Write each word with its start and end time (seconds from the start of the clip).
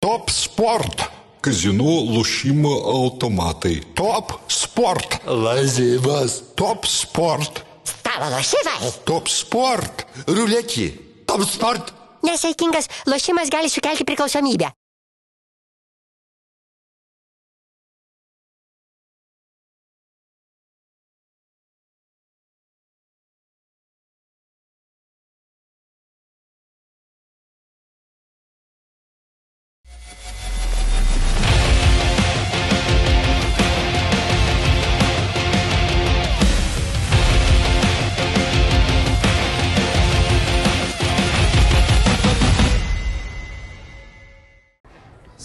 Top 0.00 0.30
Sport. 0.32 1.02
Kazinų 1.44 1.94
lošimo 2.14 2.70
automatai. 2.88 3.74
Top 3.92 4.32
Sport. 4.48 5.18
Lažybas. 5.28 6.38
Top 6.56 6.88
Sport. 6.88 7.60
Stalo 7.84 8.30
lošimai. 8.32 8.94
Top 9.04 9.28
Sport. 9.28 10.06
Ruletį. 10.24 10.86
Top 11.28 11.44
sport. 11.44 11.92
Nesaikingas 12.24 12.88
lošimas 13.12 13.52
gali 13.52 13.68
sukelti 13.68 14.08
priklausomybę. 14.08 14.72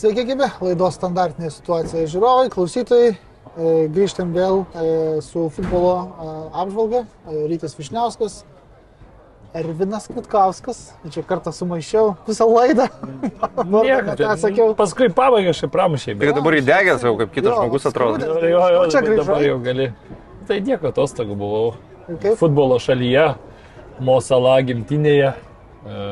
Sveiki, 0.05 0.21
gyvi, 0.21 0.45
laidos 0.61 0.99
standartinė 0.99 1.47
situacija 1.49 2.03
žiūrovai, 2.11 2.49
klausytojai. 2.53 3.15
E, 3.57 3.69
Grįžtam 3.89 4.35
vėl 4.35 4.59
e, 4.77 4.83
su 5.25 5.47
futbolo 5.55 5.93
e, 5.97 6.27
apžvalga. 6.61 6.99
E, 7.25 7.37
Rytis 7.49 7.73
Višniauskas, 7.73 8.35
Ervinas 9.57 10.05
Kvitkauskas. 10.11 10.83
Čia 11.09 11.23
kartą 11.25 11.49
sumaišiau 11.57 12.11
visą 12.27 12.45
laidą. 12.51 12.85
Nieko, 13.73 14.13
ką 14.19 14.35
sakiau. 14.43 14.67
Paskui 14.77 15.09
pabaigą 15.09 15.55
aš 15.55 15.63
pramušiai. 15.73 16.19
Tai 16.21 16.35
dabar 16.37 16.59
įdegęs 16.59 17.07
jau 17.09 17.15
kaip 17.23 17.33
kitas 17.33 17.49
Jo, 17.55 17.57
žmogus 17.63 17.89
atrodo. 17.89 18.29
Jo, 18.45 18.61
jo, 18.75 18.83
O 18.83 18.85
čia 18.93 19.01
bet 19.01 19.09
grįžai? 19.09 19.23
dabar 19.23 19.47
jau 19.47 19.57
gali. 19.65 19.89
Tai 20.45 20.59
nieko, 20.69 20.93
atostogų 20.93 21.39
buvau. 21.41 21.73
Kaip? 22.11 22.37
Futbolo 22.43 22.77
šalyje, 22.77 23.25
Mosala 24.05 24.59
gimtinėje. 24.69 25.33
E, 25.81 26.07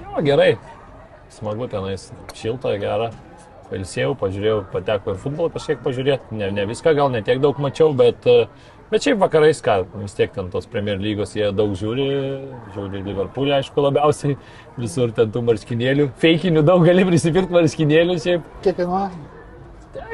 Jo, 0.00 0.24
gerai. 0.24 0.54
Smagu 1.38 1.68
tenais, 1.70 2.08
šilta, 2.34 2.72
gera. 2.82 3.12
Pailsėjau, 3.68 4.14
pažiūrėjau, 4.18 4.62
pateko 4.72 5.12
į 5.14 5.20
futbolą 5.22 5.52
kažkiek 5.54 5.78
pažiūrėti. 5.84 6.34
Ne, 6.40 6.48
ne 6.56 6.64
viską, 6.66 6.96
gal 6.98 7.12
ne 7.14 7.20
tiek 7.22 7.38
daug 7.44 7.60
mačiau, 7.62 7.92
bet, 7.94 8.26
e, 8.26 8.48
bet 8.90 9.06
šiaip 9.06 9.20
vakarais, 9.22 9.62
ką, 9.62 9.78
vis 10.00 10.16
tiek 10.18 10.34
ten 10.34 10.50
tos 10.50 10.66
Premier 10.72 10.98
lygos 10.98 11.36
jie 11.38 11.52
daug 11.54 11.78
žiūri. 11.78 12.10
Žiūri 12.74 13.06
Liverpoolį, 13.06 13.58
aišku, 13.60 13.86
labiausiai. 13.86 14.38
Visur 14.80 15.14
ten 15.14 15.30
tų 15.30 15.46
marškinėlių. 15.52 16.12
Feikinių 16.24 16.66
daug 16.66 16.86
gali 16.88 17.06
prisipirkti 17.12 17.60
marškinėlių 17.60 18.22
šiaip. 18.24 18.54
Kiek 18.66 18.86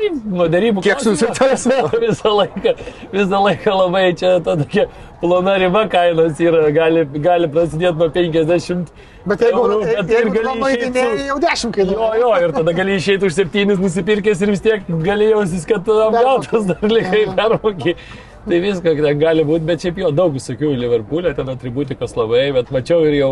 Tai 0.05 0.37
nuo 0.37 0.47
darybų. 0.53 0.83
Kiek 0.85 1.01
klausimas. 1.01 1.65
visą 2.05 2.33
laiką, 2.37 2.75
visą 3.13 3.41
laiką 3.45 3.75
labai 3.79 4.05
čia 4.19 4.37
ta 4.45 4.57
tokia 4.61 4.87
plona 5.23 5.57
riba 5.61 5.85
kainos 5.93 6.41
yra, 6.43 6.69
gali, 6.75 7.05
gali 7.25 7.49
prasidėti 7.53 7.97
nuo 8.01 8.11
50. 8.13 8.93
Bet 9.25 9.41
jeigu, 9.47 9.63
eurų, 9.63 9.79
bet 10.03 10.13
jeigu 10.13 10.35
gali 10.35 10.47
labai 10.51 10.73
didėjai, 10.83 11.25
jau 11.31 11.39
10 11.47 11.65
Jo, 11.65 11.73
kainuoja. 11.79 12.21
jo, 12.21 12.31
ir 12.45 12.55
tada 12.59 12.77
gali 12.77 12.99
išeiti 12.99 13.29
už 13.31 13.39
septynis 13.39 13.81
nusipirkęs 13.81 14.45
ir 14.45 14.53
vis 14.53 14.65
tiek 14.65 14.95
gali 15.07 15.31
jausis, 15.31 15.65
kad 15.69 15.89
apgautas 15.89 16.69
dar 16.69 16.85
likai 16.91 17.25
permokį. 17.39 17.97
Tai 18.45 18.61
viską 18.61 18.93
gali 19.17 19.45
būti, 19.49 19.65
bet 19.65 19.81
šiaip 19.81 20.03
jo 20.03 20.11
daug 20.13 20.35
visokių 20.37 20.75
Liverpoolė, 20.77 21.33
ten 21.39 21.49
atributikos 21.49 22.13
labai, 22.19 22.51
bet 22.53 22.69
mačiau 22.75 23.07
ir 23.09 23.17
jau 23.17 23.31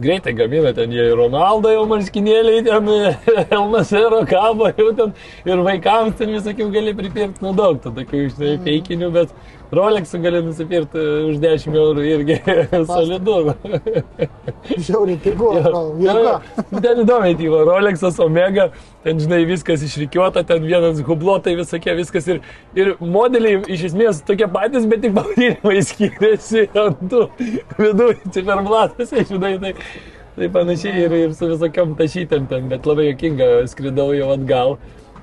greitai 0.00 0.32
gamina 0.32 0.72
ten 0.74 0.92
jie 0.94 1.08
ir 1.10 1.16
Ronaldo 1.18 1.72
jau 1.72 1.84
marškinėliai, 1.90 2.64
ten 2.66 2.90
Elnasero 3.58 4.22
kabo 4.30 4.70
jau 4.70 4.92
ten 4.98 5.14
ir 5.48 5.62
vaikams 5.66 6.18
ten 6.20 6.34
visokių 6.36 6.68
gali 6.74 6.94
pripirkti, 6.98 7.42
nu 7.44 7.54
daug, 7.58 7.80
tų 7.82 7.94
tokių 7.98 8.24
žinai, 8.30 8.54
feikinių, 8.66 9.10
bet 9.14 9.34
Rolexų 9.68 10.18
gali 10.24 10.38
nusipirkti 10.46 11.02
už 11.28 11.40
10 11.42 11.74
eurų 11.76 12.04
irgi 12.08 12.36
solidu. 12.88 13.34
Žiauriai 14.86 15.18
atrodo. 15.18 15.82
Jo, 16.00 16.14
Jėga. 16.14 16.22
jo. 16.24 16.80
Ten 16.80 17.02
įdomiai, 17.04 17.36
tyvo, 17.36 17.60
Rolexas, 17.68 18.16
Omega, 18.24 18.70
ten, 19.04 19.20
žinai, 19.20 19.42
viskas 19.48 19.84
išrikiuota, 19.84 20.44
ten 20.48 20.64
vienas 20.64 21.02
hublotai 21.04 21.52
visokie, 21.58 21.92
viskas 21.98 22.30
ir, 22.32 22.40
ir 22.78 22.94
modeliai 23.00 23.60
iš 23.68 23.90
esmės 23.90 24.22
tokie 24.28 24.48
patys, 24.54 24.88
bet 24.88 25.04
tik 25.04 25.16
pavadinimai 25.18 25.82
skiriasi 25.84 26.68
ant 26.72 27.02
tų 27.12 27.26
viduje, 27.76 28.22
ciferblatas, 28.32 29.12
žinai, 29.28 29.58
tai, 29.60 29.74
tai 30.38 30.48
panašiai 30.56 31.04
ir, 31.04 31.18
ir 31.26 31.36
su 31.36 31.50
visokiam 31.52 31.92
tašytėm 31.98 32.48
ten, 32.48 32.72
bet 32.72 32.88
labai 32.88 33.10
jokinga, 33.10 33.52
skridau 33.68 34.14
jau 34.16 34.32
atgal. 34.32 34.78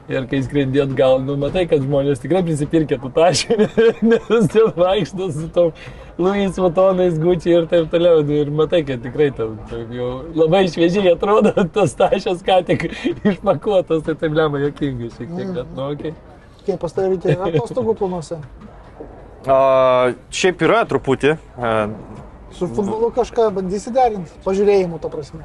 Ir 0.05 0.27
kai 0.29 0.38
skrendi 0.45 0.81
atgal, 0.83 1.16
nu 1.25 1.33
matai, 1.41 1.63
kad 1.66 1.81
žmonės 1.81 2.19
tikrai 2.21 2.43
prisipirkė 2.45 2.99
tų 3.01 3.09
taškų, 3.16 3.55
nes 4.11 4.49
ten 4.53 4.67
vaikšto 4.77 5.29
su 5.33 5.47
tom 5.55 5.71
Louis 6.21 6.59
Vuittonais, 6.61 7.17
Gucci 7.19 7.49
ir 7.55 7.66
taip 7.71 7.89
toliau. 7.89 8.21
Nu, 8.21 8.38
Ir 8.38 8.51
matai, 8.53 8.83
kad 8.85 9.01
tikrai 9.01 9.31
tam, 9.33 9.57
tam 9.71 9.89
jau 9.97 10.11
labai 10.38 10.67
šviežiai 10.69 11.16
atrodo 11.16 11.55
tas 11.79 11.97
tašas, 11.97 12.45
ką 12.45 12.59
tik 12.69 12.85
išpakuotas, 13.31 14.05
tai 14.05 14.13
taip 14.21 14.38
lemma 14.38 14.61
jokingai 14.67 15.09
šiek 15.09 15.33
tiek, 15.33 15.51
bet 15.57 15.73
nu, 15.73 15.89
okei. 15.95 16.13
Kiek 16.67 16.77
pas 16.81 16.93
tavai 16.93 17.16
reikia 17.16 17.39
atostogų 17.49 17.97
planuose? 17.97 18.37
A, 19.49 19.57
šiaip 20.33 20.61
yra 20.69 20.85
truputį. 20.89 21.35
A, 21.57 21.75
Su 22.55 22.69
futbolu 22.69 23.09
kažką 23.13 23.49
bandysi 23.57 23.91
derinti? 23.93 24.37
Pažiūrėjimu, 24.45 25.01
to 25.01 25.09
prasme. 25.11 25.43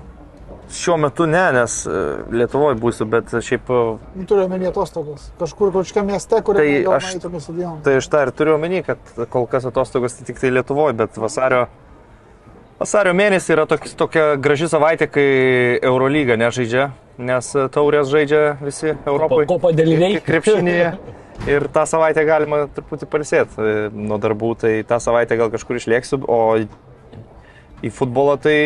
Šiuo 0.72 0.96
metu 1.00 1.26
ne, 1.26 1.42
nes 1.52 1.74
a, 1.86 2.00
Lietuvoje 2.30 2.76
būsiu, 2.80 3.06
bet 3.10 3.32
šiaip 3.42 3.70
a, 3.70 3.80
Nu, 4.14 4.24
Turiu 4.28 4.44
omeny 4.46 4.68
atostogas. 4.70 5.28
Kažkur, 5.40 5.72
kažkokiam 5.74 6.06
mieste, 6.10 6.40
kur 6.46 6.56
Tai 6.60 6.66
aš- 6.96 7.18
tai 7.84 7.96
iš 7.98 8.08
tą 8.12 8.22
ir 8.26 8.30
turiu 8.32 8.54
omeny, 8.58 8.82
kad 8.86 8.98
kol 9.30 9.46
kas 9.50 9.64
atostogos 9.66 10.14
tai 10.18 10.26
tik 10.30 10.38
tai 10.40 10.50
Lietuvoje, 10.54 10.96
bet 10.96 11.16
vasario, 11.20 11.66
vasario 12.80 13.12
mėnesį 13.16 13.54
yra 13.56 13.66
toks, 13.68 13.94
tokia 13.98 14.36
graži 14.40 14.68
savaitė, 14.72 15.10
kai 15.10 15.28
Eurolyga 15.82 16.36
nežaidžia, 16.40 16.90
nes 17.18 17.52
taurės 17.74 18.08
žaidžia 18.12 18.56
visi 18.62 18.94
Europoje. 19.06 19.46
Ko 19.50 19.58
padėliniai? 19.60 20.20
krepšinėje. 20.24 20.92
Ir 21.48 21.64
tą 21.72 21.86
savaitę 21.88 22.20
galima 22.28 22.66
truputį 22.68 23.06
palsėti 23.08 23.68
nuo 23.96 24.18
darbų, 24.20 24.50
tai 24.60 24.72
tą 24.84 24.98
savaitę 25.00 25.38
gal 25.40 25.48
kažkur 25.52 25.78
išlėksiu, 25.80 26.18
o 26.28 26.40
į 27.80 27.88
futbolą 27.96 28.34
tai 28.44 28.56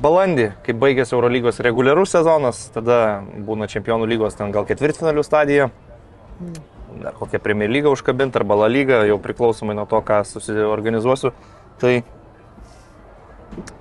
balandį, 0.00 0.48
kai 0.64 0.74
baigėsi 0.78 1.14
Eurolygos 1.16 1.60
reguliarus 1.64 2.14
sezonas, 2.14 2.64
tada 2.74 3.22
būna 3.46 3.68
čempionų 3.70 4.08
lygos 4.08 4.36
ten 4.38 4.52
gal 4.54 4.66
ketvirtfinalių 4.68 5.24
stadija, 5.26 5.68
dar 7.02 7.16
kokią 7.18 7.40
Premier 7.42 7.70
lygą 7.72 7.92
užkabinti 7.92 8.40
arba 8.40 8.56
La 8.62 8.70
lygą, 8.72 9.02
jau 9.08 9.18
priklausomai 9.22 9.76
nuo 9.76 9.86
to, 9.90 10.00
ką 10.04 10.22
susiorganizuosiu. 10.28 11.32
Tai 11.82 11.94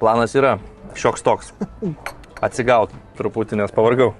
planas 0.02 0.36
yra 0.36 0.58
šioks 0.98 1.24
toks. 1.26 1.54
Atsigauti 2.46 2.98
truputį, 3.20 3.62
nes 3.62 3.74
pavargau. 3.76 4.16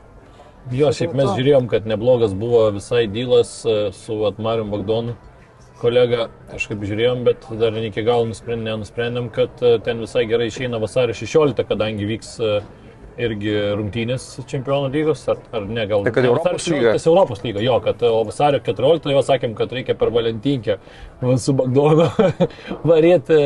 Jo, 0.72 0.91
šiaip 0.94 1.16
mes 1.18 1.31
žiūrėjom, 1.34 1.66
kad 1.72 1.88
neblogas 1.90 2.35
buvo 2.38 2.68
visai 2.75 3.07
dylas 3.09 3.63
e, 3.66 3.78
su 3.97 4.19
Atmariu 4.30 4.68
Bagdonu 4.69 5.16
kolega, 5.81 6.28
kažkaip 6.52 6.84
žiūrėjom, 6.86 7.25
bet 7.25 7.47
dar 7.59 7.74
ne 7.75 7.88
iki 7.90 8.03
galo 8.06 8.28
nusprendėm, 8.30 8.68
nenusprendėm, 8.69 9.31
kad 9.34 9.64
e, 9.66 9.78
ten 9.86 10.03
visai 10.03 10.28
gerai 10.30 10.52
išeina 10.52 10.80
vasario 10.81 11.16
16, 11.18 11.64
kadangi 11.68 12.08
vyks 12.09 12.31
e, 12.40 12.56
irgi 13.22 13.53
rungtynės 13.78 14.28
čempionų 14.50 14.92
lygos, 14.94 15.25
ar, 15.31 15.42
ar 15.58 15.68
ne, 15.68 15.86
gal 15.90 16.06
Tai 16.08 16.24
Europos 16.24 16.68
lyga. 16.72 16.96
16 16.96 17.12
Europos 17.12 17.46
lyga, 17.46 17.64
jo, 17.66 17.78
kad 17.84 18.03
e, 18.06 18.12
vasario 18.31 18.62
14 18.64 19.16
jo 19.16 19.24
sakėm, 19.28 19.56
kad 19.58 19.74
reikia 19.78 19.97
per 20.00 20.14
Valentinkę 20.14 20.78
va, 21.22 21.38
su 21.42 21.56
Bagdonu 21.58 22.09
varėti 22.92 23.42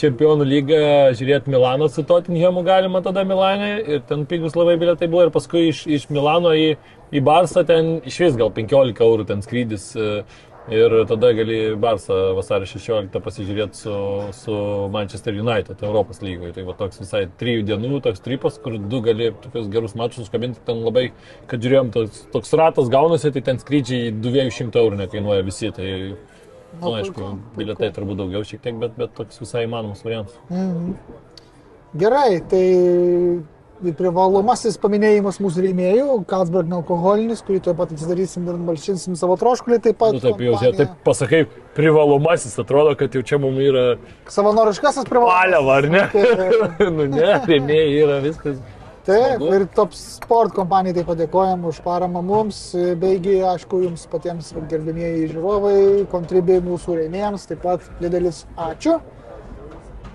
čempionų 0.00 0.46
lygą, 0.48 0.80
žiūrėti 1.18 1.52
Milano 1.52 1.88
su 1.92 2.04
Tottenhamu 2.08 2.62
galima 2.64 3.02
tada 3.04 3.26
Milanė 3.28 3.72
ir 3.82 4.00
ten 4.08 4.24
pigus 4.28 4.56
labai 4.56 4.78
bilietai 4.80 5.08
buvo 5.12 5.26
ir 5.26 5.34
paskui 5.34 5.66
iš, 5.68 5.84
iš 5.84 6.06
Milano 6.12 6.54
į, 6.56 6.70
į 7.12 7.22
Barsą 7.24 7.64
ten 7.68 7.98
iš 8.08 8.16
vis 8.24 8.38
gal 8.40 8.52
15 8.56 9.04
eurų 9.04 9.28
ten 9.28 9.44
skrydis 9.44 9.90
e, 9.96 10.22
ir 10.70 10.94
tada 11.08 11.32
gali 11.32 11.58
Barsą 11.80 12.18
vasario 12.36 12.66
16 12.70 13.20
pasižiūrėti 13.24 13.80
su, 13.82 13.94
su 14.36 14.56
Manchester 14.94 15.34
United 15.34 15.82
Europos 15.82 16.22
lygoje. 16.22 16.52
Tai 16.56 16.66
va 16.68 16.76
toks 16.78 17.00
visai 17.02 17.24
trijų 17.40 17.64
dienų 17.70 18.02
toks 18.04 18.22
tripas, 18.22 18.58
kur 18.62 18.78
du 18.78 19.02
gali 19.04 19.32
tokius 19.42 19.70
gerus 19.72 19.96
mačus 19.98 20.26
užkabinti 20.26 20.62
ten 20.66 20.84
labai, 20.86 21.08
kad 21.50 21.64
žiūrėjom, 21.64 21.90
toks, 21.96 22.26
toks 22.34 22.54
ratas 22.58 22.92
gaunasi, 22.92 23.32
tai 23.34 23.42
ten 23.48 23.62
skrydžiai 23.62 24.12
200 24.22 24.82
eurų 24.84 25.00
nekainuoja 25.04 25.48
visi. 25.48 25.72
Tai, 25.74 25.88
Na, 26.72 26.86
nu, 26.86 26.92
aišku, 26.96 27.12
puiku, 27.12 27.56
bilietai 27.58 27.90
turbūt 27.92 28.16
daugiau 28.22 28.46
šiek 28.48 28.62
tiek, 28.64 28.78
bet, 28.80 28.94
bet 28.96 29.10
toks 29.12 29.42
visai 29.42 29.66
įmanomas 29.66 30.00
variantas. 30.06 30.38
Gerai, 32.00 32.38
tai 32.48 32.62
privalomasis 33.98 34.76
paminėjimas 34.80 35.40
mūsų 35.42 35.64
rėmėjų, 35.66 36.18
Kalsberg 36.30 36.68
nealkoholinis, 36.70 37.42
kurį 37.46 37.58
tuoj 37.66 37.74
pat 37.80 37.94
atsidarysim 37.96 38.46
ir 38.46 38.60
balšinsim 38.68 39.16
savo 39.18 39.34
troškulį, 39.40 39.80
taip 39.88 39.98
pat. 39.98 40.14
Nu, 40.14 40.20
taip 40.22 40.38
jau, 40.38 40.52
kompanija- 40.54 40.76
taip 40.78 40.92
pasakai, 41.08 41.40
privalomasis, 41.74 42.54
atrodo, 42.62 42.94
kad 43.00 43.10
jau 43.18 43.22
čia 43.26 43.40
mums 43.42 43.58
yra 43.58 43.96
Savanoriškasis 44.30 45.08
privalomas. 45.10 45.42
paliava, 45.42 45.80
ar 45.80 45.90
ne? 45.90 46.04
nu 46.96 47.08
ne, 47.10 47.32
rėmėjai 47.50 47.98
yra 48.04 48.20
viskas. 48.22 48.62
Taip, 49.02 49.40
Smagu. 49.40 49.54
ir 49.56 49.64
Top 49.74 49.94
Sport 49.98 50.52
kompanijai 50.54 50.94
taip 51.00 51.08
pat 51.10 51.18
dėkojam 51.18 51.64
už 51.66 51.80
paramą 51.82 52.20
mums, 52.22 52.60
beigi, 53.02 53.40
aišku, 53.42 53.80
jums 53.82 54.04
patiems 54.06 54.52
gerbimieji 54.70 55.32
žiūrovai, 55.32 56.06
kontribiai 56.12 56.62
mūsų 56.62 57.00
rėmėjams, 57.00 57.48
taip 57.50 57.64
pat 57.66 57.88
didelis 57.98 58.44
ačiū. 58.54 59.00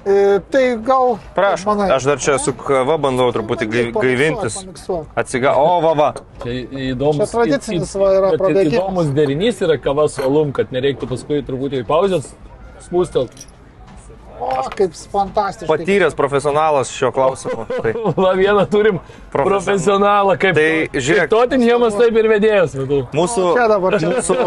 E, 0.07 0.39
tai 0.51 0.77
gal... 0.79 1.17
Prašau, 1.35 1.73
manai, 1.73 1.89
aš 1.91 2.05
dar 2.07 2.21
čia 2.23 2.37
su 2.39 2.53
kava 2.55 2.95
bandau 3.01 3.27
truputį 3.35 3.67
Pamiksuok, 3.67 3.97
gaivintis. 4.05 4.59
Atsiga, 5.19 5.51
o, 5.59 5.81
va, 5.83 5.91
va. 5.99 6.07
Čia 6.45 6.53
įdomus. 6.93 7.25
Čia 7.25 7.27
tradicinis 7.33 7.91
va 7.99 8.13
yra 8.15 8.29
bet 8.31 8.39
prabėgimas. 8.39 8.77
Įdomus 8.77 9.11
derinys 9.17 9.59
yra 9.67 9.75
kava 9.83 10.07
su 10.13 10.23
alum, 10.23 10.53
kad 10.55 10.71
nereiktų 10.71 11.11
paskui 11.11 11.41
truputį 11.43 11.83
į 11.83 11.87
pauzės 11.89 12.31
spūstelt. 12.85 13.35
O, 14.39 14.49
kaip 14.77 14.93
fantastiškai. 15.11 15.67
Patyręs 15.71 16.13
profesionalas 16.17 16.91
šio 16.93 17.09
klausimo. 17.11 17.65
Tai. 17.83 17.93
Va 18.17 18.33
vieną 18.37 18.65
turim 18.69 18.99
Profesionalą. 19.33 19.47
profesionalą, 19.49 20.35
kaip, 20.41 20.55
Tai 20.59 21.01
žiūrėk. 21.01 21.23
kaip 21.25 21.31
Tottenhamas, 21.33 21.97
taip 21.97 22.19
ir 22.21 22.29
vedėjas. 22.31 22.75
Mūsų, 23.17 23.45
Čia 23.57 23.65
dabar, 23.71 23.97
mūsų 24.13 24.37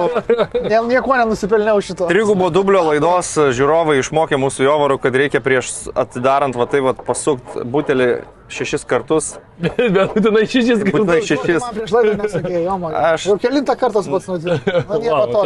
Ne, 0.71 0.79
nieko 0.93 1.17
nenusipelniau 1.19 1.83
šito. 1.83 2.07
trigubo 2.11 2.51
dublio 2.55 2.85
laidos 2.91 3.33
žiūrovai 3.59 3.99
išmokė 4.05 4.39
mūsų 4.41 4.69
jovarų, 4.69 5.01
kad 5.03 5.19
reikia 5.19 5.43
prieš 5.43 5.73
atidarant 5.95 6.55
va 6.57 6.67
tai 6.71 6.81
va 6.87 6.95
pasukti 6.95 7.65
butelį 7.67 8.09
šešis 8.51 8.87
kartus. 8.87 9.33
Bet 9.63 10.15
būtinai 10.15 10.47
šešis 10.47 10.87
Būtinai 10.87 11.19
kartus. 11.21 11.29
šešis. 11.35 11.61
Man 11.67 11.77
prieš 11.77 11.93
laidą 11.99 12.17
nesakė, 12.23 12.57
jo, 12.65 12.79
man. 12.83 12.95
Aš- 13.11 13.29
Jau 13.31 13.39
kelintą 13.43 13.75
kartą 13.79 14.03
pats 14.07 14.31
nutiko. 14.31 14.57
Na, 14.89 14.99
nieko 15.03 15.23
to. 15.35 15.45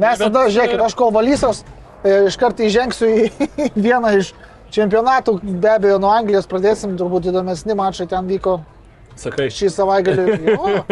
Mes 0.00 0.20
tada, 0.22 0.46
žiūrėkit, 0.48 0.80
aš 0.86 0.94
kol 0.96 1.10
valysios, 1.12 1.64
iš 2.04 2.36
karto 2.40 2.64
įžengsiu 2.64 3.10
į 3.16 3.70
vieną 3.76 4.14
iš 4.20 4.32
čempionatų, 4.74 5.38
be 5.42 5.72
abejo, 5.72 5.98
nuo 6.02 6.12
Anglijos 6.14 6.48
pradėsim, 6.50 6.96
turbūt 6.98 7.30
įdomesni 7.30 7.74
mačai 7.78 8.06
ten 8.10 8.28
vyko 8.30 8.60
Sakai, 9.20 9.50
šį 9.52 9.68
savaitgalį. 9.74 10.36
Jo. 10.48 10.82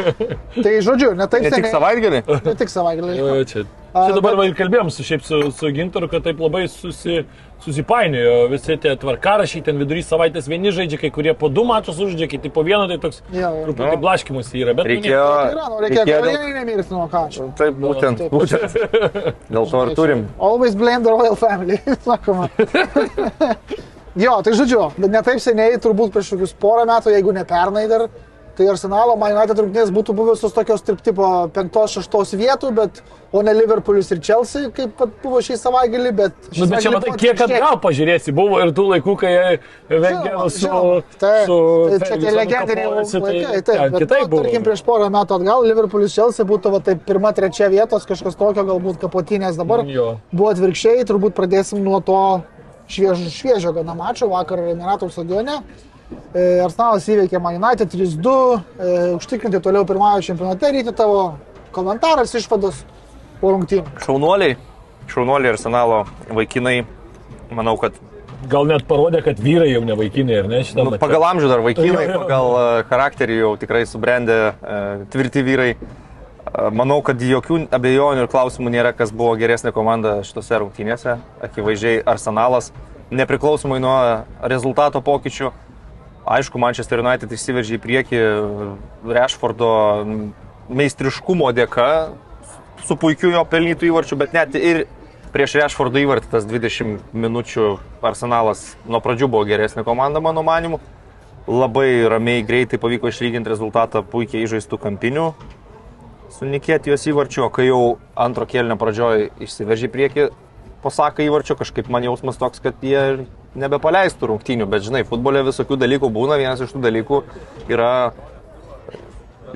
Tai 0.62 0.72
žodžiu, 0.84 1.14
ne 1.16 1.26
taip 1.32 1.46
Ne 1.48 1.50
tik 1.54 1.66
savaitgalį. 1.72 2.22
Ne 2.44 2.54
tik 2.60 2.68
savaitgalį. 2.72 3.14
Jo, 3.16 3.28
jo, 3.40 3.44
čia. 3.48 3.62
A, 3.96 4.02
Čia 4.10 4.18
dabar 4.18 4.34
bet- 4.36 4.52
kalbėjom 4.58 4.90
su, 4.92 5.02
šiaip 5.02 5.22
su, 5.24 5.38
su 5.56 5.70
Gintaru, 5.72 6.10
kad 6.12 6.20
taip 6.26 6.36
labai 6.44 6.66
susi, 6.68 7.22
susipainiojo 7.64 8.50
visi 8.52 8.76
tie 8.76 8.92
tvarkarašiai, 9.00 9.62
ten 9.64 9.80
vidury 9.80 10.02
savaitės 10.04 10.44
vieni 10.52 10.68
žaidžia, 10.76 10.98
kai 11.00 11.10
kurie 11.10 11.32
po 11.34 11.48
du 11.48 11.64
mačus 11.64 11.96
užžaidžia, 11.96 12.28
kiti 12.34 12.52
po 12.52 12.60
vieną, 12.68 12.84
tai 12.92 12.98
toks 13.06 13.22
Jo, 13.32 13.48
jo. 13.48 13.64
truputį 13.70 13.88
Nu. 13.96 14.00
blaškimus 14.04 14.52
yra. 14.60 14.76
Bet 14.76 14.84
nu, 14.84 14.92
Reikėjo, 14.92 15.24
Tai 15.24 15.48
yra, 15.56 15.66
nu, 15.72 15.80
reikėjo 15.86 16.04
reikėjo 16.04 16.20
dėl, 16.28 16.52
nemirti 16.60 16.92
nuo 16.98 17.08
ką 17.16 17.22
čia. 17.32 17.48
taip, 17.62 17.80
būtent, 17.80 18.16
Taip. 18.18 18.30
būtent. 18.36 19.34
Dėl 19.56 19.70
to 19.72 19.82
ir 19.88 19.94
turim. 19.96 20.26
Always 20.38 20.76
blame 20.76 21.02
the 21.02 21.10
royal 21.16 21.34
family, 21.34 21.80
sakoma. 22.04 22.50
jo, 24.16 24.38
tai 24.44 24.56
žodžiu, 24.56 24.88
bet 24.96 25.12
ne 25.12 25.22
taip 25.26 25.42
seniai, 25.42 25.76
turbūt 25.82 26.14
prieš 26.14 26.32
kokius 26.34 26.56
porą 26.60 26.86
metų, 26.88 27.12
jeigu 27.14 27.34
ne 27.36 27.44
pernai 27.48 27.86
dar, 27.90 28.08
tai 28.58 28.66
Arsenalo 28.72 29.14
United 29.14 29.60
rungtynės 29.60 29.92
būtų 29.94 30.14
buvusios 30.18 30.54
tokios 30.54 30.82
tarp 30.82 31.02
tipo 31.06 31.24
5-6 31.54 32.34
vietų, 32.40 32.72
bet 32.74 33.02
o 33.30 33.42
ne 33.44 33.52
Liverpoolis 33.54 34.10
ir 34.10 34.20
Chelsea, 34.24 34.70
kaip 34.74 34.98
vat 34.98 35.12
buvo 35.22 35.38
šį 35.44 35.58
savaitgalį, 35.60 36.12
bet... 36.18 36.48
šį 36.48 36.64
Nu, 36.64 36.68
bet 36.72 36.82
čia 36.82 36.92
matai, 36.94 37.12
kiek 37.20 37.42
atgal 37.46 37.78
pažiūrėsi, 37.84 38.34
buvo 38.34 38.58
ir 38.64 38.72
tų 38.74 38.88
laikų, 38.94 39.14
kai 39.20 39.32
su... 40.50 40.64
žinoma. 40.64 40.98
Taip, 41.14 41.46
su 41.46 41.60
tai 41.92 42.00
čia 42.02 42.10
tie 42.10 42.18
Fergusonu 42.18 42.36
legendiniai 42.40 42.90
laikai, 42.90 43.54
tai 43.54 43.62
taip, 43.70 43.82
bet 43.94 44.02
kitaip 44.02 44.24
nu, 44.24 44.30
buvo. 44.34 44.42
tarkim 44.42 44.66
prieš 44.66 44.84
porą 44.90 45.10
metų 45.14 45.38
atgal 45.38 45.66
Liverpoolis 45.68 46.18
Chelsea 46.18 46.48
būtų 46.48 46.74
va, 46.74 46.82
taip 46.90 47.06
pirma, 47.06 47.34
trečia 47.36 47.70
vietos, 47.70 48.08
kažkas 48.10 48.38
tokio, 48.40 48.66
galbūt 48.72 48.98
kapotinės 49.04 49.60
dabar. 49.60 49.86
Jo. 49.86 50.16
Buvo 50.32 50.50
atvirkščiai, 50.56 51.06
turbūt 51.06 51.38
pradėsim 51.38 51.84
nuo 51.84 52.02
to 52.02 52.22
šviežio, 52.88 53.30
šviežio 53.32 53.72
gana 53.76 53.94
mačo 53.98 54.28
vakar 54.32 54.62
Emiratų 54.72 55.10
stadione. 55.12 55.60
E, 56.32 56.60
Arsenalas 56.64 57.08
įveikė 57.08 57.40
Man 57.42 57.58
United 57.60 57.92
3-2, 57.92 58.34
e, 58.80 58.92
užtikrinti 59.18 59.60
toliau 59.64 59.84
pirmąjį 59.88 60.30
čempionate, 60.30 60.72
ryti 60.72 60.94
tavo 60.96 61.36
komentaras, 61.76 62.32
išvados 62.38 62.82
po 63.42 63.52
rungtynių. 63.52 63.84
Šaunuoliai, 64.04 64.56
šaunuoliai 65.12 65.52
arsenalo 65.52 66.04
vaikinai, 66.32 66.80
manau, 67.52 67.76
kad 67.80 67.96
Gal 68.46 68.68
net 68.70 68.84
parodė, 68.86 69.18
kad 69.24 69.40
vyrai 69.42 69.72
jau 69.72 69.80
ne 69.82 69.96
vaikinai, 69.98 70.36
ar 70.44 70.46
ne? 70.46 70.60
Nu, 70.78 70.92
pagal 71.02 71.24
amžių 71.32 71.48
dar 71.50 71.62
vaikinai, 71.64 72.04
pagal 72.20 72.52
e, 72.54 72.66
charakterį 72.86 73.38
jau 73.40 73.48
tikrai 73.58 73.80
subrendę, 73.90 74.36
e, 74.54 74.76
tvirti 75.10 75.42
vyrai. 75.42 75.72
Manau, 76.72 77.00
kad 77.04 77.20
jokių 77.20 77.64
abejonių 77.74 78.24
ir 78.24 78.30
klausimų 78.30 78.70
nėra, 78.72 78.92
kas 78.96 79.10
buvo 79.12 79.34
geresnė 79.40 79.72
komanda 79.74 80.18
šitose 80.24 80.60
rungtynėse. 80.62 81.16
Akivaizdžiai 81.44 82.02
Arsenalas, 82.08 82.70
nepriklausomai 83.10 83.80
nuo 83.82 83.96
rezultato 84.40 85.02
pokyčių. 85.04 85.50
Aišku, 86.28 86.60
Manchester 86.60 87.02
United 87.02 87.32
išsiveržė 87.32 87.78
į 87.78 87.82
priekį 87.82 88.22
Rashfordo 89.16 89.70
meistriškumo 90.68 91.50
dėka, 91.56 91.88
su 92.84 92.96
puikiu 93.00 93.32
jo 93.32 93.44
pelnytų 93.48 93.88
įvarčiu, 93.88 94.18
bet 94.20 94.36
net 94.36 94.54
ir 94.56 94.84
prieš 95.32 95.56
Rashfordo 95.62 96.00
įvartį 96.00 96.30
tas 96.32 96.46
20 96.48 97.12
minučių 97.16 97.70
Arsenalas 98.04 98.70
nuo 98.86 99.00
pradžių 99.04 99.28
buvo 99.32 99.48
geresnė 99.48 99.84
komanda, 99.88 100.22
mano 100.24 100.44
manimu. 100.46 100.80
Labai 101.48 102.04
ramiai, 102.12 102.44
greitai 102.44 102.76
pavyko 102.80 103.08
išlyginti 103.08 103.48
rezultatą 103.48 104.04
puikiai 104.04 104.44
įžaistų 104.44 104.76
kampinių 104.82 105.30
su 106.38 106.46
Nikėtijos 106.46 107.06
įvarčiu, 107.10 107.44
o 107.48 107.50
kai 107.50 107.66
jau 107.66 107.98
antro 108.18 108.46
kėlinio 108.46 108.78
pradžioje 108.78 109.30
išsiveržė 109.42 109.88
į 109.88 109.92
priekį, 109.94 110.26
pasaka 110.84 111.24
įvarčio, 111.26 111.58
kažkaip 111.58 111.90
man 111.90 112.06
jausmas 112.06 112.38
toks, 112.38 112.62
kad 112.62 112.78
jie 112.84 113.26
nebepaleistų 113.58 114.30
rungtynių, 114.30 114.68
bet 114.70 114.86
žinai, 114.86 115.04
futbole 115.08 115.42
visokių 115.48 115.78
dalykų 115.80 116.10
būna, 116.14 116.38
vienas 116.38 116.62
iš 116.62 116.74
tų 116.74 116.82
dalykų 116.84 117.22
yra 117.72 117.92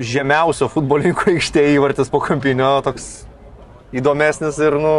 žemiausio 0.03 0.67
futbolininko 0.73 1.31
aikštėje 1.35 1.77
įvartis 1.77 2.11
po 2.11 2.19
kampinio, 2.23 2.75
toks 2.83 3.11
įdomesnis 3.95 4.57
ir, 4.65 4.75
nu, 4.81 4.95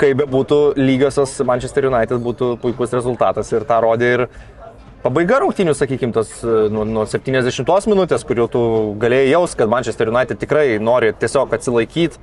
kaip 0.00 0.16
be 0.20 0.26
būtų 0.30 0.60
lygiosios 0.80 1.34
Manchester 1.46 1.90
United 1.90 2.22
būtų 2.24 2.54
puikus 2.62 2.94
rezultatas 2.96 3.50
ir 3.52 3.66
tą 3.68 3.80
rodė 3.84 4.12
ir 4.16 4.26
pabaiga 5.04 5.40
rungtynių, 5.44 5.74
sakykime, 5.76 6.14
tos 6.16 6.32
e, 6.44 6.56
nuo, 6.72 6.84
nuo 6.88 7.06
70 7.08 7.90
minutės, 7.90 8.26
kur 8.26 8.42
jau 8.42 8.48
tu 8.52 8.62
galėjai 9.00 9.32
jaus, 9.32 9.56
kad 9.58 9.72
Manchester 9.72 10.12
United 10.12 10.40
tikrai 10.42 10.66
nori 10.82 11.14
tiesiog 11.16 11.56
atsilaikyti, 11.56 12.20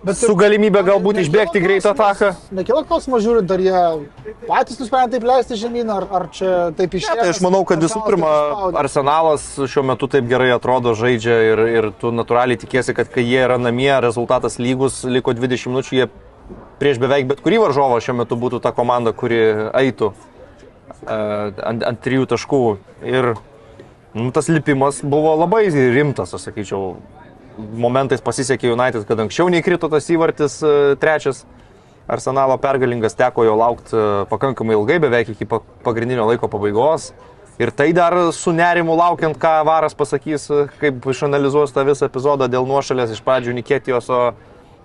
Bet 0.00 0.16
su 0.16 0.32
galimybė 0.32 0.80
galbūt 0.86 1.18
išbėgti 1.20 1.60
greitą 1.60 1.90
ataką. 1.92 2.30
Nekilo 2.56 2.80
klausimų 2.88 3.18
žiūrint, 3.20 3.50
ar 3.52 3.60
jie 3.60 3.82
patys 4.46 4.78
nusprendė 4.80 5.18
taip 5.18 5.26
leisti 5.28 5.58
žemyn, 5.60 5.90
ar, 5.92 6.06
ar 6.16 6.24
čia 6.32 6.52
taip 6.78 6.96
išėjo. 6.96 7.18
Ne, 7.18 7.26
tai 7.26 7.34
aš 7.34 7.42
manau, 7.44 7.60
kad 7.68 7.84
visų 7.84 8.00
pirma, 8.06 8.30
Arsenalas 8.80 9.44
šiuo 9.60 9.84
metu 9.90 10.08
taip 10.08 10.24
gerai 10.30 10.48
atrodo, 10.54 10.94
žaidžia 10.96 11.36
ir, 11.50 11.62
ir 11.74 11.90
tu 12.00 12.14
natūraliai 12.16 12.62
tikėsi, 12.62 12.96
kad 12.96 13.12
kai 13.12 13.26
jie 13.26 13.44
yra 13.44 13.60
namie, 13.60 13.92
rezultatas 14.00 14.56
lygus, 14.56 15.02
liko 15.04 15.36
20 15.36 15.68
minučių, 15.68 15.98
jie 16.00 16.08
prieš 16.80 17.02
beveik 17.02 17.28
bet 17.28 17.44
kurį 17.44 17.60
varžovą 17.66 18.00
šiuo 18.00 18.16
metu 18.22 18.40
būtų 18.40 18.64
ta 18.64 18.72
komanda, 18.72 19.12
kuri 19.12 19.42
eitų 19.84 20.14
ant, 21.06 21.84
ant 21.86 22.00
trijų 22.04 22.26
taškų. 22.30 22.60
Ir 23.06 23.34
nu, 24.14 24.30
tas 24.34 24.48
lipimas 24.52 25.00
buvo 25.06 25.36
labai 25.38 25.66
rimtas, 25.70 26.34
aš 26.34 26.48
sakyčiau. 26.50 26.96
Momentais 27.60 28.22
pasisekė 28.24 28.70
United, 28.72 29.04
kad 29.08 29.18
anksčiau 29.20 29.50
neįkrito 29.52 29.88
tas 29.92 30.06
įvartis 30.08 30.60
uh, 30.64 30.94
trečias. 31.00 31.42
Arsenalo 32.10 32.56
pergalingas 32.58 33.14
teko 33.14 33.44
jo 33.46 33.52
laukti 33.54 33.94
pakankamai 34.30 34.74
ilgai, 34.74 34.96
beveik 34.98 35.28
iki 35.34 35.46
pa- 35.46 35.60
pagrindinio 35.84 36.24
laiko 36.26 36.48
pabaigos. 36.50 37.12
Ir 37.60 37.70
tai 37.76 37.92
dar 37.94 38.16
su 38.32 38.50
nerimu 38.56 38.96
laukiant, 38.96 39.36
ką 39.38 39.52
Varas 39.68 39.94
pasakys, 39.94 40.46
e, 40.50 40.64
kaip 40.80 41.04
išanalizuos 41.12 41.70
tą 41.76 41.84
visą 41.86 42.08
epizodą 42.08 42.48
dėl 42.50 42.64
nuošalės 42.66 43.12
iš 43.14 43.20
pradžių 43.22 43.52
Niketijos, 43.58 44.08
o 44.10 44.32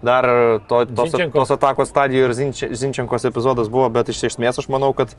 dar 0.05 0.27
to, 0.67 0.83
tos, 0.85 1.13
Zinčenko. 1.15 1.39
tos 1.39 1.53
atakos 1.55 1.89
stadijoje 1.89 2.27
ir 2.27 2.33
Zinč- 2.35 2.73
Zinčenkos 2.75 3.25
epizodas 3.31 3.71
buvo, 3.71 3.87
bet 3.89 4.11
iš 4.11 4.21
esmės 4.27 4.59
aš 4.61 4.67
manau, 4.69 4.91
kad 4.93 5.15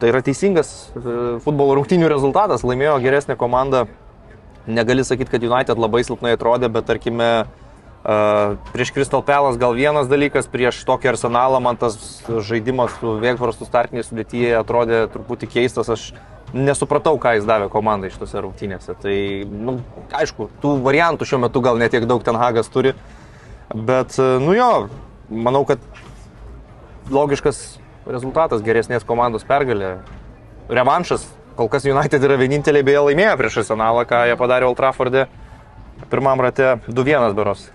tai 0.00 0.10
yra 0.10 0.22
teisingas 0.24 0.92
e, 0.96 1.02
futbolo 1.44 1.76
rungtynių 1.78 2.10
rezultatas. 2.10 2.64
Laimėjo 2.66 2.98
geresnė 3.04 3.38
komanda. 3.40 3.86
Negali 4.66 5.02
sakyti, 5.02 5.32
kad 5.32 5.42
United 5.42 5.80
labai 5.80 6.04
silpnai 6.06 6.36
atrodė, 6.36 6.70
bet 6.70 6.86
tarkime, 6.86 7.32
Uh, 8.02 8.58
prieš 8.74 8.90
Crystal 8.90 9.22
Palace 9.22 9.60
gal 9.62 9.76
vienas 9.78 10.08
dalykas, 10.10 10.48
prieš 10.50 10.80
tokį 10.82 11.12
arsenalą 11.12 11.60
man 11.62 11.76
tas 11.78 11.94
žaidimas 12.26 12.96
su 12.98 13.12
Vėgvarstu 13.22 13.62
startinėje 13.62 14.08
sudėtyje 14.08 14.56
atrodė 14.58 15.04
truputį 15.12 15.46
keistas, 15.52 15.86
aš 15.86 16.08
nesupratau, 16.50 17.14
ką 17.22 17.36
jis 17.36 17.46
davė 17.46 17.68
komandai 17.70 18.10
šitose 18.10 18.42
rungtynėse. 18.42 18.96
Tai, 19.04 19.14
nu, 19.46 19.76
aišku, 20.18 20.48
tų 20.58 20.72
variantų 20.82 21.30
šiuo 21.30 21.38
metu 21.44 21.62
gal 21.62 21.78
netiek 21.78 22.02
daug 22.10 22.26
ten 22.26 22.34
Hagas 22.42 22.72
turi, 22.74 22.96
bet, 23.70 24.18
uh, 24.18 24.34
nu 24.42 24.58
jo, 24.58 24.72
manau, 25.30 25.62
kad 25.70 25.78
logiškas 27.06 27.62
rezultatas, 28.12 28.62
geresnės 28.64 29.06
komandos 29.08 29.44
pergalė. 29.48 29.96
Revanšas, 30.72 31.24
kol 31.58 31.68
kas 31.72 31.84
United 31.88 32.22
yra 32.24 32.36
vienintelė 32.40 32.84
beje 32.86 33.06
laimėję 33.10 33.36
prieš 33.40 33.62
Arsenalą, 33.64 34.04
ką 34.08 34.26
jie 34.30 34.36
padarė 34.40 34.68
Old 34.70 34.78
Trafford'e 34.80 35.26
pirmam 36.10 36.40
rate 36.42 36.76
2-1 36.88 37.34
beros. 37.36 37.68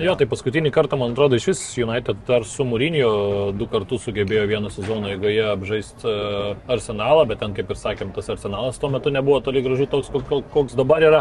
Jo, 0.00 0.14
tai 0.18 0.26
paskutinį 0.30 0.70
kartą, 0.74 0.96
man 0.98 1.12
atrodo, 1.12 1.36
iš 1.38 1.46
vis 1.50 1.60
United 1.78 2.22
dar 2.26 2.46
su 2.48 2.64
Mūrinio 2.66 3.10
du 3.56 3.66
kartus 3.70 4.06
sugebėjo 4.08 4.46
vieną 4.50 4.70
sezoną 4.72 5.12
eigoje 5.12 5.44
apžaisti 5.52 6.08
uh, 6.08 6.56
arsenalą, 6.72 7.26
bet 7.28 7.42
ten, 7.42 7.52
kaip 7.56 7.70
ir 7.70 7.78
sakėm, 7.78 8.10
tas 8.16 8.30
arsenalas 8.32 8.80
tuo 8.80 8.90
metu 8.94 9.12
nebuvo 9.14 9.38
toli 9.44 9.62
gražu 9.62 9.86
toks, 9.92 10.08
kok- 10.14 10.48
koks 10.54 10.76
dabar 10.78 11.04
yra. 11.04 11.20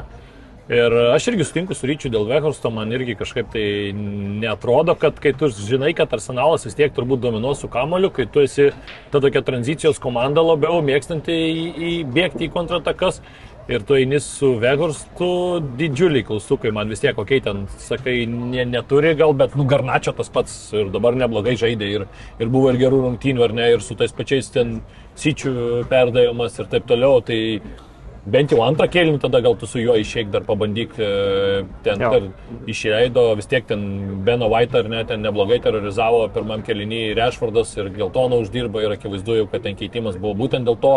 Ir 0.68 0.92
aš 1.14 1.30
irgi 1.32 1.46
sutinku 1.48 1.76
su 1.80 1.88
ryčiu 1.88 2.10
dėl 2.12 2.26
Vekhorsto, 2.28 2.68
man 2.76 2.92
irgi 2.92 3.14
kažkaip 3.16 3.54
tai 3.54 3.94
netrodo, 3.96 4.98
kad 5.00 5.16
kai 5.24 5.32
tu 5.32 5.48
žinai, 5.48 5.94
kad 5.96 6.12
arsenalas 6.12 6.68
vis 6.68 6.76
tiek 6.76 6.92
turbūt 6.92 7.22
dominuos 7.24 7.62
su 7.64 7.70
kamoliu, 7.72 8.10
kai 8.12 8.26
tu 8.28 8.44
esi 8.44 8.74
ta 9.14 9.22
tokia 9.24 9.46
tranzicijos 9.48 10.02
komanda 10.04 10.44
labiau 10.44 10.82
mėgstanti 10.84 11.32
į, 11.32 11.64
į 11.72 11.94
bėgti 12.12 12.50
į 12.50 12.52
kontratakas. 12.58 13.22
Ir 13.72 13.84
tu 13.84 13.96
eini 13.96 14.20
su 14.24 14.54
Vegorstu 14.60 15.32
didžiuliai 15.80 16.24
klaustukai, 16.28 16.72
man 16.76 16.92
vis 16.92 17.04
tiek, 17.04 17.16
kokie 17.16 17.42
ten, 17.44 17.66
sakai, 17.84 18.22
ne, 18.28 18.64
neturi 18.68 19.12
gal, 19.20 19.36
bet 19.36 19.56
nu 19.60 19.66
Garnačio 19.68 20.14
tas 20.16 20.32
pats 20.32 20.54
ir 20.76 20.92
dabar 20.92 21.16
neblogai 21.20 21.56
žaidė 21.60 21.92
ir, 21.96 22.08
ir 22.40 22.52
buvo 22.52 22.72
ir 22.72 22.80
gerų 22.80 23.02
rungtynių, 23.08 23.44
ar 23.44 23.56
ne, 23.56 23.74
ir 23.76 23.84
su 23.84 23.96
tais 24.00 24.16
pačiais 24.16 24.48
ten 24.56 24.80
sičių 25.20 25.84
perdavimas 25.92 26.56
ir 26.60 26.72
taip 26.72 26.88
toliau. 26.88 27.20
Tai 27.28 27.42
bent 28.32 28.52
jau 28.52 28.60
antrą 28.66 28.88
kėlinį 28.92 29.22
tada 29.24 29.42
gal 29.44 29.56
tu 29.60 29.70
su 29.70 29.80
juo 29.82 29.96
išeik 30.00 30.32
dar 30.34 30.44
pabandyk, 30.48 30.98
e, 31.00 31.64
ten 31.86 32.04
išleido, 32.70 33.30
vis 33.40 33.50
tiek 33.50 33.68
ten 33.70 33.82
Beno 34.28 34.50
White 34.52 34.82
ar 34.82 34.92
ne, 34.92 35.04
ten 35.08 35.24
neblogai 35.26 35.60
terorizavo 35.64 36.26
pirmam 36.36 36.66
kėlinį 36.68 37.02
Rešfordas 37.18 37.74
ir 37.80 37.92
geltoną 37.96 38.42
uždirbo 38.44 38.84
ir 38.84 38.98
akivaizdu 38.98 39.42
jau, 39.42 39.50
kad 39.52 39.66
ten 39.68 39.80
keitimas 39.80 40.20
buvo 40.20 40.36
būtent 40.44 40.68
dėl 40.68 40.80
to, 40.84 40.94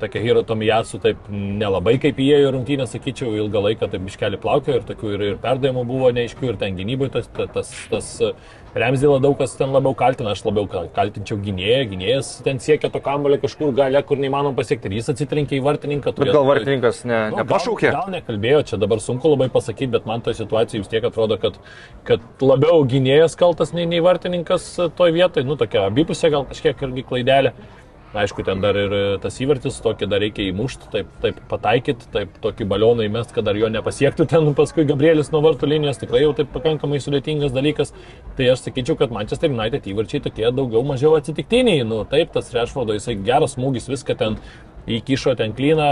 tokia 0.00 0.22
Hiro 0.24 0.42
Tomijasu 0.46 1.00
taip 1.02 1.28
nelabai 1.30 1.98
kaip 2.00 2.18
įėjo 2.20 2.54
rungtynę, 2.54 2.86
sakyčiau, 2.88 3.34
ilgą 3.36 3.62
laiką 3.66 3.90
taip 3.92 4.06
iškeli 4.08 4.40
plaukio 4.40 4.78
ir 4.78 4.86
tokių 4.88 5.12
ir, 5.16 5.26
ir 5.32 5.40
perdavimų 5.42 5.84
buvo 5.88 6.10
neaiškių 6.16 6.52
ir 6.52 6.60
ten 6.60 6.78
gynyboje 6.78 7.18
tas, 7.18 7.28
tas, 7.36 7.52
tas, 7.52 7.74
tas 7.92 8.10
Remzilą 8.74 9.16
daug 9.22 9.34
kas 9.38 9.56
ten 9.58 9.72
labiau 9.74 9.96
kaltina, 9.98 10.30
aš 10.30 10.44
labiau 10.46 10.68
kal- 10.70 10.86
kaltinčiau 10.94 11.40
gynėją, 11.42 11.80
gynėjas 11.90 12.28
ten 12.46 12.60
siekia 12.62 12.90
to 12.94 13.00
kambalio 13.02 13.40
kažkur 13.42 13.72
gale, 13.74 13.98
kur 14.06 14.20
neįmanoma 14.22 14.54
pasiekti 14.54 14.86
ir 14.86 14.94
jis 15.00 15.10
atsitrenkė 15.10 15.58
į 15.58 15.62
vartininką. 15.66 16.12
Bet 16.14 16.30
gal 16.36 16.46
vartininkas 16.46 17.02
ne, 17.04 17.18
Nu, 17.32 17.40
nepašaukė? 17.42 17.90
Gal, 17.90 18.04
gal 18.06 18.14
nekalbėjo, 18.14 18.60
čia 18.70 18.78
dabar 18.78 19.02
sunku 19.02 19.32
labai 19.32 19.48
pasakyti, 19.50 19.90
bet 19.96 20.06
man 20.06 20.22
toje 20.22 20.38
situacijoje 20.38 20.84
vis 20.84 20.92
tiek 20.92 21.08
atrodo, 21.10 21.34
kad, 21.42 21.58
kad 22.06 22.22
labiau 22.40 22.84
gynėjas 22.86 23.34
kaltas 23.40 23.74
nei, 23.74 23.88
nei 23.90 23.98
vartininkas 24.06 24.70
toje 24.96 25.16
vietoje, 25.18 25.44
nu 25.50 25.58
tokia 25.58 25.88
abipusė 25.90 26.30
gal 26.30 26.46
kažkiek 26.46 26.86
irgi 26.86 27.06
klaidelė. 27.10 27.54
Aišku, 28.10 28.42
ten 28.42 28.58
dar 28.58 28.74
ir 28.74 28.94
tas 29.22 29.36
įvartis, 29.38 29.76
tokį 29.84 30.08
dar 30.10 30.18
reikia 30.18 30.48
įmušti, 30.50 30.88
taip, 30.90 31.10
taip 31.22 31.36
pataikyti, 31.46 32.08
taip 32.10 32.32
tokį 32.42 32.66
balioną 32.72 33.04
įmest, 33.06 33.30
kad 33.36 33.46
dar 33.46 33.54
jo 33.54 33.68
nepasiektų 33.70 34.26
ten 34.32 34.50
paskui 34.58 34.82
Gabrielis 34.88 35.30
nuo 35.30 35.38
vartų 35.44 35.68
linijos, 35.70 36.00
tikrai 36.00 36.24
jau 36.24 36.32
taip 36.34 36.50
pakankamai 36.50 36.98
sudėtingas 36.98 37.54
dalykas. 37.54 37.94
Tai 38.34 38.48
aš 38.50 38.64
sakyčiau, 38.66 38.98
kad 38.98 39.14
Manchester 39.14 39.54
United 39.54 39.86
įvarčiai 39.86 40.24
tokie 40.26 40.48
daugiau 40.50 40.82
mažiau 40.88 41.14
atsitiktiniai. 41.20 41.86
Nu, 41.86 42.02
taip, 42.02 42.34
tas 42.34 42.50
Rešfordo, 42.56 42.98
jisai 42.98 43.14
geras 43.22 43.54
smūgis, 43.54 43.86
viską 43.92 44.18
ten 44.18 44.40
įkišo 44.98 45.36
ten 45.38 45.54
klyną 45.56 45.88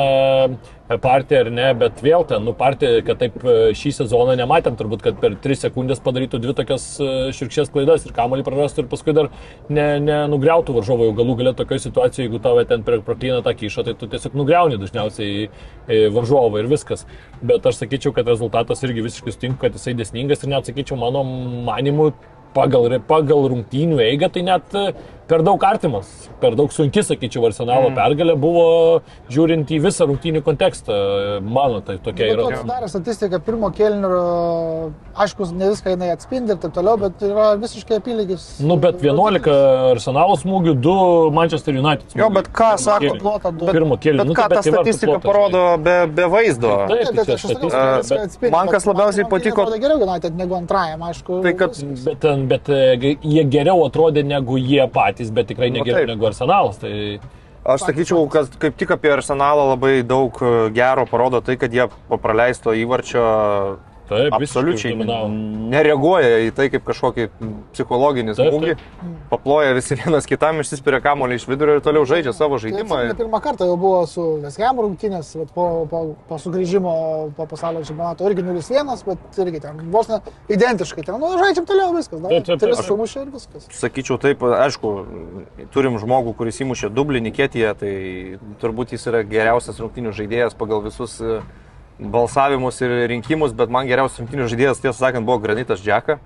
partiją 1.03 1.43
ar 1.45 1.51
ne, 1.53 1.67
bet 1.77 2.01
vėl 2.01 2.25
ten, 2.29 2.41
nu, 2.47 2.55
partija, 2.57 3.03
kad 3.05 3.19
taip 3.21 3.37
e, 3.45 3.57
šį 3.77 3.93
sezoną 3.99 4.39
nematėm, 4.41 4.77
turbūt, 4.79 5.03
kad 5.05 5.19
per 5.21 5.37
3 5.45 5.59
sekundės 5.67 6.01
padarytų 6.05 6.41
dvi 6.41 6.55
tokias 6.57 6.87
e, 6.97 7.11
širkščias 7.37 7.69
klaidas 7.75 8.07
ir 8.07 8.15
kamalį 8.17 8.47
prarastų 8.47 8.85
ir 8.85 8.89
paskui 8.89 9.13
dar 9.17 9.29
nenugriautų 9.69 9.77
ne, 9.77 10.39
nenugriautų 10.39 10.77
varžovo, 10.79 11.11
jau 11.11 11.17
galų 11.19 11.37
galę 11.43 11.53
tokioje 11.59 11.85
situacijoje, 11.85 12.29
jeigu 12.29 12.41
tave 12.43 12.65
ten 12.69 12.87
pro 12.87 13.03
pro 13.05 13.17
klyną 13.19 13.43
tą 13.45 13.55
kišą, 13.59 13.85
tai 13.85 13.95
tu 13.99 14.09
tiesiog 14.09 14.39
nugriauni 14.39 14.81
dažniausiai 14.81 15.45
e, 15.45 16.01
varžovą 16.15 16.63
ir 16.63 16.73
viskas. 16.73 17.05
Bet 17.43 17.67
aš 17.69 17.83
sakyčiau, 17.83 18.15
kad 18.17 18.29
rezultatas 18.29 18.83
irgi 18.87 19.05
visiškai 19.05 19.35
sutinku, 19.35 19.61
kad 19.67 19.77
jisai 19.77 19.97
desningas 19.99 20.43
ir 20.43 20.53
net 20.55 20.69
sakyčiau, 20.69 20.99
mano 21.01 21.25
manimu, 21.69 22.13
pagal, 22.57 22.89
pagal 23.09 23.49
rungtynių 23.53 24.01
eigą 24.09 24.31
tai 24.33 24.45
net 24.47 24.77
e, 24.79 24.89
per 25.29 25.43
daug 25.45 25.63
artimas, 25.65 26.09
per 26.41 26.57
daug 26.59 26.73
sunki, 26.73 27.03
sakyčiau, 27.05 27.45
Arsenalo 27.49 27.91
mm. 27.91 27.97
pergalė 27.99 28.35
buvo 28.41 28.67
žiūrint 29.33 29.69
į 29.75 29.81
visą 29.85 30.07
rungtynių 30.09 30.43
kontekstą. 30.47 30.97
Mano 31.45 31.83
tai 31.85 31.99
tokia 32.03 32.31
yra. 32.33 32.47
atsidarė 32.49 32.89
statistiką 32.91 33.41
pirmo 33.45 33.71
kėlinio, 33.75 34.11
aišku, 35.21 35.49
ne 35.59 35.71
viską 35.75 35.95
jinai 35.95 36.11
atspindi 36.15 36.55
ir 36.55 36.61
taip 36.63 36.75
toliau, 36.77 36.97
bet 37.01 37.25
yra 37.29 37.51
visiškai 37.61 37.99
apylygis. 38.01 38.47
Nu, 38.65 38.79
bet 38.81 39.03
11 39.05 39.51
Arsenalo 39.93 40.39
smūgių, 40.41 40.75
2 40.87 40.97
Manchester 41.37 41.77
United 41.77 42.07
smūgių. 42.09 42.25
Jo, 42.25 42.31
bet 42.39 42.51
ką 42.57 42.71
sako. 42.81 43.15
Plotą 43.19 43.53
du. 43.53 43.67
bet, 43.67 43.75
Pirmo 43.77 43.99
kėlinio. 44.01 44.25
bet 44.25 44.33
Nu, 44.33 44.37
ką 44.39 44.49
tai 44.49 44.59
ta 44.59 44.63
tai 44.63 44.73
statistika 44.73 45.19
plotas, 45.19 45.27
parodo 45.27 45.65
be, 45.83 45.97
be 46.15 46.29
vaizdo? 46.33 46.73
Taip, 46.89 47.05
Taip, 47.09 47.21
tai 47.21 47.37
aš 47.37 47.45
sakau, 47.45 47.71
statistika, 47.73 47.85
bet- 47.99 48.25
atspindi, 48.29 48.53
man 48.55 48.73
kas 48.73 48.89
labiausiai 48.89 49.27
man 49.27 49.33
patiko- 49.35 49.67
atrodo 49.67 49.81
Geriau 49.83 50.05
United 50.09 50.39
negu 50.39 50.59
antrajam, 50.59 51.05
aišku. 51.11 51.41
Tai 51.45 51.55
kad-. 51.59 51.83
Bet, 52.09 52.27
bet 52.53 52.71
e, 52.73 53.17
jie 53.23 53.45
geriau 53.51 53.83
atrodė 53.87 54.23
negu 54.27 54.59
jie 54.61 54.85
patys, 54.95 55.18
bet 55.35 55.47
tikrai 55.51 55.71
Nu, 55.71 55.79
negeriau 55.81 56.05
taip. 56.07 56.13
negu 56.15 56.27
Arsenalas. 56.31 56.79
Tai 56.79 56.93
Aš 57.69 57.83
sakyčiau, 57.85 58.23
kad 58.33 58.49
kaip 58.63 58.77
tik 58.81 58.91
apie 58.95 59.11
Arsenalą 59.13 59.65
labai 59.75 60.01
daug 60.07 60.33
e, 60.41 60.71
gero 60.73 61.05
parodo 61.11 61.41
tai, 61.45 61.57
kad 61.61 61.73
jie 61.75 61.85
po 62.09 62.17
praleisto 62.17 62.73
įvarčio 62.73 63.25
taip, 64.09 64.35
absoliučiai 64.37 64.95
nereaguoja 65.69 66.39
į 66.47 66.53
tai 66.57 66.69
kaip 66.73 66.85
kažkokį 66.89 67.27
psichologinį 67.75 68.35
smūgį. 68.39 68.75
Paploja 69.29 69.75
visi 69.77 69.97
vienas 69.99 70.27
kitam, 70.29 70.61
išsispiria 70.63 71.01
kamuolį 71.05 71.37
iš 71.37 71.45
vidurio 71.51 71.77
ir 71.79 71.83
toliau 71.85 72.07
žaidžia 72.09 72.33
savo 72.33 72.57
Tai 72.57 72.65
žaidimą. 72.65 72.87
atsimenu, 72.97 73.17
pirmą 73.21 73.41
kartą 73.45 73.69
jau 73.69 73.77
buvo 73.81 74.01
su 74.09 74.25
Vesham 74.43 74.81
rungtynės, 74.81 75.35
vat 75.43 75.53
po, 75.55 75.67
po, 75.91 76.01
po 76.31 76.39
sugrįžimo 76.41 76.95
po 77.37 77.47
pasaulio 77.51 77.85
čempionato 77.85 78.25
irgi 78.31 78.43
0-1, 78.47 79.05
bet 79.07 79.41
irgi 79.45 79.61
ten 79.67 79.83
vos 79.93 80.09
ne 80.09 80.21
identiškai, 80.49 81.05
ten, 81.05 81.21
nu, 81.21 81.35
žaidžiam 81.43 81.69
toliau 81.69 81.93
viskas, 81.97 82.23
taip. 82.25 82.49
tris 82.65 82.79
Aš- 82.81 82.89
sumušė 82.89 83.23
ir 83.27 83.31
viskas. 83.37 83.69
Sakyčiau 83.83 84.19
taip, 84.23 84.43
aišku, 84.43 84.95
turim 85.75 85.99
žmogų, 86.01 86.35
kuris 86.39 86.61
įmušė 86.65 86.89
dublinį 86.97 87.35
kėtyje, 87.37 87.75
tai 87.79 87.93
turbūt 88.63 88.97
jis 88.97 89.07
yra 89.13 89.23
geriausias 89.29 89.79
rungtinių 89.83 90.13
žaidėjas 90.17 90.57
pagal 90.59 90.81
visus 90.89 91.19
e, 91.21 91.41
balsavimus 91.99 92.81
ir 92.85 92.95
rinkimus, 93.11 93.55
bet 93.57 93.71
man 93.75 93.89
geriausias 93.89 94.21
rungtinių 94.23 94.49
žaidėjas, 94.51 94.83
tiesą 94.83 94.99
sakant, 94.99 95.27
buvo 95.27 95.41
Granitas 95.43 95.83
Džeka. 95.83 96.19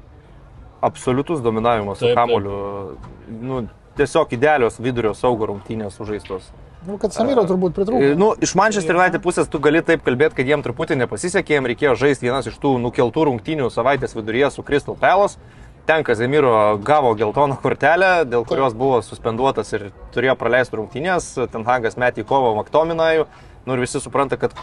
Absoliutus 0.82 1.40
dominavimas 1.40 1.98
su 2.00 2.08
Taip, 2.08 2.16
taip. 2.16 2.26
kamoliu. 2.26 2.96
Nu, 3.40 3.62
tiesiog 3.96 4.32
idealios 4.34 4.80
vidurio 4.82 5.14
saugo 5.14 5.46
rungtynės 5.46 5.96
sužaistos. 5.96 6.50
Nu, 6.86 6.96
kad 6.98 7.14
Samiro 7.14 7.44
turbūt 7.46 7.70
E, 7.70 7.76
pritrūko. 7.78 8.06
Nu, 8.18 8.32
iš 8.42 8.56
Manchester 8.58 8.96
United 8.98 9.22
pusės 9.22 9.46
tu 9.48 9.60
gali 9.62 9.84
taip 9.86 10.02
kalbėti, 10.02 10.40
kad 10.40 10.48
jiem 10.50 10.64
truputį 10.64 10.96
nepasisekė, 11.04 11.54
jiem 11.54 11.68
reikėjo 11.70 11.94
žaisti 12.00 12.26
vienas 12.26 12.48
iš 12.50 12.56
tų 12.58 12.74
nukeltų 12.82 13.28
rungtynių 13.28 13.70
savaitės 13.70 14.16
viduryje 14.18 14.50
su 14.50 14.64
Crystal 14.66 14.98
Palace. 14.98 15.38
Ten 15.86 16.02
Kazemiro 16.06 16.78
gavo 16.82 17.14
geltoną 17.18 17.56
kortelę, 17.62 18.24
dėl 18.26 18.44
kurios 18.46 18.74
buvo 18.74 19.00
suspenduotas 19.02 19.72
ir 19.74 19.88
turėjo 20.14 20.36
praleisti 20.38 20.78
rungtynės. 20.78 21.32
Ten 21.50 21.64
Hagas 21.66 21.96
metė 21.98 22.22
į 22.22 22.28
kovą 22.28 22.52
Maktominajų. 22.58 23.26
Nu 23.66 23.74
ir 23.74 23.82
visi 23.82 24.02
supranta, 24.02 24.38
kad 24.38 24.54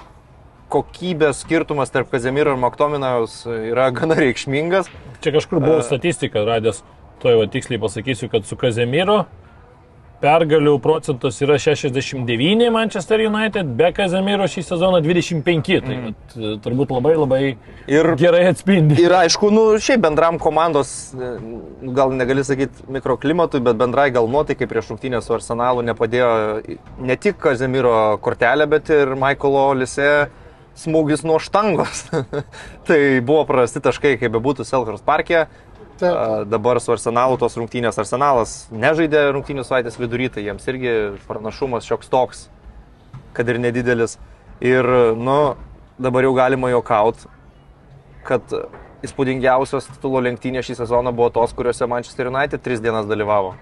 kokybės 0.72 1.44
skirtumas 1.44 1.92
tarp 1.94 2.12
Kazemiro 2.14 2.54
ir 2.56 2.62
Maktominajaus 2.62 3.42
yra 3.50 3.90
gana 3.96 4.18
reikšmingas. 4.20 4.90
Čia 5.24 5.36
kažkur 5.36 5.62
buvo 5.64 5.82
statistika 5.86 6.46
radęs, 6.48 6.84
to 7.20 7.34
jau 7.34 7.46
tiksliai 7.52 7.82
pasakysiu, 7.82 8.32
kad 8.32 8.48
su 8.48 8.58
Kazemiro 8.60 9.24
pergalių 10.20 10.76
procentas 10.84 11.40
yra 11.44 11.56
69 11.60 12.68
Manchester 12.76 13.22
United, 13.24 13.72
be 13.80 13.90
Kazemiro 13.96 14.48
šį 14.52 14.64
sezoną 14.68 15.00
25. 15.06 15.80
Tai 15.86 16.00
vat, 16.08 16.36
e, 16.36 16.56
turbūt 16.64 16.92
labai 16.96 17.14
labai 17.16 17.44
Ir 17.90 18.06
gerai 18.20 18.44
atspindi. 18.52 19.00
Ir 19.02 19.16
aišku, 19.16 19.50
nu, 19.54 19.64
šiaip 19.82 20.04
bendram 20.04 20.38
komandos, 20.42 21.14
e, 21.16 21.32
gal 21.96 22.12
negali 22.14 22.44
sakyti 22.46 22.90
mikroklimatui, 22.92 23.64
bet 23.66 23.80
bendrai 23.80 24.10
gal 24.14 24.28
nuotaikai 24.30 24.68
prieš 24.70 24.92
rungtynę 24.94 25.24
su 25.24 25.34
Arsenalu 25.34 25.88
nepadėjo 25.88 26.30
ne 27.00 27.16
tik 27.16 27.40
Kazemiro 27.42 28.20
kortelė, 28.22 28.68
bet 28.70 28.92
ir 28.94 29.16
Michaelo 29.16 29.72
Lise 29.80 30.12
smūgis 30.80 31.26
nuo 31.28 31.40
štangos. 31.44 32.06
tai 32.88 33.00
buvo 33.26 33.44
prarasti 33.50 33.82
taškai, 33.84 34.16
kaip 34.22 34.34
bebūtų 34.36 34.66
Selhurst 34.68 35.06
parke. 35.08 35.48
Taip. 36.00 36.48
Dabar 36.48 36.80
su 36.80 36.94
Arsenalu 36.94 37.36
tos 37.42 37.58
rungtynės. 37.60 38.00
Arsenalas 38.00 38.54
nežaidė 38.72 39.26
rungtynių 39.36 39.66
savaitės 39.68 40.00
vidury, 40.00 40.30
tai 40.32 40.46
jiems 40.46 40.68
irgi 40.72 40.94
pranašumas 41.28 41.88
šioks 41.88 42.12
toks, 42.12 42.46
kad 43.36 43.52
ir 43.52 43.60
nedidelis. 43.60 44.16
Ir, 44.64 44.88
nu, 45.20 45.40
dabar 46.00 46.24
jau 46.24 46.32
galima 46.36 46.72
juokauti, 46.72 47.28
kad 48.28 48.56
įspūdingiausios 49.04 49.88
titulo 49.94 50.22
lenktynės 50.24 50.68
šį 50.68 50.78
sezoną 50.82 51.12
buvo 51.16 51.30
tos, 51.36 51.52
kuriuose 51.56 51.88
Manchester 51.88 52.32
United 52.32 52.64
tris 52.64 52.84
dienas 52.84 53.08
dalyvavo. 53.08 53.54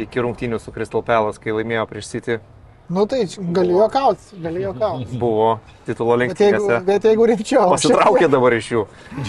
Iki 0.00 0.24
rungtynių 0.24 0.60
su 0.60 0.72
Crystal 0.72 1.04
Palace, 1.04 1.40
kai 1.40 1.52
laimėjo 1.56 1.84
prieš 1.88 2.10
City, 2.14 2.38
Nu 2.90 3.04
tai 3.06 3.20
galėjo 3.54 3.84
kauti, 3.94 4.38
galėjo 4.42 4.72
kauti. 4.80 5.18
buvo 5.22 5.60
titulo 5.86 6.16
Bet 6.18 6.40
jeigu, 6.42 6.58
lenktynėse. 6.58 6.78
bet 6.88 7.04
jeigu 7.06 7.28
rimčiau. 7.30 7.68
Pasitraukė 7.70 8.26
dabar 8.32 8.56
iš 8.56 8.70
jų. 8.74 8.82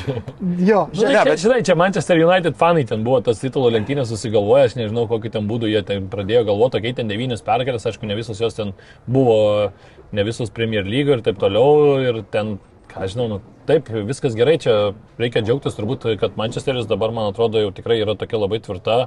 Jo, 0.72 0.80
Žinai, 0.98 1.12
Ne, 1.14 1.24
bet- 1.30 1.44
žinai, 1.44 1.60
čia 1.68 1.76
Manchester 1.78 2.18
United 2.26 2.58
fanai 2.58 2.84
ten 2.90 3.04
buvo 3.06 3.20
tas 3.26 3.40
titulo 3.42 3.70
lenktynės 3.74 4.10
susigalvoję, 4.10 4.66
aš 4.72 4.76
nežinau, 4.80 5.06
kokiu 5.10 5.30
ten 5.38 5.46
būdu 5.50 5.70
jie 5.70 5.84
ten 5.86 6.10
pradėjo 6.12 6.44
galvoti, 6.50 6.80
tokie 6.80 6.94
ten 6.98 7.10
devynis 7.12 7.46
pergalės, 7.46 7.86
aišku, 7.90 8.10
ne 8.10 8.18
visos 8.18 8.42
jos 8.42 8.58
ten 8.58 8.74
buvo, 9.06 9.72
ne 10.12 10.26
visos 10.28 10.50
Premier 10.54 10.84
League 10.86 11.14
ir 11.14 11.22
taip 11.26 11.38
toliau, 11.42 12.00
ir 12.02 12.22
ten, 12.34 12.56
ką 12.92 13.06
žinau, 13.14 13.28
nu, 13.36 13.40
taip, 13.70 13.88
viskas 14.10 14.34
gerai, 14.36 14.58
čia 14.60 14.74
reikia 15.22 15.46
džiaugtis 15.46 15.78
turbūt, 15.78 16.10
kad 16.20 16.34
Manchesteris 16.40 16.90
dabar, 16.90 17.14
man 17.16 17.30
atrodo, 17.32 17.62
jau 17.62 17.70
tikrai 17.78 18.02
yra 18.02 18.18
tokia 18.20 18.42
labai 18.42 18.60
tvirta 18.66 19.04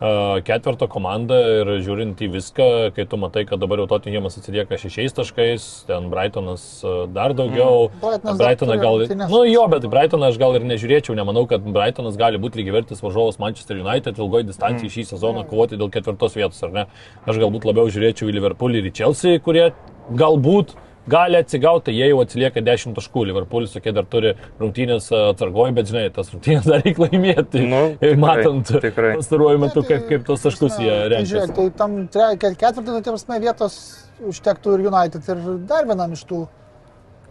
a, 0.00 0.40
ketvirto 0.46 0.88
komanda 0.90 1.36
ir 1.60 1.70
žiūrint 1.84 2.20
į 2.24 2.30
viską, 2.32 2.68
kai 2.96 3.04
tu 3.04 3.18
matai, 3.20 3.44
kad 3.48 3.60
dabar 3.60 3.82
jau 3.82 3.86
Tottenhamas 3.90 4.38
atsilieka 4.40 4.78
šešiais 4.80 5.14
taškais, 5.16 5.66
ten 5.88 6.08
Brightonas 6.12 6.64
dar 7.12 7.34
daugiau. 7.36 7.90
Mm. 7.90 8.00
Brightonas 8.00 8.40
Brightoną 8.40 8.78
gal... 8.80 8.98
rungtynes. 9.04 9.30
Nu 9.30 9.44
jo, 9.44 9.66
bet 9.72 9.86
Brightoną 9.92 10.30
aš 10.32 10.40
gal 10.40 10.56
ir 10.56 10.64
nežiūrėčiau, 10.70 11.16
nemanau, 11.18 11.46
kad 11.50 11.64
Brightonas 11.64 12.16
gali 12.20 12.40
būti 12.40 12.62
lygivertis 12.62 13.04
varžovas 13.04 13.38
Manchester 13.42 13.76
United 13.80 14.18
ilgoji 14.18 14.48
distancija 14.48 14.88
Mm. 14.88 14.94
šį 14.96 15.02
sezoną 15.12 15.44
kovoti 15.50 15.76
dėl 15.76 15.90
ketvirtos 15.92 16.34
vietos, 16.38 16.62
ar 16.64 16.72
ne? 16.72 16.86
Aš 17.28 17.36
galbūt 17.42 17.66
labiau 17.68 17.90
žiūrėčiau 17.92 18.30
į 18.30 18.36
Liverpoolį 18.38 18.80
ir 18.80 18.88
į 18.88 18.94
Chelsea, 18.96 19.38
kurie 19.44 19.70
galbūt 20.16 20.72
gali 21.08 21.38
atsigauti, 21.40 21.84
tai 21.88 21.94
jie 21.96 22.10
jau 22.10 22.20
atsilieka 22.24 22.62
10 22.66 22.94
taškų. 22.98 23.24
Liverpoolis 23.30 23.72
tokie 23.74 23.92
dar 23.96 24.04
turi 24.10 24.34
rungtynės 24.60 25.08
atsargoji, 25.16 25.74
bet 25.78 25.90
žinai, 25.90 26.04
tas 26.14 26.30
rungtynės 26.34 26.68
dar 26.68 26.84
reikia 26.84 27.06
laimėti. 27.06 27.64
Nu, 27.70 27.82
tikrai, 28.00 28.14
matant 28.20 28.72
tikrai. 28.84 29.16
pastaruoju 29.16 29.62
metu, 29.64 29.84
kaip, 29.86 30.06
kaip 30.10 30.28
tos 30.28 30.44
taškus 30.46 30.78
jie 30.82 30.92
Tai 30.92 31.10
renka. 31.14 31.30
žiūrėk, 31.32 31.56
tai 31.56 31.68
tam 31.80 31.98
ketvirtą, 32.12 33.00
tai 33.00 33.12
prasme, 33.12 33.40
vietos 33.42 33.76
užtektų 34.20 34.76
ir 34.76 34.88
United, 34.92 35.28
ir 35.32 35.44
dar 35.70 35.88
vienam 35.88 36.12
iš 36.12 36.24
tų, 36.28 36.44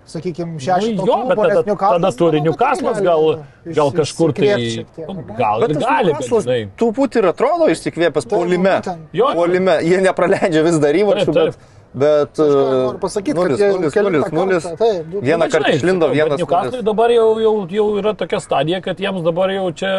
sakykime, 0.10 0.58
šešto. 0.58 0.94
Nu, 0.98 1.06
jo, 1.06 1.18
bet 1.30 1.38
tada, 1.38 1.76
tada 1.78 2.12
turi 2.18 2.42
Newcastle'as 2.42 3.02
gal, 3.06 3.28
gal 3.78 3.92
kažkur 3.94 4.34
tai... 4.34 4.86
nu, 4.98 5.26
Gal 5.38 5.66
ir 5.68 5.76
gali, 5.78 6.16
žinai. 6.26 6.62
Truputį 6.80 7.22
ir 7.22 7.28
atrodo 7.30 7.68
išsikvėpęs 7.70 8.26
Taip, 8.26 8.34
polime. 8.34 8.80
Polime. 9.14 9.76
Jie 9.86 10.02
nepraleidžia 10.02 10.66
vis 10.66 10.80
dar 10.82 10.98
įvarčių, 10.98 11.36
bet... 11.38 11.60
Bet... 11.94 12.38
Noriu 12.38 13.00
pasakyti, 13.02 13.34
kad 13.34 13.50
nulis, 13.50 13.62
jie 13.96 14.04
nulis, 14.06 14.28
nulis, 14.34 14.66
nulis. 14.70 15.22
Vieną 15.26 15.48
kartą 15.50 15.72
išlindo, 15.74 16.12
vienas. 16.14 16.38
Newcastle'ui 16.38 16.76
nulis. 16.78 16.86
dabar 16.86 17.14
jau, 17.14 17.30
jau, 17.42 17.54
jau 17.74 17.88
yra 17.98 18.14
tokia 18.18 18.42
stadija, 18.44 18.82
kad 18.86 19.02
jiems 19.02 19.26
dabar 19.26 19.50
jau 19.56 19.72
čia 19.74 19.94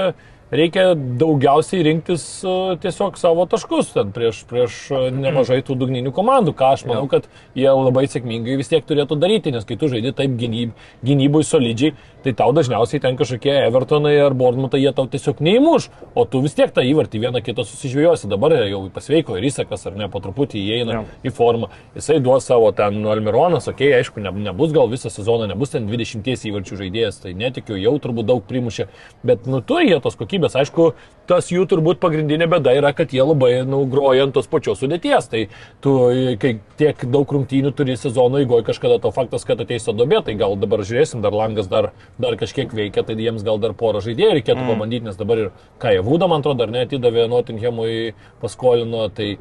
reikia 0.51 0.95
daugiausiai 0.95 1.85
rinktis 1.87 2.25
uh, 2.43 2.75
tiesiog 2.83 3.19
savo 3.21 3.47
taškus 3.51 3.93
ten 3.95 4.11
prieš, 4.15 4.43
prieš 4.51 4.79
uh, 4.91 5.07
nemažai 5.15 5.61
tų 5.67 5.77
dugninių 5.79 6.13
komandų, 6.15 6.55
ką 6.59 6.73
aš 6.77 6.85
manau, 6.91 7.07
kad 7.11 7.29
jie 7.59 7.69
labai 7.71 8.07
sėkmingai 8.11 8.59
vis 8.59 8.71
tiek 8.71 8.87
turėtų 8.87 9.19
daryti, 9.21 9.55
nes 9.55 9.67
kai 9.67 9.79
tu 9.79 9.91
žaidži 9.93 10.15
taip 10.19 10.35
gynyb, 10.41 10.75
gynybui 11.07 11.45
solidžiai, 11.47 11.95
tai 12.25 12.35
tau 12.37 12.53
dažniausiai 12.57 13.01
ten 13.03 13.17
kažkokie 13.19 13.53
Evertonai 13.67 14.15
ar 14.21 14.35
Bournemouthai 14.37 14.81
jie 14.83 14.93
tau 14.97 15.09
tiesiog 15.11 15.41
neįmuš, 15.45 15.89
o 16.15 16.25
tu 16.29 16.43
vis 16.45 16.57
tiek 16.57 16.73
tą 16.75 16.85
įvartį 16.87 17.23
vieną 17.25 17.43
kitą 17.45 17.65
susižvėjosi, 17.69 18.29
dabar 18.31 18.55
jau 18.69 18.83
pasveiko 18.95 19.39
ir 19.39 19.47
įsakas 19.49 19.87
ar 19.89 19.97
ne, 19.99 20.09
po 20.13 20.23
truputį 20.25 20.61
įeina 20.61 20.99
Jo. 20.99 21.05
į 21.27 21.33
formą, 21.37 21.71
jisai 21.97 22.19
duos 22.25 22.49
savo 22.49 22.71
ten 22.77 23.01
Almironas, 23.07 23.69
okei, 23.71 23.91
okay, 23.91 24.03
aišku, 24.05 24.23
ne, 24.25 24.33
nebus 24.51 24.75
gal 24.77 24.91
visą 24.93 25.13
sezoną, 25.13 25.49
nebus 25.51 25.73
ten 25.75 25.89
20 25.89 26.29
įvarčių 26.51 26.81
žaidėjas, 26.83 27.23
tai 27.25 27.35
netikiu, 27.39 27.79
jau 27.81 27.97
turbūt 28.03 28.29
daug 28.29 28.45
primušė, 28.49 28.89
bet 29.27 29.49
nu 29.51 29.63
turi 29.65 29.91
jie 29.91 30.01
tos 30.05 30.19
kokybės, 30.21 30.59
aišku, 30.61 30.93
tas 31.31 31.51
jų 31.53 31.67
turbūt 31.71 32.01
pagrindinė 32.03 32.49
bėda 32.51 32.75
yra, 32.75 32.91
kad 32.97 33.15
jie 33.15 33.23
labai 33.23 33.53
nugroja 33.69 34.27
ant 34.27 34.35
tos 34.35 34.49
pačios 34.51 34.83
sudėties, 34.83 35.29
tai 35.31 35.45
tu, 35.85 35.95
kai 36.43 36.57
tiek 36.81 37.05
daug 37.15 37.35
rungtynių 37.37 37.71
turi 37.77 37.95
sezono 38.01 38.43
įgoje, 38.43 38.67
kažkada 38.67 38.99
to 39.05 39.13
faktas, 39.15 39.47
kad 39.47 39.63
ateis 39.63 39.87
ta 39.87 39.95
dobė, 39.97 40.25
tai 40.27 40.35
gal 40.41 40.59
dabar 40.59 40.83
žiūrėsim, 40.87 41.23
dar 41.23 41.37
langas 41.37 41.71
dar, 41.71 41.93
dar 42.19 42.39
kažkiek 42.41 42.75
veikia, 42.75 43.07
tai 43.07 43.19
jiems 43.21 43.47
gal 43.47 43.63
dar 43.63 43.77
porą 43.79 44.03
žaidėjų 44.05 44.41
reikėtų 44.41 44.65
mm. 44.65 44.75
pabandyti, 44.75 45.07
nes 45.11 45.21
dabar 45.21 45.47
ir 45.47 45.55
Vūdą, 45.81 46.27
man 46.31 46.43
atrodo, 46.43 46.65
dar 46.65 46.73
netidavė 46.75 47.29
Nottinghamui, 47.31 48.13
paskolino, 48.43 49.07
tai 49.15 49.35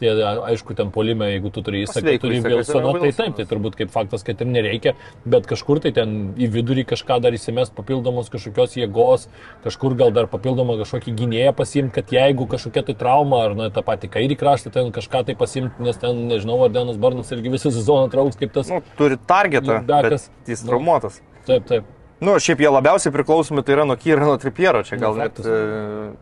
Tai 0.00 0.10
aišku, 0.50 0.74
ten 0.74 0.88
polime, 0.90 1.28
jeigu 1.36 1.52
tu 1.54 1.62
turi 1.62 1.84
įsaką, 1.84 2.16
turi 2.18 2.40
Wilsoną, 2.42 2.94
tai 2.98 3.10
taip, 3.14 3.36
tai 3.38 3.44
turbūt 3.46 3.76
kaip 3.78 3.92
faktas, 3.94 4.24
kad 4.26 4.40
ir 4.42 4.48
nereikia, 4.50 4.92
bet 5.24 5.46
kažkur 5.46 5.78
tai 5.84 5.92
ten 5.94 6.34
į 6.34 6.48
vidurį 6.50 6.82
kažką 6.90 7.20
dar 7.22 7.36
įsimest 7.36 7.76
papildomos 7.78 8.26
kažkokios 8.32 8.74
jėgos, 8.80 9.28
kažkur 9.62 9.94
gal 10.00 10.10
dar 10.16 10.26
papildomą 10.32 10.74
kažkokį 10.82 11.14
gynėją 11.22 11.54
pasimti, 11.54 11.94
kad 12.00 12.10
jeigu 12.10 12.48
kažkokia 12.50 12.82
tai 12.90 12.96
trauma 13.04 13.44
ar 13.46 13.54
na, 13.54 13.70
tą 13.70 13.86
patį 13.86 14.10
kairį 14.18 14.40
kraštą 14.42 14.74
ten 14.74 14.90
kažką 14.94 15.24
tai 15.30 15.38
pasimti, 15.38 15.86
nes 15.86 16.02
ten, 16.02 16.24
nežinau, 16.32 16.58
ar 16.66 16.74
Denas 16.74 16.98
Barnas 16.98 17.30
irgi 17.30 17.54
visą 17.54 17.70
sezoną 17.70 18.10
trauks 18.10 18.40
kaip 18.40 18.50
tas. 18.56 18.74
Nu, 18.74 18.82
turi 18.98 19.20
targetą, 19.30 19.78
Dakas. 19.86 20.26
jis 20.50 20.66
Nu. 20.66 20.74
traumuotas. 20.74 21.22
Taip, 21.46 21.70
taip. 21.70 21.93
Nu, 22.22 22.36
šiaip 22.38 22.60
jie 22.62 22.70
labiausiai 22.70 23.12
priklausomi 23.12 23.62
tai 23.66 23.74
yra 23.74 23.84
nuo 23.88 23.96
Kyrano 23.98 24.36
Tripiero, 24.40 24.84
čia 24.86 24.96
gal 25.02 25.16
net 25.18 25.40
e, 25.42 25.54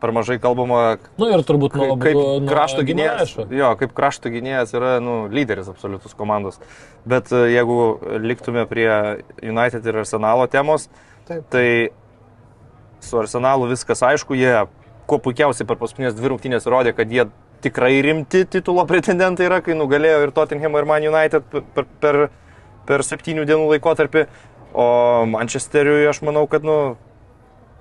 per 0.00 0.10
mažai 0.16 0.38
kalbama, 0.40 0.96
Nu 1.20 1.28
ir 1.28 1.42
turbūt 1.46 1.76
nuo 1.78 1.98
kaip 2.00 2.16
nuo- 2.16 2.40
nuo 2.40 2.48
krašto 2.48 2.82
gynėjas. 2.88 3.34
Jo, 3.52 3.74
kaip 3.78 3.92
krašto 3.94 4.32
gynėjas 4.32 4.72
yra 4.74 4.94
nu, 5.04 5.28
lyderis 5.30 5.68
absoliutus 5.68 6.16
komandos. 6.18 6.58
Bet 7.06 7.30
e, 7.30 7.44
jeigu 7.52 7.78
liktume 8.24 8.64
prie 8.66 8.88
United 9.44 9.86
ir 9.86 10.00
Arsenalo 10.02 10.48
temos, 10.50 10.88
Taip. 11.28 11.44
tai 11.52 11.90
su 13.04 13.18
Arsenalu 13.20 13.68
viskas 13.70 14.02
aišku, 14.02 14.34
jie 14.38 14.64
kuo 15.06 15.18
puikiausiai 15.22 15.66
per 15.68 15.76
paskutinės 15.76 16.16
dvi 16.16 16.32
rungtynės 16.32 16.66
rodė, 16.72 16.96
kad 16.96 17.10
jie 17.12 17.28
tikrai 17.62 18.00
rimti 18.02 18.44
titulo 18.48 18.86
pretendentai 18.88 19.46
yra, 19.46 19.60
kai 19.62 19.76
nugalėjo 19.78 20.22
ir 20.24 20.32
Tottenham 20.34 20.74
ir 20.80 20.88
Man 20.88 21.04
United 21.06 21.44
per, 21.52 21.62
per, 21.76 21.86
per, 22.00 22.18
per 22.88 23.04
septynių 23.06 23.44
dienų 23.46 23.68
laikotarpį. 23.76 24.24
O 24.72 25.24
Manchesteriui 25.28 26.06
aš 26.08 26.22
manau, 26.24 26.46
kad 26.48 26.64
nu, 26.64 26.96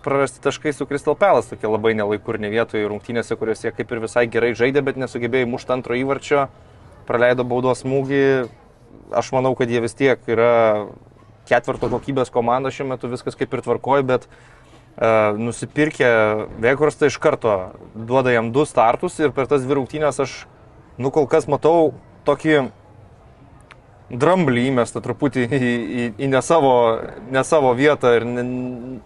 prarasti 0.03 0.41
taškai 0.43 0.73
su 0.73 0.85
Crystal 0.85 1.15
Palace 1.15 1.53
tokie 1.53 1.69
labai 1.69 1.93
nelaikur 1.95 2.39
ne 2.41 2.49
vietoje 2.51 2.89
rungtynėse, 2.89 3.37
kuriuose 3.39 3.71
kaip 3.75 3.91
ir 3.93 4.01
visai 4.03 4.25
gerai 4.31 4.51
žaidė, 4.57 4.83
bet 4.83 4.99
nesugebėjo 4.99 5.47
įmušti 5.47 5.75
antro 5.75 5.95
įvarčio, 5.95 6.47
praleido 7.07 7.45
baudos 7.47 7.85
smūgį. 7.85 8.25
Aš 9.15 9.31
manau, 9.35 9.53
kad 9.55 9.71
jie 9.71 9.79
vis 9.83 9.95
tiek 9.95 10.19
yra 10.31 10.87
ketvirto 11.47 11.89
kokybės 11.91 12.31
komanda 12.33 12.71
šiuo 12.73 12.89
metu, 12.91 13.11
viskas 13.11 13.37
kaip 13.39 13.53
ir 13.53 13.63
tvarkoja, 13.63 14.03
bet 14.07 14.27
uh, 14.27 15.37
nusipirkę 15.39 16.11
Vekorstą 16.63 17.07
iš 17.11 17.19
karto 17.21 17.55
duoda 17.95 18.33
jam 18.35 18.51
du 18.55 18.65
startus 18.67 19.19
ir 19.19 19.31
per 19.35 19.47
tas 19.51 19.63
dvi 19.63 19.79
rungtynės 19.79 20.21
aš, 20.23 20.35
nu 20.99 21.11
kol 21.11 21.27
kas 21.31 21.47
matau 21.51 21.93
tokį 22.27 22.71
dramblį 24.11 24.67
įmestą 24.71 25.01
truputį 25.03 25.45
į, 25.47 25.59
į, 25.61 26.07
į 26.25 26.29
ne, 26.31 26.41
savo, 26.43 26.73
ne 27.31 27.43
savo 27.47 27.71
vietą 27.77 28.15
ir 28.17 28.25
ne, 28.27 28.43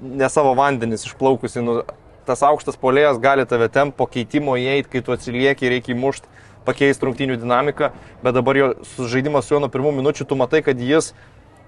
ne 0.02 0.30
savo 0.32 0.56
vandenis 0.58 1.06
išplaukusi. 1.08 1.64
Nu, 1.66 1.80
tas 2.26 2.42
aukštas 2.46 2.80
polėjas 2.82 3.22
gali 3.22 3.46
tave 3.50 3.70
ten 3.74 3.92
po 3.94 4.08
keitimo 4.10 4.58
įeiti, 4.58 4.90
kai 4.96 5.04
tu 5.06 5.14
atsilieki, 5.16 5.70
reikia 5.70 5.94
įmušti, 5.94 6.30
pakeisti 6.66 7.06
rungtynių 7.06 7.38
dinamiką, 7.42 7.92
bet 8.24 8.38
dabar 8.38 8.58
jo 8.58 8.72
žaidimas 9.12 9.46
su 9.46 9.56
juo 9.56 9.62
nuo 9.62 9.70
pirmų 9.70 9.94
minučių, 10.00 10.26
tu 10.26 10.38
matai, 10.40 10.64
kad 10.66 10.80
jis 10.82 11.12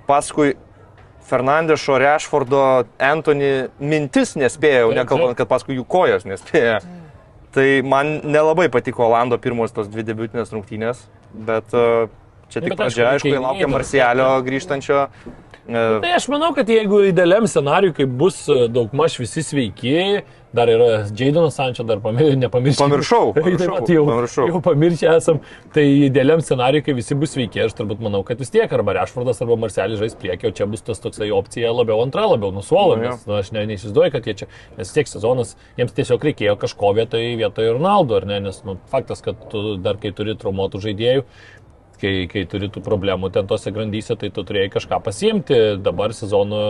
paskui 0.09 0.55
Fernandešo, 1.27 1.97
Rashfordo, 1.99 2.61
Anthony 3.03 3.67
mintis 3.83 4.37
nespėjo, 4.39 4.93
nekalbant, 4.95 5.35
kad 5.37 5.49
paskui 5.49 5.75
jų 5.77 5.83
kojas 5.89 6.25
nespėjo. 6.25 6.79
Tai 7.57 7.65
man 7.87 8.19
nelabai 8.27 8.67
patiko 8.71 9.07
Olando 9.07 9.37
pirmos 9.41 9.73
tos 9.75 9.89
dvi 9.91 10.05
debutinės 10.07 10.51
rungtynės, 10.53 11.01
bet 11.47 11.73
uh, 11.75 12.07
čia 12.49 12.63
tik 12.63 12.73
Bet 12.73 12.79
aišku, 12.79 12.85
pradžia, 12.85 13.09
aišku, 13.11 13.27
reikia 13.27 13.43
laukia 13.43 13.63
įeiti. 13.65 13.73
Marcialio 13.75 14.31
grįžtančio. 14.47 15.03
Uh, 15.07 15.45
Tai 15.67 16.13
aš 16.15 16.29
manau, 16.31 16.53
kad 16.55 16.69
jeigu 16.71 17.01
idealiam 17.09 17.43
scenariui, 17.43 17.91
kai 17.95 18.05
bus 18.07 18.45
e, 18.47 18.69
daugmaž 18.71 19.17
visi 19.19 19.41
sveiki, 19.43 20.21
dar 20.55 20.69
yra 20.71 21.01
Jaidonas 21.11 21.57
Sančio, 21.59 21.83
dar 21.83 21.99
pamir, 21.99 22.37
nepamiršau. 22.39 22.85
Pamiršau, 22.85 23.25
Taip, 23.35 23.43
pamiršau, 23.43 23.73
pat 23.75 23.89
jau, 23.91 24.03
pamiršau. 24.07 24.45
jau 24.47 24.61
pamiršę 24.63 25.09
esam. 25.11 25.41
Tai 25.75 25.83
idealiam 26.07 26.39
scenariui, 26.39 26.85
kai 26.85 26.95
visi 26.95 27.17
bus 27.19 27.35
sveiki, 27.35 27.65
aš 27.65 27.75
turbūt 27.77 27.99
manau, 28.05 28.23
kad 28.27 28.39
vis 28.39 28.53
tiek 28.53 28.71
arba 28.77 28.95
Rešfordas, 28.95 29.41
arba 29.43 29.57
Marcelis 29.59 29.99
žais 29.99 30.15
priekio, 30.15 30.53
čia 30.55 30.69
bus 30.71 30.85
tas 30.87 31.03
toksai 31.03 31.27
opcija 31.35 31.73
labiau 31.75 31.99
antra, 32.05 32.23
labiau 32.31 32.53
nusuola, 32.55 32.95
Nu, 32.97 33.03
nes 33.03 33.27
nu, 33.27 33.35
aš 33.37 33.51
ne, 33.53 33.65
neįsivaizduoju, 33.73 34.13
kad 34.15 34.31
jie 34.31 34.37
čia, 34.39 34.47
nes 34.79 34.95
tiek 34.95 35.11
sezonas, 35.11 35.57
jiems 35.77 35.91
tiesiog 35.99 36.23
reikėjo 36.29 36.55
kažko 36.63 36.95
vietoje 36.95 37.35
vietoj 37.43 37.73
Ronaldo, 37.75 38.17
ar 38.21 38.25
ne, 38.31 38.39
nes 38.47 38.63
nu, 38.65 38.79
faktas, 38.93 39.21
kad 39.25 39.49
tu 39.51 39.75
dar 39.83 39.99
kai 40.01 40.15
turi 40.15 40.37
traumuotų 40.39 40.81
žaidėjų, 40.87 41.27
kai, 42.01 42.13
kai 42.31 42.45
turi 42.49 42.69
tų 42.73 42.83
problemų 42.85 43.31
ten 43.35 43.49
tose 43.49 43.73
grandyse, 43.75 44.15
tai 44.19 44.29
tu 44.33 44.43
turėjai 44.47 44.71
kažką 44.73 45.01
pasiimti. 45.05 45.59
Dabar 45.83 46.13
sezono 46.15 46.61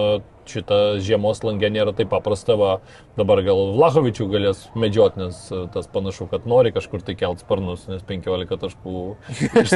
šitą 0.48 0.78
žiemos 1.04 1.42
langę 1.44 1.70
nėra 1.74 1.92
taip 1.96 2.10
paprasta, 2.12 2.56
va, 2.60 2.78
dabar 3.20 3.42
gal 3.46 3.74
Vlahovičių 3.76 4.28
galės 4.32 4.62
medžioti, 4.80 5.20
nes 5.26 5.40
e, 5.52 5.66
tas 5.74 5.90
panašu, 5.92 6.30
kad 6.32 6.48
nori 6.48 6.72
kažkur 6.76 7.04
tai 7.04 7.18
kelt 7.20 7.44
sparnus, 7.44 7.84
nes 7.92 8.06
15 8.08 8.62
taškų 8.62 9.04
iš, 9.64 9.76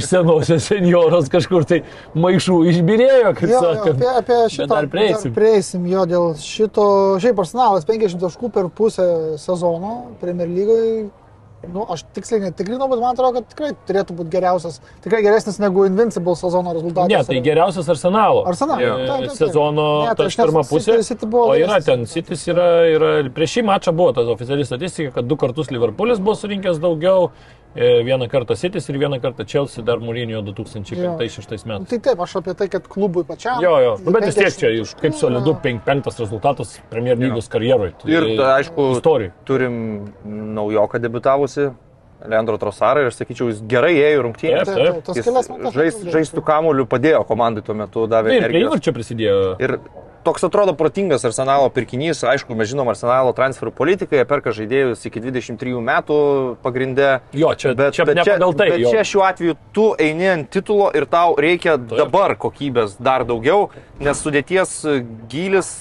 iš 0.00 0.08
senosios 0.08 0.66
senjoros 0.66 1.30
kažkur 1.32 1.66
tai 1.70 1.82
maišų 2.18 2.58
išbirėjo, 2.72 3.34
kaip 3.38 3.46
Jo, 3.50 3.54
jo, 3.54 3.62
sakant. 3.68 4.02
apie, 4.02 4.10
apie 4.24 4.40
Bet 4.40 4.56
šitą 4.56 4.68
dar 4.74 4.90
prieisim. 4.90 5.30
Dar 5.30 5.38
prieisim 5.38 5.86
jo 5.90 6.04
dėl 6.10 6.28
šito. 6.42 6.84
Šiaip 7.22 7.40
arsenalas 7.44 7.86
50 7.88 8.22
taškų 8.26 8.52
per 8.54 8.70
pusę 8.74 9.06
sezono 9.38 9.94
Premier 10.22 10.50
lygoje. 10.50 11.08
Nu, 11.68 11.82
aš 11.92 12.06
tiksliai 12.16 12.40
netikrinau, 12.46 12.86
bet 12.88 13.02
man 13.02 13.12
atrodo, 13.12 13.42
kad 13.42 13.50
tikrai 13.52 13.68
turėtų 13.88 14.14
būti 14.16 14.30
geriausias, 14.32 14.78
tikrai 15.04 15.20
geresnis 15.26 15.58
negu 15.60 15.82
Invincible 15.84 16.32
sezono 16.40 16.72
rezultatas. 16.72 17.12
Ne, 17.12 17.20
tai 17.28 17.42
geriausias 17.44 17.90
arsenalo. 17.92 18.46
Arsenalo, 18.48 18.80
E, 18.80 18.86
taip, 18.88 19.10
taip, 19.10 19.26
taip. 19.28 19.36
Sezono 19.42 19.84
Ne, 20.06 20.14
tai 20.16 20.28
pirma 20.32 20.62
pusė. 20.64 20.96
City- 21.04 21.20
City 21.20 21.28
O 21.36 21.52
yra 21.60 21.76
ten, 21.84 22.06
Sitis 22.08 22.46
yra, 22.48 22.68
yra, 22.88 23.10
prieš 23.36 23.58
šį 23.58 23.66
mačą 23.68 23.92
buvo 23.92 24.14
tas 24.16 24.26
oficiali 24.32 24.64
statistika, 24.64 25.12
kad 25.20 25.28
du 25.28 25.36
kartus 25.36 25.68
Liverpoolis 25.70 26.18
buvo 26.18 26.34
surinkęs 26.40 26.80
daugiau, 26.80 27.28
Vieną 27.74 28.26
kartą 28.28 28.56
Citys 28.58 28.88
ir 28.90 28.96
vieną 28.98 29.20
kartą 29.22 29.44
Chelsea 29.46 29.84
dar 29.86 30.00
Mūrinio 30.02 30.40
2005-2006 30.42 31.66
metais. 31.70 31.88
Tai 31.92 31.98
taip, 32.02 32.22
aš 32.24 32.32
apie 32.40 32.54
tai, 32.58 32.66
kad 32.72 32.88
klubui 32.90 33.22
pačiam. 33.28 33.60
Jo, 33.62 33.76
jo, 33.84 33.92
nu, 34.04 34.10
bet 34.16 34.26
vis 34.26 34.34
tiek 34.34 34.48
50 34.48 34.58
čia 34.58 34.72
iš 34.80 34.94
kaip 34.98 35.14
solidu 35.14 35.54
penk- 35.62 35.84
penktas 35.86 36.18
rezultatas 36.18 36.80
Premier 36.90 37.18
lygos 37.20 37.46
karjeroje. 37.52 37.92
Ir, 38.10 38.26
ta, 38.40 38.56
aišku, 38.58 38.88
istorijai. 38.96 39.30
turim 39.46 39.76
naujoką 40.26 40.98
debutavusi, 40.98 41.68
Leandro 42.26 42.58
Trosarą, 42.60 43.06
ir 43.06 43.12
aš 43.12 43.20
sakyčiau, 43.22 43.46
jis 43.48 43.62
gerai 43.70 43.94
ėjo 43.96 44.18
į 44.18 44.24
rungtynės. 44.26 44.66
Taip, 44.68 44.76
Taip, 44.76 45.04
taip, 45.06 45.16
Jis 45.16 45.24
kelias 45.30 45.46
minutės 45.48 45.78
žais, 45.78 46.00
žaistų 46.18 46.42
kamuolių 46.44 46.84
padėjo 46.90 47.22
komandai 47.30 47.62
tuo 47.64 47.78
metu, 47.78 48.02
davė 48.10 48.34
Tai 48.34 48.40
ir 48.42 48.48
prie 48.50 48.64
įvarčio 48.66 48.92
prisidėjo. 48.98 49.38
Ir 49.62 49.78
toks 50.24 50.44
atrodo 50.44 50.74
protingas 50.76 51.24
arsenalo 51.24 51.68
pirkinys, 51.72 52.22
aišku, 52.26 52.54
mes 52.58 52.68
žinom 52.70 52.88
arsenalo 52.92 53.32
transferų 53.36 53.72
politiką, 53.76 54.18
jie 54.18 54.26
perka 54.28 54.52
žaidėjus 54.56 55.04
iki 55.08 55.22
23 55.24 55.76
metų 55.90 56.16
pagrindė. 56.64 57.10
Jo, 57.36 57.52
čia, 57.58 57.74
Bet, 57.78 57.94
čia 57.96 58.06
bet, 58.08 58.22
čia, 58.26 58.38
tai. 58.38 58.70
bet 58.74 58.82
jo. 58.84 58.94
čia 58.94 59.04
šiuo 59.06 59.24
atveju 59.28 59.56
tu 59.76 59.86
eini 60.00 60.28
ant 60.34 60.50
titulo 60.52 60.90
ir 60.96 61.06
tau 61.10 61.36
reikia 61.40 61.76
dabar 61.80 62.36
kokybės 62.40 62.98
dar 63.00 63.24
daugiau, 63.28 63.70
nes 64.00 64.20
sudėties 64.20 64.74
gilis, 65.30 65.72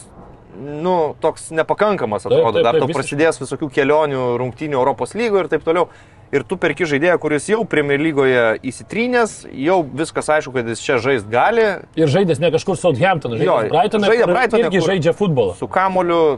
nu, 0.60 1.16
toks 1.24 1.50
nepakankamas 1.56 2.26
atrodo. 2.28 2.60
taip, 2.60 2.64
dar 2.66 2.78
taip, 2.78 2.84
tau 2.84 2.90
visiškai. 2.92 3.02
prasidės 3.02 3.44
visokių 3.44 3.70
kelionių, 3.76 4.24
rungtynių 4.42 4.80
Europos 4.80 5.16
lygoje 5.16 5.46
ir 5.46 5.52
taip 5.56 5.68
toliau. 5.68 5.90
Ir 6.30 6.44
tu 6.46 6.60
perki 6.62 6.86
žaidėją, 6.86 7.16
kuris 7.22 7.48
jau 7.50 7.64
Premier 7.66 7.98
lygoje 8.02 8.44
įsitrynęs, 8.70 9.48
jau 9.66 9.80
viskas 9.82 10.28
aišku, 10.36 10.54
kad 10.54 10.68
jis 10.70 10.84
čia 10.86 11.00
žaisti 11.02 11.32
gali, 11.34 11.64
Ir 11.98 12.12
žaidęs 12.12 12.42
ne 12.44 12.52
kažkur 12.54 12.78
Southampton, 12.78 13.34
žaidė 13.40 13.72
Brightoną, 13.72 14.12
žaidė 14.12 14.28
kur 14.28 14.36
Brightone, 14.36 14.68
irgi 14.68 14.84
žaidžia 14.86 15.14
futbolą. 15.18 15.56
su 15.58 15.66
kamoliu, 15.68 16.38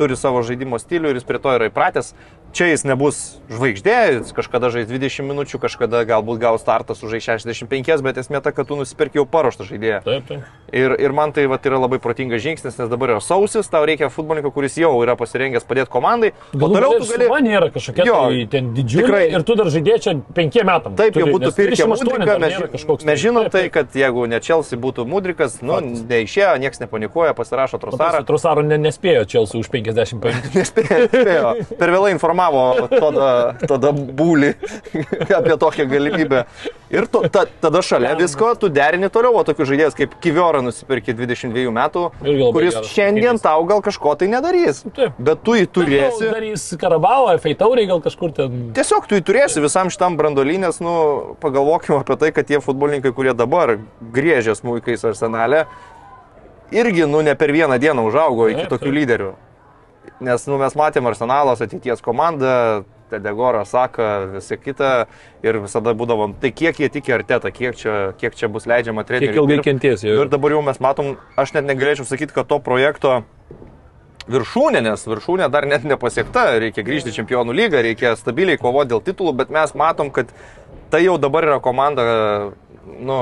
turi 0.00 0.16
savo 0.16 0.40
žaidimo 0.46 0.80
stilių 0.80 1.12
ir 1.12 1.20
jis 1.20 1.28
prie 1.28 1.42
to 1.44 1.52
yra 1.58 1.68
įpratęs. 1.68 2.14
Čia 2.52 2.66
jis 2.68 2.82
nebus 2.84 3.18
žvaigždė, 3.48 3.96
jis 4.18 4.32
kažkada 4.36 4.68
žais 4.72 4.84
20 4.90 5.24
minučių, 5.24 5.56
kažkada 5.62 6.02
galbūt 6.08 6.40
gaus 6.42 6.60
startą 6.60 6.92
su 6.92 7.08
žais 7.08 7.24
65, 7.24 8.02
bet 8.04 8.18
esmė 8.20 8.42
ta, 8.44 8.52
kad 8.52 8.68
tu 8.68 8.76
nusipirki 8.76 9.16
jau 9.20 9.24
paruoštą 9.24 9.64
žaidėją. 9.70 10.02
Taip, 10.04 10.26
taip. 10.28 10.50
Ir, 10.72 10.92
ir 11.00 11.12
man 11.16 11.32
tai 11.36 11.46
vat, 11.48 11.64
yra 11.68 11.80
labai 11.80 11.98
protingas 12.00 12.40
žingsnis, 12.44 12.76
nes 12.80 12.90
dabar 12.92 13.14
yra 13.14 13.22
sausis, 13.24 13.68
tau 13.72 13.84
reikia 13.88 14.08
futbolininko, 14.12 14.52
kuris 14.52 14.76
jau 14.80 14.92
yra 15.04 15.16
pasirengęs 15.20 15.64
padėti 15.68 15.92
komandai. 15.92 16.30
O 16.52 16.68
toliau 16.68 16.98
tu 17.00 17.08
gali... 17.08 17.28
nėra 17.44 17.68
kažkokia 17.72 18.06
Jo, 18.08 18.20
tai 18.28 18.44
ten 18.52 18.70
didžiulė 18.76 19.04
tikrai. 19.08 19.24
ir 19.32 19.44
tu 19.48 19.56
dar 19.56 19.72
žaidėjai 19.72 20.00
čia 20.06 20.14
penkiem 20.36 20.68
metam. 20.68 20.96
Taip, 20.96 21.16
jau 21.16 21.26
turi, 21.26 21.34
būtų 21.36 21.50
nes 21.50 21.58
pirkę 21.58 21.78
28 21.82 22.12
Mudriką, 22.12 22.38
mes, 22.40 23.04
mes 23.08 23.20
žinom 23.20 23.48
Taip, 23.48 23.52
tai, 23.52 23.64
taip. 23.66 23.74
kad 23.76 23.98
jeigu 24.00 24.24
ne 24.28 24.40
Chelsea 24.44 24.80
būtų 24.80 25.04
Mudrikas, 25.08 25.58
nu, 25.64 25.80
neišėjo, 26.08 26.54
niekas 26.64 26.80
nepanikuoja, 26.84 27.32
pasirašo 27.36 27.80
trosarą. 27.82 28.22
Trosaro 28.28 28.64
ne, 28.64 28.80
nespėjo 28.80 29.26
Chelsea 29.28 29.60
už 29.60 29.68
55. 29.72 30.48
Nespėjo, 30.56 31.02
nespėjo. 31.04 31.52
Per 31.80 31.92
vėlai 31.92 32.14
informavo 32.42 32.88
tada, 32.90 33.54
tada 33.66 33.92
būlį 33.92 34.52
apie 35.38 35.56
tokią 35.58 35.86
galimybę. 35.90 36.44
Ir 36.92 37.06
tu, 37.08 37.22
ta, 37.32 37.44
tada 37.60 37.80
šalia 37.82 38.14
visko 38.18 38.52
tu 38.60 38.68
derini 38.68 39.08
toliau, 39.12 39.38
o 39.40 39.44
tokius 39.44 39.70
žaidėjus 39.70 39.96
kaip 39.96 40.16
Kiviora 40.22 40.60
nusipirki 40.64 41.14
22 41.16 41.72
metų, 41.72 42.04
kuris 42.20 42.76
geras 42.76 42.90
šiandien 42.92 43.40
tau 43.42 43.64
gal 43.68 43.80
kažko 43.84 44.14
tai 44.20 44.28
nedarys. 44.32 44.82
Taip. 44.96 45.16
Bet 45.18 45.40
tu 45.46 45.56
jį 45.56 45.68
turėsi. 45.72 46.28
Darys 46.28 46.66
Karabalo, 46.80 47.32
Feitauriai 47.42 47.88
gal 47.88 48.02
kažkur 48.04 48.34
ten. 48.36 48.58
Tiesiog 48.76 49.08
tu 49.08 49.16
jį 49.16 49.24
turėsi 49.24 49.62
visam 49.64 49.92
šitam 49.92 50.18
brandolinės, 50.20 50.82
nu, 50.84 51.36
pagalvokime 51.42 52.02
apie 52.02 52.18
tai, 52.20 52.32
kad 52.36 52.50
tie 52.50 52.60
futbolininkai, 52.60 53.14
kurie 53.16 53.32
dabar 53.36 53.78
grėžė 54.12 54.58
smūkais 54.58 55.06
arsenale, 55.08 55.64
irgi, 56.76 57.08
nu, 57.08 57.24
ne 57.24 57.32
per 57.38 57.56
vieną 57.56 57.80
dieną 57.80 58.04
užaugo 58.10 58.50
iki 58.52 58.68
tokių 58.68 58.94
lyderių. 59.00 59.32
Nes, 60.22 60.44
nu, 60.46 60.58
mes 60.58 60.74
matėm 60.78 61.06
arsenalos 61.10 61.62
ateities 61.62 62.02
komandą, 62.02 62.82
Tedegorą, 63.12 63.64
Saka, 63.68 64.08
visą 64.32 64.56
kitą 64.56 64.90
ir 65.44 65.58
visada 65.60 65.92
būdavom, 65.98 66.32
tai 66.40 66.48
kiek 66.56 66.78
jie 66.80 66.88
tiki 66.92 67.12
artetą, 67.12 67.52
kiek 67.52 67.76
čia, 67.76 67.96
kiek 68.18 68.38
čia 68.38 68.48
bus 68.52 68.64
leidžiama 68.70 69.04
treneriui. 69.04 69.34
Kiek 69.34 69.42
ilgai 69.42 69.58
kentės 69.66 70.04
jau. 70.06 70.16
Ir 70.22 70.32
dabar 70.32 70.54
jau 70.56 70.62
mes 70.64 70.80
matom, 70.80 71.12
aš 71.36 71.52
net 71.58 71.68
negalėčiau 71.68 72.08
sakyti, 72.08 72.32
kad 72.32 72.48
to 72.48 72.58
projekto 72.64 73.20
viršūnė, 74.32 74.82
nes 74.86 75.06
viršūnė 75.10 75.50
dar 75.52 75.66
net 75.68 75.84
nepasiekta, 75.88 76.46
reikia 76.62 76.86
grįžti 76.86 77.12
į 77.12 77.18
čempionų 77.20 77.56
lygą, 77.58 77.82
reikia 77.84 78.14
stabiliai 78.18 78.60
kovoti 78.60 78.94
dėl 78.94 79.04
titulų, 79.04 79.34
bet 79.42 79.52
mes 79.54 79.74
matom, 79.78 80.12
kad 80.14 80.30
tai 80.92 81.02
jau 81.04 81.18
dabar 81.20 81.48
yra 81.48 81.58
komanda, 81.64 82.04
nu, 82.86 83.18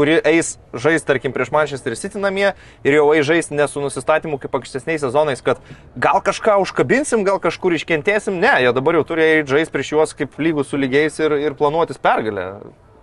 kuri 0.00 0.16
eis 0.24 0.54
žais, 0.72 1.02
tarkim, 1.04 1.32
prieš 1.36 1.50
Manchester 1.52 1.92
City 1.92 2.16
namie 2.16 2.54
ir 2.86 2.94
jau 2.96 3.10
eis 3.12 3.26
žais 3.28 3.50
ne 3.52 3.66
su 3.68 3.82
nusistatymu 3.84 4.38
kaip 4.40 4.54
ankstesniais 4.56 5.02
sezonais, 5.04 5.42
kad 5.44 5.60
gal 5.92 6.22
kažką 6.24 6.56
užkabinsim, 6.62 7.26
gal 7.28 7.36
kažkur 7.42 7.76
iškentėsim. 7.76 8.38
Ne, 8.40 8.54
jie 8.64 8.72
dabar 8.72 8.96
jau 8.96 9.04
turi 9.10 9.26
eiti 9.26 9.52
žais 9.52 9.68
prieš 9.68 9.92
juos 9.92 10.16
kaip 10.16 10.40
lygų 10.40 10.64
su 10.64 10.80
lygiais 10.80 11.20
ir, 11.20 11.36
ir 11.44 11.56
planuotis 11.58 12.00
pergalę. 12.00 12.46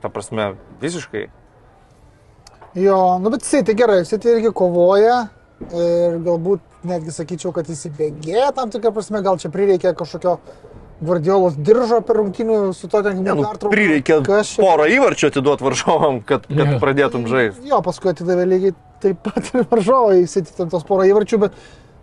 Ta 0.02 0.10
prasme, 0.10 0.56
visiškai. 0.82 1.28
Jo, 2.78 2.98
nu 3.22 3.30
bet 3.34 3.46
City 3.46 3.78
gerai, 3.78 4.02
City 4.10 4.34
irgi 4.34 4.50
kovoja 4.58 5.28
ir 5.70 6.18
galbūt 6.26 6.66
netgi 6.88 7.14
sakyčiau, 7.14 7.54
kad 7.54 7.70
įsibėgėja 7.70 8.50
tam 8.58 8.74
tikrą 8.74 8.96
prasme, 8.96 9.22
gal 9.26 9.38
čia 9.42 9.54
prireikia 9.54 9.94
kažkokio 9.98 10.40
Guardiolos 11.02 11.54
diržo 11.62 12.00
per 12.02 12.18
rungtynių 12.18 12.74
su 12.74 12.88
to 12.90 13.04
ten 13.06 13.20
nu, 13.22 13.36
pertrauka. 13.44 13.70
prireikė 13.70 14.16
čia- 14.26 14.64
porą 14.64 14.88
įvarčių 14.90 15.28
atiduoti 15.30 15.64
varžovam, 15.68 16.22
kad, 16.26 16.48
kad 16.48 16.72
Jo. 16.74 16.80
pradėtum 16.82 17.28
žaisti. 17.30 17.68
Jo, 17.70 17.82
paskui 17.86 18.10
atidavė 18.14 18.48
lygiai 18.50 18.74
taip 19.00 19.20
pat 19.22 19.52
ir 19.54 19.68
varžovai 19.70 20.24
įsiti 20.24 20.56
ten 20.58 20.70
tos 20.74 20.84
porą 20.84 21.06
įvarčių, 21.06 21.38
bet 21.44 21.54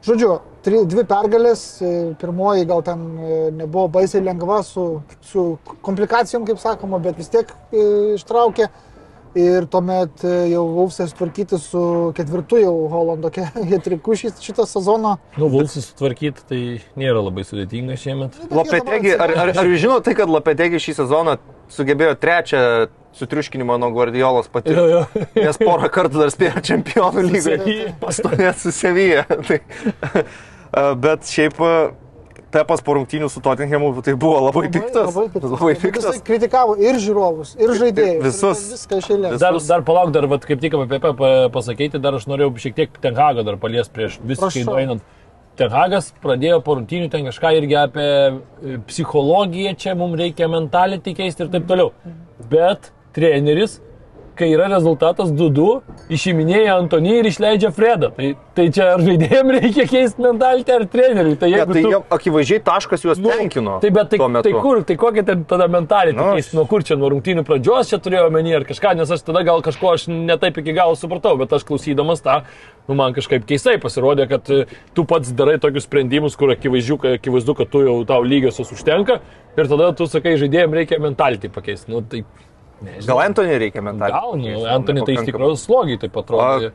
žodžiu, 0.07 0.37
tri, 0.63 0.85
dvi 0.87 1.03
pergalės, 1.11 1.83
e, 1.83 2.15
pirmoji 2.21 2.67
gal 2.71 2.83
ten 2.87 3.03
e, 3.19 3.51
nebuvo 3.51 3.89
baisiai 3.89 4.23
lengva 4.23 4.63
su, 4.63 5.03
su 5.27 5.59
komplikacijom, 5.83 6.47
kaip 6.47 6.59
sakoma, 6.63 7.03
bet 7.03 7.17
vis 7.19 7.29
tiek 7.35 7.51
e, 7.73 8.15
ištraukė. 8.15 8.69
Ir 9.35 9.65
tuomet 9.67 10.23
e, 10.23 10.33
jau 10.53 10.63
Vulfsas 10.77 11.11
tvarkyti 11.19 11.59
su 11.59 11.81
ketvirtu 12.15 12.61
jau 12.63 12.75
Holando 12.93 13.31
hetriku 13.71 14.15
šitą 14.15 14.67
sezoną. 14.71 15.17
Nu, 15.41 15.49
Vulsus 15.51 15.89
sutvarkyti 15.91 16.45
tai 16.47 16.61
nėra 17.01 17.19
labai 17.25 17.43
sudėtinga 17.49 17.97
šiemet. 17.99 18.39
Lopetegi, 18.55 19.17
ar, 19.19 19.35
ar, 19.35 19.51
ar 19.59 19.71
jūs 19.73 19.83
žinote 19.83 20.07
tai, 20.07 20.15
kad 20.21 20.31
Lopetegi 20.31 20.79
šį 20.83 20.95
sezoną 21.01 21.35
sugebėjo 21.75 22.15
trečią 22.23 22.63
sutriuškinimą 23.19 23.77
nuo 23.83 23.91
Guardiolos 23.95 24.47
Jo, 24.47 24.53
patirti? 24.55 24.87
jo. 24.93 25.03
Nes 25.39 25.59
porą 25.63 25.91
kartų 25.95 26.23
dar 26.23 26.33
spėjo 26.35 26.63
čempionų 26.71 27.27
lygoje. 27.29 27.77
Pastovėt 28.03 28.59
su 28.63 28.73
Sevija. 28.75 29.27
Tai, 29.49 29.61
bet 30.99 31.27
šiaip 31.31 31.59
Pepas 32.55 32.83
po 32.87 32.95
rungtynių 32.95 33.27
su 33.33 33.41
Tottenhamu 33.43 33.91
tai 34.05 34.15
buvo 34.21 34.39
labai 34.45 34.69
piktas. 34.71 35.09
Labai 35.09 35.27
piktas. 35.33 35.51
Labai 35.57 35.73
Jisai 35.73 35.91
piktas. 35.91 36.21
kritikavo 36.29 36.77
ir 36.79 37.01
žiūrovus, 37.03 37.57
ir 37.59 37.73
žaidėjus. 37.81 38.23
Visus. 38.23 38.63
Viską 38.77 39.01
išėlė. 39.03 39.33
Dar, 39.43 39.59
dar 39.59 39.83
palauk, 39.89 40.13
dar 40.15 40.29
vat, 40.31 40.47
kaip 40.47 40.63
tik 40.63 40.77
apie 40.79 41.01
PP 41.03 41.33
pasakyti, 41.55 41.99
dar 42.03 42.15
aš 42.21 42.29
norėjau 42.31 42.53
šiek 42.63 42.79
tiek 42.79 42.99
Tenhagą 43.03 43.43
dar 43.47 43.59
palies 43.59 43.91
prieš 43.91 44.21
visiškai 44.23 44.65
nueinant. 44.69 45.03
Tenhagas 45.59 46.11
pradėjo 46.23 46.61
po 46.67 46.75
rungtynių 46.79 47.11
ten 47.11 47.27
kažką 47.29 47.53
irgi 47.61 47.77
apie 47.79 48.07
e, 48.07 48.79
psichologiją, 48.89 49.75
čia 49.79 49.95
mums 49.99 50.19
reikia 50.19 50.49
mentality 50.51 51.15
keisti 51.15 51.47
ir 51.47 51.53
taip 51.53 51.69
toliau. 51.71 51.93
Bet 52.51 52.91
treneris, 53.15 53.79
kai 54.39 54.49
yra 54.55 54.67
rezultatas 54.73 55.31
2-2, 55.35 55.67
išiminėja 56.15 56.75
Antonį 56.81 57.13
ir 57.21 57.29
išleidžia 57.31 57.71
Fredą. 57.75 58.11
Tai, 58.17 58.31
tai 58.57 58.67
čia 58.75 58.89
ar 58.95 59.03
žaidėjim 59.07 59.53
reikia 59.57 59.87
keisti 59.91 60.25
mentality 60.25 60.75
ar 60.75 60.85
treneriui. 60.91 61.37
Tai 61.41 61.51
Ja, 61.55 61.65
tai 61.71 61.83
tu... 61.85 61.93
akivaizdžiai 62.17 62.63
taškas 62.67 63.05
juos 63.07 63.21
Nu, 63.23 63.31
tenkino. 63.31 63.77
Tai 63.83 63.91
bet 63.95 64.11
tai, 64.13 64.19
tai 64.43 64.53
kur, 64.59 64.83
tai 64.89 64.97
kokia 65.01 65.25
ten 65.29 65.45
tada 65.49 65.69
mentalė, 65.71 66.15
Nu, 66.17 66.31
aš- 66.35 66.53
nuo 66.57 66.65
kur 66.71 66.83
čia, 66.87 66.97
nuo 67.01 67.11
rungtynių 67.15 67.45
pradžios 67.47 67.93
čia 67.93 68.01
turėjau 68.03 68.29
omeny 68.31 68.55
ar 68.59 68.67
kažką, 68.69 68.95
nes 68.99 69.11
aš 69.15 69.23
tada 69.27 69.45
gal 69.47 69.63
kažko 69.65 69.93
aš 69.95 70.07
netaip 70.11 70.59
iki 70.63 70.75
galo 70.77 70.97
supratau, 70.99 71.37
bet 71.41 71.53
aš 71.55 71.67
klausydamas 71.69 72.23
tą, 72.25 72.41
nu 72.89 72.97
man 72.99 73.15
kažkaip 73.17 73.47
keistai 73.49 73.77
pasirodė, 73.83 74.27
kad 74.31 74.51
e, 74.51 74.65
tu 74.95 75.05
pats 75.09 75.31
darai 75.37 75.59
tokius 75.63 75.87
sprendimus, 75.87 76.35
kur 76.37 76.53
akivaizdu, 76.55 76.99
kad, 77.03 77.19
akivaizdu, 77.21 77.55
kad 77.63 77.71
tu 77.73 77.85
jau 77.87 78.01
tau 78.09 78.23
lygiosios 78.27 78.73
užtenka 78.75 79.21
ir 79.57 79.71
tada 79.71 79.93
tu 79.97 80.07
sakai, 80.11 80.35
žaidėjim 80.43 80.75
reikia 80.75 80.99
mentality 81.03 81.49
pakeisti. 81.55 81.91
Nu, 81.95 82.03
tai, 82.03 82.25
nežinau. 82.83 83.07
Gal 83.17 83.23
Antonį 83.29 83.59
reikia 83.63 83.83
mentaliai? 83.83 84.21
Gal, 84.21 84.35
nu, 84.41 84.65
Antony 84.75 85.05
tai 85.07 85.15
iš 85.19 85.29
tikrųjų 85.29 85.57
slogiai 85.61 85.99
taip 86.03 86.17
A, 86.17 86.21
atrodo. 86.25 86.73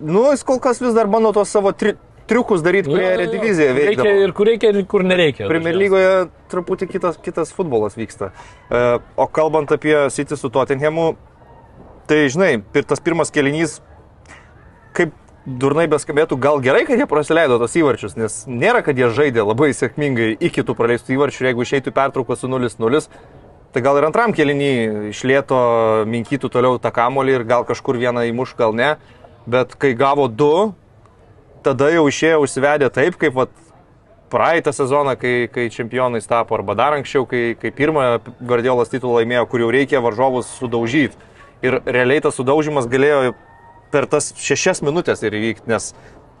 Nu, 0.00 0.24
jis 0.32 0.42
kol 0.42 0.58
kas 0.58 0.80
vis 0.82 0.94
dar 0.96 1.06
bando 1.06 1.32
tos 1.32 1.48
savo 1.52 1.72
tri, 1.72 1.92
triukus 2.26 2.62
daryti, 2.62 2.88
kurie 2.90 3.04
Jo, 3.04 3.10
jo, 3.10 3.14
yra 3.18 3.24
jo. 3.26 3.32
divizijoje 3.32 3.72
Nu, 3.74 3.80
Reikia 3.86 4.02
veikia. 4.08 4.24
ir 4.24 4.32
kur 4.32 4.46
reikia, 4.46 4.70
ir 4.72 4.86
kur 4.86 5.02
nereikia. 5.04 5.48
Premier 5.50 5.74
lygoje 5.76 6.12
truputį 6.50 6.88
kitas, 6.90 7.16
kitas 7.22 7.52
futbolas 7.52 7.94
vyksta. 7.98 8.30
E, 8.70 8.98
O 9.16 9.26
kalbant 9.26 9.70
apie 9.72 9.94
City 10.10 10.36
su 10.36 10.48
Tottenhamu, 10.50 11.16
tai 12.06 12.28
žinai, 12.28 12.62
pir- 12.72 12.84
tas 12.86 13.00
pirmas 13.00 13.30
kelinys, 13.30 13.80
kaip 14.96 15.12
durnai 15.46 15.88
beskambėtų, 15.90 16.38
gal 16.38 16.60
gerai, 16.62 16.84
kad 16.86 16.98
jie 16.98 17.06
praleido 17.10 17.58
tos 17.58 17.74
įvarčius, 17.74 18.16
nes 18.16 18.44
nėra, 18.46 18.82
kad 18.86 18.96
jie 18.98 19.08
žaidė 19.10 19.42
labai 19.46 19.72
sėkmingai 19.74 20.36
iki 20.38 20.62
tų 20.62 20.76
praleistų 20.78 21.16
įvarčių 21.16 21.42
ir 21.42 21.48
jeigu 21.50 21.64
išeitų 21.66 21.92
pertrauką 21.96 22.36
su 22.38 22.46
0-0, 22.50 23.08
tai 23.72 23.82
gal 23.84 23.98
ir 23.98 24.06
antram 24.08 24.34
kelinį 24.36 24.70
išlėto 25.10 25.58
minkytų 26.10 26.52
toliau 26.52 26.78
tą 26.82 26.92
kamolį 26.94 27.38
ir 27.38 27.48
gal 27.48 27.66
kažkur 27.68 27.98
vieną 28.00 28.26
įmuš, 28.30 28.54
gal 28.58 28.76
ne, 28.76 28.94
bet 29.48 29.74
kai 29.80 29.94
gavo 29.98 30.28
du, 30.28 30.72
tada 31.64 31.88
jau 31.94 32.06
išėjo 32.10 32.42
užsivedę 32.44 32.90
taip, 32.92 33.16
kaip 33.20 33.36
vat, 33.38 33.52
praeitą 34.32 34.72
sezoną, 34.72 35.16
kai, 35.20 35.48
kai 35.52 35.68
čempionais 35.70 36.26
tapo, 36.28 36.56
arba 36.56 36.76
dar 36.78 36.96
anksčiau, 36.96 37.26
kai, 37.28 37.52
kai 37.60 37.72
pirmą 37.76 38.06
Guardiolas 38.40 38.92
titulą 38.92 39.20
laimėjo, 39.20 39.44
kur 39.50 39.64
jau 39.64 39.70
reikia 39.74 40.00
varžovus 40.04 40.48
sudaužyti. 40.56 41.30
Ir 41.62 41.78
realiai 41.84 42.22
tas 42.24 42.38
sudaužimas 42.38 42.88
galėjo 42.90 43.34
per 43.92 44.08
tas 44.10 44.32
šešias 44.40 44.80
minutės 44.82 45.22
ir 45.22 45.36
įvykti, 45.36 45.68
nes 45.70 45.92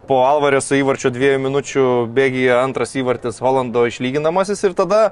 po 0.08 0.22
Alvareso 0.26 0.74
įvarčio 0.74 1.12
dviejų 1.14 1.42
minučių 1.44 1.84
bėgyje 2.16 2.56
antras 2.56 2.96
įvartis 2.98 3.38
Holando 3.44 3.84
išlyginamasis 3.86 4.64
ir 4.66 4.74
tada 4.78 5.02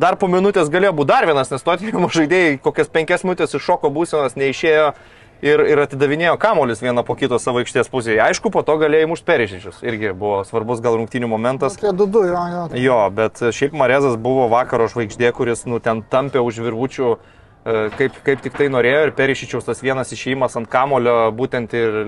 dar 0.00 0.16
po 0.20 0.28
minutės 0.30 0.70
galėjo 0.72 0.94
būti 1.00 1.12
dar 1.12 1.26
vienas, 1.28 1.50
nes 1.52 1.64
Tottenham 1.64 2.08
žaidėjai 2.10 2.58
kokias 2.64 2.90
penkias 2.92 3.24
minutės 3.26 3.54
iš 3.56 3.64
šoko 3.66 3.90
būsenos 3.92 4.36
neišėjo 4.40 4.92
ir, 5.44 5.62
ir 5.72 5.82
atidavinėjo 5.84 6.36
kamuolius 6.40 6.82
vieną 6.84 7.04
po 7.06 7.16
kito 7.18 7.38
savo 7.42 7.62
aikštės 7.62 7.90
pusėje. 7.92 8.20
Aišku, 8.24 8.52
po 8.54 8.62
to 8.66 8.76
galėjo 8.80 9.10
mušti 9.12 9.28
perišičius. 9.28 9.82
Irgi 9.86 10.12
buvo 10.16 10.42
svarbus 10.48 10.82
gal 10.84 10.96
rungtinių 11.00 11.30
momentas. 11.32 11.76
Tie 11.80 11.92
du 11.96 12.06
du, 12.06 12.24
jo, 12.28 12.44
jo. 12.54 12.64
Jo, 12.80 13.00
bet 13.14 13.42
šiaip 13.56 13.76
Marezas 13.76 14.16
buvo 14.20 14.48
vakaro 14.52 14.88
žvaigždė, 14.92 15.32
kuris 15.36 15.66
nu, 15.68 15.80
ten 15.84 16.04
tampė 16.12 16.42
už 16.44 16.62
virvučių, 16.64 17.12
e, 17.16 17.78
kaip, 17.98 18.20
kaip 18.26 18.44
tik 18.46 18.56
tai 18.56 18.70
norėjo 18.72 19.06
ir 19.08 19.14
perišičiaus 19.18 19.68
tas 19.68 19.84
vienas 19.84 20.12
išėjimas 20.16 20.56
ant 20.60 20.70
kamulio 20.70 21.22
būtent 21.36 21.76
ir 21.76 22.02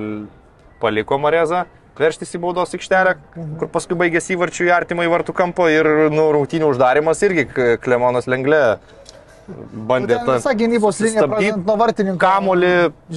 paliko 0.83 1.21
Marezą 1.23 1.67
verštis 2.03 2.35
į 2.37 2.43
baudos 2.43 2.75
aikštelę, 2.77 3.17
kur 3.61 3.71
paskui 3.73 3.99
baigėsi 3.99 4.37
įvarčių 4.37 4.67
į 4.69 4.75
artimą 4.81 5.07
į 5.07 5.13
vartų 5.15 5.37
kampo 5.39 5.69
ir 5.73 5.89
nu, 6.15 6.31
rungtynių 6.37 6.73
uždarimas 6.75 7.23
irgi 7.29 7.49
Klemonas 7.83 8.29
Lenglė 8.31 8.65
bandė 9.89 10.19
Ten 10.21 10.29
visa 10.37 10.53
gynybos 10.57 11.01
linija, 11.03 11.27
pradedant 11.27 11.67
nuo 11.67 11.77
vartininko. 11.81 12.19
Kamolį, 12.23 12.73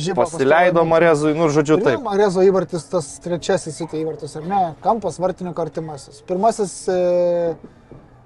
Žiba 0.05 0.25
pasileido 0.25 0.83
Marezui, 0.87 1.33
nu, 1.37 1.49
žodžiu, 1.53 1.77
Taip. 1.85 2.01
Marezo 2.05 2.43
įvartis, 2.45 2.87
tas 2.89 3.09
trečiasis 3.23 3.81
įvartis, 3.85 4.35
ar 4.39 4.47
ne? 4.49 4.61
Kampas 4.83 5.19
vartininko 5.21 5.65
artimasis. 5.65 6.23
Pirmasis 6.27 6.73
e, 6.91 6.97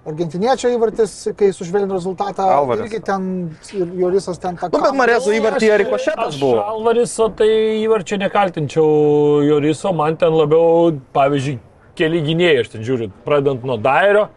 argentiniečio 0.08 0.72
įvartis, 0.74 1.14
kai 1.38 1.50
sužvelgė 1.56 1.92
rezultatą. 1.92 2.46
Alvarez. 2.56 2.88
Irgi 2.88 3.02
ten, 3.06 3.28
ir 3.76 3.94
Jorisas 4.00 4.40
ten 4.42 4.58
tą... 4.60 4.70
Nu, 4.72 4.82
bet 4.84 4.96
Marezo 4.98 5.34
įvartyje 5.36 5.80
rikošetas 5.84 6.34
Aš 6.34 6.40
buvo. 6.42 6.62
Alvariso 6.64 7.30
tai 7.36 7.50
įvarčio 7.84 8.20
nekaltinčiau 8.22 9.44
Joriso, 9.48 9.94
man 9.96 10.18
ten 10.20 10.36
labiau, 10.36 10.94
pavyzdžiui, 11.16 11.60
keli 12.00 12.24
gynėjai, 12.26 12.64
aš 12.64 12.74
ten 12.76 12.86
žiūriu, 12.88 13.10
pradedant 13.26 13.66
nuo 13.68 13.80
Dairio, 13.82 14.30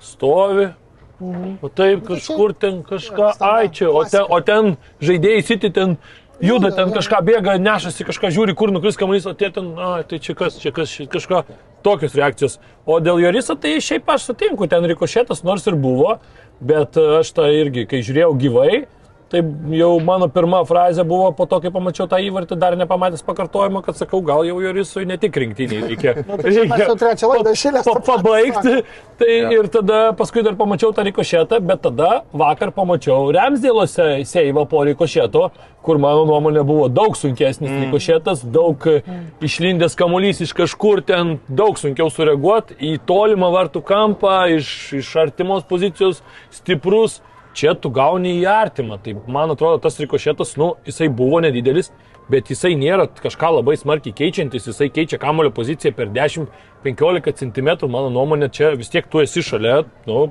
stovi. 0.00 0.70
O 1.20 1.68
taip, 1.68 2.06
kažkur 2.06 2.54
ten 2.56 2.80
kažką, 2.86 3.34
ai 3.44 3.68
čia, 3.68 3.90
o 3.92 4.06
ten, 4.08 4.24
o 4.24 4.38
ten 4.40 4.70
žaidėjai 5.04 5.42
siti 5.44 5.68
ten 5.76 5.98
juda, 6.44 6.70
ten 6.74 6.92
kažką 6.94 7.20
bėga, 7.26 7.56
nešasi, 7.60 8.06
kažką 8.08 8.30
žiūri, 8.34 8.54
kur 8.58 8.72
nukris 8.74 8.98
kamuolys, 9.00 9.28
o 9.28 9.34
tie 9.36 9.50
ten, 9.54 9.72
ai 9.78 10.04
tai 10.08 10.20
čia 10.22 10.34
kas, 10.38 10.58
čia 10.60 10.72
kas, 10.74 10.92
čia 10.92 11.06
kažką, 11.10 11.42
tokios 11.86 12.16
reakcijos. 12.18 12.58
O 12.88 13.00
dėl 13.02 13.20
Joriso 13.22 13.56
tai 13.60 13.76
šiaip 13.84 14.08
aš 14.10 14.30
sutinku, 14.30 14.68
ten 14.70 14.86
rikošėtas 14.88 15.44
nors 15.46 15.66
ir 15.68 15.76
buvo, 15.80 16.18
bet 16.60 16.98
e, 17.00 17.06
aš 17.20 17.32
tą 17.36 17.48
irgi, 17.52 17.86
kai 17.90 18.02
žiūrėjau 18.06 18.32
gyvai, 18.40 18.72
Tai 19.30 19.40
jau 19.78 19.92
mano 20.02 20.26
pirma 20.26 20.64
frazė 20.66 21.04
buvo 21.06 21.28
po 21.38 21.44
to, 21.46 21.60
kai 21.62 21.70
pamačiau 21.70 22.08
tą 22.10 22.18
įvartį, 22.18 22.56
dar 22.58 22.74
nepamatęs 22.80 23.22
pakartojimo, 23.22 23.78
kad 23.86 23.94
sakau, 23.94 24.18
gal 24.26 24.42
jau 24.42 24.56
Jorisui 24.58 25.04
ne 25.06 25.14
tik 25.22 25.38
rinktiniai 25.38 25.84
reikia. 25.84 26.16
tai 26.98 27.14
laidą 27.30 27.52
iš 27.54 27.62
eilės 27.70 27.86
pa, 27.86 27.94
pabaigti. 28.08 28.80
Tai 29.20 29.36
ir 29.54 29.68
tada 29.70 30.00
paskui 30.18 30.42
dar 30.42 30.58
pamačiau 30.58 30.90
tą 30.96 31.06
rikošetą, 31.06 31.60
bet 31.62 31.84
tada 31.86 32.10
vakar 32.42 32.74
pamačiau 32.74 33.30
Remsdėlose 33.36 34.08
seivą 34.26 34.66
po 34.66 34.82
rikošeto, 34.88 35.46
kur 35.86 36.02
mano 36.02 36.26
nuomonė 36.26 36.66
buvo 36.66 36.90
daug 36.90 37.14
sunkesnis 37.14 37.70
mm. 37.70 37.86
rikošetas, 37.86 38.42
daug 38.50 38.82
mm. 38.82 39.24
išlindęs 39.46 39.94
kamuolys 40.00 40.42
iš 40.42 40.58
kažkur 40.58 41.06
ten, 41.06 41.36
daug 41.46 41.78
sunkiau 41.78 42.10
sureaguoti 42.10 42.80
į 42.82 42.96
tolimą 43.06 43.54
vartų 43.54 43.86
kampą, 43.86 44.40
iš, 44.58 44.74
iš 45.04 45.14
artimos 45.22 45.62
pozicijos, 45.70 46.24
stiprus 46.58 47.20
čia 47.56 47.74
tu 47.74 47.90
gauni 47.94 48.36
į 48.40 48.46
artimą. 48.50 49.00
Tai 49.04 49.16
man 49.30 49.54
atrodo, 49.54 49.80
tas 49.82 49.98
rikošėtas, 50.02 50.56
nu, 50.60 50.74
jisai 50.88 51.08
buvo 51.08 51.40
nedidelis, 51.44 51.90
bet 52.30 52.50
jisai 52.52 52.76
nėra 52.78 53.08
kažką 53.20 53.54
labai 53.58 53.76
smarkiai 53.80 54.14
keičiantis, 54.16 54.68
jisai 54.70 54.90
keičia 54.94 55.18
kamulio 55.22 55.52
poziciją 55.54 55.94
per 55.96 56.12
10-15 56.14 57.42
cm, 57.42 57.72
mano 57.90 58.12
nuomonė, 58.14 58.50
čia 58.54 58.74
vis 58.78 58.92
tiek 58.92 59.08
tu 59.10 59.22
esi 59.24 59.42
šalia, 59.44 59.82
nu, 60.06 60.28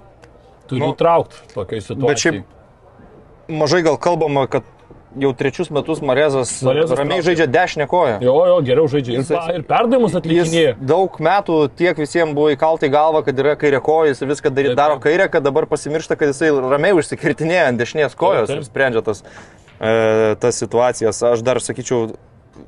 turi 0.70 0.86
Nu, 0.86 0.94
traukti 0.98 1.42
tokiai 1.54 1.84
situacijai. 1.84 2.10
Bet 2.14 2.24
šiaip 2.24 3.58
mažai 3.60 3.82
gal 3.86 3.98
kalbama, 4.02 4.46
kad 4.52 4.68
jau 5.18 5.32
trečius 5.34 5.70
metus 5.74 6.02
Marezas, 6.06 6.62
Marezas 6.62 6.98
ramiai 6.98 7.22
traukia. 7.22 7.26
žaidžia 7.34 7.48
dešinę 7.50 7.88
koją. 7.90 8.20
Jo, 8.22 8.36
jo, 8.46 8.58
geriau 8.62 8.88
žaidžia. 8.88 9.14
Ir, 9.16 9.20
Jisai- 9.24 9.38
pa- 9.40 9.54
ir 9.58 9.64
perdavimus 9.64 10.12
Jis 10.14 10.20
atlikinėja. 10.22 10.76
daug 10.82 11.18
metų 11.20 11.70
tiek 11.76 11.98
visiems 11.98 12.34
buvo 12.38 12.52
įkalta 12.54 12.86
į 12.86 12.92
galvą, 12.94 13.24
kad 13.26 13.36
yra 13.40 13.56
kairė 13.56 13.82
koja, 13.82 14.10
jis 14.14 14.20
viską 14.22 14.54
Taip, 14.54 14.76
daro 14.78 15.00
taip. 15.00 15.04
kairę, 15.08 15.30
kad 15.32 15.44
dabar 15.44 15.66
pasimiršta, 15.66 16.16
kad 16.18 16.30
jisai 16.30 16.52
ramiai 16.70 16.94
užsikirtinėja 16.94 17.68
ant 17.72 17.80
dešinės 17.82 18.16
kojos 18.16 18.48
taip. 18.48 18.58
ir 18.60 18.64
sprendžia 18.70 19.02
tas, 19.04 19.24
e, 19.82 20.36
tas 20.40 20.56
situacijas. 20.62 21.24
Aš 21.34 21.42
dar 21.42 21.58
sakyčiau, 21.58 22.14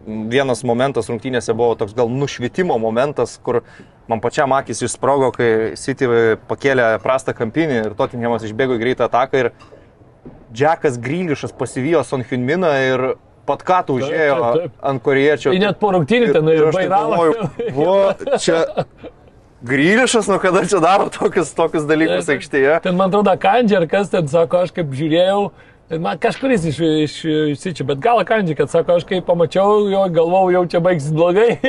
vienas 0.07 0.63
momentas 0.63 1.07
rungtynėse 1.09 1.53
buvo 1.53 1.75
toks 1.77 1.93
gal 1.93 2.07
nušvitimo 2.09 2.79
momentas, 2.79 3.37
kur 3.43 3.61
man 4.07 4.19
pačiam 4.19 4.51
akis 4.57 4.81
išsprogo, 4.81 5.31
kai 5.35 5.75
City 5.75 6.05
pakėlė 6.49 6.99
prastą 7.03 7.33
kampinį 7.37 7.85
ir 7.85 7.93
Tottenhamas 7.93 8.41
išbėgo 8.43 8.79
į 8.79 8.81
greitą 8.81 9.05
ataką 9.07 9.33
ir 9.45 9.51
Džekas 10.53 10.99
Grylišas 10.99 11.53
pasivijo 11.57 12.03
Son 12.03 12.23
Hyunminą 12.23 12.71
ir 12.87 13.05
pat 13.47 13.63
ką 13.65 13.79
tu 13.87 13.95
užėjo 13.99 14.35
taip, 14.37 14.59
taip. 14.61 14.71
ant 14.91 15.01
koriečio. 15.03 15.51
Tai 15.51 15.59
net 15.63 15.79
po 15.81 15.91
rungtynių 15.95 16.33
ten 16.35 16.51
ir 16.51 16.67
aš 16.67 16.75
taip 16.75 16.91
bairavo. 16.91 17.09
galvoju, 17.09 17.49
"Vo, 17.73 18.37
čia 18.37 18.65
Grylišas, 19.61 20.27
nu 20.27 20.39
kada 20.39 20.65
čia 20.65 20.79
daro 20.81 21.09
tokius, 21.13 21.53
tokius 21.53 21.83
dalykus 21.85 22.29
aikštėje. 22.33 22.79
Ten 22.81 22.95
man 22.97 23.09
atrodo, 23.11 23.33
Kandži 23.37 23.77
ar 23.77 23.85
kas 23.87 24.09
ten 24.09 24.27
sako, 24.27 24.63
aš 24.65 24.71
kaip 24.73 24.89
žiūrėjau, 24.89 25.51
ten 25.89 26.01
man 26.01 26.17
kažkuris 26.17 26.65
iš, 26.65 26.79
iš, 26.79 27.17
iš 27.53 27.59
Sičio, 27.61 27.85
bet 27.85 27.99
gal 28.01 28.23
Kandži, 28.25 28.55
kad 28.57 28.69
sako, 28.73 28.97
aš 28.97 29.05
kai 29.05 29.21
pamačiau 29.21 29.85
jo, 29.91 30.01
galvojau, 30.09 30.49
jau 30.55 30.63
čia 30.65 30.81
baigsis 30.81 31.13
blogai. 31.13 31.59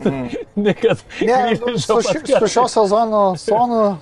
ne, 0.64 0.74
kad 0.74 0.98
Ne, 1.22 1.54
nu, 1.54 1.78
su, 1.78 2.00
ši, 2.02 2.24
su 2.34 2.46
šio 2.50 2.66
sezono 2.68 3.36
sonu, 3.38 3.98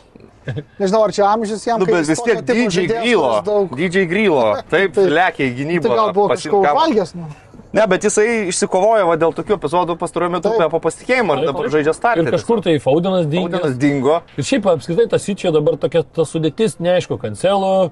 nežinau, 0.80 1.04
ar 1.06 1.12
čia 1.16 1.24
amžius 1.30 1.64
jam. 1.66 1.80
Nu, 1.80 1.86
bet 1.88 2.04
jis 2.04 2.12
vis 2.14 2.22
tiek 2.26 2.42
žaidėjas, 2.44 3.00
Grylo. 3.00 3.64
DJ 3.78 4.04
Grylo. 4.10 4.44
Taip, 4.70 4.94
Tai- 4.96 5.08
lekia 5.10 5.48
į 5.48 5.56
gynybą. 5.62 5.88
Tai 5.88 5.98
gal 6.00 6.12
buvo 6.16 6.28
pasilikavo. 6.34 6.78
valgęs, 6.80 7.14
nu. 7.18 7.30
Ne, 7.74 7.82
bet 7.90 8.04
jisai 8.06 8.46
išsikovojo 8.52 9.08
va, 9.08 9.16
dėl 9.18 9.32
tokių 9.34 9.56
epizodų 9.56 9.96
pastaruoju 9.98 10.30
metu 10.36 10.52
Taip. 10.54 10.70
be 10.70 10.78
pasitikėjimo 10.84 11.34
ir 11.34 11.40
Taip, 11.40 11.48
dabar 11.50 11.64
taip. 11.66 11.72
žaidžia 11.74 11.94
startą. 11.96 12.22
Ir 12.22 12.36
kažkur 12.36 12.60
tai 12.62 12.74
Faudinas 12.78 13.26
dingo. 13.26 13.48
Audinas 13.50 13.74
dingo. 13.82 14.20
Ir 14.38 14.46
šiaip 14.46 14.68
apskritai 14.70 15.08
tas 15.10 15.24
Sičio 15.26 15.50
dabar 15.50 15.74
tokia 15.82 16.04
ta 16.06 16.22
sudėtis, 16.22 16.76
neaišku, 16.78 17.18
kancelo, 17.18 17.90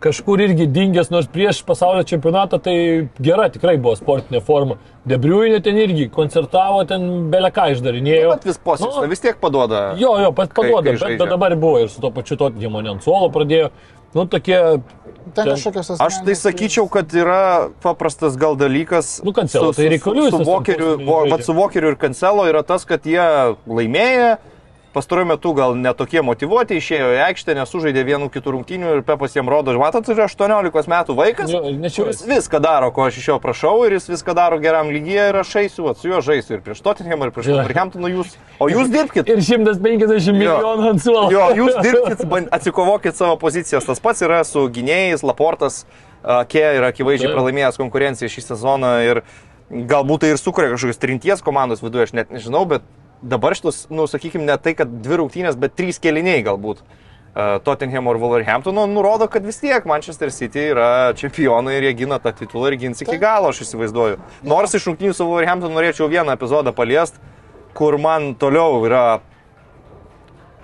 kažkur 0.00 0.40
irgi 0.40 0.66
dingęs, 0.72 1.10
nors 1.12 1.28
prieš 1.30 1.60
pasaulio 1.68 2.04
čempionatą 2.08 2.60
tai 2.64 2.74
gera 3.20 3.48
tikrai 3.52 3.76
buvo 3.80 3.94
sportinė 3.98 4.40
forma. 4.44 4.78
Debriuinė 5.08 5.60
ten 5.64 5.78
irgi 5.80 6.08
koncertavo, 6.12 6.82
ten 6.88 7.06
beleką 7.32 7.70
išdarinėjo. 7.74 8.34
Bet 8.34 8.48
vis 8.50 8.60
posėdis, 8.64 8.96
Nu, 8.96 9.08
vis 9.12 9.24
tiek 9.24 9.40
paduoda. 9.40 9.90
Jo, 10.00 10.16
jo, 10.24 10.32
pat 10.36 10.52
kai 10.52 10.68
paduoda, 10.68 10.96
bet, 10.96 11.16
bet 11.20 11.34
dabar 11.36 11.56
buvo 11.60 11.84
ir 11.84 11.92
su 11.92 12.02
to 12.04 12.12
pačiu 12.16 12.40
to 12.40 12.50
Diemonė 12.56 12.94
ant 12.96 13.06
suolo 13.06 13.30
pradėjo. 13.34 13.70
Nu, 14.16 14.24
tokie, 14.26 14.58
Ten 15.34 15.46
kažkokios 15.52 15.92
Aš 16.02 16.16
tai 16.26 16.34
sakyčiau, 16.34 16.88
kad 16.90 17.12
yra 17.14 17.70
paprastas 17.84 18.34
gal 18.40 18.56
dalykas. 18.58 19.20
Nu, 19.22 19.34
Cancelo, 19.36 19.70
tai 19.76 19.90
Reikaliu 19.92 20.24
su, 20.26 20.30
su, 20.32 20.38
tas 20.40 20.48
Vokeriu, 20.48 20.94
vo, 21.06 21.20
su 21.44 21.54
Vokeriu 21.54 21.92
ir 21.92 21.98
Cancelo 22.00 22.48
yra 22.50 22.64
tas, 22.66 22.86
kad 22.88 23.06
jie 23.06 23.22
laimėję. 23.68 24.32
Pastaruoju 24.90 25.28
metu 25.30 25.52
gal 25.54 25.76
netokie 25.78 26.18
motivuoti, 26.26 26.74
išėjo 26.80 27.12
į 27.14 27.18
aikštę, 27.28 27.54
nesužaidė 27.54 28.02
vienų 28.08 28.26
kitų 28.34 28.54
rungtynių 28.56 28.94
ir 28.96 29.02
Pepas 29.06 29.36
jiem 29.36 29.46
rodo, 29.46 29.76
matot, 29.78 30.08
yra 30.10 30.26
18 30.26 30.90
metų 30.90 31.14
vaikas, 31.14 31.52
Jo, 31.54 31.60
kuris 31.94 32.24
viską 32.26 32.58
daro, 32.64 32.88
ko 32.90 33.06
aš 33.06 33.20
iš 33.20 33.28
jo 33.28 33.36
prašau 33.42 33.76
ir 33.86 33.94
jis 33.94 34.10
viską 34.10 34.34
daro 34.34 34.58
geram 34.58 34.90
lygyje 34.90 35.28
ir 35.30 35.38
aš 35.44 35.54
eisiu, 35.62 35.92
su 35.94 36.10
juo 36.10 36.18
žaisiu 36.26 36.56
ir 36.56 36.64
prieš 36.66 36.82
Tottenham, 36.82 37.22
ir 37.22 37.30
prieš. 37.36 37.52
Wolverhamptoną 37.54 38.10
jūs. 38.16 38.34
O 38.58 38.66
jūs 38.72 38.90
dirbkite. 38.90 39.30
ir 39.36 39.44
150 39.46 40.34
milijonų 40.34 40.90
ant 40.90 41.04
suolo. 41.06 41.30
Jo, 41.30 41.46
jūs 41.54 41.78
dirbkite, 41.86 42.26
atsikovokit 42.58 43.14
savo 43.14 43.38
pozicijas. 43.38 43.86
Tas 43.86 44.02
pats 44.02 44.26
yra 44.26 44.42
su 44.48 44.66
gynėjais, 44.74 45.22
Laportas, 45.22 45.84
Kė 46.20 46.66
yra 46.76 46.90
akivaizdžiai 46.92 47.30
pralaimėjęs 47.32 47.78
konkurenciją 47.80 48.28
šį 48.28 48.42
sezoną 48.50 48.90
ir 49.06 49.22
galbūt 49.70 50.26
tai 50.26 50.34
ir 50.34 50.40
sukuria 50.40 50.74
kažkokios 50.74 51.00
trinties 51.00 51.40
komandos 51.46 51.80
viduje, 51.80 52.08
aš 52.08 52.12
net 52.18 52.34
nežinau, 52.34 52.66
bet 52.68 52.84
dabar 53.22 53.54
šitus, 53.56 53.84
nu, 53.92 54.06
sakykime, 54.08 54.46
ne 54.48 54.56
tai, 54.58 54.74
kad 54.78 54.90
dvi 55.04 55.20
rungtynės, 55.20 55.58
bet 55.60 55.76
trys 55.78 56.00
keliniai 56.02 56.42
galbūt. 56.46 56.80
uh, 56.80 57.58
Tottenham 57.64 58.08
ir 58.10 58.18
Wolverhamptono 58.18 58.86
nurodo, 58.90 59.28
kad 59.30 59.44
vis 59.46 59.60
tiek 59.60 59.84
Manchester 59.86 60.32
City 60.34 60.70
yra 60.72 61.12
čempionai 61.14 61.76
ir 61.78 61.88
jie 61.88 61.94
gina 62.02 62.18
tą 62.18 62.32
titulą 62.34 62.72
ir 62.72 62.78
gins 62.80 63.02
iki 63.02 63.18
galo, 63.22 63.52
aš 63.52 63.62
įsivaizduoju. 63.66 64.18
Nors 64.42 64.74
iš 64.74 64.88
rungtynių 64.90 65.14
su 65.14 65.26
Wolverhamptonu 65.28 65.76
norėčiau 65.76 66.10
vieną 66.10 66.34
epizodą 66.34 66.74
paliest, 66.74 67.20
kur 67.74 67.98
man 68.02 68.34
toliau 68.34 68.82
yra 68.86 69.20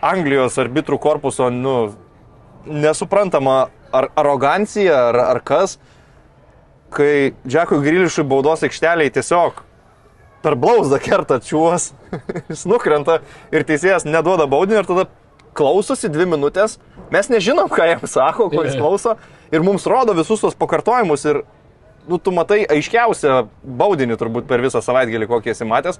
Anglijos 0.02 0.58
arbitrų 0.58 0.98
korpuso, 1.00 1.48
nu, 1.50 1.94
nesuprantama 2.66 3.68
ar 3.94 4.10
arogancija, 4.18 5.06
ar, 5.12 5.20
ar 5.36 5.40
kas, 5.46 5.78
kai 6.92 7.32
Džekui 7.46 7.78
Grilišui 7.84 8.26
baudos 8.26 8.66
aikšteliai 8.66 9.12
tiesiog 9.14 9.62
per 10.46 10.54
blauzdą 10.62 11.00
kerta 11.02 11.40
čiuos, 11.42 11.90
jis 12.52 12.66
nukrenta 12.70 13.18
ir 13.50 13.66
teisėjas 13.66 14.06
neduoda 14.06 14.46
baudinį 14.50 14.78
ir 14.78 14.87
tada 14.87 15.06
klausosi 15.56 16.11
dvi 16.12 16.28
minutės, 16.37 16.76
mes 17.11 17.30
nežinom, 17.32 17.70
ką 17.72 17.88
jam 17.90 18.06
sako, 18.06 18.46
ko 18.52 18.62
jis 18.66 18.76
klauso, 18.78 19.16
ir 19.50 19.64
mums 19.66 19.88
rodo 19.90 20.14
visus 20.14 20.44
tos 20.44 20.54
pakartojimus 20.59 21.26
ir, 21.26 21.42
nu, 22.06 22.20
tu 22.22 22.35
matai 22.37 22.61
aiškiausią 22.76 23.40
baudinį 23.80 24.18
turbūt 24.20 24.46
per 24.46 24.62
visą 24.62 24.85
savaitgalį, 24.85 25.30
kokį 25.32 25.54
esi 25.54 25.66
matęs, 25.66 25.98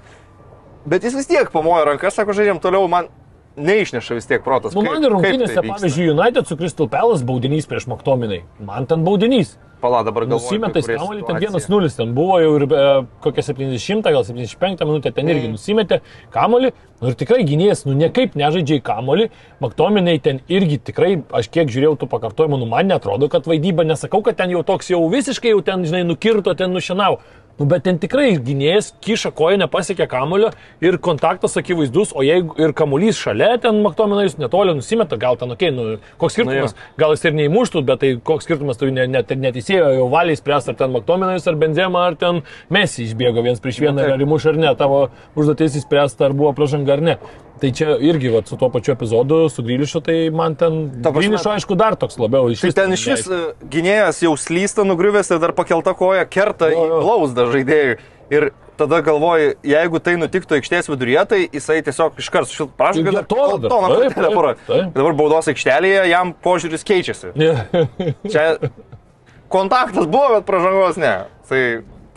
bet 0.87 1.03
jis 1.03 1.17
vis 1.17 1.27
tiek 1.27 1.51
pamojo 1.51 1.89
rankas, 1.89 2.15
sako, 2.15 2.37
žaidžiam 2.37 2.61
toliau, 2.63 2.87
man 2.91 3.09
neišneša 3.57 4.17
vis 4.17 4.27
tiek 4.29 4.43
protas. 4.45 4.75
Nu, 4.77 4.83
man 4.85 5.03
ir 5.03 5.11
rungtynėse, 5.13 5.53
tai 5.55 5.63
vyksta? 5.65 5.77
pavyzdžiui, 5.77 6.11
United 6.13 6.47
su 6.49 6.57
Crystal 6.59 6.89
Palace 6.91 7.25
baudinys 7.25 7.67
prieš 7.69 7.87
Maktominai. 7.91 8.43
Man 8.63 8.85
ten 8.89 9.03
baudinys. 9.05 9.57
Pala 9.81 9.99
dabar 10.01 10.25
galvoju. 10.25 10.57
Kurie 10.73 10.97
kamuolį, 10.97 11.21
ten 11.27 11.37
situacija. 11.37 11.69
1-0 11.69 11.97
ten 11.99 12.13
buvo 12.17 12.39
jau 12.41 12.53
ir 12.57 12.63
e, 12.65 12.85
kokią 13.21 13.43
70, 13.45 14.07
gal 14.09 14.23
75 14.25 14.81
minutę 14.89 15.11
ten 15.13 15.27
Mm. 15.27 15.35
irgi 15.35 15.51
nusimetė 15.53 15.99
kamuolį. 16.33 16.71
Nu 17.01 17.11
ir 17.11 17.17
tikrai 17.19 17.43
gynėjas, 17.45 17.85
nu 17.85 17.93
niekaip 17.93 18.33
nežaidžia 18.33 18.79
į 18.79 18.81
kamuolį. 18.81 19.29
Maktominai 19.61 20.17
ten 20.19 20.41
irgi 20.49 20.79
tikrai, 20.81 21.21
aš 21.29 21.49
kiek 21.53 21.69
žiūrėjau 21.69 21.93
tų 22.01 22.09
pakartojimų, 22.09 22.57
nu 22.57 22.65
man 22.65 22.89
netrodo, 22.89 23.29
kad 23.29 23.45
vaidyba, 23.45 23.85
nesakau, 23.85 24.23
kad 24.25 24.37
ten 24.37 24.49
jau 24.49 24.63
toks 24.65 24.89
jau 24.89 25.03
visiškai 25.13 25.53
jau 25.53 25.61
ten, 25.61 25.85
žinai, 25.85 26.01
nukirto, 26.09 26.57
ten 26.57 26.73
nušinau. 26.73 27.19
Nu, 27.57 27.65
bet 27.65 27.87
ten 27.87 27.97
tikrai 27.97 28.35
gynėjas 28.37 28.91
kiša 29.01 29.31
koją, 29.37 29.57
nepasiekia 29.63 30.05
kamulio 30.09 30.51
ir 30.83 30.99
kontaktas 31.01 31.57
akivaizdus, 31.57 32.11
o 32.13 32.21
jeigu 32.21 32.53
ir 32.61 32.73
kamuolys 32.77 33.17
šalia, 33.17 33.55
ten 33.63 33.79
Maktominais 33.81 34.35
netoli 34.37 34.75
nusimeta, 34.77 35.17
gal 35.17 35.39
ten, 35.41 35.55
okei, 35.55 35.71
okay, 35.71 35.77
nu, 35.77 36.13
koks 36.21 36.37
skirtumas, 36.37 36.75
Nu, 36.77 37.01
gal 37.01 37.15
jis 37.15 37.25
ir 37.25 37.35
neįmuštų, 37.39 37.81
bet 37.87 38.03
tai 38.03 38.11
koks 38.29 38.45
skirtumas, 38.45 38.77
tu 38.77 38.91
net, 38.93 39.09
net, 39.09 39.33
neteisėjo 39.33 39.89
jau 39.95 40.05
valiai 40.13 40.37
spręs, 40.37 40.69
ar 40.69 40.77
ten 40.77 40.93
Maktominais, 40.93 41.49
ar 41.49 41.57
Benzema, 41.57 42.05
ar 42.11 42.19
ten 42.21 42.43
Messi 42.69 43.07
išbėgo 43.07 43.41
viens 43.45 43.63
prieš 43.63 43.81
vieną, 43.87 44.03
taip. 44.03 44.13
ar 44.13 44.27
įmuš 44.27 44.49
ar 44.53 44.61
ne, 44.61 44.77
tavo 44.77 45.07
užduotis 45.33 45.81
įspręsti, 45.81 46.29
ar 46.29 46.37
buvo 46.37 46.53
pražanga 46.57 46.93
ar 46.93 47.05
ne. 47.09 47.19
Tai 47.57 47.71
čia 47.73 47.95
irgi 48.05 48.29
vat, 48.29 48.49
su 48.49 48.57
tuo 48.57 48.69
pačiu 48.69 48.93
epizodu, 48.93 49.39
su 49.49 49.63
Grilišu, 49.65 50.01
tai 50.05 50.15
man 50.33 50.53
ten... 50.59 50.75
Grilišo, 51.01 51.49
aišku, 51.55 51.77
dar 51.79 51.95
toks 51.97 52.19
labiau 52.21 52.51
iš 52.53 52.61
Tai 52.61 52.69
ten 52.77 52.93
iš 52.93 53.05
vis 53.09 53.23
e, 53.25 53.39
gynėjas 53.73 54.21
jau 54.21 54.35
slysta 54.37 54.85
nugriuvęs 54.85 55.31
ir 55.33 55.41
dar 55.41 55.55
pakelta 55.57 55.95
koja 55.97 56.27
kerta 56.29 56.69
Jo, 56.69 56.83
į 56.83 56.91
jo. 56.91 56.99
blauzdą 57.01 57.46
žaidėjui. 57.55 57.97
Ir 58.33 58.49
tada 58.77 58.99
galvoji, 59.01 59.53
jeigu 59.65 59.99
tai 60.03 60.15
nutiktų 60.19 60.59
aikštės 60.59 60.89
viduryje, 60.91 61.23
tai 61.31 61.39
jisai 61.45 61.79
tiesiog 61.85 62.19
iškart 62.21 62.51
šil 62.51 62.69
prašau, 62.77 63.05
kad 63.07 63.29
parodė. 63.31 63.71
taip. 64.67 64.91
Dabar 64.97 65.15
baudos 65.17 65.49
aikštelėje 65.53 66.03
jam 66.11 66.33
požiūris 66.45 66.85
keičiasi. 66.87 67.31
Čia 68.27 68.45
kontaktas 69.53 70.05
buvo, 70.05 70.37
bet 70.37 70.47
pražangos 70.49 70.99
ne. 71.01 71.15
Tai 71.49 71.63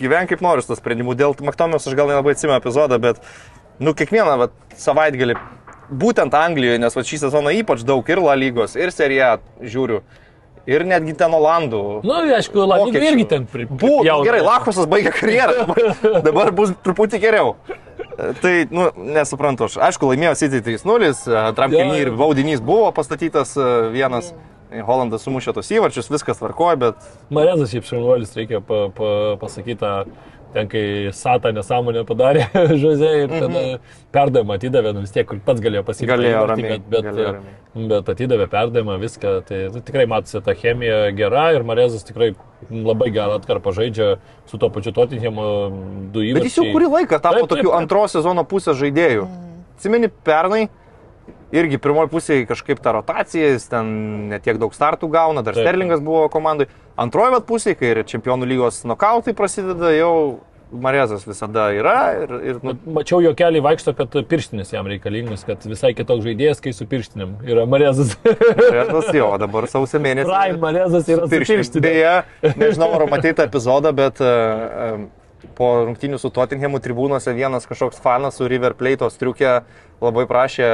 gyven 0.00 0.28
kaip 0.30 0.42
nori 0.44 0.64
su 0.64 0.72
to 0.72 0.78
sprendimu. 0.78 1.14
Dėl 1.18 1.36
Maktomijos 1.46 1.86
aš 1.88 1.96
gal 1.98 2.10
nelabai 2.10 2.34
atsimenu 2.36 2.58
epizodą, 2.58 2.98
bet 3.02 3.22
nu, 3.80 3.94
kiekvieną 3.96 4.36
vat, 4.44 4.56
savaitgalį, 4.80 5.36
būtent 5.90 6.34
Anglijoje, 6.36 6.80
nes 6.82 6.96
vat, 6.96 7.08
šį 7.08 7.22
sezoną 7.24 7.54
ypač 7.62 7.84
daug 7.86 8.08
ir 8.10 8.22
La 8.22 8.36
lygos, 8.38 8.76
ir 8.78 8.92
seriją 8.94 9.36
žiūriu, 9.60 10.02
ir 10.68 10.84
netgi 10.88 11.14
ten 11.20 11.32
Olandų. 11.36 11.82
Nu, 12.06 12.18
aišku, 12.36 12.66
Vokiečių. 12.68 13.06
irgi 13.12 13.26
ten 13.30 13.46
Buvo 13.70 14.02
gerai, 14.26 14.42
Lakosas 14.44 14.88
baigė 14.90 15.12
karjerą, 15.16 15.56
dabar, 15.64 16.20
dabar 16.26 16.52
bus 16.56 16.74
truputį 16.84 17.22
geriau. 17.22 17.54
Tai, 18.42 18.52
nu, 18.68 18.90
nesuprantu, 19.16 19.70
aš. 19.70 19.78
Aišku, 19.80 20.10
laimėjo 20.10 20.34
City 20.36 20.60
3-0, 20.64 21.12
antram 21.40 21.72
Jo, 21.72 21.80
kelnį 21.80 22.02
ir 22.02 22.10
baudinys 22.16 22.60
buvo 22.64 22.90
pastatytas 22.96 23.56
e, 23.56 23.68
vienas. 23.94 24.34
Holandas 24.86 25.24
sumušė 25.26 25.50
tos 25.56 25.66
įvarčius, 25.74 26.06
viskas 26.12 26.38
tvarkoja, 26.38 26.76
bet 26.78 27.06
Marezas 27.34 27.72
šiaip 27.72 27.88
šarnuolis 27.88 28.36
reikia 28.38 28.60
pa, 28.62 28.84
pa, 28.94 29.08
pasakyti, 29.40 29.88
ten 30.54 30.68
kai 30.70 30.84
Sata 31.16 31.52
nesąmonę 31.54 32.04
padarė 32.08 32.46
Žozė 32.82 33.10
ir 33.24 33.32
tada 33.32 33.62
perdavimą 34.14 34.56
atidavė, 34.58 34.92
nu 34.96 35.04
vis 35.04 35.14
tiek 35.14 35.28
kur 35.28 35.40
pats 35.44 35.62
galėjo. 35.62 35.84
Mhm. 35.86 36.08
Galėjo 36.10 36.42
ramiai, 36.50 36.70
bet, 36.72 36.88
bet, 36.92 37.06
galėjo 37.08 37.34
ramiai. 37.36 37.88
bet 37.92 38.10
atidavė 38.14 38.48
perdavimą, 38.52 38.98
viską. 39.02 39.34
Tai 39.48 39.60
nu, 39.76 39.84
tikrai 39.86 40.08
matosi, 40.10 40.42
ta 40.46 40.56
chemija 40.58 40.98
gera 41.16 41.50
ir 41.56 41.66
Marezas 41.66 42.06
tikrai 42.08 42.32
labai 42.70 43.12
gerą 43.14 43.38
atkarpą 43.40 43.74
žaidžia 43.76 44.10
su 44.50 44.58
to 44.60 44.70
pačiu 44.72 44.94
Tottenhamu 44.96 45.46
du 46.14 46.24
įvarčiai. 46.26 46.40
Bet 46.40 46.50
jis 46.50 46.58
jau 46.60 46.66
kurį 46.74 46.90
laiką 46.96 47.20
tapo 47.22 47.40
Taip, 47.40 47.46
taip, 47.46 47.54
tokiu 47.54 47.70
taip. 47.70 47.78
antros 47.78 48.18
sezono 48.18 48.44
pusės 48.48 48.78
žaidėjų. 48.80 49.30
Atsimeni, 49.78 50.10
pernai 50.26 50.66
irgi 51.54 51.80
pirmoji 51.82 52.10
pusė 52.12 52.42
kažkaip 52.48 52.82
ta 52.82 52.94
rotacija, 52.96 53.54
jis 53.54 53.66
ten 53.70 53.88
netiek 54.30 54.60
daug 54.60 54.74
startų 54.76 55.10
gauna, 55.12 55.44
dar 55.46 55.56
Taip. 55.56 55.66
Sterlingas 55.66 56.04
buvo 56.04 56.28
komandai. 56.32 56.68
Antroji 57.00 57.42
pusė, 57.48 57.74
kai 57.78 57.94
ir 57.94 58.04
čempionų 58.08 58.48
lygos 58.50 58.84
nokautai 58.88 59.34
prasideda, 59.36 59.92
jau 59.96 60.14
Marezas 60.70 61.24
visada 61.26 61.64
yra 61.74 61.94
ir, 62.22 62.32
ir 62.46 62.58
nu, 62.62 62.76
Mačiau 62.94 63.18
jo 63.24 63.32
kelią 63.34 63.62
vaikšto, 63.64 63.94
kad 63.98 64.14
pirštinės 64.30 64.70
jam 64.70 64.86
reikalingas, 64.86 65.42
kad 65.46 65.64
visai 65.66 65.90
kitoks 65.98 66.22
žaidėjas, 66.22 66.62
kai 66.62 66.72
su 66.76 66.86
pirštinėm 66.90 67.40
yra 67.48 67.64
Marezas. 67.66 68.14
Marezas 68.22 69.10
jo, 69.16 69.32
dabar 69.42 69.66
sausio 69.72 69.98
mėnesį. 70.02 70.30
Prime 70.30 70.62
Marezas 70.62 71.10
yra 71.10 71.26
pirštinėm. 71.32 71.82
Beje, 71.82 72.14
nežinau, 72.60 72.92
ar 73.00 73.06
matei 73.10 73.34
tą 73.34 73.48
epizodą, 73.50 73.90
bet 73.98 74.22
uh, 74.22 75.08
po 75.58 75.70
rungtynių 75.88 76.18
su 76.20 76.30
Tottenhamu 76.34 76.80
tribūnose 76.82 77.34
vienas 77.36 77.68
kažkoks 77.68 78.00
fanas 78.02 78.38
su 78.40 78.48
River 78.50 78.74
Plate 78.78 79.08
striukė 79.10 79.60
labai 80.00 80.26
prašė 80.30 80.68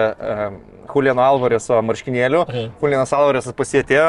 Juliano 0.94 1.24
Alvareso 1.26 1.80
marškinėlių. 1.82 2.42
Mhm. 2.46 2.74
Julianas 2.82 3.14
Alvaresas 3.16 3.56
pasietė 3.56 4.00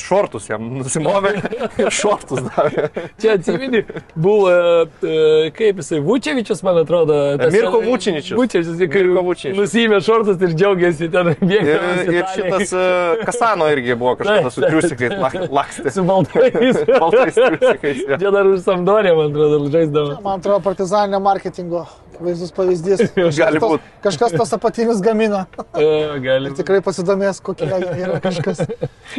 šortus 0.00 0.48
jam 0.50 0.62
nusimovė 0.78 1.30
ir 1.78 1.90
šortus 2.00 2.40
davė. 2.48 2.88
Čia 3.22 3.36
atsimeni, 3.38 3.84
buvo, 4.14 4.50
e, 4.50 5.50
kaip 5.54 5.78
jisai, 5.82 6.00
Vučevičius, 6.04 6.62
man 6.66 6.80
atrodo. 6.82 7.14
tas- 7.40 7.52
Mirko 7.54 7.80
Vučiničius. 7.84 8.36
Vučevičius, 8.38 8.78
kai 8.90 9.04
Mirko 9.04 9.22
Vučiničius. 9.28 9.60
nusimė 9.60 10.00
šortus 10.04 10.42
ir 10.42 10.54
džiaugiasi 10.58 11.10
ten 11.14 11.28
Ir, 11.34 11.36
bėgdamas. 11.40 12.02
ir 12.04 12.18
Italijai. 12.18 12.28
šitas 12.34 12.72
uh, 12.74 13.24
Kasano 13.24 13.68
irgi 13.72 13.94
buvo 14.00 14.16
kažkada 14.20 14.50
su 14.50 14.64
triusikais 14.66 15.16
lak- 15.22 15.48
lakstė. 15.50 15.90
Su 15.94 16.04
baltais. 16.08 16.80
Baltais 16.90 17.34
triusikais. 17.38 18.02
Čia 18.18 18.30
dar 18.34 18.46
už 18.50 18.64
Samdorė, 18.66 19.14
man 19.16 19.30
atrodo, 19.30 19.62
žaisdavo. 19.70 20.18
Man 20.24 20.40
atrodo, 20.42 20.60
partizaninio 20.64 21.20
marketingo 21.24 21.86
vaizdus 22.22 22.52
pavyzdys. 22.54 23.02
Gali 23.14 23.30
Kažkas 23.30 23.62
būt. 23.62 23.80
tos- 23.84 24.02
Kažkas 24.06 24.34
tos 24.38 24.52
apatinius 24.56 25.00
gamina. 25.04 25.44
E, 25.74 25.88
Gali. 26.22 26.52
Tikrai 26.54 26.80
pasidomės, 26.84 27.40
kokie 27.44 27.66
yra 27.66 28.20
kažkas. 28.22 28.62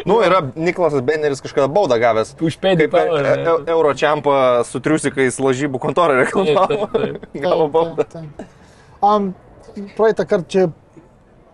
Nu, 0.07 0.21
yra 0.23 0.39
Niklasas 0.55 1.03
Benneris 1.05 1.41
kažkada 1.43 1.67
baudą 1.71 1.97
gavęs. 2.01 2.35
Už 2.39 2.57
pėdį 2.63 2.87
e- 2.87 3.03
e- 3.11 3.57
Euročiampą 3.73 4.37
su 4.69 4.79
triusikais 4.83 5.39
lažybų 5.43 5.81
kontorą 5.83 6.21
reklamavo. 6.23 6.87
Gavo 7.45 7.67
baudą. 7.73 8.07
Um, 9.03 9.33
praeitą 9.97 10.25
kartą 10.25 10.47
čia 10.49 10.65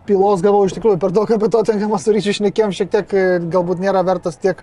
pilos 0.06 0.40
gavau 0.42 0.64
iš 0.66 0.74
tikrųjų 0.78 0.98
per 1.02 1.12
daug 1.14 1.30
apie 1.30 1.48
to 1.52 1.60
tenkamą 1.66 1.98
su 2.02 2.14
ryčiu 2.14 2.32
išnekėm, 2.34 2.72
šiek 2.74 2.88
tiek 2.90 3.12
galbūt 3.52 3.82
nėra 3.82 4.00
vertas 4.06 4.38
tiek, 4.42 4.62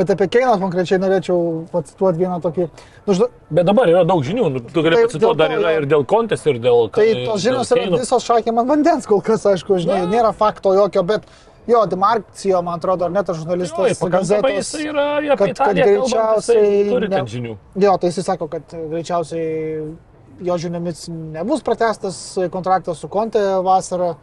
bet 0.00 0.10
apie 0.16 0.26
Keiną 0.32 0.56
konkrečiai 0.62 0.98
norėčiau 1.02 1.38
pacituoti 1.74 2.22
vieną 2.24 2.40
tokį. 2.46 2.66
Nu, 3.06 3.14
žinau, 3.18 3.28
Bet 3.50 3.66
dabar 3.68 3.90
yra 3.92 4.02
daug 4.08 4.24
žinių. 4.24 4.48
Nu, 4.56 4.64
Tu 4.64 4.82
gali 4.86 4.96
pacituoti, 5.04 5.38
dar 5.42 5.52
yra 5.58 5.74
jo. 5.76 5.82
ir 5.82 5.86
dėl 5.92 6.04
kontės, 6.08 6.42
ir 6.48 6.58
dėl... 6.64 6.88
tai 6.96 7.06
tos 7.28 7.44
žinios 7.44 7.70
yra 7.76 7.86
visos 8.00 8.24
šakė 8.26 8.54
man 8.56 8.66
vandens 8.70 9.06
kol 9.10 9.20
kas, 9.26 9.44
aišku, 9.52 9.78
žinai, 9.84 10.02
nėra 10.10 10.32
fakto 10.36 10.72
jokio, 10.76 11.02
bet 11.06 11.28
jo, 11.70 11.84
Demarcijo, 11.86 12.62
man 12.66 12.80
atrodo, 12.80 13.04
ar 13.06 13.12
net 13.14 13.26
tas 13.28 13.36
Jo, 13.36 13.44
žurnalistas 13.44 13.98
pakankamai 14.00 14.54
gazetos. 14.54 14.70
jisai 14.72 14.86
yra 14.90 15.04
apie 15.18 15.36
kad- 15.36 15.38
kad 15.38 15.56
kalbant, 15.56 15.76
jisai 15.76 15.90
greičiausiai 15.94 16.88
turi 16.90 17.08
ne- 17.08 17.16
ten 17.16 17.26
žinių. 17.34 17.56
Jo, 17.84 17.96
tai 18.00 18.08
jis 18.10 18.24
sako, 18.26 18.48
kad 18.48 18.62
greičiausiai 18.90 19.96
jo 20.40 20.54
žiniomis 20.56 21.08
nebus 21.36 21.62
pratestas 21.62 22.16
kontraktas 22.50 22.98
su 22.98 23.08
Konte 23.08 23.38
vasarą. 23.62 24.14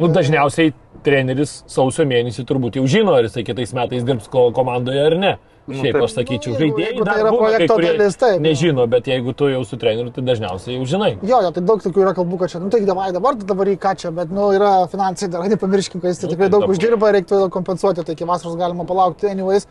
Nu, 0.00 0.08
dažniausiai 0.10 0.72
treneris 1.06 1.60
sausio 1.70 2.06
mėnesį 2.08 2.44
turbūt 2.48 2.78
jau 2.80 2.86
žino, 2.90 3.14
ar 3.14 3.26
jisai 3.28 3.44
kitais 3.46 3.74
metais 3.76 4.06
dirbs 4.06 4.26
ko 4.32 4.48
komandoje 4.56 5.04
ar 5.06 5.14
ne. 5.20 5.34
Šiaip 5.64 5.94
taip. 5.96 6.02
aš 6.04 6.12
sakyčiau, 6.18 6.52
Nu, 6.52 6.58
žaidėjai 6.60 6.88
jeigu 6.90 7.04
tai 7.08 7.14
yra 7.22 7.30
būna, 7.32 7.40
projekto 7.40 7.76
dalis, 7.80 8.16
taip, 8.20 8.40
nežino, 8.44 8.84
bet 8.92 9.06
jeigu 9.08 9.32
tu 9.32 9.46
jau 9.48 9.62
su 9.64 9.78
treneriu, 9.80 10.10
tai 10.12 10.24
dažniausiai 10.26 10.74
jau 10.76 10.88
žinai. 10.90 11.14
Jo, 11.24 11.38
jo, 11.46 11.52
tai 11.56 11.62
daug 11.64 11.80
tokių 11.80 12.02
yra 12.04 12.12
kalbų, 12.18 12.40
kad 12.42 12.52
čia, 12.52 12.60
nu 12.60 12.68
tai 12.74 12.82
davai 12.84 13.06
dabar, 13.16 13.38
tai 13.40 13.48
dabar 13.48 13.70
į 13.72 13.78
ką 13.80 13.94
čia, 14.02 14.12
bet, 14.12 14.28
nu, 14.34 14.50
yra 14.52 14.74
finansai 14.92 15.30
dar, 15.32 15.46
nepamirškim, 15.48 16.02
kad 16.04 16.12
jis 16.12 16.20
Nu, 16.20 16.34
tikrai 16.34 16.50
tai 16.50 16.52
daug 16.58 16.66
dabar. 16.66 16.74
uždirba, 16.76 17.14
reiktų 17.16 17.40
kompensuoti, 17.54 18.04
tai 18.04 18.12
iki 18.18 18.28
vasaros 18.28 18.58
galima 18.60 18.84
palaukti, 18.84 19.30
anyways. 19.32 19.64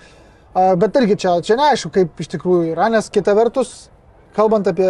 Uh, 0.53 0.73
bet 0.81 0.97
irgi 0.97 1.19
čia, 1.21 1.35
čia 1.45 1.59
neaišku, 1.61 1.93
kaip 1.93 2.25
iš 2.25 2.33
tikrųjų 2.33 2.73
yra, 2.73 2.89
nes 2.93 3.13
kita 3.13 3.37
vertus, 3.37 3.91
kalbant 4.35 4.67
apie 4.67 4.89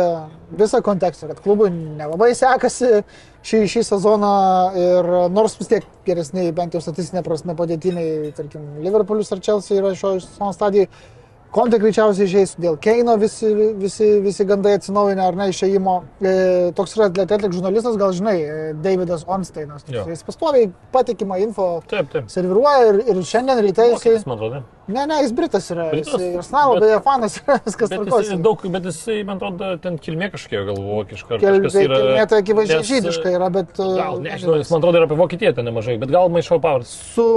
visą 0.57 0.81
kontekstą, 0.85 1.29
kad 1.31 1.41
klubui 1.43 1.71
nelabai 1.73 2.33
sekasi 2.37 3.03
šį, 3.43 3.63
šį 3.73 3.83
sezoną 3.87 4.35
ir 4.79 5.09
nors 5.33 5.57
vis 5.59 5.71
tiek 5.71 5.89
geresniai, 6.07 6.53
bent 6.55 6.75
jau 6.75 6.83
statistinė 6.83 7.23
prasme 7.25 7.55
padėtiniai, 7.57 8.31
tarkim, 8.37 8.69
Liverpoolius 8.83 9.33
ar 9.35 9.43
Chelsea 9.43 9.81
yra 9.81 9.95
šio 9.97 10.15
sezono 10.23 10.53
stadijai. 10.55 10.87
Konte 11.53 11.77
greičiausiai 11.77 12.25
išeis 12.25 12.55
dėl 12.57 12.79
Keino, 12.81 13.13
visi, 13.21 13.51
visi, 13.77 14.07
visi 14.23 14.45
gandai 14.49 14.71
atsinaujinę 14.79 15.21
ar 15.21 15.35
ne 15.37 15.51
išėjimo. 15.51 15.93
E, 16.17 16.31
toks 16.73 16.95
yra 16.97 17.11
atletik 17.11 17.53
žurnalistas, 17.53 17.99
gal 18.01 18.15
žinai, 18.17 18.33
e, 18.41 18.55
Davidas 18.81 19.21
Onsteinas. 19.29 19.85
Jis 19.85 20.25
pastoviai 20.25 20.71
patikimą 20.95 21.37
info 21.43 21.67
Taip, 21.91 22.09
taip. 22.09 22.31
serviruoja 22.33 22.87
ir, 22.89 22.97
ir 23.13 23.21
šiandien 23.29 23.61
ryte 23.67 23.85
jisai... 23.91 24.15
Man 24.25 24.39
atrodo. 24.39 24.63
Ne, 24.87 25.05
ne, 25.07 25.21
jis 25.23 25.31
Britas 25.31 25.69
yra. 25.71 25.85
Jis 25.95 26.09
Britas? 26.09 26.21
ir 26.27 26.43
Snalo, 26.43 26.73
Bet- 26.75 26.83
beje, 26.83 26.97
fanas, 27.05 27.37
viskas 27.67 27.89
tvarkosi. 27.93 28.33
jis, 28.33 28.41
daug, 28.43 28.65
bet 28.73 28.87
jisai, 28.89 29.21
man 29.23 29.37
atrodo, 29.39 29.69
ten 29.79 29.95
kilmė 30.03 30.27
kažkiek 30.33 30.67
kažkas 31.13 31.39
Kelbė, 31.39 31.69
yra. 31.85 31.99
kilmė 32.01 32.25
tai 32.33 32.39
akivaizdžiai 32.43 32.87
žydiška 32.89 33.31
yra, 33.37 33.47
bet... 33.55 33.71
Gal, 33.79 34.19
nežinau, 34.25 34.57
nes 34.59 34.73
man 34.73 34.83
atrodo 34.83 34.99
yra 34.99 35.07
apie 35.07 35.19
Vokietiją 35.21 35.53
ten 35.55 35.69
nemažai, 35.69 35.95
bet 36.01 36.11
gal 36.11 36.27
maišau 36.35 36.59
pavardės. 36.63 36.91
Su, 37.13 37.27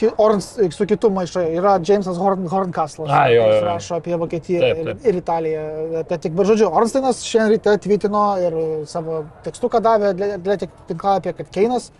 ki- 0.00 0.10
Orns, 0.26 0.50
su 0.74 0.88
kitu 0.90 1.12
maišai 1.14 1.46
yra 1.60 1.76
Jamesas 1.86 2.18
Horn, 2.18 2.48
Horncastlas. 2.50 3.06
A, 3.14 3.22
jo, 3.30 3.46
jo, 3.46 3.54
Jis 3.54 3.64
rašo 3.70 4.00
apie 4.00 4.18
Vokietiją 4.24 4.60
Taip, 4.66 4.82
ir, 4.82 4.90
taip. 4.90 5.06
ir 5.12 5.20
Italiją. 5.22 5.64
Tai 6.10 6.18
tik, 6.26 6.34
bet 6.34 6.50
žodžiu, 6.50 6.72
Ornsteinas 6.82 7.22
šiandien 7.30 7.54
ryte 7.54 7.78
tvitino 7.86 8.24
ir 8.42 8.58
savo 8.90 9.22
tekstuką 9.46 9.78
davė 9.86 10.16
Atletik 10.34 10.74
tinklapį, 10.90 11.36
kad 11.38 11.54
Keinas, 11.54 11.92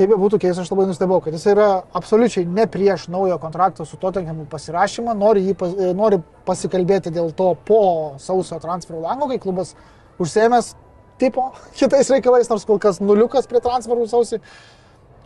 kaip 0.00 0.08
be 0.14 0.16
būtų 0.16 0.38
keista, 0.40 0.64
aš 0.64 0.70
labai 0.72 0.86
nustebau, 0.88 1.20
kad 1.20 1.34
jis 1.36 1.44
yra 1.52 1.68
absoliučiai 1.98 2.46
ne 2.48 2.64
prieš 2.70 3.08
naujo 3.12 3.36
kontrakto 3.42 3.84
su 3.84 3.98
Tottenhamu 4.00 4.46
pasirašymą, 4.48 5.12
nori, 5.18 5.44
pas- 5.54 5.76
e, 5.76 5.92
nori 5.96 6.22
pasikalbėti 6.48 7.12
dėl 7.12 7.34
to 7.36 7.52
po 7.68 7.80
sausio 8.18 8.56
transferų 8.62 9.02
lango, 9.04 9.28
kai 9.28 9.38
klubas 9.42 9.74
užsėmęs 10.20 10.72
tipo 11.20 11.50
kitais 11.78 12.08
reikalais, 12.10 12.48
nors 12.48 12.64
kol 12.64 12.80
kas 12.80 13.02
nuliukas 13.04 13.48
prie 13.50 13.60
transferų 13.60 14.08
sausį. 14.08 14.40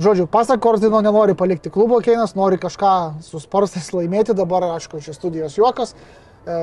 Žodžiu, 0.02 0.26
pasak 0.26 0.58
Kortino 0.58 0.98
nenori 1.06 1.36
palikti 1.38 1.70
klubo 1.70 2.00
Keinas, 2.02 2.32
nori 2.34 2.58
kažką 2.58 3.22
su 3.22 3.38
sparstais 3.38 3.92
laimėti, 3.94 4.34
dabar, 4.34 4.66
aišku, 4.74 4.98
čia 5.04 5.14
studijos 5.14 5.54
juokas, 5.54 5.94
e, 5.94 6.56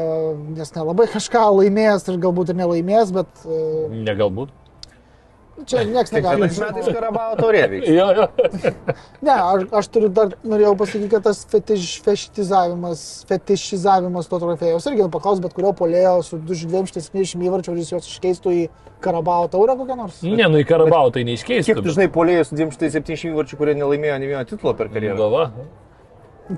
nes 0.58 0.74
nelabai 0.76 1.08
kažką 1.14 1.46
laimėjęs 1.62 2.10
ir 2.12 2.20
galbūt 2.28 2.52
ir 2.52 2.60
nelaimėjęs, 2.60 3.14
bet 3.16 3.46
e, 3.48 3.62
Ne 4.04 4.18
galbūt. 4.20 4.52
Čia 5.68 5.84
niekas 5.88 6.14
negali. 6.16 6.48
Kiekvienais 6.48 6.60
metais 6.62 6.96
Karabao 6.96 7.36
taurė 7.40 7.64
vyks. 7.72 7.90
Jo, 7.92 8.08
jo. 8.18 8.28
Ne, 9.26 9.34
aš, 9.34 9.66
aš 9.78 9.90
turiu 9.94 10.10
dar, 10.14 10.32
norėjau 10.48 10.74
pasakyti, 10.80 11.10
kad 11.12 11.26
tas 11.28 11.44
fetiš, 11.52 11.88
fetišizavimas, 12.06 13.04
fetišizavimas 13.30 14.30
to 14.32 14.40
trofėjaus 14.42 14.88
irgi 14.90 15.10
paklaus 15.14 15.44
bet 15.44 15.54
kurio 15.58 15.74
polėjo 15.78 16.16
su 16.26 16.40
270 16.42 17.46
įvarčių, 17.46 17.76
ar 17.76 17.84
jis 17.84 17.94
juos 17.94 18.10
iškeistų 18.10 18.56
į 18.58 18.64
Karabao 19.02 19.46
taurę 19.52 19.78
kokią 19.78 20.00
nors. 20.00 20.24
Ne, 20.26 20.50
nu 20.50 20.62
į 20.62 20.66
Karabau 20.70 21.14
tai 21.14 21.26
neiškeistų. 21.30 21.70
Kiek 21.70 21.86
tu 21.86 21.94
žinai 21.94 22.10
polėjus 22.14 22.54
270 22.56 23.30
įvarčių, 23.32 23.62
kurie 23.62 23.78
nelaimėjo 23.78 24.18
ne 24.22 24.34
vieno 24.34 24.44
titulo 24.50 24.74
per 24.78 24.90
karjerą? 24.94 25.20
Galva. 25.22 25.48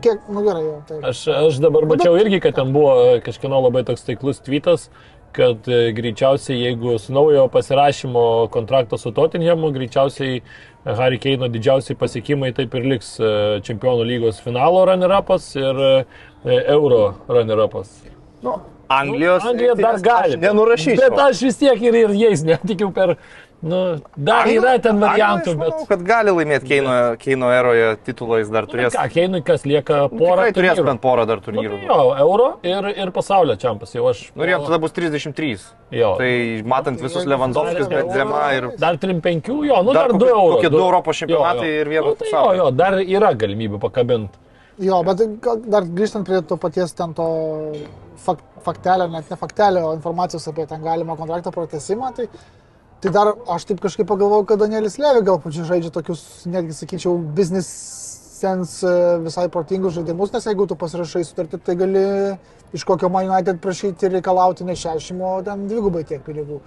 Kiek, 0.01 0.21
nu 0.31 0.41
gerai, 0.41 0.63
jau. 0.63 0.77
Tai. 0.87 0.97
Aš, 1.09 1.21
aš 1.27 1.57
dabar 1.61 1.85
mačiau 1.89 2.15
irgi, 2.17 2.39
kad 2.41 2.55
ten 2.57 2.71
buvo 2.73 2.93
e, 3.03 3.17
kažkieno 3.25 3.59
labai 3.65 3.83
toks 3.85 4.05
taiklus 4.07 4.39
tweetas, 4.41 4.87
kad 5.33 5.67
e, 5.67 5.91
greičiausiai, 5.97 6.59
jeigu 6.67 6.97
su 7.01 7.13
naujo 7.13 7.47
pasirašymo 7.53 8.47
kontrakto 8.53 8.97
su 8.97 9.11
Tottenhamu, 9.11 9.71
greičiausiai 9.75 10.41
Harry 10.85 11.19
Keino 11.19 11.47
didžiausiai 11.47 11.97
pasiekimai 11.99 12.51
taip 12.55 12.75
ir 12.77 12.85
liks 12.93 13.15
e, 13.19 13.31
Čempionų 13.65 14.05
lygos 14.09 14.41
finalo 14.43 14.83
runner-upas 14.89 15.49
ir 15.59 15.81
e, 15.87 15.95
Euro 16.75 17.03
runner-upas. 17.27 17.95
Nu, 18.43 18.59
Anglijos. 18.93 19.45
Anglija 19.45 19.75
dar 19.75 19.99
gali. 20.03 20.37
Nenurašysiu. 20.37 20.99
Bet 21.01 21.19
aš 21.25 21.41
vis 21.47 21.57
tiek 21.61 21.81
ir, 21.81 21.97
ir 22.05 22.15
jais 22.25 22.45
netikiu 22.45 22.91
per... 22.93 23.17
Nu, 23.63 23.77
dar 24.19 24.49
yra 24.51 24.73
ten 24.83 24.97
variantų, 24.99 25.53
bet... 25.55 25.69
Manau, 25.71 25.85
kad 25.87 26.01
gali 26.03 26.31
laimėti 26.35 26.67
Keino, 26.67 26.93
Keino 27.21 27.47
eroje 27.55 27.93
titulą, 28.03 28.41
jis 28.41 28.49
dar 28.51 28.65
turės. 28.67 28.91
Ką, 28.91 29.05
Keinui 29.13 29.39
kas 29.47 29.63
lieka 29.63 30.01
porą 30.11 30.49
Tikrai 30.49 30.55
turės 30.57 30.81
bent 30.83 30.99
porą 31.03 31.23
dar 31.29 31.39
Nu, 31.39 31.45
turnyrų. 31.45 31.77
tai 31.79 31.87
jo, 31.87 31.99
euro 32.25 32.47
ir, 32.67 32.89
ir 33.05 33.11
pasaulio 33.15 33.55
čempas 33.61 33.93
jau 33.95 34.09
aš. 34.11 34.25
Nu 34.35 34.43
ir 34.43 34.51
jam 34.51 34.65
tada 34.67 34.81
bus 34.83 34.91
33. 34.97 35.53
Jo. 35.95 36.09
Tai 36.19 36.31
matant 36.73 36.99
visus 37.05 37.23
Lewandowskis, 37.29 37.87
Dar- 37.87 38.03
Benzema 38.03 38.41
ir... 38.57 38.67
Dar 38.81 38.99
3-5, 38.99 39.47
jo, 39.69 39.77
nu 39.87 39.95
Dar 39.95 40.11
dar 40.11 40.17
2 40.17 40.19
kokie- 40.19 40.33
eurų. 40.35 40.55
kokie 40.57 40.71
du 40.73 40.81
Europos 40.83 41.21
čempionatai 41.23 41.69
ir 41.79 41.91
vienas 41.93 42.09
nu, 42.11 42.15
tai 42.19 42.27
jo, 42.27 42.33
pasaulio. 42.35 42.57
jo, 42.65 42.71
dar 42.83 42.97
yra 43.05 43.29
galimybė 43.45 43.79
pakabinti. 43.85 44.41
Jo, 44.83 44.99
bet 45.07 45.21
dar 45.71 45.85
grįžtant 45.87 46.25
prie 46.27 46.41
to 46.49 46.57
paties 46.59 46.91
ten 46.97 47.13
to 47.15 47.29
fak, 48.25 48.43
faktelio, 48.65 49.07
net 49.13 49.29
ne 49.31 49.37
faktelio, 49.39 49.93
informacijos 49.95 50.47
apie 50.51 50.65
ten 50.67 50.81
galimą 50.83 51.15
kontrakto 51.19 51.51
pratesimą, 51.53 52.09
tai, 52.17 52.27
tai 53.03 53.11
dar 53.11 53.33
aš 53.51 53.67
taip 53.69 53.81
kažkaip 53.83 54.07
pagalvojau, 54.07 54.45
kad 54.47 54.61
Danielis 54.63 54.95
Levi 55.01 55.25
galbūt 55.27 55.57
čia 55.57 55.67
žaidžia 55.67 55.91
tokius, 55.93 56.23
netgi 56.47 56.75
sakyčiau, 56.77 57.17
business 57.35 58.01
sense 58.43 58.83
e, 58.87 59.17
visai 59.23 59.47
protingus 59.51 59.95
žaidimus, 59.97 60.31
nes 60.33 60.47
jeigu 60.49 60.67
tu 60.67 60.77
pasirašai 60.79 61.23
sutartį, 61.27 61.59
tai 61.63 61.75
gali 61.79 62.03
iš 62.75 62.85
kokio 62.87 63.09
Man 63.13 63.29
United 63.29 63.61
prašyti 63.63 64.07
ir 64.07 64.17
reikalauti 64.17 64.67
ne 64.67 64.75
60, 64.79 65.23
o 65.23 65.33
ten 65.45 65.67
dvigubai 65.71 66.03
tiek 66.07 66.23
pinigų. 66.25 66.59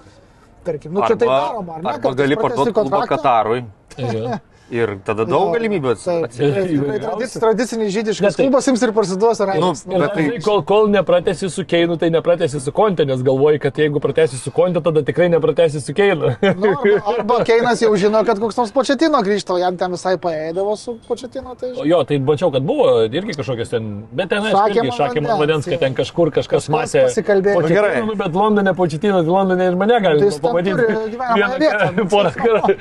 Tarkim, 0.67 0.95
nu 0.97 1.05
čia 1.07 1.19
tai 1.19 1.29
daroma, 1.31 1.79
ar 1.79 1.85
ne? 1.85 1.95
arba 1.95 2.13
gali 2.19 2.39
parduoti 2.39 2.75
kontraktą. 2.75 3.17
Katarui. 3.17 3.65
Ir 4.69 4.97
tada 5.07 5.23
daug 5.23 5.47
Jo, 5.47 5.53
galimybių 5.55 5.93
Taip, 5.95 6.25
atsitikti. 6.27 6.37
tikrai, 6.43 6.63
tikrai 6.67 6.77
Įvairiausių. 6.77 7.07
tradic- 7.07 7.41
tradicinis 7.41 7.93
žydiškas 7.95 8.35
tai- 8.37 8.47
klubas 8.49 8.67
jums 8.67 8.83
ir 8.83 8.91
parsiduos 8.93 9.41
ar 9.41 9.53
Nu, 9.61 9.73
ne? 9.87 9.99
bet 10.01 10.15
tai 10.15 10.39
Kol, 10.43 10.63
kol 10.67 10.89
nepratesi 10.91 11.49
su 11.49 11.63
Keinu, 11.65 11.97
tai 11.97 12.11
nepratesi 12.11 12.59
su 12.61 12.73
Konte, 12.73 13.05
nes 13.07 13.23
galvoji, 13.23 13.61
kad 13.63 13.75
jeigu 13.79 14.01
pratesi 14.03 14.37
su 14.37 14.51
Konte, 14.51 14.81
tada 14.83 15.03
tikrai 15.07 15.29
nepratesi 15.31 15.79
su 15.81 15.95
Keinu. 15.95 16.35
Nu, 16.43 16.75
arba, 17.07 17.15
arba 17.19 17.45
Keinas 17.45 17.79
jau 17.81 17.95
žino, 17.95 18.25
kad 18.27 18.41
koks 18.43 18.57
nors 18.59 18.73
početino 18.73 19.23
grįžta, 19.23 19.55
o 19.55 19.59
jam 19.63 19.77
ten 19.77 19.93
visai 19.95 20.17
paėdavo 20.19 20.75
su 20.77 20.99
početino. 21.07 21.55
Tai 21.55 21.71
žinai. 21.71 21.87
Jo, 21.87 22.03
tai 22.03 22.19
mačiau, 22.19 22.51
kad 22.51 22.63
buvo 22.67 23.07
irgi 23.07 23.39
kažkokios 23.39 23.71
ten, 23.71 24.03
bet 24.13 24.29
ten, 24.35 24.43
aišku, 24.43 24.57
Sakė 24.59 24.83
irgi 24.83 24.89
man 24.91 24.99
šakė 24.99 25.23
man 25.23 25.31
vandens, 25.31 25.41
vandens, 25.47 25.65
kad 25.71 25.79
ten 25.79 25.95
kažkur 25.95 26.33
kažkas 26.35 26.67
Kažkas 26.67 26.69
matė. 26.75 27.05
pasikalbėjo. 27.07 27.63
Nu, 27.63 27.69
gerai. 27.71 27.95
Pochettino, 28.03 28.17
bet 28.19 28.33
Londone 28.35 28.75
početino, 28.75 29.23
tai 29.23 29.31
Londone 29.31 29.63
ir 29.71 29.77
mane 29.77 29.95
Tai 29.95 30.01
gali 30.03 30.19
ten 30.27 30.41
pamatyti. 30.43 31.97
nu, 31.97 32.05
Porą 32.11 32.31
kartų. 32.35 32.75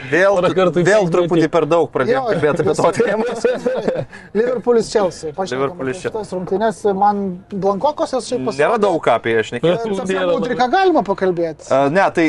Vėl, 0.82 1.10
truputį 1.14 1.48
per 1.52 1.66
daug 1.66 1.75
pradėjome 1.92 2.34
kalbėti 2.34 2.66
apie 2.66 2.76
to. 2.80 2.90
Liverpoolis 4.40 4.92
Chelsea. 4.92 5.32
Liverpoolis 5.36 6.02
Chelsea. 6.02 6.12
Šitas 6.12 6.36
rungtynės 6.36 6.84
man 6.98 7.24
Blankokos 7.54 8.16
jos 8.16 8.30
šiaip 8.32 8.52
Nėra 8.52 8.80
daug 8.82 9.00
ką 9.04 9.18
apie 9.20 9.40
nėra 10.16 10.28
labai. 10.28 10.38
Mudriką 10.40 10.70
galima 10.72 11.04
pakalbėti. 11.08 11.68
Uh, 11.70 11.90
ne, 11.94 12.08
tai 12.16 12.28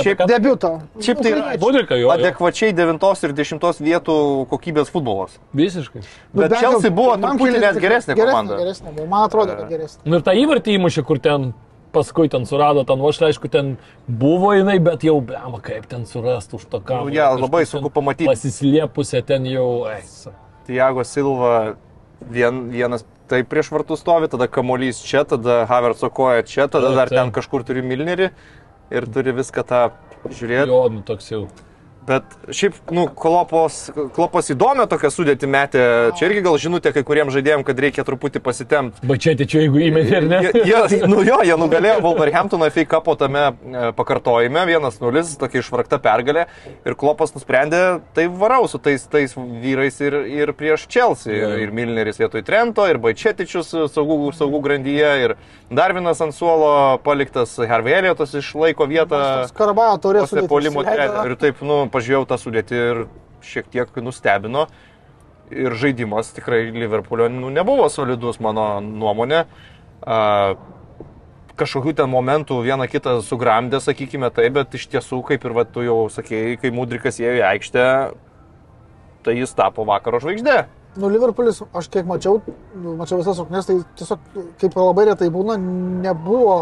šiaip? 0.00 0.22
Debiuto. 0.28 0.72
šiaip 1.02 1.22
tai. 1.24 1.34
Budrika 1.62 1.98
jo. 1.98 2.06
jo. 2.06 2.14
adekvačiai 2.14 2.74
9 2.76 3.26
ir 3.28 3.36
10 3.42 3.82
vietų 3.88 4.16
kokybės 4.50 4.90
futbolas. 4.92 5.36
Visiškai. 5.56 6.02
Bet 6.36 6.56
jau 6.56 6.62
Chelsea 6.64 6.94
buvo 6.94 7.16
truputį 7.22 7.60
net 7.62 7.80
geresnė 7.82 8.16
geresnė, 8.16 8.18
komanda. 8.22 8.58
Geresnė, 8.60 8.92
buvo. 8.96 9.08
man 9.12 9.28
atrodo, 9.28 9.56
kad 9.58 9.70
geresnė. 9.72 10.02
Nu 10.06 10.20
ir 10.20 10.26
tą 10.26 10.36
įvartį 10.36 10.76
įmušė, 10.80 11.06
kur 11.06 11.22
ten 11.22 11.52
paskui 11.96 12.30
ten 12.32 12.44
surado, 12.48 12.84
ten 12.88 13.00
aš 13.08 13.22
aišku, 13.30 13.48
ten 13.52 13.74
buvo 14.06 14.52
jinai, 14.52 14.76
bet 14.84 15.06
jau, 15.06 15.16
blema, 15.24 15.60
kaip 15.64 15.88
ten 15.90 16.04
surasti 16.08 16.60
už 16.60 16.68
to 16.68 16.82
ką. 16.84 17.02
Nu, 17.08 17.16
ją 17.16 17.32
labai 17.40 17.64
sunku 17.68 17.92
pamatyti. 17.94 18.28
Pasislėpusią 18.28 19.24
ten 19.26 19.48
jau. 19.48 19.88
Tiago 20.68 21.04
Silva 21.06 21.76
vien, 22.20 22.66
vienas 22.72 23.06
taip 23.30 23.48
prieš 23.50 23.70
vartus 23.74 24.02
stovi, 24.04 24.28
tada 24.30 24.48
kamuolys 24.50 25.00
čia, 25.04 25.24
tada 25.28 25.64
Havertzo 25.70 26.10
koja 26.14 26.44
čia, 26.46 26.68
tada 26.70 26.92
dar 26.96 27.10
ten 27.10 27.32
kažkur 27.34 27.64
turi 27.66 27.82
Milnerį 27.86 28.30
ir 28.94 29.08
turi 29.12 29.34
viską 29.34 29.64
tą 29.66 29.82
žiūrėti. 30.30 30.70
Jo, 30.70 30.82
nu 30.92 31.02
toks 31.06 31.32
jau. 31.32 31.46
Bet 32.06 32.36
šiaip, 32.54 32.76
nu, 32.94 33.08
klopos, 33.10 33.88
klopos 34.14 34.50
įdomią 34.54 34.84
tokią 34.90 35.10
sudėti 35.10 35.48
metė. 35.50 35.82
Čia 36.18 36.28
irgi 36.28 36.42
gal 36.44 36.58
žinutė 36.62 36.92
kai 36.94 37.02
kuriems 37.06 37.34
žaidėjams, 37.34 37.66
kad 37.66 37.80
reikia 37.82 38.04
truputį 38.06 38.42
pasitemti. 38.44 39.02
Bačiai, 39.10 39.34
čia 39.42 39.64
jeigu 39.64 39.80
įmetė 39.88 40.20
ar 40.20 40.28
ne? 40.30 40.38
Jie, 40.46 40.62
jie, 40.70 41.00
nu 41.10 41.24
jo, 41.26 41.40
jie 41.46 41.56
nugalėjo 41.58 41.98
Wolverhamptoną 42.04 42.68
FA 42.70 42.84
Cupo 42.92 43.16
tame 43.18 43.42
e, 43.50 43.88
pakartojime, 43.98 44.62
1-0, 44.70 45.24
tokia 45.40 45.62
išvargta 45.64 45.98
pergalė. 46.02 46.46
Ir 46.86 46.94
Klopas 47.00 47.34
nusprendė, 47.34 47.82
tai 48.14 48.28
varau 48.30 48.70
su 48.70 48.78
tais, 48.82 49.02
tais 49.10 49.34
vyrais 49.34 49.98
ir, 50.06 50.20
ir 50.30 50.54
prieš 50.54 50.86
Chelsea. 50.86 51.34
Ir, 51.34 51.58
ir 51.66 51.74
Milneris 51.74 52.22
vietoj 52.22 52.46
Trento, 52.46 52.86
ir 52.86 53.02
Baičetičius 53.02 53.74
saugų, 53.90 54.30
saugų 54.38 54.62
grandyje, 54.68 55.10
ir 55.26 55.36
Darvinas 55.74 56.22
ant 56.22 56.34
suolo 56.36 56.70
paliktas 57.02 57.56
Hervėlėtos 57.58 58.36
išlaiko 58.38 58.86
vietą. 58.86 59.18
Karabajo 59.56 59.98
taurė 60.04 60.22
Vos 60.22 60.34
ne 60.38 60.46
polimo 60.46 60.86
trenerio. 60.86 61.24
Ir 61.26 61.34
taip, 61.42 61.58
nu, 61.66 61.82
pažiūrėjau 61.96 62.28
tą 62.28 62.38
sudėtį 62.44 62.84
ir 62.92 63.02
šiek 63.46 63.72
tiek 63.72 63.98
nustebino. 64.04 64.68
Ir 65.50 65.76
žaidimas 65.78 66.32
tikrai 66.34 66.64
Liverpoolio 66.74 67.28
nu, 67.30 67.50
nebuvo 67.54 67.86
solidus, 67.92 68.40
mano 68.42 68.80
nuomonė. 68.82 69.44
A, 70.02 70.56
kažkokių 71.56 71.94
ten 71.96 72.10
momentų 72.12 72.58
vieną 72.64 72.86
kitą 72.90 73.18
sugramdė, 73.24 73.80
sakykime 73.82 74.30
taip, 74.34 74.56
bet 74.58 74.74
iš 74.76 74.88
tiesų, 74.92 75.22
kaip 75.26 75.44
ir 75.46 75.54
va, 75.56 75.64
tu 75.64 75.84
jau 75.86 75.98
sakėjai, 76.12 76.56
kai 76.60 76.72
Mudrikas 76.74 77.20
ėjo 77.22 77.38
į 77.38 77.44
aikštę, 77.52 77.86
tai 79.26 79.36
jis 79.38 79.54
tapo 79.56 79.86
vakaro 79.88 80.20
žvaigždė. 80.22 80.58
Nu, 80.96 81.10
Liverpoolis, 81.12 81.60
aš 81.76 81.90
kiek 81.92 82.06
mačiau, 82.08 82.40
nu, 82.74 82.94
mačiau 82.96 83.20
visas 83.20 83.40
rungtynes, 83.40 83.68
tai 83.68 83.78
tiesiog, 84.00 84.28
kaip 84.60 84.76
labai 84.80 85.08
retai 85.10 85.28
būna, 85.32 85.58
nebuvo 86.04 86.56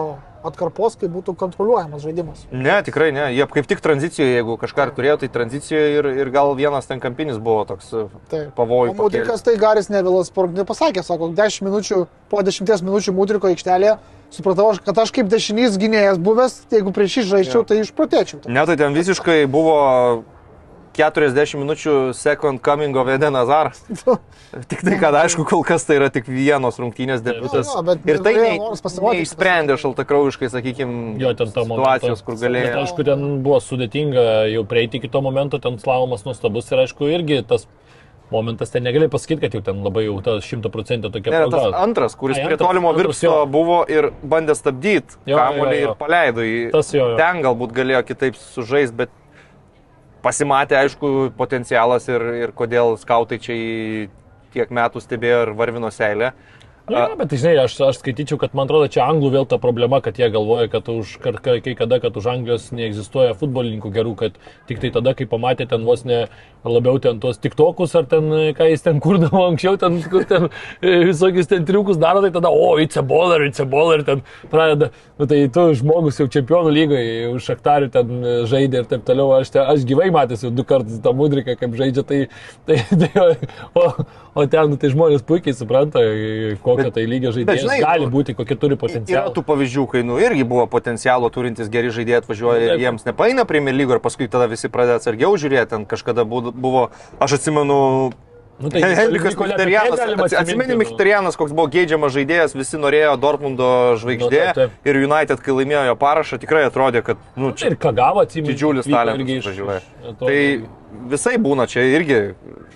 atkarpos, 0.44 0.96
kai 1.00 1.08
būtų 1.12 1.34
kontroliuojamas 1.40 2.04
žaidimas. 2.04 2.44
Ne, 2.52 2.76
tikrai 2.86 3.10
ne. 3.14 3.26
Jie 3.34 3.46
kaip 3.50 3.68
tik 3.70 3.82
tranzicijoje, 3.84 4.36
jeigu 4.38 4.56
kažką 4.60 4.88
turėjo, 4.96 5.18
tai 5.22 5.30
tranzicijoje 5.34 5.94
ir, 5.98 6.10
ir 6.22 6.32
gal 6.34 6.54
vienas 6.58 6.88
ten 6.90 7.02
kampinis 7.02 7.40
buvo 7.42 7.64
toks. 7.68 7.92
O 7.94 8.66
Mudrikas 8.94 9.44
tai 9.46 9.56
Garis 9.60 9.90
Nevilas 9.92 10.32
pasakė, 10.34 11.04
sako, 11.06 11.32
10 11.36 11.64
minučių, 11.68 12.04
po 12.32 12.44
10 12.44 12.84
minučių 12.84 13.16
Mudriko 13.16 13.50
aikštelėje, 13.50 13.96
supratau, 14.34 14.70
kad 14.84 14.98
aš 15.04 15.14
kaip 15.14 15.30
dešinys 15.32 15.78
gynėjas 15.80 16.20
buvęs, 16.22 16.60
jeigu 16.74 16.94
prieš 16.94 17.20
jį 17.20 17.26
žaidžiau, 17.32 17.64
tai 17.68 17.80
išprotėčiau. 17.82 18.44
Ne, 18.46 18.64
tai 18.68 18.78
ten 18.80 18.96
visiškai 18.96 19.44
buvo 19.50 19.78
40 20.94 21.58
minučių 21.58 21.94
second 22.14 22.60
coming 22.64 22.96
of 22.96 23.08
Eden 23.10 23.34
Hazard. 23.34 23.74
Tik 24.70 24.84
tai, 24.86 24.96
kad 25.02 25.16
aišku, 25.18 25.42
kol 25.50 25.64
kas 25.66 25.82
tai 25.88 25.96
yra 25.98 26.08
tik 26.14 26.28
vienos 26.30 26.78
rungtynės 26.78 27.22
debutas. 27.26 27.66
Jo, 27.66 27.80
jo, 27.80 27.86
bet 27.88 28.06
ir 28.06 28.20
tai 28.22 28.34
nei- 28.38 28.58
neišsprendė 28.62 29.76
šaltakraujiškai, 29.82 30.50
sakykime, 30.54 31.16
Jo, 31.18 31.32
ten 31.38 31.50
ta 31.54 31.64
situacijos, 31.66 32.22
kur 32.22 32.36
Bet 32.38 32.44
galėjo. 32.46 32.74
aišku, 32.84 33.06
ten 33.10 33.24
buvo 33.42 33.58
sudėtinga 33.64 34.26
jau 34.54 34.62
prieiti 34.70 35.00
iki 35.02 35.10
to 35.10 35.22
momento, 35.24 35.58
ten 35.58 35.78
slavomas 35.82 36.22
nuostabus 36.28 36.70
ir 36.70 36.84
aišku, 36.86 37.10
irgi 37.10 37.40
tas 37.46 37.66
momentas, 38.32 38.70
ten 38.72 38.82
negali 38.86 39.06
pasakyti, 39.10 39.42
kad 39.44 39.54
jau 39.58 39.62
ten 39.66 39.82
labai 39.84 40.06
jau 40.06 40.16
ta 40.24 40.38
šimta 40.42 40.70
procentų 40.72 41.10
tokia 41.12 41.30
Ne, 41.34 41.42
tas 41.50 41.60
proga. 41.66 41.82
antras, 41.84 42.14
kuris 42.18 42.38
Ai, 42.38 42.46
prie 42.46 42.54
antras, 42.56 42.68
tolimo 42.70 42.88
antras, 42.90 43.02
virpsto 43.04 43.26
jo. 43.42 43.46
buvo 43.46 43.82
ir 43.90 44.08
bandė 44.22 44.54
stabdyti 44.58 45.18
kamuolį 45.28 45.76
ir 45.82 45.92
paleido 46.00 46.46
jį. 46.46 46.62
Tas 46.72 46.94
jo, 46.94 47.10
jo. 47.12 47.18
Ten 47.20 47.42
galbūt 47.44 47.74
galėjo 47.76 48.00
kitaip 48.08 48.38
sužaisti, 48.40 48.96
bet 49.04 49.10
pasimatė, 50.24 50.78
aišku, 50.80 51.12
potencialas 51.38 52.08
ir, 52.08 52.24
ir 52.46 52.52
kodėl 52.56 52.96
skautai 53.00 53.38
čia 53.42 53.56
tiek 54.54 54.70
metų 54.72 55.02
stebėjo 55.02 55.42
ir 55.44 55.54
varvino 55.58 55.90
seilę. 55.92 56.32
Na, 56.84 56.98
ja, 56.98 57.14
bet 57.16 57.30
tai, 57.32 57.38
žinai, 57.40 57.62
aš, 57.62 57.78
aš 57.80 57.98
skaityčiau, 58.02 58.36
kad 58.36 58.52
man 58.52 58.68
atrodo, 58.68 58.90
čia 58.92 59.06
anglų 59.08 59.30
vėl 59.32 59.46
ta 59.48 59.56
problema, 59.56 60.02
kad 60.04 60.18
jie 60.20 60.26
galvoja, 60.28 60.68
kad 60.68 60.90
už, 60.92 61.14
kad, 61.24 61.38
kai 61.40 61.72
kada, 61.78 61.96
kad 62.02 62.12
už 62.20 62.26
Anglijos 62.28 62.66
neegzistuoja 62.76 63.32
futbolininkų 63.40 63.92
gerų, 63.94 64.12
kad 64.20 64.36
tik 64.68 64.82
tai 64.82 64.90
tada, 64.92 65.14
kai 65.16 65.24
pamatė 65.24 65.64
ten 65.70 65.86
vos 65.88 66.04
ne 66.04 66.26
labiau 66.68 67.00
ten 67.00 67.20
tuos 67.20 67.40
tiktokus 67.40 67.94
ar 67.96 68.04
ten, 68.08 68.28
ką 68.56 68.66
jis 68.68 68.84
ten 68.84 69.00
kurdavo 69.04 69.44
anksčiau, 69.50 69.78
ten, 69.80 69.96
kur 70.12 70.26
ten 70.28 70.50
e, 70.80 70.92
visokius 71.08 71.48
ten 71.48 71.64
triukus 71.64 71.96
daro, 72.00 72.20
tai 72.24 72.32
tada, 72.34 72.52
o, 72.52 72.76
it's 72.80 73.00
a 73.00 73.04
baller, 73.04 73.46
it's 73.48 73.64
a 73.64 73.66
baller, 73.68 74.04
ten 74.04 74.20
pradeda, 74.52 74.90
nu, 75.16 75.28
tai 75.30 75.40
tu 75.52 75.66
žmogus 75.80 76.20
jau 76.20 76.28
čempionų 76.36 76.72
lygoje, 76.72 77.16
už 77.32 77.48
Šaktarių 77.48 77.90
ten 77.96 78.12
e, 78.20 78.36
žaidė 78.50 78.82
ir 78.82 78.92
taip 78.92 79.08
toliau, 79.08 79.32
aš, 79.38 79.54
te, 79.56 79.64
aš 79.64 79.88
gyvai 79.88 80.10
matęs 80.12 80.44
jau 80.44 80.52
du 80.52 80.68
kartus 80.68 81.00
tą 81.04 81.16
mudriką, 81.16 81.56
kaip 81.60 81.80
žaidžia, 81.80 82.04
tai, 82.08 82.20
tai, 82.68 82.80
tai 82.92 83.26
o, 83.72 83.88
o 84.36 84.46
ten, 84.48 84.72
nu, 84.72 84.80
tai 84.80 84.92
žmonės 84.92 85.24
puikiai 85.24 85.56
supranta, 85.56 86.04
e, 86.04 86.56
kokio 86.76 86.92
tai 86.94 87.06
lygio 87.10 87.32
žaidėjas 87.34 87.64
žinai, 87.64 87.78
gali 87.84 88.08
nu, 88.08 88.12
būti, 88.14 88.34
kokie 88.38 88.56
turi 88.60 88.74
Yra 88.76 88.80
potencialą. 88.82 89.32
tų 89.36 89.44
pavyzdžių, 89.48 89.86
kai 89.92 90.02
nu, 90.06 90.18
irgi 90.22 90.44
buvo 90.48 90.66
potencialo 90.70 91.30
turintys 91.34 91.70
geri 91.72 91.92
žaidėjai 91.94 92.22
atvažiuoja 92.22 92.60
ir 92.60 92.68
Taip. 92.74 92.84
jiems 92.84 93.08
nepaina 93.08 93.46
Premier 93.48 93.74
lygo 93.76 93.96
ir 93.96 94.02
paskui 94.04 94.28
tada 94.28 94.46
visi 94.50 94.68
pradeda 94.68 95.00
atsargiau 95.00 95.34
žiūrėti. 95.40 95.70
Ten 95.74 95.86
kažkada 95.88 96.24
buvo, 96.28 96.90
aš 97.22 97.38
atsimenu, 97.38 98.12
Nu, 98.60 98.68
tai 98.70 98.80
Henrikas 98.82 99.34
atsi- 99.34 100.36
atsimeni 100.38 100.76
nu. 100.76 100.78
Mkhitaryanas, 100.84 101.34
koks 101.36 101.50
buvo 101.52 101.66
geidžiamas 101.74 102.12
žaidėjas, 102.14 102.54
visi 102.54 102.78
norėjo 102.78 103.16
Dortmundo 103.18 103.96
žvaigždė 103.98 104.42
Nu, 104.46 104.52
taip, 104.54 104.54
taip. 104.54 104.86
ir 104.86 105.00
United, 105.02 105.40
kai 105.42 105.56
laimėjo 105.58 105.82
jo 105.90 105.96
parašą, 105.98 106.38
tikrai 106.38 106.62
atrodė, 106.68 107.02
kad 107.02 107.18
nu, 107.36 107.50
čia 107.52 107.72
Ir 107.72 107.76
ką 107.82 107.90
gavo 107.98 108.22
atsimti. 108.22 108.52
didžiulis 108.52 108.86
talentas 108.86 109.48
važiuoja. 109.50 109.80
Tai 110.22 110.38
visai 111.10 111.34
būna 111.42 111.66
čia 111.66 111.82
irgi 111.96 112.20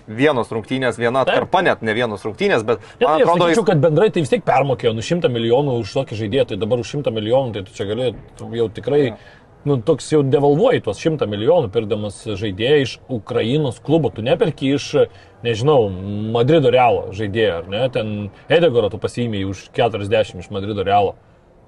vienos 0.09 0.49
rungtynės, 0.51 0.99
viena 0.99 1.23
atkarpa 1.23 1.63
net, 1.63 1.83
ne 1.83 1.95
vienos 1.95 2.23
rungtynės, 2.25 2.65
bet 2.67 2.81
Ja, 2.99 3.07
tai 3.13 3.15
aš 3.15 3.23
atrodo, 3.23 3.45
sakyčiau, 3.45 3.63
jis, 3.63 3.67
kad 3.71 3.81
bendrai 3.81 4.11
tai 4.11 4.23
vis 4.25 4.31
tiek 4.33 4.43
permokėjo, 4.43 4.95
nu 4.97 5.03
100 5.05 5.29
milijonų 5.31 5.79
už 5.85 5.93
tokį 5.95 6.17
žaidėją, 6.25 6.47
tai 6.49 6.57
dabar 6.57 6.81
už 6.83 6.91
100 6.97 7.13
milijonų, 7.13 7.53
tai 7.55 7.63
tu 7.69 7.77
čia 7.77 7.85
gali 7.85 8.15
jau 8.57 8.69
tikrai, 8.73 9.03
nu 9.69 9.79
toks 9.85 10.09
jau 10.13 10.23
devalvuoji 10.27 10.83
tuos 10.87 11.01
100 11.05 11.29
milijonų, 11.31 11.71
pirdamas 11.75 12.21
žaidėją 12.41 12.83
iš 12.83 12.97
Ukrainos 13.13 13.81
klubo, 13.85 14.11
tu 14.15 14.25
neperki 14.27 14.75
iš, 14.79 14.91
nežinau, 15.45 15.89
Madrido 16.35 16.73
Realo 16.75 17.09
žaidėją, 17.17 17.63
ar 17.63 17.73
ne, 17.73 17.87
ten 17.95 18.13
Edegoro 18.49 18.91
tu 18.93 19.01
pasiėmėjai 19.03 19.51
už 19.53 19.65
40 19.77 20.45
iš 20.45 20.53
Madrido 20.55 20.87
Realo. 20.87 21.17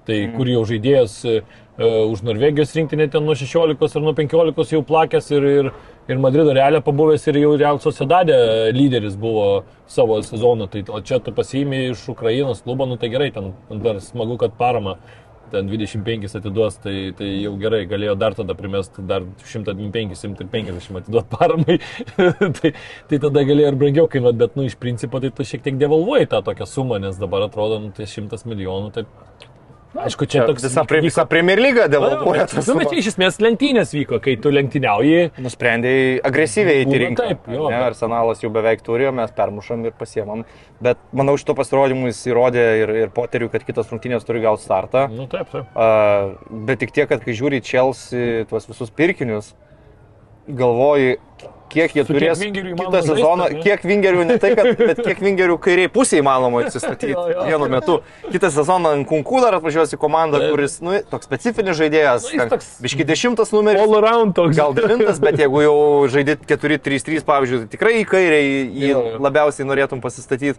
Tai 0.09 0.17
mm. 0.17 0.37
kur 0.37 0.49
jau 0.49 0.63
žaidėjas 0.65 1.17
uh, 1.29 1.43
už 1.81 2.23
Norvegijos 2.23 2.75
rinktinę 2.75 3.09
ten 3.09 3.25
nuo 3.25 3.35
16 3.35 3.97
ar 3.97 4.03
nuo 4.03 4.15
15 4.15 4.73
jau 4.73 4.83
plakęs 4.83 5.31
ir, 5.31 5.45
ir, 5.45 5.71
ir 6.09 6.19
Madrido 6.19 6.53
realę 6.53 6.81
pabuvęs 6.85 7.27
ir 7.29 7.39
jau 7.41 7.57
Real 7.57 7.81
Sociedade 7.81 8.35
lyderis 8.73 9.17
buvo 9.17 9.65
savo 9.87 10.23
sezono. 10.23 10.67
Tai 10.67 10.83
o 10.89 11.01
čia 11.01 11.21
tu 11.25 11.33
pasiėmė 11.33 11.91
iš 11.91 12.09
Ukrainos 12.13 12.61
klubo, 12.65 12.87
nu 12.87 12.97
tai 13.01 13.09
gerai, 13.13 13.31
ten 13.33 13.55
dar 13.71 14.01
smagu, 14.01 14.37
kad 14.41 14.57
parama 14.59 14.99
ten 15.53 15.71
25 15.71 16.37
atiduos, 16.41 16.79
tai, 16.83 16.95
tai 17.19 17.29
jau 17.45 17.55
gerai, 17.61 17.83
galėjo 17.91 18.17
dar 18.21 18.37
tada 18.39 18.57
primesti, 18.59 19.05
dar 19.07 19.27
125-150 19.45 21.01
atiduoti 21.03 21.37
paramai, 21.37 21.79
tai, 22.61 22.75
tai 23.11 23.23
tada 23.27 23.45
galėjo 23.47 23.73
ir 23.73 23.81
brangiau 23.81 24.11
kainuoti, 24.11 24.41
bet, 24.45 24.59
nu, 24.59 24.67
iš 24.71 24.79
principo, 24.81 25.23
tai 25.23 25.33
tu 25.35 25.47
šiek 25.47 25.65
tiek 25.67 25.81
devalvuoji 25.81 26.31
tą 26.33 26.43
tokią 26.47 26.69
sumą, 26.69 27.01
nes 27.03 27.19
dabar 27.21 27.49
atrodo, 27.49 27.81
nu, 27.85 27.95
tai 27.97 28.09
100 28.11 28.45
milijonų, 28.51 28.93
tai 28.97 29.07
Aišku, 29.91 30.23
čia 30.31 30.45
toks... 30.47 30.63
visa, 30.63 30.85
pre, 30.87 31.01
visa 31.03 31.25
Premier 31.27 31.59
lyga 31.59 31.89
devalvuoja 31.91 32.45
tas 32.47 32.69
Nu, 32.71 32.77
bet 32.79 32.93
čia 32.93 33.01
iš 33.03 33.09
esmės 33.11 33.41
lenktynės 33.43 33.91
vyko, 33.91 34.21
kai 34.23 34.37
tu 34.39 34.53
lenktyniauji. 34.55 35.33
Nusprendėjai 35.43 36.21
agresyviai 36.31 36.85
Būna 36.87 37.01
rinką. 37.03 37.27
taip, 37.27 37.49
jo, 37.51 37.65
Ne, 37.73 37.75
bet- 37.81 37.87
Arsenalas 37.89 38.45
jau 38.45 38.53
beveik 38.55 38.85
turėjo, 38.87 39.11
mes 39.19 39.35
permušam 39.35 39.83
ir 39.91 39.97
pasiemam. 39.99 40.45
Bet 40.81 41.01
manau, 41.13 41.35
šito 41.41 41.57
pasirodymu 41.59 42.07
jis 42.13 42.23
įrodė 42.31 42.67
ir, 42.85 42.93
ir 43.03 43.11
poteriu, 43.17 43.51
kad 43.51 43.67
kitos 43.67 43.91
rungtynės 43.91 44.23
turi 44.29 44.45
gauti 44.47 44.63
startą. 44.63 45.09
Nu, 45.11 45.27
taip, 45.33 45.51
taip. 45.51 45.75
Uh, 45.75 46.39
bet 46.71 46.85
tik 46.85 46.95
tiek, 46.95 47.09
kad 47.11 47.27
kai 47.27 47.35
žiūri 47.35 47.59
Chelsea 47.67 48.45
tuos 48.47 48.71
visus 48.71 48.95
pirkinius, 48.95 49.57
galvoji, 50.47 51.19
kiek 51.71 51.95
jie 51.97 52.05
Su 52.05 52.13
kiek 52.13 52.19
turės 52.19 52.43
vingerių 52.43 52.73
įmanoma 52.75 52.91
kitą 52.91 53.15
sezoną, 53.15 53.47
ne? 53.51 53.63
kiek 53.65 53.85
vingerių, 53.87 54.25
ne 54.29 54.39
tai, 54.43 54.51
kad, 54.59 54.71
bet 54.91 55.03
kiek 55.07 55.23
vingerių 55.25 55.57
kairiai 55.63 55.91
pusė 55.93 56.21
įmanoma 56.21 56.65
atsistatyti 56.67 57.15
vienu 57.15 57.71
metu. 57.73 58.01
Kitą 58.31 58.51
sezoną 58.55 58.93
Kunku 59.11 59.41
dar 59.45 59.57
atvažiuos 59.59 59.95
į 59.97 60.01
komandą, 60.01 60.43
Taip. 60.43 60.55
kuris, 60.55 60.77
nu, 60.85 60.99
toks 61.11 61.31
specifinis 61.31 61.79
žaidėjas, 61.79 62.29
Nu, 62.35 62.47
ten 62.51 62.63
biški 62.85 63.07
dešimtas 63.09 63.55
numeris. 63.55 63.83
All 63.83 63.97
around 63.99 64.37
toks. 64.39 64.57
Gal 64.59 64.77
devintas, 64.77 65.23
bet 65.23 65.41
jeigu 65.41 65.65
jau 65.65 65.79
žaidit 66.13 66.45
4-3-3, 66.51 67.25
pavyzdžiui, 67.27 67.65
tai 67.65 67.73
tikrai 67.75 67.97
į 68.03 68.07
kairę 68.11 68.41
jį 68.45 68.95
labiausiai 69.23 69.69
norėtum 69.69 70.03
pasistatyti. 70.05 70.59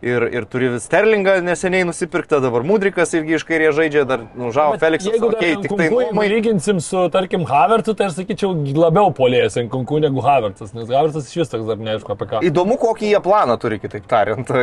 Ir, 0.00 0.24
ir 0.32 0.46
turi 0.48 0.70
Sterlingą 0.80 1.34
neseniai 1.44 1.84
nusipirktą, 1.84 2.38
dabar 2.40 2.64
Mudrikas 2.64 3.10
irgi 3.18 3.34
iš 3.36 3.42
kairės 3.44 3.74
žaidžia, 3.76 4.06
dar 4.08 4.22
nužavo 4.38 4.78
Feliksas. 4.80 5.12
Jeigu 5.12 5.28
Okay, 5.28 5.58
tik 5.60 5.74
tai 5.76 5.88
nuomai... 5.92 6.24
lyginsim 6.32 6.80
su, 6.80 7.02
tarkim, 7.12 7.44
Havertu, 7.48 7.92
tai 7.96 8.08
aš 8.08 8.16
sakyčiau, 8.22 8.54
labiau 8.80 9.12
polėjęs 9.16 9.58
ant 9.60 9.72
kunkų 9.72 10.00
negu 10.06 10.24
Havertas, 10.24 10.72
nes 10.76 10.88
Havertas 10.88 11.28
iš 11.28 11.42
vis 11.42 11.52
toks 11.52 11.68
dar 11.68 11.80
neaišku 11.84 12.14
apie 12.16 12.30
ką. 12.32 12.40
Įdomu, 12.48 12.78
kokį 12.80 13.12
jie 13.12 13.20
planą 13.24 13.58
turi, 13.60 13.80
kitaip 13.82 14.08
tariant. 14.08 14.54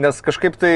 Nes 0.00 0.24
kažkaip 0.24 0.56
tai 0.60 0.74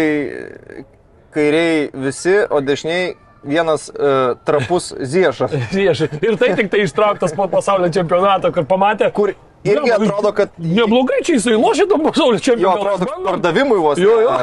kairiai 1.32 1.88
visi, 1.96 2.36
o 2.44 2.60
dešiniai 2.64 3.14
vienas 3.48 3.88
uh, 3.88 4.36
trapus 4.44 4.92
Ziešas. 5.00 5.54
Prieš. 5.72 6.06
Ir 6.20 6.36
tai 6.40 6.54
tik 6.58 6.70
tai 6.72 6.84
ištrauktas 6.84 7.32
po 7.36 7.48
pasaulio 7.48 7.88
čempionato, 7.94 8.52
kur 8.52 8.66
pamatė. 8.68 9.08
Kur 9.14 9.32
irgi 9.68 9.90
Blemba, 9.92 10.08
atrodo, 10.08 10.32
kad 10.36 10.56
Neblogai 10.58 11.20
čia 11.26 11.36
jisai 11.38 11.54
lošia 11.58 11.86
tam 11.90 12.02
pasaulio 12.06 12.38
Jo, 12.40 12.44
čempionato. 12.48 12.88
atrodo, 12.94 13.06
kad 13.12 13.24
pardavimui 13.30 13.78
vos. 13.84 13.98
Jo, 14.02 14.16
jo. 14.24 14.34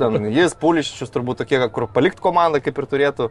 ten 0.00 0.28
Jis 0.34 0.54
pulišičius 0.60 1.12
turbūt 1.14 1.42
tokie, 1.42 1.60
kur 1.74 1.86
palikti 1.92 2.22
komandą 2.24 2.60
kaip 2.64 2.78
ir 2.82 2.88
turėtų. 2.94 3.28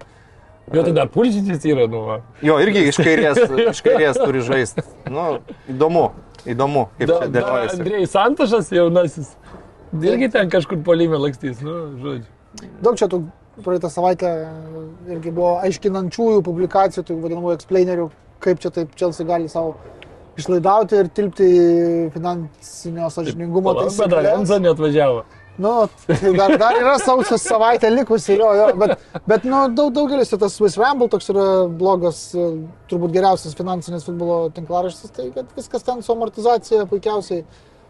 Jo, 0.75 0.81
tai 0.83 0.91
dar 0.91 1.07
pulžytis 1.07 1.63
yra, 1.63 1.85
nu. 1.87 2.01
va. 2.09 2.17
Jo, 2.43 2.57
irgi 2.59 2.81
iš 2.89 2.97
kairės, 2.99 3.39
iš 3.71 3.79
kairės 3.85 4.17
turi 4.19 4.41
žaisti. 4.43 4.83
Nu, 5.07 5.37
įdomu, 5.71 6.09
įdomu, 6.43 6.89
kaip 6.99 7.07
Da, 7.07 7.19
čia 7.21 7.27
da, 7.29 7.33
dėliojasi. 7.39 7.77
Andrėjai 7.79 8.09
Santašas 8.11 8.71
jaunasis. 8.75 9.29
Irgi 10.03 10.27
ten 10.33 10.49
kažkur 10.51 10.81
polime 10.83 11.15
lakstys, 11.23 11.61
nu, 11.63 11.77
žodžiu. 12.03 12.27
Daug 12.83 12.97
čia 12.99 13.07
tų 13.07 13.21
praeitą 13.63 13.87
savaitę 13.89 14.29
irgi 15.07 15.31
buvo 15.31 15.53
aiškinančiųjų 15.63 16.43
publikacijų, 16.45 17.05
tų 17.07 17.15
vadinamųjų 17.23 17.55
explainerių, 17.61 18.09
kaip 18.43 18.59
čia 18.61 18.73
taip 18.75 18.91
Chelsea 18.99 19.25
gali 19.29 19.47
savo 19.49 19.77
išlaidauti 20.37 21.01
ir 21.01 21.09
tilpti 21.13 21.47
į 21.47 21.65
finansinio 22.13 23.09
sažiningumo 23.13 23.73
Bet 23.73 23.97
dar 23.97 24.31
Enza 24.35 24.57
taisyklės. 24.57 24.63
neatvažiavo. 24.67 25.25
Nu, 25.57 25.71
tai 26.05 26.33
dar, 26.37 26.51
dar 26.61 26.75
yra 26.77 26.97
sausio 27.01 27.37
savaitė 27.41 27.89
likusi, 27.89 28.35
jo, 28.37 28.51
jo, 28.53 28.67
bet, 28.77 28.99
bet 29.25 29.45
nu, 29.49 29.63
daug, 29.73 29.89
daugelis 29.95 30.29
tas 30.29 30.53
Swiss 30.53 30.77
Ramble 30.77 31.07
toks 31.09 31.31
yra 31.33 31.45
blogas, 31.79 32.19
e, 32.37 32.49
turbūt 32.91 33.15
geriausias 33.15 33.57
finansinis 33.57 34.05
futbolo 34.05 34.51
tinklaraštis, 34.53 35.15
tai 35.15 35.31
kad 35.33 35.49
viskas 35.57 35.81
ten 35.87 36.03
su 36.05 36.13
amortizacija 36.13 36.85
puikiausiai 36.91 37.41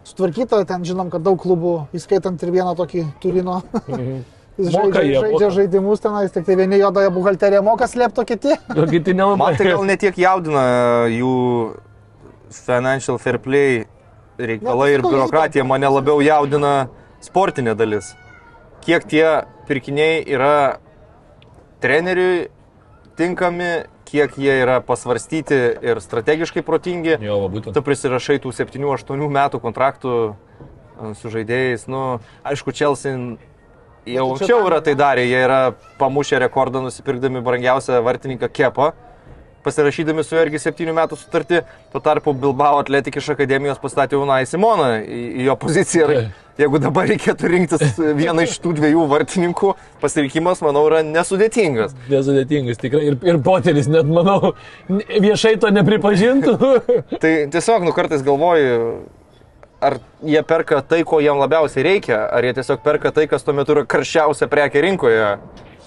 sutvarkyta, 0.08 0.62
ten 0.64 0.86
žinom, 0.88 1.10
kad 1.12 1.20
daug 1.26 1.36
klubų, 1.42 1.74
įskaitant 1.92 2.40
ir 2.40 2.54
vieną 2.56 2.72
tokį 2.78 3.04
Turino, 3.20 3.58
jis 4.58 4.72
Moka 4.72 5.02
žaidžia, 5.02 5.10
jie, 5.10 5.20
žaidžia 5.26 5.50
žaidimus 5.58 6.00
tenais, 6.06 6.32
tik 6.32 6.48
tai 6.48 6.56
vieni 6.62 6.80
juodąją 6.80 7.12
buhalteriją 7.18 7.60
moka 7.68 7.90
slėpti, 7.90 8.24
o 8.24 8.26
kiti. 8.32 8.56
O 8.72 8.88
kiti 8.88 9.12
nelabai. 9.12 9.42
Man 9.44 9.60
tai 9.60 9.68
gal 9.74 9.84
netiek 9.92 10.16
jaudina 10.24 10.64
jų 11.12 11.34
financial 12.50 13.18
fair 13.18 13.38
play 13.42 13.84
reikalai 14.38 14.92
ir 14.94 15.02
biurokratija, 15.02 15.64
mane 15.66 15.88
labiau 15.90 16.22
jaudina 16.22 16.88
sportinė 17.24 17.74
dalis. 17.78 18.12
Kiek 18.84 19.04
tie 19.10 19.26
pirkiniai 19.68 20.22
yra 20.30 20.78
treneriui 21.82 22.48
tinkami, 23.18 23.88
kiek 24.08 24.38
jie 24.40 24.54
yra 24.62 24.78
pasvarstyti 24.84 25.58
ir 25.84 26.00
strategiškai 26.00 26.62
protingi. 26.64 27.18
Jo, 27.20 27.42
va, 27.42 27.50
būtent. 27.52 27.74
Tu 27.76 27.84
prisirašai 27.84 28.38
tų 28.44 28.54
7-8 28.56 29.26
metų 29.34 29.60
kontraktų 29.60 30.14
e, 30.24 31.12
su 31.18 31.32
žaidėjais. 31.34 31.88
Nu, 31.90 32.20
aišku, 32.46 32.72
Chelsea 32.72 33.12
jau 33.18 33.36
čia 34.06 34.22
anksčiau 34.24 34.62
yra 34.70 34.80
tai 34.84 34.94
darę, 34.98 35.26
jie 35.28 35.42
yra 35.44 35.60
pamušę 36.00 36.40
rekordą 36.46 36.82
nusipirkdami 36.86 37.42
brangiausią 37.44 38.00
vartininką 38.06 38.48
Kepą. 38.48 38.92
Pasirašydami 39.64 40.24
su 40.24 40.36
juo 40.36 40.44
irgi 40.46 40.60
7 40.62 40.92
metų 40.96 41.18
sutartį, 41.18 41.62
tuo 41.92 42.02
tarpu 42.04 42.34
Bilbao 42.34 42.78
atletik 42.82 43.18
iš 43.20 43.32
akademijos 43.34 43.80
pastatė 43.82 44.18
Unai 44.20 44.44
Simoną 44.48 44.90
į, 45.02 45.22
į 45.40 45.48
jo 45.48 45.56
poziciją. 45.60 46.08
Ir 46.12 46.30
jeigu 46.58 46.80
dabar 46.82 47.06
reikėtų 47.10 47.50
rinktis 47.52 47.98
vieną 47.98 48.46
iš 48.46 48.56
tų 48.62 48.74
dviejų 48.78 49.04
vartininkų, 49.10 49.74
pasirinkimas, 50.02 50.62
manau, 50.66 50.86
yra 50.90 51.04
nesudėtingas. 51.06 51.94
Nesudėtingas 52.10 52.80
tikrai. 52.82 53.04
Ir, 53.12 53.20
ir 53.26 53.38
Poteris 53.44 53.90
net, 53.90 54.08
manau, 54.10 54.54
viešai 54.88 55.54
to 55.62 55.70
nepripažintų. 55.74 56.58
Tai 57.22 57.32
tiesiog, 57.54 57.86
nu 57.86 57.94
kartais 57.96 58.26
galvoju, 58.26 58.82
ar 59.80 60.00
jie 60.26 60.42
perka 60.42 60.82
tai, 60.82 61.04
ko 61.06 61.20
jam 61.22 61.38
labiausiai 61.38 61.86
reikia, 61.86 62.24
ar 62.26 62.46
jie 62.46 62.56
tiesiog 62.58 62.82
perka 62.82 63.12
tai, 63.14 63.28
kas 63.30 63.46
tuo 63.46 63.54
metu 63.54 63.76
yra 63.76 63.86
karščiausia 63.86 64.50
prekė 64.50 64.82
rinkoje. 64.84 65.30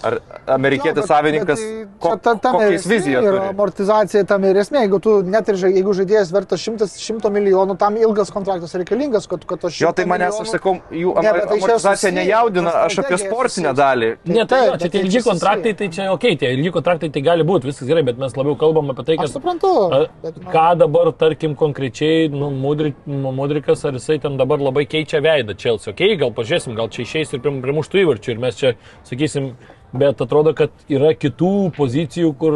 Ar 0.02 0.16
amerikietis 0.50 1.06
savininkas 1.06 1.60
ko, 2.02 2.16
kokiais 2.18 2.86
vizijas 2.90 3.22
Ir 3.22 3.36
turi. 3.36 3.42
amortizacija 3.52 4.24
tam 4.26 4.44
ir 4.48 4.58
esmė. 4.62 4.80
Jeigu, 4.82 4.98
tu, 5.04 5.12
net 5.22 5.48
ir, 5.52 5.58
jeigu 5.70 5.92
žaidėjas 5.94 6.32
vertas 6.34 6.64
100, 6.66 6.88
100 6.90 7.30
milijonų, 7.30 7.76
tam 7.78 7.96
ilgas 8.00 8.32
kontraktas 8.34 8.74
reikalingas, 8.74 9.28
kad, 9.30 9.44
kad 9.46 9.60
to 9.62 9.70
Jo, 9.78 9.92
tai 9.94 10.04
manęs, 10.10 10.40
aš 10.42 10.56
sakau, 10.56 10.74
jų 10.90 11.14
Ne, 11.22 11.32
bet 11.36 11.46
tai 11.48 11.58
amortizacija 11.60 11.94
susiję, 11.96 12.12
nejaudina, 12.18 12.72
ta 12.74 12.84
aš 12.88 12.98
apie 13.04 13.18
sportinę 13.22 13.74
dalį. 13.78 14.10
Ne, 14.26 14.42
tai 14.46 14.46
Taip, 14.52 14.64
jo, 14.66 14.72
bet 14.72 14.80
čia 14.82 14.88
tie 14.88 14.98
tai 14.98 15.04
ilgi 15.06 15.22
kontraktai, 15.28 15.74
tai 15.78 15.88
čia 15.94 16.08
ok, 16.16 16.26
tie 16.42 16.50
ilgi 16.56 16.72
kontraktai 16.74 17.10
tai 17.14 17.22
gali 17.28 17.46
būti, 17.46 17.70
viskas 17.70 17.86
gerai, 17.88 18.02
bet 18.10 18.18
mes 18.18 18.34
labiau 18.36 18.56
kalbam 18.58 18.90
apie 18.90 19.04
tai, 19.06 19.16
Aš 19.20 19.28
kad 19.30 19.36
suprantu. 19.38 19.72
a, 19.86 20.00
bet, 20.24 20.40
nu, 20.42 20.50
ką 20.50 20.66
dabar, 20.82 21.12
tarkim, 21.22 21.54
konkrečiai, 21.54 22.26
nu, 22.34 22.50
Mudri- 22.50 22.94
nu, 23.06 23.30
Mudrikas, 23.32 23.84
ar 23.86 23.94
jisai 24.00 24.18
ten 24.20 24.36
dabar 24.36 24.58
labai 24.58 24.84
keičia 24.86 25.22
veidą 25.22 25.54
Čelsi. 25.54 25.90
Ok, 25.94 26.02
gal 26.18 26.34
pažiūrėsim, 26.34 26.74
gal 26.76 26.90
čia 26.90 27.06
išeis 27.06 27.32
ir 27.32 27.40
prim- 27.44 27.62
primuštų 27.62 28.02
įvarčių 28.02 28.34
ir 28.34 28.38
mes 28.42 28.58
čia, 28.58 28.74
sakysim, 29.08 29.52
bet 29.92 30.20
atrodo, 30.24 30.54
kad 30.56 30.70
yra 30.88 31.10
kitų 31.12 31.72
pozicijų, 31.76 32.30
kur 32.40 32.54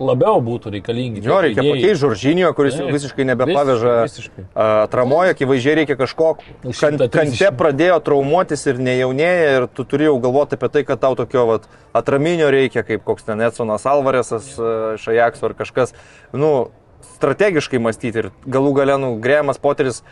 labiau 0.00 0.40
būtų 0.44 0.72
reikalingi. 0.76 1.22
Jo, 1.24 1.40
reikia 1.44 1.60
pakeisti 1.64 1.98
Žoržinio, 2.00 2.52
kuris 2.56 2.78
Taip. 2.78 2.88
visiškai 2.94 3.26
nebepaveža 3.28 3.92
Vis- 4.06 4.16
visiškai. 4.16 4.44
atramojo, 4.54 5.34
akivaizdžiai 5.34 5.74
reikia 5.82 5.96
kažko. 6.00 6.30
130. 6.64 7.10
kante 7.12 7.50
pradėjo 7.60 8.00
traumuotis 8.06 8.64
ir 8.66 8.80
nejaunėja 8.80 9.52
ir 9.58 9.68
tu 9.68 9.84
turi 9.84 10.08
jau 10.08 10.16
galvoti 10.24 10.56
apie 10.56 10.68
tai, 10.72 10.84
kad 10.88 11.00
tau 11.00 11.14
tokio 11.18 11.46
vat, 11.46 11.68
atraminio 11.92 12.48
reikia, 12.50 12.82
kaip 12.86 13.04
koks 13.04 13.28
ten 13.28 13.40
Edsonas 13.44 13.84
Alvarėsas, 13.84 14.54
Šajakso 15.00 15.50
ar 15.50 15.54
kažkas. 15.54 15.92
Nu, 16.32 16.70
strategiškai 17.16 17.78
mąstyti 17.80 18.24
ir 18.24 18.30
galų 18.48 18.72
gale, 18.80 18.96
nu, 19.00 19.14
Grėmas 19.20 19.60
Poteris 19.60 20.02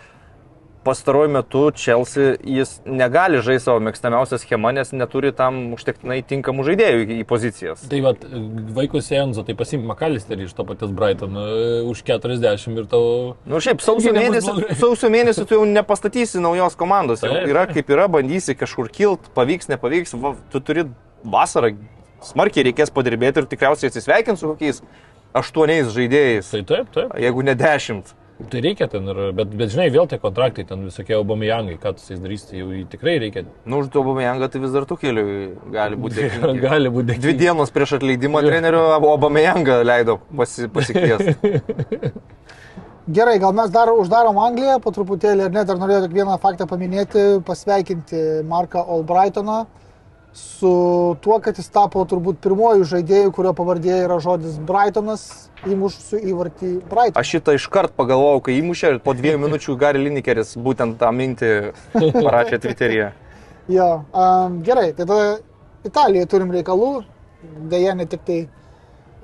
pastaruoju 0.88 1.30
metu 1.36 1.62
Chelsea 1.76 2.36
jis 2.44 2.78
negali 2.88 3.42
žaisti 3.44 3.68
savo 3.68 3.82
mėgstamiausią 3.84 4.38
schemą, 4.40 4.72
nes 4.76 4.94
neturi 4.96 5.34
tam 5.36 5.60
užtektinai 5.76 6.22
tinkamų 6.28 6.64
žaidėjų 6.70 7.02
į, 7.18 7.18
pozicijas. 7.28 7.82
Tai 7.90 8.00
vad, 8.06 8.24
vaikus 8.76 9.10
Enzo, 9.12 9.44
tai 9.44 9.56
pasimk 9.58 9.84
Makalisterį 9.88 10.48
iš 10.48 10.54
to 10.56 10.64
paties 10.68 10.94
Brightono 10.96 11.44
e, 11.44 11.66
už 11.88 12.02
40 12.08 12.80
ir 12.80 12.88
tavo... 12.88 13.10
Na, 13.44 13.56
nu, 13.56 13.62
šiaip 13.64 13.84
sausio 13.84 14.14
mėnesį, 14.16 14.54
sausio 14.82 15.12
mėnesį 15.12 15.44
tu 15.48 15.58
jau 15.58 15.66
nepastatysi 15.68 16.40
naujos 16.44 16.78
komandos. 16.80 17.26
Jau 17.26 17.36
yra 17.44 17.66
kaip 17.70 17.92
yra, 17.92 18.08
bandysi 18.12 18.56
kažkur 18.58 18.88
kilt, 18.94 19.28
pavyks, 19.36 19.68
nepavyks. 19.74 20.16
Va, 20.22 20.32
tu 20.52 20.62
turi 20.64 20.86
vasarą, 21.28 21.74
smarkiai 22.24 22.70
reikės 22.70 22.94
padirbėti 22.94 23.42
ir 23.42 23.50
tikriausiai 23.50 23.92
atsisveikinti 23.92 24.40
su 24.40 24.54
kokiais 24.54 24.80
aštuoniais 25.36 25.92
žaidėjais, 25.92 26.48
Tai 26.54 26.62
taip, 26.66 26.88
taip. 26.94 27.12
jeigu 27.20 27.44
ne 27.44 27.54
dešimt. 27.58 28.14
Tai 28.38 28.60
reikia 28.62 28.86
ten, 28.86 29.02
ir, 29.10 29.18
bet, 29.34 29.50
bet 29.58 29.72
žinai, 29.72 29.88
vėl 29.90 30.06
tie 30.06 30.20
kontraktai, 30.22 30.62
ten 30.66 30.84
visokie 30.86 31.16
obomijangai, 31.18 31.74
ką 31.82 31.90
tu 31.96 32.04
su 32.04 32.12
jais 32.12 32.20
darysi, 32.22 32.44
tai 32.46 32.60
jau 32.60 32.68
tikrai 32.92 33.16
reikia. 33.18 33.42
Nu, 33.66 33.80
už 33.82 33.90
Obameyangą 33.98 34.46
tai 34.52 34.60
vis 34.62 34.70
dar 34.70 34.86
tų 34.86 34.94
kelių 35.00 35.24
gali 35.74 35.98
būti. 35.98 36.20
dėkingi. 36.22 36.62
Gali 36.62 36.92
būti 36.94 37.16
Dvi 37.18 37.34
dienos 37.40 37.74
prieš 37.74 37.96
atleidimą 37.98 38.44
trenerių 38.46 38.84
Obameyangą 39.10 39.80
leido 39.82 40.20
pasi, 40.38 40.68
pasikviesti. 40.70 41.34
Gerai, 43.18 43.38
gal 43.42 43.56
mes 43.56 43.74
dar 43.74 43.90
uždarom 43.90 44.38
Angliją 44.44 44.78
po 44.84 44.92
truputėlį, 44.94 45.48
ar 45.48 45.58
ne, 45.58 45.66
dar 45.66 45.78
norėjau 45.80 46.04
tik 46.06 46.14
vieną 46.20 46.38
faktą 46.38 46.68
paminėti, 46.70 47.26
pasveikinti 47.48 48.22
Marką 48.46 48.84
Albrightoną 48.84 49.64
su 50.38 50.70
tuo, 51.22 51.38
kad 51.42 51.58
jis 51.58 51.68
tapo 51.74 52.02
turbūt 52.08 52.38
pirmojų 52.44 52.86
žaidėjų, 52.92 53.30
kurio 53.36 53.52
pavardė 53.58 53.96
yra 54.04 54.16
žodis 54.22 54.56
Brightonas, 54.68 55.24
įmušusiu 55.66 56.20
įvartį 56.32 56.70
Brightoną. 56.90 57.20
Aš 57.22 57.32
šitą 57.36 57.54
iškart 57.58 57.94
pagalvojau, 57.98 58.40
kai 58.48 58.56
įmušė 58.62 58.94
ir 58.94 59.00
po 59.04 59.14
dviejų 59.18 59.40
minučių 59.46 59.76
Gary 59.80 60.02
Linekeris 60.06 60.54
būtent 60.58 60.98
tą 61.02 61.10
mintį 61.14 61.52
parašė 62.22 62.62
Twitter'yje. 62.66 63.10
Jo, 63.68 63.86
um, 64.16 64.62
gerai, 64.64 64.94
tai 64.96 65.04
tada 65.04 65.34
Italijoje 65.84 66.26
turim 66.32 66.48
reikalų, 66.54 66.86
dėja 67.68 67.92
ne 67.98 68.06
tik 68.08 68.22
tai 68.24 68.38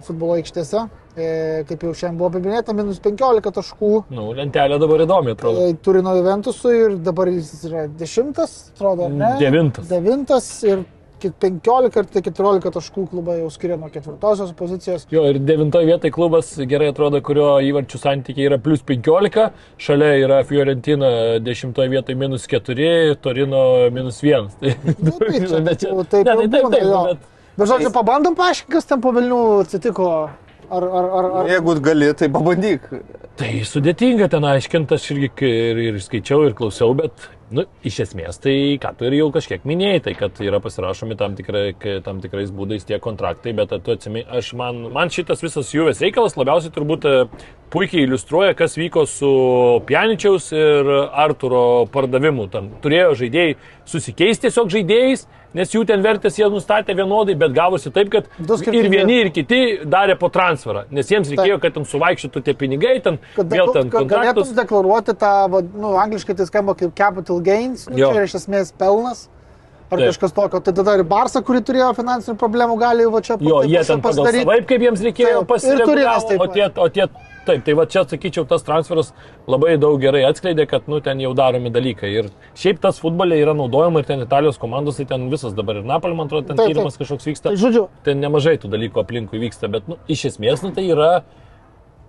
futbolo 0.05 0.35
aikštėse, 0.37 0.83
e, 1.17 1.29
kaip 1.65 1.87
jau 1.87 1.95
šiandien 1.97 2.19
buvo 2.21 2.29
paminėta, 2.35 2.75
minus 2.77 2.99
15 3.01 3.41
taškų 3.57 3.91
Nu, 4.13 4.27
lentelė 4.37 4.77
dabar 4.83 5.01
įdomi, 5.07 5.33
atrodo. 5.33 5.65
e, 5.65 5.79
Turino 5.81 6.13
Juventusui 6.19 6.75
ir 6.77 6.99
dabar 7.07 7.31
jis 7.33 7.55
yra 7.71 7.87
dešimtas, 7.89 8.53
atrodo, 8.75 9.09
ar 9.09 9.17
ne? 9.17 9.31
Devintas. 9.41 9.89
Devintas 9.89 10.51
ir 10.69 10.85
ki- 10.85 10.94
15 11.41 11.97
ir 12.01 12.09
tai 12.13 12.23
14 12.27 12.71
taškų 12.77 13.05
klubą 13.11 13.37
jau 13.39 13.49
skiria 13.55 13.77
nuo 13.81 13.89
ketvirtosios 13.93 14.53
pozicijos. 14.59 15.07
Jo, 15.13 15.25
ir 15.31 15.39
devintoje 15.41 15.87
vietoje 15.89 16.13
klubas 16.15 16.53
gerai 16.71 16.91
atrodo, 16.93 17.21
kurio 17.25 17.49
įvarčių 17.71 18.01
santykiai 18.03 18.49
yra 18.51 18.59
plus 18.63 18.83
15, 18.83 19.49
šalia 19.79 20.13
yra 20.25 20.43
Fiorentina 20.49 21.11
dešimtoje 21.45 21.89
vietoje 21.95 22.19
minus 22.21 22.47
4, 22.51 23.17
Torino 23.25 23.65
minus 23.95 24.21
1. 24.23 24.49
Tai, 24.61 24.75
Nu, 25.05 25.17
tai 25.19 25.41
čia 25.47 25.61
Bet 25.71 25.81
čia- 25.81 25.91
jau 25.95 26.05
taip 26.05 26.27
ne, 26.27 26.35
tai 26.37 26.49
taip, 26.49 26.71
taip, 26.73 26.83
jo. 26.89 27.05
bet- 27.13 27.31
Bet 27.55 27.69
žodžiu, 27.71 27.91
pabandom 27.95 28.35
paaiškinti, 28.35 28.73
kas 28.75 28.89
ten 28.91 28.99
po 29.01 29.13
Vilnių 29.15 29.37
atsitiko. 29.63 30.09
Ar, 30.75 30.83
ar, 30.83 31.05
ar, 31.21 31.27
ar... 31.43 31.47
Jeigu 31.53 31.75
gali, 31.85 32.09
tai 32.19 32.27
pabandyk. 32.33 32.89
Tai 33.39 33.51
sudėtinga 33.69 34.27
ten 34.33 34.43
aiškinti, 34.49 34.97
aš 34.97 35.05
irgi 35.13 35.29
ir, 35.47 35.79
ir 35.91 35.99
skaičiau, 36.03 36.47
ir 36.49 36.55
klausiau, 36.59 36.95
bet, 36.99 37.13
nu, 37.55 37.65
iš 37.87 38.01
esmės, 38.07 38.39
tai 38.43 38.55
ką 38.81 38.95
tu 38.99 39.09
ir 39.09 39.17
jau 39.19 39.29
kažkiek 39.35 39.65
minėjai, 39.69 40.03
tai 40.07 40.15
kad 40.19 40.39
yra 40.45 40.61
pasirašomi 40.65 41.17
tam, 41.21 41.35
tikrai, 41.39 41.67
tam 42.05 42.23
tikrais 42.25 42.53
būdais 42.55 42.87
tie 42.89 42.99
kontraktai, 43.03 43.53
bet 43.57 43.75
tu 43.85 43.95
atsimai, 43.95 44.25
aš 44.39 44.53
man, 44.59 44.85
man 44.95 45.13
šitas 45.13 45.45
visas 45.45 45.73
juvės 45.75 46.03
reikalas 46.05 46.39
labiausiai 46.39 46.73
turbūt 46.75 47.09
e, 47.11 47.15
puikiai 47.75 48.07
iliustruoja, 48.07 48.55
kas 48.59 48.79
vyko 48.79 49.05
su 49.11 49.31
Pianičiaus 49.89 50.51
ir 50.55 50.91
Arturo 51.11 51.65
pardavimu. 51.93 52.47
Ten 52.53 52.71
turėjo 52.85 53.17
žaidėjai 53.25 53.57
susikeisti 53.89 54.47
tiesiog 54.49 54.71
žaidėjais, 54.73 55.27
nes 55.55 55.71
jų 55.75 55.85
ten 55.87 56.03
vertės 56.03 56.39
jie 56.41 56.47
nustatė 56.51 56.97
vienodai, 56.99 57.37
bet 57.39 57.53
gavosi 57.55 57.93
taip, 57.95 58.09
kad 58.11 58.27
ir 58.73 58.89
vieni, 58.91 59.21
ir 59.27 59.31
kiti 59.35 59.61
darė 59.85 60.17
po 60.19 60.31
transferą, 60.35 60.87
nes 60.91 61.11
jiems 61.13 61.31
reikėjo, 61.31 61.61
kad 61.63 61.77
ten 61.77 61.85
suvaikščiotų 61.87 62.43
tie 62.49 62.55
pinigai, 62.59 62.97
ten 63.05 63.21
Kad, 63.37 63.53
vėl 63.53 63.71
ten 63.77 63.91
kad 63.93 64.09
galėtum 64.09 64.41
kontraktus. 64.43 64.57
deklaruoti 64.57 65.15
tą, 65.21 65.35
nu, 65.77 65.95
angliškai 66.01 66.35
tai 66.41 66.47
skamba 66.49 66.75
kaip 66.75 66.97
capital 66.99 67.41
gains, 67.45 67.87
nu, 67.89 67.99
Jo. 68.01 68.11
čia 68.11 68.25
yra 68.25 68.27
iš 68.31 68.35
esmės 68.41 68.73
pelnas. 68.77 69.29
Ar 69.93 70.01
Taip. 70.01 70.09
kažkas 70.15 70.33
tokio. 70.35 70.59
Tai 70.65 70.73
tada 70.75 70.95
ir 70.97 71.03
Barsa, 71.07 71.43
kuri 71.45 71.61
turėjo 71.61 71.91
finansinių 71.95 72.35
problemų, 72.41 72.79
gali 72.81 73.05
va 73.13 73.21
čia 73.23 73.37
Jo, 73.37 73.61
taip 73.63 73.71
jie 73.71 73.83
ten 73.85 74.01
pagal 74.01 74.25
pasidaryt. 74.25 74.47
savaip, 74.49 74.65
kaip 74.71 74.81
jiems 74.81 75.03
reikėjo 75.05 75.43
Taip, 75.45 75.49
pasidaryti. 75.53 76.29
taip 76.31 76.41
O 76.41 76.47
tie, 76.49 76.65
o 76.81 76.89
tie, 76.89 77.07
taip, 77.47 77.65
tai 77.67 77.77
va 77.79 77.87
čia, 77.91 78.03
sakyčiau, 78.09 78.47
tas 78.49 78.65
transferas 78.67 79.13
labai 79.51 79.77
daug 79.81 80.01
gerai 80.03 80.25
atskleidė, 80.29 80.67
kad, 80.71 80.89
nu, 80.91 81.01
ten 81.05 81.21
jau 81.23 81.33
daromi 81.37 81.73
dalykai. 81.75 82.11
Ir 82.23 82.31
šiaip 82.59 82.81
tas 82.83 83.01
futbolė 83.03 83.41
yra 83.43 83.55
naudojama 83.57 84.03
ir 84.03 84.09
ten 84.09 84.25
Italijos 84.25 84.61
komandos, 84.61 85.01
tai 85.01 85.09
ten 85.13 85.29
visas 85.33 85.57
dabar 85.57 85.81
ir 85.81 85.89
Napolė, 85.89 86.19
man 86.19 86.31
atrodo, 86.31 86.49
ten 86.51 86.59
Taip, 86.59 86.67
taip. 86.69 86.77
tyrimas 86.77 87.01
kažkoks 87.01 87.31
vyksta. 87.31 87.53
Tai 87.53 87.61
žodžiu, 87.61 87.87
Ten 88.05 88.21
nemažai 88.25 88.57
tų 88.61 88.73
dalykų 88.75 89.05
aplinkui 89.05 89.41
vyksta, 89.43 89.71
bet, 89.73 89.89
nu, 89.91 90.01
iš 90.11 90.29
esmės, 90.33 90.65
nu, 90.65 90.73
tai 90.77 90.87
yra 90.91 91.11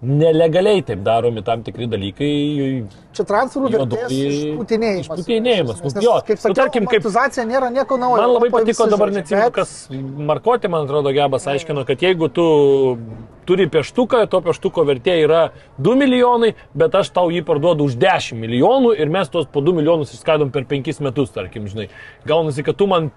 nelegaliai 0.02 0.82
taip 0.86 1.00
daromi 1.06 1.42
tam 1.44 1.64
tikri 1.64 1.88
dalykai. 1.88 2.86
čia 3.16 3.24
transferų 3.24 3.70
vertės 3.72 4.12
išputinėjimas. 4.12 5.06
išputinėjimas, 5.08 5.84
Nes, 5.84 5.96
nu, 5.96 6.02
jo. 6.04 6.16
kaip 6.28 6.36
Nu, 6.36 6.42
sakiau, 6.44 6.56
tarkim, 6.60 6.86
kaip- 6.86 7.00
amortizacija 7.00 7.46
nėra 7.48 7.70
nieko 7.72 7.98
naujo. 7.98 8.18
Man 8.22 8.34
labai 8.36 8.50
patiko 8.52 8.90
dabar 8.92 9.10
neatsimenu, 9.12 9.46
bet- 9.46 9.54
kas 9.54 9.88
Markotė, 9.92 10.70
man 10.70 10.86
atrodo, 10.86 11.14
Gebas 11.16 11.46
aiškino, 11.48 11.86
kad 11.88 11.98
jeigu 12.00 12.28
tu 12.34 12.98
turi 13.46 13.68
pieštuką, 13.70 14.28
to 14.30 14.42
pieštuko 14.42 14.84
vertė 14.86 15.16
yra 15.24 15.52
2 15.80 15.96
milijonai, 15.96 16.54
bet 16.76 16.92
aš 16.96 17.10
tau 17.12 17.30
jį 17.30 17.44
parduodu 17.46 17.86
už 17.86 17.96
10 17.96 18.36
milijonų 18.36 19.00
ir 19.00 19.08
mes 19.10 19.30
tuos 19.30 19.46
po 19.46 19.62
2 19.62 19.74
milijonus 19.74 20.12
išskaidom 20.14 20.52
per 20.52 20.66
5 20.66 21.00
metus, 21.00 21.30
tarkim, 21.32 21.68
žinai. 21.68 21.88
Gaunasi, 22.26 22.64
kad 22.66 22.76
tu 22.76 22.88
man 22.88 23.12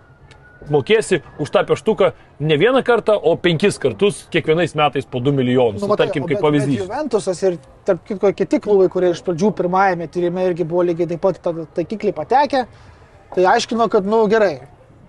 mokėsi 0.67 1.21
už 1.39 1.51
tą 1.55 1.63
pieštuką 1.69 2.11
ne 2.41 2.57
vieną 2.59 2.83
kartą, 2.87 3.15
o 3.15 3.37
penkis 3.37 3.79
kartus 3.79 4.25
kiekvienais 4.33 4.75
metais 4.79 5.07
po 5.07 5.21
2 5.23 5.33
milijonus. 5.33 5.83
Nu, 5.83 5.89
matai, 5.89 6.07
tarkim, 6.07 6.27
kaip 6.29 6.43
pavyzdys. 6.43 6.83
Juventusas 6.83 7.43
ir 7.47 7.59
tarp 7.87 8.03
kitko 8.09 8.33
kiti 8.37 8.61
klubai, 8.61 8.89
kurie 8.93 9.13
iš 9.15 9.23
pradžių 9.27 9.53
pirmajame 9.63 10.09
tyrime 10.13 10.49
irgi 10.51 10.67
buvo 10.69 10.85
lygiai 10.89 11.09
taip 11.15 11.23
pat 11.25 11.41
tą 11.45 11.55
taikiklį 11.79 12.13
patekę, 12.17 12.67
tai 13.35 13.49
aiškino, 13.55 13.89
kad, 13.93 14.07
nu 14.09 14.25
gerai, 14.31 14.59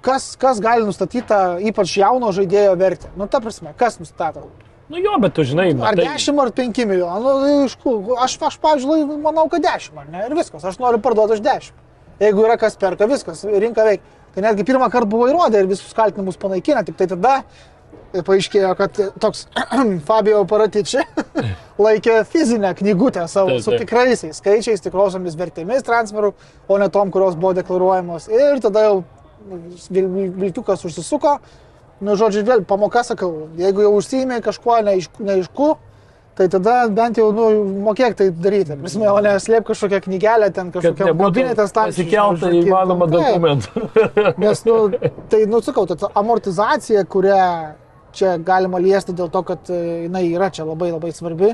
kas, 0.05 0.35
kas 0.39 0.61
gali 0.63 0.87
nustatyti 0.87 1.25
tą 1.27 1.41
ypač 1.71 1.97
jauno 1.99 2.31
žaidėjo 2.35 2.77
vertę. 2.79 3.11
Nu, 3.17 3.27
ta 3.27 3.41
prasme, 3.43 3.73
kas 3.77 3.99
nustato? 3.99 4.47
Nu 4.89 4.97
jo, 4.97 5.17
bet 5.21 5.35
tu 5.37 5.43
žinai, 5.45 5.69
Ar 5.77 5.93
matai- 5.93 6.07
10 6.17 6.39
ar 6.41 6.49
5 6.49 6.85
milijonų? 6.89 7.33
Nu, 7.41 7.65
iš 7.67 7.75
kur? 7.77 8.15
Aš, 8.17 8.39
aš 8.41 8.55
pavyzdžiui, 8.57 9.19
manau, 9.21 9.45
kad 9.49 9.61
10, 9.61 9.97
ar 10.01 10.07
ne? 10.09 10.23
Ir 10.25 10.33
viskas, 10.33 10.65
aš 10.65 10.79
noriu 10.81 10.97
parduoti 10.97 11.37
už 11.37 11.43
10. 11.45 11.73
Jeigu 12.19 12.43
yra 12.43 12.57
kas 12.57 12.75
perka, 12.75 13.05
viskas, 13.07 13.43
rinka 13.45 13.85
veikia. 13.85 14.03
Tai 14.36 14.43
netgi 14.45 14.63
pirmą 14.67 14.89
kartą 14.93 15.09
buvo 15.09 15.27
įrodę 15.32 15.63
ir 15.63 15.67
visus 15.71 15.93
kaltinimus 15.97 16.38
panaikina, 16.41 16.84
tik 16.86 16.97
tai 16.99 17.07
tada 17.11 17.39
paaiškėjo, 18.13 18.71
kad 18.77 18.99
toks 19.21 19.43
Fabio 20.07 20.41
Paratici 20.49 21.01
laikė 21.86 22.23
fizinę 22.30 22.71
knygutę 22.80 23.27
savo 23.30 23.53
Taip, 23.55 23.63
su 23.65 23.71
taip. 23.73 23.84
tikraisiais 23.84 24.39
skaičiais, 24.41 24.82
tikrosiomis 24.82 25.38
vertėmis 25.38 25.86
transferų, 25.86 26.32
o 26.67 26.77
ne 26.82 26.88
tom, 26.93 27.11
kurios 27.13 27.38
buvo 27.38 27.53
deklaruojamos. 27.59 28.27
Ir 28.34 28.61
tada 28.65 28.88
jau 28.88 28.95
vil- 29.93 30.09
vil- 30.09 30.34
vilkiukas 30.45 30.86
užsisuko. 30.89 31.38
Nu, 31.99 32.15
žodžiu, 32.15 32.45
vėl 32.47 32.61
pamoka 32.65 33.03
sakau, 33.03 33.49
jeigu 33.59 33.84
jau 33.84 33.93
užsiimė 33.99 34.39
kažkuo 34.45 34.77
neaišku, 34.88 35.23
neaišku 35.27 35.69
tai 36.39 36.47
tada 36.47 36.73
bent 36.95 37.17
jau, 37.19 37.27
nu, 37.35 37.47
mokėk 37.83 38.15
tai 38.15 38.29
daryti. 38.31 38.77
Prisimė, 38.79 39.09
o 39.11 39.19
ne 39.23 39.33
slėp 39.43 39.65
kažkokią 39.67 39.99
knygelę, 40.05 40.47
ten 40.55 40.69
kažkokią 40.71 41.09
nebūtų 41.11 41.65
pasikeltą 41.75 42.51
įmanomą 42.61 43.09
dokumentą. 43.11 43.83
Nes, 44.43 44.63
nu, 44.67 44.77
tai, 45.31 45.43
nu, 45.51 45.59
sakau, 45.65 45.83
ta 45.89 46.11
amortizacija, 46.21 47.03
kurią 47.11 47.43
čia 48.15 48.37
galima 48.39 48.79
liesti 48.79 49.15
dėl 49.17 49.27
to, 49.33 49.43
kad 49.51 49.67
e, 49.73 49.81
jinai 50.05 50.23
yra 50.31 50.47
čia 50.55 50.63
labai 50.67 50.93
labai 50.93 51.11
svarbi, 51.15 51.51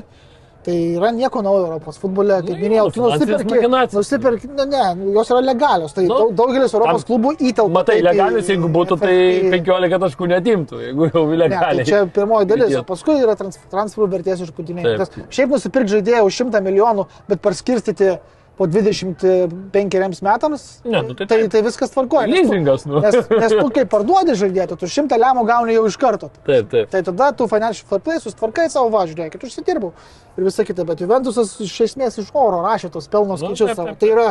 tai 0.66 0.74
yra 0.98 1.12
nieko 1.14 1.40
naujo 1.46 1.62
Europos 1.68 1.98
futbole. 2.02 2.40
Kaip 2.42 2.56
Nu, 2.56 2.62
minėjau, 2.64 2.86
finansinės 2.96 3.44
nusipirki, 3.44 3.68
nusipirki, 3.94 4.48
ne, 4.58 4.64
ne, 4.72 5.12
jos 5.14 5.30
yra 5.30 5.40
legalios, 5.46 5.94
tai 5.94 6.04
Nu, 6.08 6.16
daug, 6.18 6.32
daugelis 6.40 6.74
Europos 6.74 7.04
tam- 7.04 7.08
klubų 7.12 7.32
įtelpa. 7.38 7.72
Matai, 7.76 8.00
taip 8.00 8.02
į- 8.02 8.08
legalius, 8.10 8.46
jeigu 8.50 8.70
būtų, 8.76 8.98
tai 9.00 9.14
į- 9.14 9.50
15 9.54 9.98
taškų 10.04 10.28
netimtų, 10.34 10.80
jeigu 10.88 11.10
jau 11.12 11.22
Ne, 11.26 11.36
tai 11.36 11.42
legaliai. 11.44 11.86
čia 11.86 12.00
pirmoji 12.18 12.46
dalis, 12.50 12.76
o 12.76 12.82
paskui 12.82 13.20
yra 13.22 13.36
trans, 13.38 13.58
transferų 13.70 14.08
vertės. 14.10 14.40
Nes 14.40 15.10
Šiaip 15.30 15.48
nusipirkti 15.54 15.92
žaidėją 15.96 16.24
už 16.26 16.34
100 16.42 16.60
milijonų, 16.66 17.06
bet 17.28 17.40
parskirstyti 17.42 18.18
po 18.56 18.66
25 18.66 20.22
metams, 20.22 20.80
Ne, 20.84 21.02
nu 21.02 21.14
tai 21.14 21.26
tai, 21.26 21.48
tai 21.48 21.62
viskas 21.62 21.90
tvarkoja. 21.92 22.26
Leasingas, 22.30 22.86
nu. 22.88 23.00
Nes, 23.04 23.16
nes 23.28 23.52
tu 23.52 23.66
kai 23.74 23.84
parduodi 23.84 24.36
žaidėją, 24.38 24.78
tu 24.80 24.88
100 24.88 25.18
lemų 25.20 25.44
gauni 25.48 25.76
jau 25.76 25.84
iš 25.90 25.98
karto. 26.00 26.30
Taip, 26.46 26.70
taip. 26.72 26.88
Tai 26.92 27.02
tada 27.10 27.30
tu 27.36 27.48
financial 27.52 27.88
fair 27.90 28.00
play 28.06 28.22
sustvarkai 28.22 28.68
savo 28.72 28.88
važiuoju, 28.94 29.28
kad 29.34 29.44
užsidirbau 29.44 29.92
ir 30.36 30.48
visa 30.48 30.64
kita. 30.64 30.86
Bet 30.88 31.04
Juventusas 31.04 31.52
iš 31.60 31.74
esmės 31.90 32.16
iš 32.22 32.32
oro 32.32 32.62
rašė 32.64 32.92
tos 32.96 33.10
pelno 33.12 33.36
skaičius 33.40 33.74
taip, 33.74 33.80
savo. 33.82 33.96
Tai 34.00 34.12
yra 34.14 34.28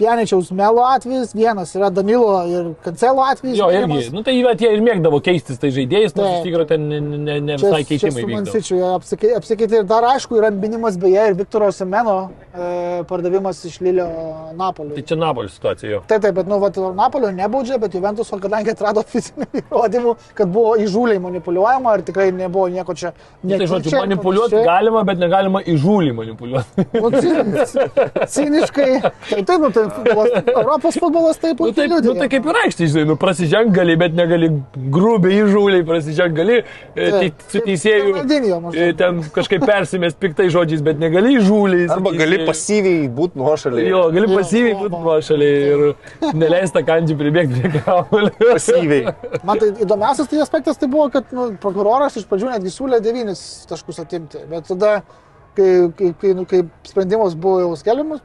Pianičiaus 0.00 0.50
Melo 0.56 0.84
atvejis, 0.88 1.34
vienas 1.36 1.74
yra 1.76 1.90
Danilo 1.92 2.38
ir 2.48 2.70
Cancelo 2.84 3.24
atvejis. 3.28 3.58
Jo, 3.60 3.68
irgi. 3.74 4.08
Nu, 4.14 4.22
tai 4.24 4.34
jie 4.38 4.70
ir 4.72 4.80
mėgdavo 4.84 5.20
keistis 5.24 5.60
tai 5.60 5.68
žaidėjais, 5.76 6.14
nors 6.16 6.38
iš 6.38 6.46
tikrųjų 6.46 6.68
ten 6.70 6.86
ne, 6.88 7.00
ne, 7.00 7.36
ne 7.44 7.58
Čia, 7.60 7.66
visai 7.68 7.82
čia 7.84 7.90
keitimai 7.90 8.24
vykdavo. 8.24 8.38
Mansičiu 8.40 8.80
apsikeitė, 8.94 9.34
apsikeitė 9.40 9.80
ir 9.82 9.88
dar 9.90 10.06
aišku 10.14 10.38
yra 10.40 10.50
minimas 10.54 10.96
beje 11.00 11.26
ir 11.30 11.36
Viktoro 11.38 11.68
Semeno 11.76 12.16
e, 12.50 13.02
pardavimas 13.10 13.60
iš 13.68 13.76
Lilio 13.84 14.06
Napolio. 14.56 14.96
Tai 14.96 15.04
čia 15.10 15.18
Napolio 15.20 15.52
situacija 15.52 15.92
jo. 15.92 16.00
Taip, 16.08 16.24
taip, 16.24 16.34
bet, 16.40 16.48
nu, 16.50 16.58
vat, 16.62 16.80
Napolio 16.96 17.30
nebaudžia, 17.36 17.78
bet 17.82 17.94
Juventuso, 17.98 18.38
kadangi 18.40 18.72
atrado 18.72 19.04
fizinių 19.12 19.50
įrodymų, 19.62 20.16
kad 20.38 20.50
buvo 20.54 20.74
įžūliai 20.80 21.20
manipuliuojama 21.26 21.98
ir 21.98 22.06
tikrai 22.08 22.30
nebuvo 22.40 22.70
nieko 22.72 22.96
čia. 22.96 23.12
Nu, 23.42 23.56
tai 23.60 23.68
žodžiu, 23.70 23.98
manipuliuoti 24.00 24.56
panašiai. 24.56 24.70
galima, 24.72 25.04
bet 25.08 25.20
negalima 25.20 25.62
įžūlį 25.74 26.16
manipuliuoti. 26.22 26.88
Nu, 26.96 27.12
cin- 27.20 28.26
ciniškai. 28.30 28.90
Tai 29.30 29.42
taip, 29.46 29.60
nu, 29.62 29.68
tai 29.74 29.84
futbolas, 29.96 30.30
Europos 30.54 30.98
futbolas 31.02 31.40
taip 31.42 31.60
Nu, 31.60 31.66
puikiai 31.66 31.88
taip, 31.90 32.04
nu, 32.06 32.14
tai 32.18 32.28
kaip 32.32 32.48
ir 32.50 32.58
aikštė, 32.64 32.88
žinai, 32.92 33.04
nu, 33.10 33.16
prasiženg 33.20 33.72
gali, 33.74 33.96
bet 34.00 34.16
negali 34.16 34.50
grubiai 34.94 35.40
įžūliai 35.44 35.86
prasiženg 35.88 36.36
gali, 36.36 36.60
e, 36.94 37.10
tai 37.14 37.30
su 37.52 37.62
maždaug. 37.64 38.78
e, 38.78 38.90
ten 38.98 39.22
kažkaip 39.34 39.64
persimės 39.68 40.16
piktai 40.20 40.48
žodžiais, 40.52 40.84
bet 40.86 41.00
negali 41.02 41.36
įžūliai. 41.38 41.88
Arba 41.96 42.14
gali 42.16 42.40
pasyviai 42.48 43.08
būti 43.20 43.40
nuošaliai. 43.40 43.88
Jo, 43.90 44.02
gali 44.14 44.30
Jo, 44.30 44.38
pasyviai 44.38 44.76
būti 44.80 45.02
nuošaliai 45.06 45.62
ir 45.70 46.34
neleista 46.36 46.84
kandžiai 46.86 47.18
pribėgti 47.20 47.64
prie 47.64 47.84
kamuolio. 47.86 48.34
Pasyviai. 48.40 49.14
Man 49.46 49.60
tai 49.60 49.70
įdomiausias 49.84 50.30
tai 50.30 50.42
aspektas 50.44 50.80
tai 50.80 50.88
buvo, 50.90 51.08
kad 51.12 51.30
nu, 51.36 51.50
prokuroras 51.62 52.18
iš 52.20 52.26
pradžių 52.30 52.54
netgi 52.54 52.72
siūlė 52.74 53.00
9 53.04 53.44
taškus 53.70 54.02
atimti, 54.02 54.42
bet 54.50 54.68
tada, 54.70 55.00
kai, 55.58 55.70
kai, 55.96 56.12
kai, 56.20 56.34
nu, 56.38 56.46
kai 56.48 56.64
sprendimas 56.88 57.36
buvo 57.38 57.60
jau 57.64 57.72
skelbiamas, 57.80 58.22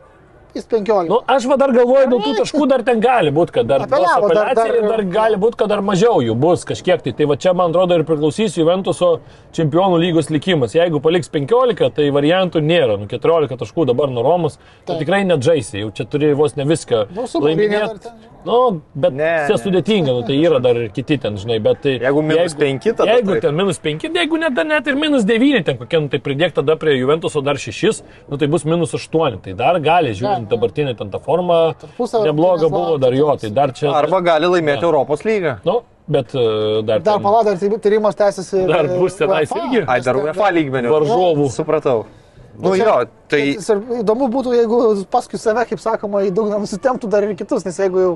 jis 0.56 0.66
15. 0.72 1.10
Nu, 1.12 1.20
aš 1.28 1.46
va 1.52 1.58
dar 1.62 1.74
galvoju, 1.76 2.08
dėl 2.14 2.22
tų 2.26 2.34
taškų 2.40 2.68
dar 2.72 2.84
ten 2.88 3.02
gali 3.04 3.32
būti, 3.36 3.52
kad 3.60 3.68
dar, 3.70 3.84
Apeliavo, 3.86 4.30
tos 4.30 4.38
dar- 4.38 4.54
dar- 4.56 4.74
dar 4.90 5.04
gali 5.14 5.40
būti, 5.42 5.60
kad 5.60 5.70
dar 5.70 5.82
mažiau 5.86 6.22
jų 6.24 6.36
bus 6.40 6.64
kažkiek 6.66 7.04
tai. 7.06 7.12
Tai 7.16 7.26
va 7.32 7.36
čia, 7.38 7.54
man 7.54 7.72
atrodo, 7.76 8.00
ir 8.00 8.06
priklausys 8.08 8.56
Juventuso 8.58 9.20
čempionų 9.56 10.00
lygos 10.02 10.30
likimas. 10.32 10.76
Jeigu 10.76 11.02
paliks 11.04 11.30
15, 11.30 11.90
tai 11.96 12.10
variantų 12.16 12.64
nėra. 12.64 12.98
Nu, 13.00 13.08
14 13.12 13.58
taškų 13.62 13.86
dabar 13.92 14.10
nuo 14.10 14.24
Romos, 14.24 14.58
tai 14.86 14.98
tikrai 15.00 15.24
net 15.26 15.44
žaisi. 15.46 15.84
Jau 15.84 15.92
čia 15.92 16.06
turi 16.10 16.34
vos 16.34 16.56
ne 16.56 16.64
viską. 16.66 17.06
Nu, 17.16 17.28
žinai. 17.28 18.00
Nu, 18.46 18.82
bet 18.94 19.14
Ne, 19.18 19.48
čia 19.50 19.56
ne. 19.56 19.58
sudėtinga, 19.58 20.14
nu, 20.14 20.22
tai 20.22 20.36
yra 20.38 20.60
dar 20.62 20.78
ir 20.78 20.92
kiti 20.94 21.18
ten, 21.18 21.34
žinai, 21.42 21.56
bet 21.66 21.80
tai... 21.82 21.96
Jeigu 21.98 22.22
minus 22.22 22.54
penki, 22.54 22.92
tada 22.94 23.16
Jeigu 23.16 23.32
taip. 23.34 23.42
ten 23.48 23.56
minus 23.58 23.80
5, 23.82 24.04
jeigu 24.14 24.38
net, 24.38 24.60
net 24.70 24.86
ir 24.92 24.94
minus 25.02 25.26
9, 25.26 25.64
ten 25.66 25.80
kokie, 25.80 25.98
nu, 26.04 26.12
tai 26.14 26.20
pridėk 26.22 26.54
tada 26.54 26.76
prie 26.78 26.94
Juventuso 27.00 27.42
dar 27.42 27.58
6, 27.58 28.04
nu, 28.30 28.38
tai 28.38 28.46
bus 28.54 28.62
minus 28.70 28.94
8. 28.94 29.40
Tai 29.48 29.56
dar 29.58 29.80
gali, 29.82 30.14
žiūrint 30.14 30.45
dabartinį 30.52 30.94
ten 31.00 31.12
tą 31.14 31.20
formą, 31.24 31.60
Tarpusavio 31.82 32.28
nebloga 32.30 32.62
rungtynės 32.66 32.76
buvo 32.76 32.98
dar 33.02 33.18
jo, 33.18 33.30
tai 33.42 33.52
dar 33.56 33.74
čia... 33.78 33.92
Arba 33.96 34.22
gali 34.26 34.50
laimėti 34.52 34.82
Ne. 34.84 34.90
Europos 34.90 35.26
lygą. 35.28 35.56
Nu, 35.66 35.80
bet 36.08 36.36
e, 36.36 36.46
dar... 36.86 37.00
Dar 37.02 37.16
ten 37.16 37.24
pala, 37.26 37.42
dar 37.48 37.58
ty- 37.62 37.80
tyrimas 37.82 38.16
tęsiasi. 38.20 38.66
Dar 38.70 38.86
e, 38.90 39.00
bus 39.00 39.18
tenais 39.20 39.52
irgi? 39.56 39.84
Ai, 39.88 40.00
dar 40.06 40.20
UEFA 40.22 40.52
lygmenių. 40.56 40.94
Varžovų. 40.94 41.50
Supratau. 41.56 42.06
Nu 42.56 42.72
čia- 42.76 42.86
jo, 42.88 42.96
tai 43.28 43.42
Įdomu 44.00 44.30
būtų, 44.32 44.54
jeigu 44.56 44.78
paskui 45.12 45.40
save, 45.42 45.66
kaip 45.68 45.82
sakoma, 45.84 46.22
į 46.24 46.32
dugną 46.36 46.62
nusitemptų 46.64 47.10
dar 47.12 47.28
ir 47.28 47.36
kitus, 47.36 47.66
nes 47.68 47.80
jeigu 47.80 48.04
jau... 48.06 48.14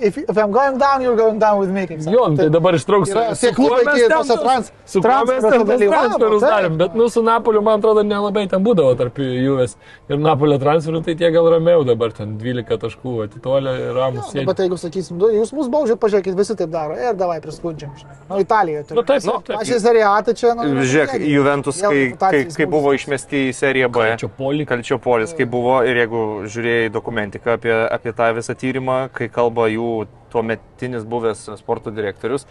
If, 0.00 0.18
if 0.18 0.36
I'm 0.38 0.52
going 0.52 0.78
down, 0.78 1.02
you're 1.02 1.16
going 1.16 1.38
down 1.38 1.58
with 1.58 1.70
me. 1.70 1.86
Jo, 2.12 2.28
nu, 2.30 2.36
tai 2.36 2.48
dabar 2.54 2.74
ištrauks. 2.78 3.10
Yra 3.10 3.34
su 3.34 3.46
tie 3.46 3.52
klubai, 3.56 3.82
kuo 3.82 3.92
mes 3.92 3.98
kai 3.98 4.08
ten 4.08 4.16
tose 4.16 4.32
tuos- 4.36 4.42
trans- 4.44 4.72
Su 4.86 5.00
transferus 5.00 6.42
taip. 6.42 6.50
darėm, 6.52 6.76
bet 6.78 6.94
nu, 6.94 7.08
su 7.10 7.22
Napoliu, 7.22 7.62
man 7.62 7.80
atrodo, 7.80 8.04
nelabai 8.06 8.44
ten 8.50 8.62
būdavo 8.62 8.94
tarp 8.98 9.18
Juves 9.18 9.74
ir 10.08 10.20
Napolio 10.22 10.58
transferų, 10.62 11.02
tai 11.06 11.14
tie 11.18 11.30
gal 11.34 11.48
ramiau 11.50 11.82
dabar 11.86 12.12
ten 12.14 12.36
12 12.38 12.78
taškų 12.84 13.14
atitolę 13.26 13.74
ir 13.80 13.98
ramus. 13.98 14.30
Nu, 14.34 14.44
bet 14.46 14.62
jeigu 14.62 14.78
sakysim, 14.78 15.18
du, 15.18 15.30
jūs 15.34 15.52
mus 15.56 15.70
baudžiat, 15.72 15.98
pažiūrėkit, 16.02 16.36
visi 16.38 16.56
taip 16.58 16.70
daro. 16.70 16.94
Ir 16.94 17.18
davai 17.18 17.40
priskundžiam. 17.42 17.90
Nu, 18.30 18.38
Italijoje. 18.42 18.86
Nu, 18.94 19.02
taip, 19.02 19.22
taip, 19.22 19.42
taip. 19.50 19.58
Aš 19.60 19.74
į 19.76 19.80
seriją 19.82 20.12
tai 20.28 20.34
čia, 20.38 20.54
nu... 20.58 20.68
žiūrėk, 20.86 21.16
Juventus, 21.26 21.82
kai, 21.82 22.04
kai, 22.22 22.44
kai 22.54 22.66
buvo 22.70 22.94
išmesti 22.94 23.48
į 23.48 23.52
seriją 23.56 23.90
B. 23.92 24.06
Kalčiopolį. 24.12 24.66
Kalčiopolis, 24.70 25.34
kai 25.36 25.46
buvo 25.50 25.80
ir 25.86 26.02
jeigu 26.04 26.22
žiūrėjai 26.46 26.92
dokumentiką 26.94 27.56
apie, 27.58 27.74
apie 27.98 28.14
tą 28.16 28.30
visą 28.36 28.54
tyrimą, 28.58 28.98
kai 29.16 29.28
kalba 29.32 29.68
jų 29.76 29.92
tuometinis 30.32 31.04
buvęs 31.04 31.46
sporto 31.60 31.90
direktorius, 31.94 32.46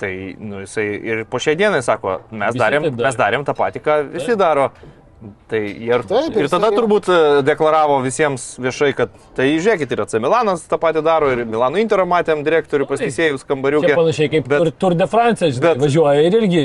tai 0.00 0.34
nu, 0.38 0.60
jisai 0.64 0.86
ir 1.08 1.24
po 1.30 1.38
šiai 1.40 1.56
dienai 1.56 1.82
sako, 1.84 2.18
mes 2.30 2.52
Visi 2.54 2.60
darėm, 2.64 2.82
taip 2.88 2.94
darė. 2.98 3.08
mes 3.10 3.16
darėm 3.22 3.44
tą 3.48 3.54
patį, 3.56 3.80
ką 3.84 3.98
visi 4.14 4.36
daro. 4.36 4.70
Tai 5.48 5.58
ir, 5.64 6.02
Taip, 6.04 6.34
ir 6.36 6.46
tada 6.52 6.68
turbūt 6.76 7.06
e, 7.08 7.14
deklaravo 7.42 7.94
visiems 8.04 8.42
viešai, 8.60 8.90
kad 8.94 9.14
tai 9.34 9.46
žiūrėkit, 9.56 9.94
ir 9.96 10.02
AC 10.04 10.12
Milanas 10.20 10.66
tą 10.68 10.76
patį 10.78 11.00
daro, 11.06 11.30
ir 11.32 11.40
Milano 11.48 11.80
Intero 11.80 12.04
matėm 12.06 12.42
direktorių 12.44 12.84
pas 12.90 13.00
teisėjus 13.00 13.46
kambariukė. 13.48 13.94
Čia 13.94 13.96
panašiai 13.96 14.28
kaip 14.34 14.50
Bet- 14.52 14.76
Tour 14.78 14.94
de 14.94 15.06
France, 15.08 15.48
žinai, 15.56 15.62
bet- 15.72 15.80
važiuoja 15.86 16.20
ir 16.28 16.36
irgi 16.42 16.62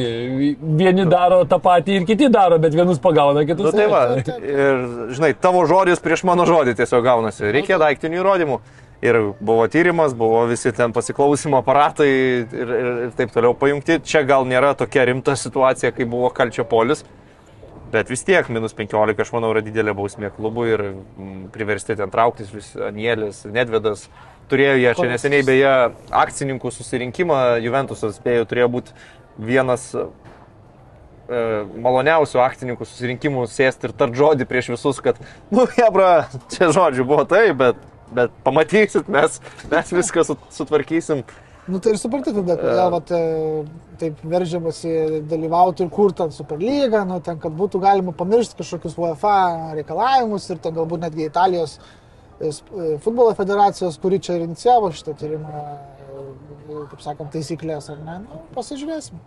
vieni 0.83 1.07
daro 1.09 1.39
tą 1.47 1.61
patį 1.63 2.01
ir 2.01 2.05
kiti 2.11 2.27
daro, 2.29 2.59
bet 2.59 2.75
vienus 2.75 2.99
pagauna, 2.99 3.39
Nu, 3.39 3.47
kitus 3.47 3.71
tai 3.71 3.87
ne. 3.87 3.87
va, 3.87 4.03
ir 4.19 4.83
žinai, 5.15 5.31
tavo 5.39 5.63
žodis 5.71 6.03
prieš 6.03 6.25
mano 6.27 6.43
žodį 6.45 6.75
tiesiog 6.83 7.07
gaunasi. 7.07 7.47
Reikia 7.55 7.79
daiktinių 7.79 8.19
įrodymų. 8.19 8.59
Ir 9.01 9.17
buvo 9.41 9.63
tyrimas, 9.71 10.13
buvo 10.13 10.43
visi 10.45 10.69
ten 10.77 10.93
pasiklausimo 10.93 11.57
aparatai 11.57 12.09
ir, 12.11 12.51
ir, 12.53 12.89
ir 13.07 13.15
taip 13.17 13.31
toliau 13.33 13.55
pajungti. 13.57 13.97
Čia 14.05 14.21
gal 14.29 14.45
nėra 14.45 14.75
tokia 14.77 15.07
rimta 15.09 15.33
situacija, 15.33 15.89
kaip 15.95 16.11
buvo 16.11 16.29
Kalčiopolis. 16.37 17.01
Bet 17.91 18.11
vis 18.13 18.21
tiek, 18.23 18.47
minus 18.53 18.75
15, 18.77 19.17
aš 19.19 19.31
manau, 19.33 19.49
yra 19.51 19.63
didelė 19.65 19.95
bausmė 19.97 20.29
klubui 20.35 20.69
ir 20.71 20.83
mm, 20.93 21.49
priversti 21.51 21.97
ten 21.99 22.13
trauktis 22.13 22.53
vis 22.53 22.69
Anielis, 22.77 23.41
Nedvedas. 23.51 24.05
Turėjo 24.51 24.77
jie 24.77 24.93
čia 24.95 25.07
neseniai 25.09 25.47
beje 25.47 25.73
akcininkų 26.21 26.71
susirinkimą, 26.71 27.39
Juventusas 27.65 28.17
spėjo, 28.19 28.45
turėjo 28.47 28.69
būti 28.71 28.95
vienas 29.41 29.89
e, 29.97 30.05
maloniausių 31.83 32.41
akcininkų 32.45 32.87
susirinkimų 32.87 33.45
sėsti 33.51 33.89
ir 33.89 33.95
tart 33.97 34.15
žodį 34.19 34.47
prieš 34.47 34.73
visus, 34.75 34.99
kad, 35.03 35.19
nu, 35.51 35.65
jebra, 35.79 36.27
čia 36.53 36.71
žodžių 36.75 37.07
buvo 37.07 37.25
tai, 37.27 37.45
bet, 37.57 37.79
bet 38.15 38.33
pamatysit, 38.45 39.07
mes, 39.11 39.39
mes 39.71 39.95
viską 39.95 40.25
sut- 40.27 40.51
sutvarkysim. 40.53 41.23
Nu 41.69 41.79
tai 41.79 41.93
ir 41.93 41.99
suprantate, 42.01 42.41
tada, 42.41 42.55
kodėl 42.57 42.89
vat, 42.91 43.11
e, 43.13 43.63
taip 44.01 44.21
veržiamasi 44.25 45.21
dalyvauti 45.29 45.85
ir 45.85 45.91
kurti 45.93 46.17
ten 46.23 46.33
Superlygą, 46.33 47.03
nu, 47.07 47.19
ten, 47.21 47.37
kad 47.39 47.53
būtų 47.53 47.79
galima 47.83 48.15
pamiršti 48.17 48.57
kažkokius 48.57 48.97
UEFA 48.97 49.35
reikalavimus 49.77 50.49
ir 50.49 50.57
ten 50.63 50.73
galbūt 50.75 51.05
netgi 51.05 51.29
Italijos 51.29 51.77
e, 51.77 52.49
e, 52.49 52.97
futbolo 53.05 53.35
federacijos, 53.37 53.99
kuri 54.01 54.19
čia 54.19 54.39
ir 54.39 54.47
inicijavo 54.47 54.89
šitą 54.97 55.13
tyrimą, 55.21 55.61
e, 55.61 56.25
kaip 56.95 57.05
sakant, 57.05 57.31
taisyklės, 57.37 57.91
ar 57.93 58.01
ne, 58.09 58.17
nu, 58.25 58.41
pasižiūrėsim. 58.57 59.21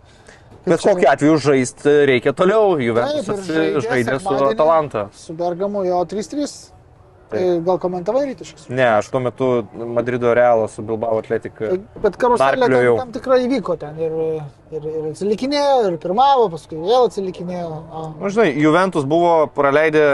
Kaip 0.65 0.75
Bet 0.75 0.83
kokiu 0.83 1.11
atveju 1.13 1.41
žaisti 1.45 1.97
reikia 2.09 2.33
toliau. 2.35 2.79
Juventus 2.81 3.47
žaidė 3.85 4.19
su 4.19 4.37
Atalanta. 4.51 5.09
Su 5.13 5.37
Bergamu 5.39 5.85
jo 5.87 6.03
3-3. 6.09 6.74
E, 7.33 7.61
Gal 7.65 7.79
komentavai 7.81 8.27
rytiškus? 8.29 8.69
Ne, 8.69 8.85
aš 8.99 9.09
tuo 9.13 9.21
metu 9.25 9.49
Madrido 9.75 10.35
Realą 10.37 10.69
su 10.71 10.85
Bilbao 10.87 11.19
Atletika. 11.23 11.73
Bet 12.03 12.19
karuselė 12.21 12.69
tam, 12.69 13.01
tam 13.01 13.13
tikrai 13.17 13.41
įvyko 13.47 13.77
ten 13.81 13.99
ir, 14.03 14.15
ir, 14.75 14.87
ir 14.93 15.11
atsilikinėjo, 15.11 15.77
ir 15.89 15.99
pirmavo, 16.03 16.51
paskui 16.53 16.79
vėl 16.83 17.09
atsilikinėjo. 17.09 17.71
A, 17.73 18.07
Na, 18.21 18.33
žinai, 18.33 18.51
Juventus 18.61 19.09
buvo 19.09 19.35
praleidę 19.57 20.07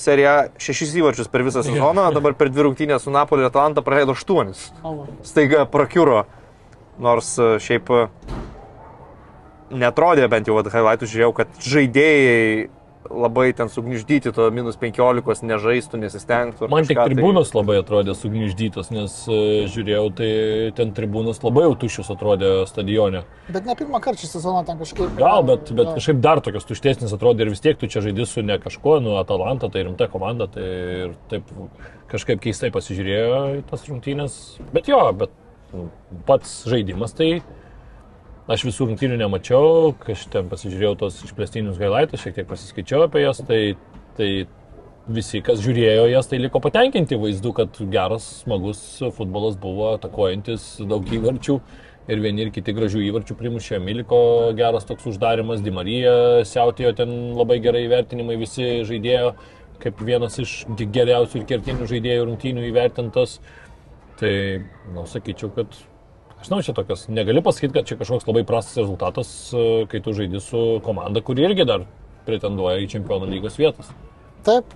seriją 0.00 0.36
šešis 0.62 0.94
įvarčius 1.02 1.30
per 1.32 1.44
visą 1.46 1.64
sezoną, 1.66 2.08
dabar 2.16 2.36
per 2.38 2.52
dvi 2.52 2.68
rungtynės 2.68 3.04
su 3.04 3.14
Napoli 3.14 3.44
ir 3.44 3.50
Atalanta 3.50 3.84
praleido 3.84 4.16
aštuonis. 4.16 4.68
Staiga 5.26 5.66
prakiuro, 5.70 6.24
nors 7.02 7.34
e, 7.42 7.56
šiaip 7.62 7.90
e, 7.96 8.04
netrodė, 9.70 10.28
bent 10.30 10.48
jau 10.48 10.60
highlightų 10.62 11.10
žiūrėjau, 11.10 11.32
kad 11.42 11.58
žaidėjai 11.64 12.68
labai 13.08 13.52
ten 13.56 13.68
sugniždyti 13.72 14.32
to 14.36 14.44
minus 14.52 14.76
15 14.76 15.42
nežaistų, 15.48 15.98
nesistengtų. 16.02 16.68
Man 16.68 16.84
tik 16.84 16.98
tai- 16.98 17.06
tribūnos 17.08 17.54
labai 17.56 17.78
atrodė 17.80 18.12
sugniždytos, 18.14 18.90
nes 18.92 19.14
e, 19.26 19.38
žiūrėjau, 19.72 20.04
tai 20.14 20.28
ten 20.76 20.92
tribūnos 20.92 21.40
labai 21.42 21.64
jau 21.64 21.74
tuščios 21.80 22.10
atrodė 22.12 22.50
stadione. 22.68 23.22
Bet 23.48 23.64
ne 23.64 23.74
pirmą 23.74 24.00
kartą 24.04 24.20
šį 24.20 24.30
sezoną 24.36 24.66
ten 24.66 24.78
kažkaip. 24.78 25.14
Gal, 25.16 25.42
bet, 25.48 25.72
bet 25.72 25.86
Jo. 25.88 25.94
kažkaip 25.96 26.20
dar 26.20 26.40
tokios 26.44 26.68
tuštesnės 26.68 27.14
atrodė 27.16 27.46
ir 27.46 27.54
vis 27.54 27.60
tiek 27.64 27.78
tu 27.80 27.86
čia 27.88 28.02
žaidži 28.04 28.26
su 28.26 28.42
ne 28.42 28.58
kažkuo, 28.58 29.00
nu 29.02 29.16
Atalanta, 29.16 29.70
tai 29.72 29.82
rimta 29.88 30.06
komanda, 30.12 30.46
tai 30.46 30.62
ir 31.08 31.14
taip 31.32 31.44
kažkaip 32.12 32.40
keistai 32.42 32.70
pasižiūrėjo 32.70 33.60
į 33.60 33.64
tas 33.70 33.86
rungtynės. 33.88 34.60
Bet 34.74 34.86
jo, 34.92 35.00
bet 35.16 35.30
nu, 35.72 35.88
pats 36.26 36.64
žaidimas 36.68 37.14
tai 37.16 37.40
aš 38.50 38.64
visų 38.66 38.88
rungtynių 38.90 39.18
nemačiau, 39.20 39.92
aš 40.10 40.24
ten 40.32 40.48
pasižiūrėjau 40.50 40.96
tos 41.04 41.20
išplėstinius 41.26 41.78
gailaitus, 41.80 42.22
šiek 42.24 42.40
tiek 42.40 42.48
pasiskaičiau 42.50 43.04
apie 43.06 43.22
jas, 43.22 43.42
tai, 43.46 43.60
tai 44.18 44.30
visi, 45.10 45.42
kas 45.44 45.62
žiūrėjo 45.62 46.08
jas, 46.10 46.30
tai 46.30 46.40
liko 46.40 46.62
patenkinti 46.62 47.18
vaizdu, 47.20 47.54
kad 47.56 47.78
geras, 47.92 48.26
smagus 48.42 48.82
futbolas 49.16 49.58
buvo, 49.60 49.94
atakuojantis 49.98 50.72
daug 50.90 51.06
įvarčių 51.06 51.56
ir 52.10 52.22
vieni 52.24 52.46
ir 52.46 52.50
kiti 52.54 52.74
gražių 52.74 53.04
įvarčių 53.06 53.36
primušė. 53.38 53.78
Miliko 53.84 54.20
geras 54.58 54.86
toks 54.88 55.06
uždarimas, 55.12 55.62
Dimarija 55.62 56.42
siautėjo 56.48 56.94
ten 56.98 57.14
labai 57.38 57.60
gerai 57.62 57.84
įvertinimai, 57.86 58.38
visi 58.40 58.80
žaidėjo 58.88 59.34
kaip 59.80 60.02
vienas 60.04 60.36
iš 60.42 60.64
geriausių 60.76 61.40
ir 61.40 61.46
kertinių 61.54 61.86
žaidėjų 61.88 62.26
rungtynių 62.28 62.66
įvertintas. 62.68 63.38
Tai, 64.20 64.32
na, 64.92 65.06
sakyčiau, 65.08 65.48
kad 65.54 65.78
Aš 66.40 66.48
žinau, 66.48 66.62
čia 66.64 66.72
tokios, 66.76 67.06
negali 67.12 67.42
pasakyti, 67.44 67.74
kad 67.76 67.88
čia 67.88 67.98
kažkoks 68.00 68.24
labai 68.28 68.46
prastas 68.48 68.80
rezultatas, 68.80 69.32
e, 69.52 69.64
kai 69.92 70.00
tu 70.00 70.14
žaidži 70.16 70.40
su 70.40 70.62
komanda, 70.84 71.20
kuri 71.20 71.44
irgi 71.44 71.66
dar 71.68 71.84
pretenduoja 72.24 72.80
į 72.80 72.88
čempionų 72.94 73.28
lygos 73.28 73.58
vietas. 73.60 73.92
Taip. 74.46 74.72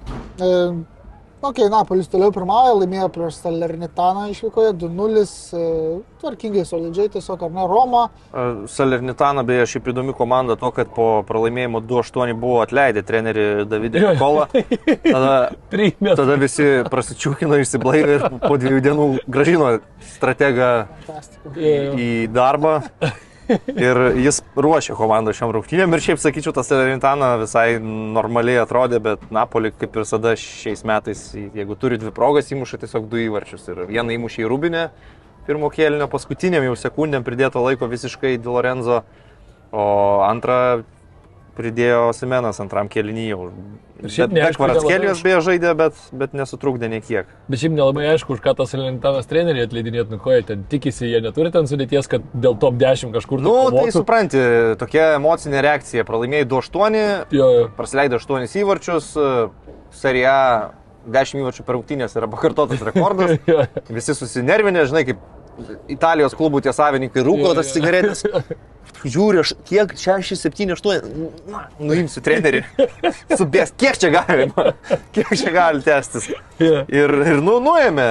Ok, 1.44 1.58
Napolis 1.68 2.06
toliau 2.08 2.32
pirmauja, 2.32 2.72
laimėjo 2.78 3.10
prieš 3.12 3.36
Salernitaną 3.42 4.30
išvykoje 4.32 4.70
2-0, 4.80 5.24
e, 5.52 5.64
tvarkingai, 6.22 6.62
solidžiai 6.64 7.10
tiesiog, 7.12 7.42
ar 7.44 7.52
ne, 7.52 7.66
Roma. 7.68 8.04
Salernitana 8.72 9.44
beje 9.44 9.66
šiaip 9.74 9.90
įdomi 9.92 10.14
komanda 10.16 10.56
to, 10.56 10.70
kad 10.72 10.88
po 10.96 11.08
pralaimėjimo 11.28 11.82
2-8 11.84 12.32
buvo 12.40 12.62
atleidę 12.64 13.02
trenerį 13.04 13.44
Davidį 13.68 14.00
Jo. 14.00 14.14
Nikolą. 14.14 14.46
Tada, 15.04 15.34
tada 16.22 16.38
visi 16.40 16.70
prasičiūkino, 16.88 17.60
išsiblaivė 17.60 18.16
ir 18.16 18.26
po 18.46 18.56
dviejų 18.64 18.80
dienų 18.88 19.10
gražino 19.28 19.70
strategą 20.14 20.72
į 21.60 22.10
darbą. 22.32 22.78
Ir 23.48 23.98
jis 24.16 24.40
ruošė 24.56 24.96
komandą 24.96 25.34
šiam 25.36 25.52
rungtynėm 25.52 25.92
ir 25.92 26.02
šiaip 26.04 26.20
sakyčiau, 26.22 26.54
tas 26.56 26.70
Salernitana 26.70 27.34
visai 27.42 27.76
normaliai 27.82 28.62
atrodė, 28.62 29.00
bet 29.04 29.26
Napoli 29.34 29.72
kaip 29.74 29.92
ir 29.92 30.04
visada 30.04 30.32
šiais 30.40 30.84
metais, 30.88 31.26
jeigu 31.34 31.76
turi 31.80 31.98
dvi 32.00 32.12
progas, 32.14 32.48
įmuša 32.54 32.80
tiesiog 32.84 33.10
du 33.10 33.20
įvarčius. 33.26 33.66
Ir 33.68 33.84
vieną 33.90 34.16
įmušė 34.16 34.44
į 34.46 34.48
Rubinę, 34.52 34.86
pirmo 35.48 35.68
kėlinio, 35.72 36.08
paskutiniam 36.12 36.64
jau 36.64 36.76
sekundėm 36.86 37.26
pridėto 37.26 37.60
laiko 37.64 37.90
visiškai 37.90 38.38
Di 38.40 38.48
Lorenzo, 38.48 39.02
o 39.74 39.86
antrą 40.24 40.84
pridėjo 41.58 42.14
Simenas 42.16 42.60
antram 42.64 42.88
kėlinyje. 42.90 43.36
Ir 44.04 44.12
šiaip 44.12 44.32
neaišku, 44.36 44.60
Kvaratskelijos 44.60 45.16
nelabai- 45.16 45.24
beje 45.24 45.38
žaidė, 45.46 45.70
bet, 45.78 46.00
bet 46.12 46.34
nesutrukdė 46.36 46.90
niekiek. 46.92 47.30
Bet 47.48 47.60
šiaip 47.62 47.72
nelabai 47.72 48.04
aišku, 48.12 48.34
už 48.36 48.42
ką 48.44 48.52
tas 48.58 48.74
Lenitanas 48.76 49.24
treneriai 49.30 49.64
atleidinėt, 49.64 50.10
nu 50.12 50.18
ko 50.20 50.34
jie 50.34 50.42
ten 50.44 50.64
tikisi, 50.68 51.08
jie 51.08 51.22
neturi 51.24 51.50
ten 51.54 51.64
sudėties, 51.70 52.08
kad 52.12 52.22
dėl 52.36 52.58
top 52.60 52.76
10 52.76 53.14
kažkur 53.16 53.40
Nu, 53.40 53.70
tai 53.72 53.88
supranti, 53.94 54.38
tokia 54.76 55.14
emocinė 55.16 55.62
reakcija. 55.64 56.04
Pralaimėjai 56.04 56.44
2-8, 56.52 57.00
Jo, 57.32 57.48
jo. 57.56 57.68
praleido 57.78 58.20
8 58.20 58.44
įvarčius, 58.60 59.08
serija 59.90 60.36
10 61.08 61.40
įvarčių 61.40 61.64
per 61.64 61.76
rungtynės 61.78 62.16
yra 62.16 62.28
pakartotas 62.28 62.84
rekordas. 62.84 63.38
Visi 63.88 64.14
susinervinę, 64.16 64.84
žinai, 64.88 65.04
kaip 65.08 65.24
Italijos 65.88 66.34
klubų 66.36 66.60
tie 66.64 66.72
savininkai 66.74 67.22
rūko 67.24 67.54
tas 67.56 67.72
cigaretės. 67.72 68.24
Žiūri, 69.02 69.42
aš 69.42 69.52
kiek 69.68 69.94
6, 69.98 70.36
7, 70.38 70.74
8, 70.76 71.08
na, 71.50 71.66
nuimsiu 71.82 72.22
trenerį. 72.24 72.62
Subės, 73.38 73.74
kiek 73.80 73.98
čia 74.00 74.12
galima, 74.14 74.70
kiek 75.16 75.34
čia 75.34 75.52
gali 75.54 75.84
tęstis. 75.84 76.30
Jo. 76.62 76.84
Ir, 76.88 77.16
ir 77.34 77.42
nu, 77.44 77.58
nuėmė. 77.64 78.08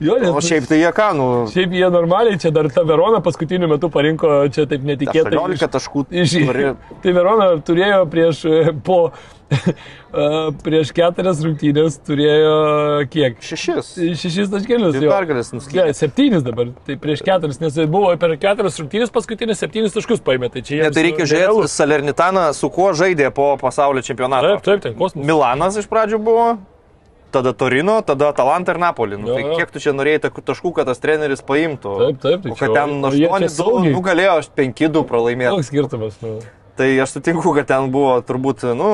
Jo, 0.00 0.16
nes, 0.16 0.30
O 0.32 0.40
šiaip 0.40 0.64
tai 0.68 0.78
jie 0.80 0.90
ką, 0.96 1.10
nu, 1.16 1.26
Šiaip 1.52 1.74
jie 1.76 1.88
normaliai, 1.92 2.38
čia 2.40 2.48
dar 2.54 2.70
ta 2.72 2.84
Verona 2.88 3.20
paskutiniu 3.24 3.68
metu 3.68 3.90
parinko 3.92 4.46
čia 4.52 4.64
taip 4.70 4.86
netikėtai. 4.88 5.36
18 5.36 5.68
taškų. 5.76 6.06
Iš, 6.22 6.36
tai 7.04 7.12
Verona 7.16 7.50
turėjo 7.66 8.06
prieš, 8.08 8.40
e, 8.48 8.72
po, 8.86 8.96
e, 9.52 10.24
prieš 10.64 10.94
keturias 10.96 11.42
rungtynės, 11.44 11.98
turėjo 12.08 12.54
kiek? 13.12 13.36
Šešis. 13.44 13.92
Šešis 14.22 14.48
taškelius. 14.54 14.96
Jo. 14.96 15.12
pergalės 15.12 15.52
nuskynė. 15.52 15.90
Ne, 15.90 15.98
septynis 16.00 16.48
dabar, 16.48 16.72
tai 16.88 16.96
prieš 17.04 17.20
keturis, 17.26 17.60
nes 17.60 17.76
buvo 17.92 18.14
per 18.24 18.38
keturias 18.40 18.80
rungtynės 18.80 19.12
paskutinės 19.12 19.60
septynis 19.60 19.96
taškus 19.98 20.24
paėmė. 20.24 20.48
Tai 20.56 20.64
čia 20.64 20.78
Ne, 20.78 20.82
jiems 20.88 20.96
tai 20.96 21.06
reikia 21.10 21.28
žiūrėti, 21.28 21.68
Salernitana 21.76 22.48
su 22.56 22.72
kuo 22.72 22.94
žaidė 22.96 23.28
po 23.36 23.52
pasaulio 23.60 24.00
čempionato. 24.06 24.56
Taip, 24.56 24.64
taip, 24.64 24.84
ten 24.88 24.96
kosmosas. 24.96 25.28
Milanas 25.28 25.76
iš 25.84 25.92
pradžių 25.92 26.24
buvo, 26.24 26.52
tada 27.32 27.52
Torino, 27.56 27.98
tada 28.06 28.28
Atalanta 28.34 28.72
ir 28.74 28.78
Napoli. 28.82 29.16
Nu, 29.20 29.28
Jo, 29.30 29.34
tai 29.38 29.42
jo. 29.46 29.56
kiek 29.58 29.70
tu 29.74 29.82
čia 29.82 29.92
norėjai 29.96 30.22
tokių 30.26 30.44
taškų, 30.50 30.72
kad 30.76 30.90
tas 30.90 30.98
treneris 31.02 31.42
paimtų? 31.46 31.92
Taip, 32.04 32.18
taip, 32.24 32.42
tai 32.46 32.52
O 32.54 32.58
kad 32.58 32.74
ten 32.76 32.96
o 33.04 33.12
jie 33.14 33.26
čia 33.26 33.34
8-2 33.38 33.50
saugiai. 33.56 33.92
nugalėjo, 33.94 34.34
5-2 34.58 35.04
pralaimėjo. 35.10 35.54
Koks 35.56 35.70
skirtumas? 35.72 36.18
Nu. 36.24 36.38
Tai 36.80 36.86
aš 37.04 37.16
sutinku, 37.18 37.50
kad 37.54 37.66
ten 37.68 37.90
buvo 37.92 38.14
turbūt, 38.24 38.62
nu, 38.78 38.90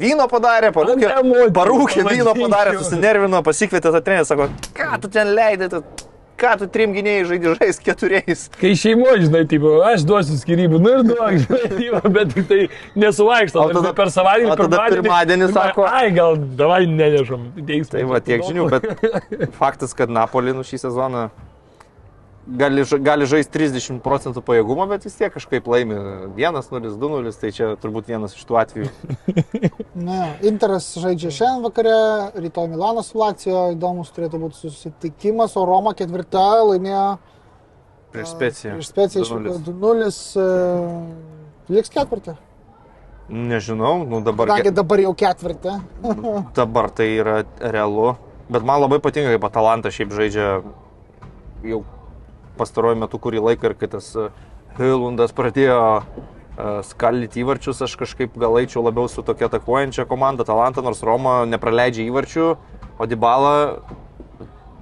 vyno 0.00 0.24
padarė, 0.32 0.72
parūkė, 0.74 1.10
parūkė 1.54 2.02
vyno 2.08 2.32
padarė, 2.34 2.72
susinervino, 2.80 3.42
pasikvietė 3.46 3.92
tą 3.94 4.00
trenerį, 4.02 4.26
sako, 4.26 4.48
ką 4.74 4.88
tu 5.04 5.10
ten 5.12 5.30
leidai, 5.36 5.68
tu, 5.70 5.82
ką 6.42 6.52
tu 6.60 6.66
trim 6.74 6.92
gynėjai 6.96 7.24
žaidži 7.30 7.52
žais 7.60 7.78
keturiais. 7.86 8.42
Kai 8.60 8.72
šeimoje, 8.78 9.28
žinai, 9.28 9.44
tipo, 9.50 9.76
aš 9.86 10.02
duosiu 10.08 10.36
skirybų, 10.40 10.80
nu 10.82 10.94
ir 10.96 11.04
duok, 11.06 11.38
žinai, 11.44 11.70
tipo, 11.78 12.02
bet 12.18 12.34
tik 12.34 12.48
tai 12.50 12.60
nesuvaikšto. 12.98 13.62
O 13.62 13.70
tada- 13.78 13.94
per 14.02 14.10
savaitgalį, 14.14 14.50
o 14.50 14.58
tada 14.64 14.82
pirmadienį 14.96 15.50
sako- 15.54 15.86
Ai, 15.88 16.10
gal 16.16 16.36
davai 16.58 16.82
nenešam. 16.90 17.48
Teismą. 17.62 17.90
Tai 17.96 18.04
va 18.12 18.20
tiek 18.20 18.42
žinių, 18.42 18.68
bet 18.74 19.52
faktas, 19.62 19.94
kad 19.94 20.10
Napoli 20.10 20.52
nu 20.56 20.66
šį 20.66 20.82
sezoną 20.88 21.28
gali, 22.58 22.84
gali 23.00 23.26
žaisti 23.28 23.52
30 23.58 24.00
procentų 24.04 24.42
pajėgumo, 24.44 24.86
bet 24.90 25.06
vis 25.06 25.16
tiek 25.18 25.32
kažkaip 25.34 25.66
laimi 25.70 25.96
1-0, 26.36 26.92
2-0, 27.00 27.32
tai 27.40 27.50
čia 27.54 27.72
turbūt 27.80 28.10
vienas 28.12 28.36
iš 28.36 28.44
tų 28.48 28.58
atvejų. 28.62 28.90
Ne, 30.02 30.20
Interas 30.48 30.86
žaidžia 30.98 31.30
šiandien 31.34 31.66
vakare, 31.66 31.92
rytoj 32.40 32.70
Milanas 32.72 33.10
su 33.12 33.20
Lacijo, 33.20 33.66
įdomus 33.74 34.08
turėtų 34.16 34.40
būti 34.40 34.56
susitikimas, 34.62 35.52
o 35.60 35.66
Roma 35.68 35.92
ketvirta 35.96 36.40
laimėjo 36.64 37.04
Prieš 38.12 38.32
speciją. 38.32 38.72
prieš 38.78 38.88
speciją 38.88 39.24
išvyko 39.26 39.58
2-0, 39.68 40.08
e, 40.40 41.76
liks 41.76 41.92
ketvirtą. 41.92 42.34
Nežinau, 43.32 44.02
nu 44.08 44.20
dabar, 44.24 44.50
Kadangi 44.50 44.72
dabar 44.74 45.04
jau 45.04 45.12
ketvirtą. 45.16 45.78
dabar 46.58 46.90
tai 46.92 47.10
yra 47.20 47.42
realu, 47.60 48.14
bet 48.52 48.64
man 48.64 48.82
labai 48.82 48.98
patinka, 49.04 49.36
kaip 49.36 49.46
Atalanta 49.48 49.92
šiaip 49.92 50.12
žaidžia 50.16 50.48
jau 51.68 51.84
pastaruoju 52.58 53.00
metu 53.02 53.20
kurį 53.22 53.42
laiką 53.48 53.70
ir 53.70 53.78
kai 53.80 53.90
tas 53.94 54.12
Hilundas 54.78 55.34
pradėjo 55.36 55.80
e, 56.00 56.04
skaldyti 56.88 57.42
įvarčius, 57.42 57.82
aš 57.84 57.96
kažkaip 58.00 58.36
gal 58.40 58.56
eičiau 58.60 58.84
labiau 58.86 59.10
su 59.10 59.24
tokia 59.26 59.50
atakuojančia 59.50 60.06
komanda 60.08 60.46
Atalanta, 60.46 60.84
nors 60.84 61.02
Roma 61.04 61.42
nepraleidžia 61.48 62.06
įvarčių, 62.08 62.46
o 62.96 63.08
Dybala 63.08 63.56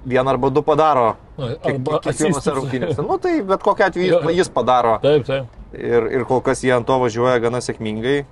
vieną 0.06 0.30
arba 0.30 0.50
du 0.50 0.62
padaro. 0.64 1.14
Kiekvienose 1.36 2.54
rungtynėse. 2.56 3.04
Nu 3.04 3.18
tai 3.20 3.40
bet 3.46 3.64
kokiu 3.64 3.86
atveju 3.88 4.12
jis, 4.12 4.28
jis 4.40 4.52
padaro. 4.52 4.98
Taip, 5.02 5.26
taip. 5.28 5.58
Ir, 5.76 6.06
ir 6.18 6.26
kol 6.28 6.42
kas 6.44 6.64
jie 6.64 6.72
ant 6.74 6.86
to 6.88 6.96
važiuoja 7.00 7.40
gana 7.42 7.60
sėkmingai. 7.64 8.22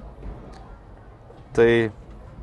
Tai, 1.56 1.70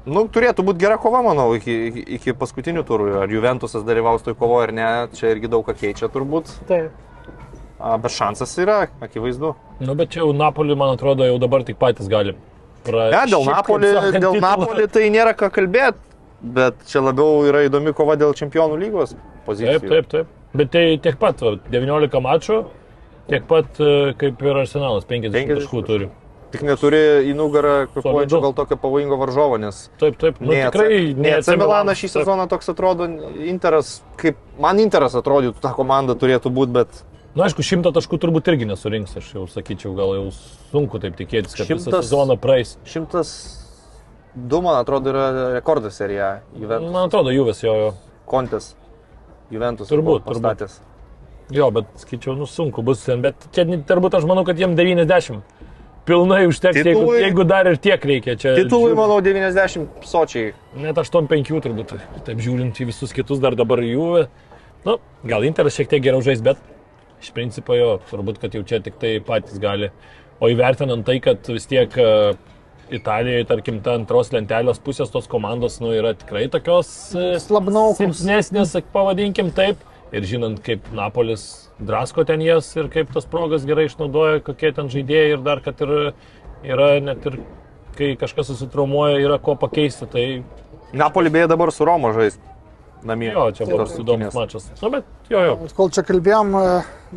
nu, 0.06 0.26
turėtų 0.32 0.66
būti 0.68 0.84
gera 0.86 0.98
kova, 1.02 1.22
manau, 1.26 1.50
iki, 1.58 1.76
iki, 2.18 2.36
paskutinių 2.38 2.86
turų. 2.88 3.10
Ar 3.24 3.32
Juventusas 3.32 3.86
dalyvaus 3.88 4.26
toj 4.26 4.38
kovoje 4.40 4.70
ar 4.70 4.76
ne, 4.76 4.90
čia 5.18 5.34
irgi 5.34 5.52
daug 5.52 5.66
ką 5.68 5.76
keičia 5.80 6.10
turbūt. 6.14 6.52
Taip. 6.70 6.94
A, 7.76 7.98
bet 8.02 8.14
šansas 8.16 8.54
yra, 8.62 8.86
akivaizdu. 9.04 9.54
Nu, 9.84 9.96
bet 10.00 10.14
čia 10.16 10.24
jau 10.24 10.32
Napoli, 10.36 10.78
man 10.80 10.96
atrodo, 10.96 11.28
jau 11.28 11.38
dabar 11.42 11.66
tik 11.68 11.78
patys 11.82 12.08
gali. 12.12 12.38
Pra... 12.86 13.10
Ne, 13.12 13.24
dėl 13.34 13.48
sakant, 13.50 13.88
dėl 14.22 14.40
Napoli 14.42 14.88
tai 14.92 15.10
nėra 15.14 15.36
ką 15.38 15.52
kalbėti. 15.54 16.14
bet 16.46 16.86
čia 16.90 17.02
labiau 17.02 17.46
yra 17.48 17.64
įdomi 17.66 17.94
kova 17.96 18.16
dėl 18.20 18.36
čempionų 18.38 18.78
lygos 18.82 19.16
pozicijų. 19.48 19.80
Taip, 19.82 19.90
taip, 19.90 20.10
taip. 20.12 20.34
Bet 20.56 20.72
tai 20.72 20.84
tiek 21.02 21.18
pat, 21.20 21.42
va, 21.44 21.56
19 21.72 22.22
mačų, 22.24 22.60
tiek 23.32 23.48
pat 23.50 23.82
e, 23.82 24.14
kaip 24.20 24.44
ir 24.46 24.62
Arsenalas, 24.62 25.08
50 25.10 25.34
50 25.36 25.60
taškų 25.60 25.82
turi. 25.88 26.10
Tik 26.56 26.64
neturi 26.68 27.02
į 27.30 27.34
nugarą 27.38 27.74
kvepuojančio 27.94 28.38
Solidu. 28.38 28.42
gal 28.48 28.54
tokio 28.62 28.78
pavojingo 28.82 29.18
varžovo, 29.22 29.58
nes 29.62 29.90
Taip, 30.02 30.16
taip, 30.22 30.40
nu, 30.40 30.54
ne 30.54 30.64
tikrai 30.72 31.02
ne 31.18 31.34
AC 31.40 31.50
Milanas 31.60 32.00
šį 32.00 32.10
sezoną 32.16 32.48
toks 32.52 32.72
atrodo, 32.72 33.08
Interas, 33.46 34.00
kaip 34.22 34.40
man 34.60 34.80
Interas 34.80 35.14
atrodytų, 35.20 35.60
ta 35.62 35.74
komanda 35.78 36.16
turėtų 36.16 36.52
būti, 36.56 36.72
bet 36.80 37.04
Na, 37.36 37.50
aišku, 37.50 37.60
šimtą 37.68 37.92
taškų 37.92 38.16
turbūt 38.24 38.48
irgi 38.48 38.64
nesurinks, 38.70 39.18
aš 39.20 39.34
jau 39.36 39.42
sakyčiau, 39.52 39.90
gal 39.98 40.14
jau 40.16 40.30
sunku 40.72 41.02
taip 41.04 41.18
tikėtis, 41.20 41.52
kad 41.58 41.68
visą 41.68 41.90
Šimtas- 41.92 42.06
sezoną 42.08 42.38
praeis. 42.40 42.78
šimtas 42.88 43.34
du, 44.36 44.62
man 44.64 44.78
atrodo, 44.80 45.12
yra 45.12 45.52
rekordas 45.58 45.98
serija 46.00 46.30
Juventus. 46.56 46.94
Man 46.94 47.10
atrodo, 47.10 47.34
Juves 47.36 47.60
jo, 47.64 47.74
jo. 47.76 47.90
Kontes. 48.26 48.70
Juventus 49.52 49.92
Turbūt, 49.92 50.24
pastatęs. 50.24 50.80
Jo, 51.52 51.68
bet 51.76 51.92
skaičiau, 52.02 52.38
nu 52.40 52.48
sunku 52.50 52.82
bus 52.82 53.04
ten, 53.06 53.20
bet 53.22 53.36
čia 53.54 53.68
turbūt 53.68 54.16
aš 54.18 54.24
manau, 54.26 54.46
kad 54.48 54.58
jiem 54.58 54.72
90. 54.80 55.44
Pilnai 56.06 56.44
užteks, 56.46 56.78
jeigu, 56.78 57.00
Titulai- 57.02 57.22
jeigu 57.24 57.44
dar 57.50 57.66
ir 57.72 57.78
tiek 57.82 58.04
reikia. 58.06 58.36
Čia, 58.38 58.56
Titulai, 58.60 58.92
žiūrint- 58.92 59.00
manau, 59.00 59.22
90 59.26 59.88
sočiai. 60.06 60.54
Net 60.78 60.96
8-5 61.02 61.62
turbūt, 61.66 61.96
taip 62.26 62.38
žiūrint 62.38 62.78
į 62.78 62.86
visus 62.92 63.12
kitus 63.14 63.40
dar 63.42 63.56
dabar 63.58 63.80
jų. 63.82 64.28
Nu, 64.86 65.00
gal 65.26 65.42
Interas 65.44 65.74
šiek 65.76 65.90
tiek 65.90 66.04
geriau 66.04 66.22
žais, 66.22 66.44
bet 66.46 66.58
iš 67.24 67.32
principo 67.34 67.74
jo, 67.74 68.00
turbūt, 68.12 68.38
kad 68.40 68.52
jau 68.54 68.62
čia 68.64 68.80
tik 68.84 69.00
tai 69.02 69.20
patys 69.20 69.58
gali. 69.60 69.90
O 70.40 70.46
įvertinant 70.52 71.04
tai, 71.08 71.20
kad 71.20 71.42
vis 71.48 71.66
tiek 71.66 71.90
e, 71.98 72.36
Italijoje, 72.92 73.48
tarkim, 73.50 73.82
ta 73.82 73.96
antros 73.98 74.30
lentelės 74.30 74.78
pusės 74.78 75.10
tos 75.10 75.26
komandos, 75.28 75.80
nu, 75.82 75.90
yra 75.96 76.14
tikrai 76.14 76.48
tokios 76.54 77.16
e, 77.16 77.40
Slabnaukos. 77.42 77.98
silpnesnės, 77.98 78.76
pavadinkim 78.94 79.50
taip. 79.56 79.78
Ir 80.16 80.24
žinant, 80.24 80.60
kaip 80.64 80.86
Napolis 80.96 81.44
drasko 81.84 82.24
ten 82.28 82.40
jas 82.46 82.70
ir 82.78 82.88
kaip 82.94 83.10
tas 83.12 83.26
progas 83.28 83.66
gerai 83.68 83.90
išnaudoja, 83.90 84.40
kokie 84.46 84.72
ten 84.76 84.88
žaidėjai 84.92 85.34
ir 85.34 85.42
dar, 85.44 85.60
kad 85.66 85.82
ir 85.84 85.92
yra 86.64 86.94
net 87.04 87.26
ir 87.28 87.42
kai 87.98 88.14
kažkas 88.20 88.54
susitraumuoja, 88.54 89.20
yra 89.24 89.40
ko 89.44 89.58
pakeisti. 89.60 90.08
Tai 90.12 90.26
Napoli 90.96 91.32
beje 91.34 91.50
dabar 91.52 91.72
su 91.76 91.88
Romo 91.88 92.14
žais. 92.16 92.40
Namie. 93.06 93.32
jo, 93.34 93.46
čia 93.54 93.66
Tos 93.70 93.78
bus 93.80 94.00
įdomus 94.02 94.34
mačas. 94.34 94.68
Nu, 94.82 94.90
bet 94.94 95.30
jo, 95.30 95.42
jo. 95.46 95.56
Kol 95.78 95.92
čia 95.94 96.04
kalbėjom, 96.08 96.56
e, 96.58 96.72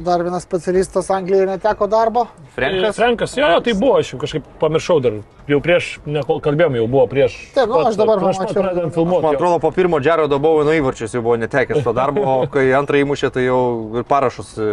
dar 0.04 0.22
vienas 0.26 0.44
specialistas 0.44 1.08
Anglijoje 1.14 1.46
neteko 1.48 1.88
darbo. 1.90 2.26
Frenkas. 2.56 2.96
Frankas, 2.96 3.36
jo, 3.38 3.48
jo, 3.48 3.62
tai 3.64 3.74
buvo, 3.78 3.94
aš 4.02 4.12
jau 4.12 4.20
kažkaip 4.20 4.50
pamiršau 4.60 4.98
dar, 5.04 5.18
jau 5.48 5.60
prieš, 5.64 5.90
ne 6.06 6.22
kol 6.28 6.42
kalbėjom, 6.44 6.76
jau 6.82 6.88
buvo 6.92 7.06
prieš. 7.10 7.38
Taip, 7.56 7.72
nu, 7.72 7.80
aš 7.88 7.96
dabar 8.00 8.20
prieš 8.20 8.42
pat 8.42 8.44
pamačiau. 8.44 8.66
pradedant 8.66 8.98
filmuoti. 8.98 9.26
Man 9.26 9.38
atrodo, 9.40 9.62
po 9.64 9.72
pirmo 9.76 10.00
Džerodo 10.04 10.40
Bauino 10.42 10.76
įvarčius 10.76 11.16
jau 11.16 11.24
buvo 11.24 11.38
netekęs 11.40 11.80
to 11.86 11.96
darbo, 11.96 12.26
o 12.34 12.50
kai 12.52 12.68
antrą 12.76 13.00
įmušė, 13.04 13.32
tai 13.34 13.48
jau 13.48 13.62
ir 13.96 14.08
parašus 14.08 14.54
e, 14.60 14.70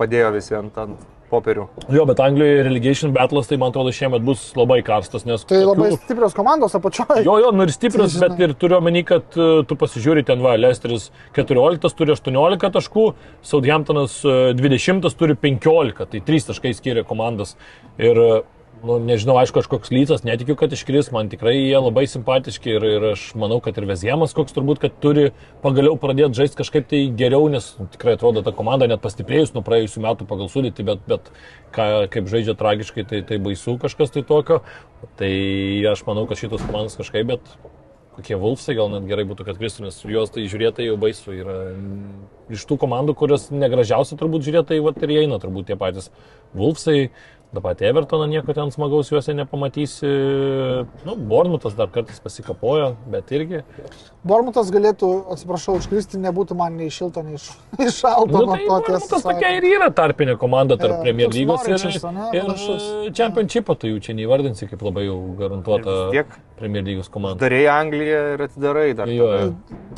padėjo 0.00 0.32
visi 0.38 0.56
ant, 0.58 0.80
ant 0.80 1.12
popierių. 1.34 1.66
Jo, 1.92 2.06
bet 2.08 2.22
Anglijoje 2.24 2.64
relegation 2.66 3.12
battles, 3.14 3.50
tai 3.50 3.58
man 3.60 3.74
atrodo 3.74 3.92
šiemet 3.94 4.24
bus 4.24 4.46
labai 4.58 4.80
karstas, 4.86 5.26
nes... 5.28 5.44
Tai 5.50 5.60
labai 5.66 5.90
tokių- 5.92 6.00
stiprios 6.06 6.36
komandos 6.38 6.78
apačioje. 6.78 7.24
Jo, 7.26 7.36
jo, 7.42 7.52
nu 7.54 7.66
ir 7.66 7.74
stiprus, 7.74 8.16
Tai 8.16 8.30
bet 8.30 8.42
ir 8.46 8.56
turiu 8.58 8.78
omeny, 8.80 9.04
kad 9.06 9.38
uh, 9.38 9.60
tu 9.68 9.76
pasižiūri 9.80 10.24
ten, 10.26 10.42
va, 10.44 10.56
Lesteris 10.60 11.10
14 11.36 11.98
turi 11.98 12.14
18 12.14 12.72
taškų, 12.78 13.06
Southamptonas 13.44 14.20
uh, 14.24 14.52
20 14.56 15.10
turi 15.18 15.36
15, 15.44 16.08
tai 16.14 16.24
3 16.32 16.50
taškai 16.50 16.74
skiria 16.78 17.04
komandas. 17.06 17.56
Ir, 17.98 18.18
uh, 18.18 18.42
nu, 18.84 18.98
nežinau, 19.02 19.36
aišku, 19.40 19.62
kažkoks 19.62 19.90
lycas, 19.94 20.24
netikiu, 20.26 20.56
kad 20.60 20.72
iškris, 20.74 21.10
man 21.14 21.30
tikrai 21.32 21.54
jie 21.56 21.78
labai 21.80 22.04
simpatiški 22.10 22.74
ir, 22.76 22.86
ir 22.96 23.06
aš 23.14 23.26
manau, 23.40 23.58
kad 23.64 23.78
ir 23.80 23.88
Veziemas 23.88 24.36
koks 24.36 24.56
turbūt, 24.56 24.80
kad 24.82 24.96
turi 25.02 25.30
pagaliau 25.64 25.96
pradėti 26.00 26.40
žaisti 26.40 26.60
kažkaip 26.60 26.88
tai 26.90 27.02
geriau, 27.16 27.48
nes 27.52 27.70
nu, 27.80 27.88
tikrai 27.94 28.16
atrodo 28.18 28.44
ta 28.44 28.54
komanda 28.56 28.88
net 28.90 29.02
pastiprėjus 29.04 29.54
nuo 29.56 29.64
praėjusių 29.66 30.04
metų 30.04 30.28
pagal 30.30 30.50
sudėtį, 30.52 30.88
bet, 30.90 31.06
bet 31.10 31.30
ką, 31.76 31.88
kaip 32.12 32.28
žaidžia 32.32 32.56
tragiškai, 32.60 33.06
tai, 33.10 33.22
tai 33.26 33.40
baisu 33.42 33.78
kažkas 33.82 34.14
tai 34.14 34.24
tokio. 34.26 34.60
Tai 35.20 35.32
aš 35.90 36.04
manau, 36.08 36.28
kad 36.28 36.40
šitos 36.40 36.64
komandos 36.64 36.96
kažkaip, 37.00 37.34
bet 37.34 37.56
kokie 38.14 38.36
Vulfsai 38.38 38.76
gal 38.78 38.90
net 38.92 39.06
gerai 39.08 39.24
būtų, 39.26 39.46
kad 39.48 39.58
kristų, 39.58 39.86
nes 39.86 39.98
juos 40.06 40.32
tai 40.34 40.46
žiūrėti 40.50 40.86
jau 40.86 40.96
baisu 41.00 41.34
yra. 41.34 41.56
Iš 42.52 42.66
tų 42.68 42.78
komandų, 42.82 43.14
kurios 43.18 43.48
negražiausia 43.52 44.18
turbūt 44.20 44.44
žiūrėti, 44.46 44.74
tai 44.74 44.80
vat 44.84 45.00
ir 45.02 45.14
eina 45.24 45.40
turbūt 45.42 45.70
tie 45.70 45.78
patys 45.80 46.10
Vulfsai. 46.54 47.08
Ta 47.54 47.60
pati 47.62 47.84
Evertoną 47.86 48.26
nieko 48.26 48.54
ten 48.54 48.70
smagaus 48.74 49.10
juose 49.12 49.34
nepamatysi. 49.34 50.06
Nu, 51.06 51.14
Bornutas 51.16 51.76
dar 51.78 51.86
kartais 51.94 52.18
pasikapojo, 52.20 52.88
bet 53.12 53.30
irgi. 53.30 53.60
Bormutas 54.26 54.72
galėtų, 54.74 55.10
atsiprašau, 55.36 55.76
užkristi, 55.78 56.18
nebūtų 56.24 56.56
man 56.58 56.74
nei 56.80 56.90
šilto, 56.90 57.22
nei 57.22 57.38
šalto. 58.00 58.32
Nu, 58.32 58.42
nuo 58.48 58.80
tai 58.80 58.80
tiesą 58.88 59.20
tokia 59.22 59.52
ir 59.60 59.68
yra 59.70 59.92
tarpinė 59.94 60.34
komanda 60.40 60.78
tarp 60.80 60.96
Jo, 60.96 61.02
Premier 61.04 61.30
lygos 61.30 61.68
ir, 61.68 61.76
ane, 61.78 62.26
ir 62.34 62.48
panašus. 62.48 62.88
Championship'o, 63.14 63.78
tai 63.78 63.92
jų 63.92 64.02
čia 64.08 64.18
neįvardinsi 64.18 64.70
kaip 64.72 64.82
labai 64.82 65.06
jau 65.06 65.20
garantuota 65.38 65.94
Ir 66.08 66.16
tiek 66.16 66.34
Premier 66.54 66.84
lygos 66.86 67.08
komanda. 67.10 67.40
Darėjai 67.42 67.70
Angliją 67.72 68.20
ir 68.36 68.42
atidarai 68.44 68.86
dar. 68.94 69.10
Jo, 69.10 69.26
jo. 69.34 69.48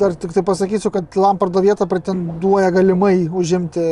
Dar 0.01 0.15
tik 0.17 0.33
tai 0.33 0.41
pasakysiu, 0.45 0.89
kad 0.93 1.13
Lampardo 1.19 1.61
vietą 1.61 1.85
pretenduoja 1.89 2.71
galimai 2.73 3.27
užimti 3.29 3.83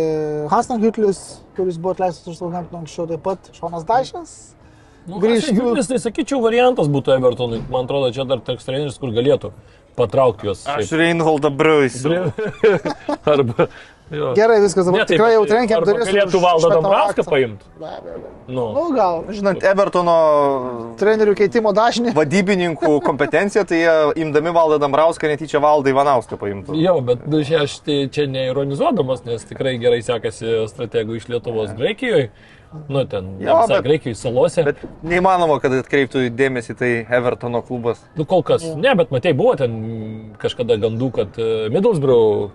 Hasan 0.50 0.82
Hitlis, 0.82 1.22
kuris 1.58 1.78
buvo 1.78 1.94
atleistas 1.94 2.34
už 2.34 2.40
Southampton 2.42 2.82
anksčiau, 2.82 3.06
taip 3.12 3.22
pat 3.26 3.52
Šonas 3.54 3.86
Daišas. 3.86 4.36
Nu, 5.06 5.20
Grįžtų. 5.22 5.54
Grįžtų. 5.62 5.92
Tai 5.94 6.02
sakyčiau, 6.02 6.42
variantas 6.42 6.90
būtų 6.90 7.14
Evertonui. 7.20 7.62
Man 7.70 7.86
atrodo, 7.86 8.10
čia 8.16 8.26
dar 8.26 8.42
toks 8.42 8.66
treneris, 8.66 8.98
kur 8.98 9.14
galėtų 9.14 9.54
patraukti 9.96 10.50
juos. 10.50 10.64
Aš 10.66 10.90
Reinholdą 10.98 11.52
Bruisų. 11.54 12.32
Arba. 13.36 13.70
Jo. 14.14 14.34
Gerai, 14.38 14.60
viskas 14.62 14.86
dabar 14.86 15.00
Ne, 15.02 15.06
tai 15.06 15.16
tikrai 15.16 15.32
jau 15.34 15.46
arba 15.80 15.86
duris. 15.90 16.10
Galėtų 16.12 16.40
šitą 16.62 16.76
Dambrauską 16.76 17.24
paimti. 17.26 17.70
Abejo. 17.82 18.20
Nu. 18.48 18.66
Nu, 18.76 18.84
gal. 18.94 19.24
Žinant, 19.34 19.64
Evertono 19.66 20.16
Trenerių 21.00 21.34
keitimo 21.40 21.72
dažnį. 21.74 22.14
vadybininkų 22.14 22.92
kompetenciją, 23.08 23.64
tai 23.66 23.80
jie 23.82 23.96
imdami 24.22 24.54
valdą 24.54 24.78
Dambrauską 24.84 25.32
netyčia 25.32 25.58
valdą 25.64 25.90
Ivanauską 25.90 26.38
paimtų. 26.38 26.78
Jo, 26.78 27.00
bet 27.02 27.26
nu, 27.26 27.42
čia 27.48 27.64
aš 27.66 27.80
tai 27.86 28.04
čia 28.14 28.28
neironizuodamas, 28.30 29.24
nes 29.26 29.48
tikrai 29.50 29.80
gerai 29.82 30.04
sekasi 30.06 30.68
strategų 30.70 31.18
iš 31.18 31.26
Lietuvos 31.34 31.74
Graikijoje. 31.78 32.30
Nu, 32.92 33.06
ten, 33.10 33.40
Jo, 33.40 33.56
bet- 33.70 33.82
Graikijoje 33.88 34.20
salose. 34.20 34.64
Bet 34.68 34.84
neįmanoma, 35.02 35.58
kad 35.64 35.74
atkreiptų 35.80 36.28
dėmesį 36.36 36.76
tai 36.78 36.92
Evertono 37.10 37.64
klubas. 37.66 38.04
Nu, 38.20 38.26
kol 38.30 38.44
kas. 38.46 38.62
Ne, 38.76 38.94
bet 39.00 39.10
matai, 39.16 39.34
buvo 39.34 39.56
ten 39.58 40.36
kažkada 40.38 40.78
gandų, 40.78 41.10
kad 41.16 41.40
uh, 41.42 41.66
Middlesbrough 41.74 42.52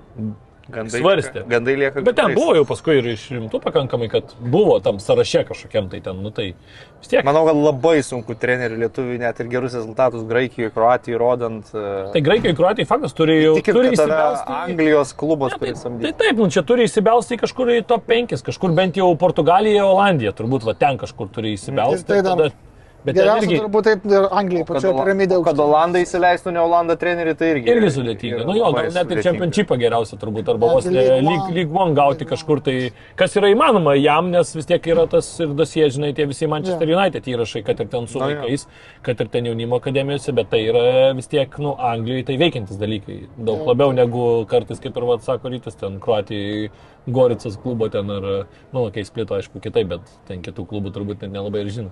Gandai 0.71 1.01
Svarstė. 1.03 1.41
Lieka, 1.43 1.49
gandai 1.51 1.75
lieka. 1.81 2.03
Bet 2.07 2.17
ten 2.17 2.35
buvo 2.37 2.55
jau 2.55 2.65
paskui 2.69 2.97
ir 3.01 3.09
iš 3.13 3.25
rimtų 3.35 3.61
pakankamai, 3.65 4.09
kad 4.13 4.35
buvo 4.41 4.77
tam 4.85 5.01
sąraše 5.03 5.43
kažkokiam 5.49 5.89
tai 5.93 6.01
ten, 6.05 6.21
nu 6.23 6.31
tai 6.35 6.53
vis 7.01 7.11
tiek. 7.11 7.25
Manau, 7.27 7.43
kad 7.49 7.59
labai 7.59 7.97
sunku 8.07 8.37
trenerių 8.39 8.79
lietuvių 8.85 9.19
net 9.23 9.41
ir 9.43 9.51
gerus 9.53 9.75
rezultatus 9.79 10.23
Graikijoje, 10.31 10.71
Kroatijoje 10.77 11.19
rodant. 11.21 11.71
Tai 11.75 12.23
Graikijoje, 12.31 12.57
Kroatijai 12.61 12.87
faktas 12.91 13.13
turi 13.19 13.41
jau 13.43 13.55
Tikit, 13.59 13.75
turi 13.75 13.93
įsibelsti 13.97 14.57
Anglijos 14.61 15.13
klubas 15.19 15.53
Ne, 15.53 15.59
Tai, 15.59 15.67
turi 15.67 15.75
tai 15.75 15.83
samdyti. 15.83 16.15
taip, 16.23 16.37
nu 16.39 16.49
čia 16.51 16.63
turi 16.63 16.87
įsibelsti 16.87 17.41
kažkur 17.43 17.75
į 17.75 17.85
top 17.91 18.07
5, 18.07 18.43
kažkur 18.47 18.75
bent 18.77 18.97
jau 18.97 19.11
Portugalija, 19.19 19.85
Olandija, 19.91 20.33
turbūt 20.33 20.65
va 20.65 20.75
ten 20.79 20.99
kažkur 20.99 21.29
turi 21.35 21.55
įsibelsti. 21.57 22.05
Ir 22.05 22.07
tai 22.07 22.23
dar 22.23 22.37
tada- 22.37 22.70
Bet 23.01 23.17
Geriausia 23.17 23.47
irgi, 23.49 23.59
turbūt 23.63 23.87
taip 23.87 24.03
ir 24.11 24.27
Anglijai, 24.29 24.65
Kad, 24.67 24.75
pačioje 24.77 24.93
Ola- 24.93 25.05
piramidė. 25.07 25.37
kad 25.45 25.61
Olandai 25.65 26.03
įsileistų 26.05 26.53
ne 26.53 26.61
Olandą 26.61 26.97
trenerių, 27.01 27.33
tai 27.41 27.47
irgi. 27.55 27.71
irgi 27.73 27.89
sudėtinga. 27.95 28.45
Nu 28.45 28.57
jo, 28.59 28.67
gal 28.77 28.91
net 28.93 29.11
ir 29.15 29.23
čempionšipą 29.25 29.79
geriausia 29.81 30.19
turbūt, 30.21 30.51
arba 30.53 30.69
vos 30.75 30.85
ne 30.85 31.05
League 31.25 31.55
lyg, 31.57 31.73
One. 31.73 31.95
gauti 31.97 32.27
kažkur 32.29 32.61
tai, 32.63 32.91
kas 33.17 33.35
yra 33.41 33.49
įmanoma 33.55 33.95
jam, 33.97 34.29
nes 34.31 34.53
vis 34.55 34.67
tiek 34.69 34.83
yra 34.93 35.07
tas 35.09 35.41
ir 35.41 35.55
dosie, 35.57 35.87
žinai, 35.89 36.15
tie 36.15 36.27
visi 36.29 36.47
Manchester 36.47 36.87
United 36.93 37.25
įrašai, 37.25 37.65
kad 37.65 37.81
ir 37.81 37.87
ten 37.87 38.07
su 38.07 38.19
vaikais, 38.21 38.67
kad 39.03 39.19
ir 39.21 39.29
ten 39.29 39.45
jaunimo 39.49 39.81
akademijose, 39.81 40.35
bet 40.35 40.51
tai 40.51 40.61
yra 40.69 41.15
vis 41.17 41.27
tiek, 41.27 41.59
nu, 41.59 41.75
Anglijoje 41.79 42.27
tai 42.27 42.37
veikiantis 42.37 42.77
dalykai. 42.77 43.29
Daug 43.39 43.65
labiau 43.67 43.93
negu 43.97 44.45
kartais, 44.47 44.79
kaip 44.79 44.95
ir, 44.95 45.03
vad 45.09 45.23
sako, 45.25 45.49
rytas 45.49 45.75
ten, 45.75 45.99
Kroatijai, 46.01 46.69
Goricas 47.09 47.57
klubo 47.57 47.89
ten, 47.91 48.11
ar, 48.11 48.47
nu, 48.75 48.91
kai 48.93 49.05
splito, 49.09 49.33
aišku, 49.41 49.59
kitaip, 49.65 49.89
bet 49.89 50.01
ten 50.29 50.43
kitų 50.43 50.69
klubų 50.69 50.93
turbūt 50.93 51.25
nelabai 51.33 51.65
ir 51.65 51.73
žinau. 51.73 51.91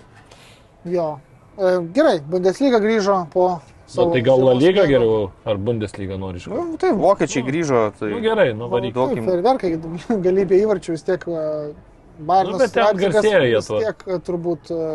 Jo. 0.84 1.18
E, 1.58 1.72
Gerai, 1.94 2.20
Bundesliga 2.30 2.78
grįžo 2.82 3.26
po 3.32 3.48
Na, 3.88 3.92
savo... 3.94 4.12
tai 4.12 4.20
gal 4.20 4.42
La 4.44 4.52
Liga 4.52 4.84
geriau, 4.84 5.30
ar 5.48 5.56
Bundesliga 5.56 6.18
nori 6.20 6.36
iškoti? 6.42 6.60
Nu, 6.60 6.76
tai 6.80 6.90
vokiečiai 6.92 7.44
grįžo. 7.46 7.84
Tai... 7.98 8.10
Nu, 8.12 8.18
gerai, 8.20 8.50
nu, 8.54 8.68
varyk. 8.68 8.92
Taip, 8.92 8.98
duokim. 9.00 9.24
Fejerverkai, 9.24 9.70
galybė 10.26 10.58
įvarčių 10.66 10.92
vis 10.92 11.06
tiek. 11.06 11.24
Bayernas 12.18 12.52
Nu, 12.52 12.58
bet 12.60 12.74
ten 12.74 12.98
garsėja 12.98 13.40
jie 13.46 13.54
vis 13.56 13.70
tuo. 13.70 13.78
tiek 13.80 14.04
turbūt 14.26 14.72
e, 14.74 14.86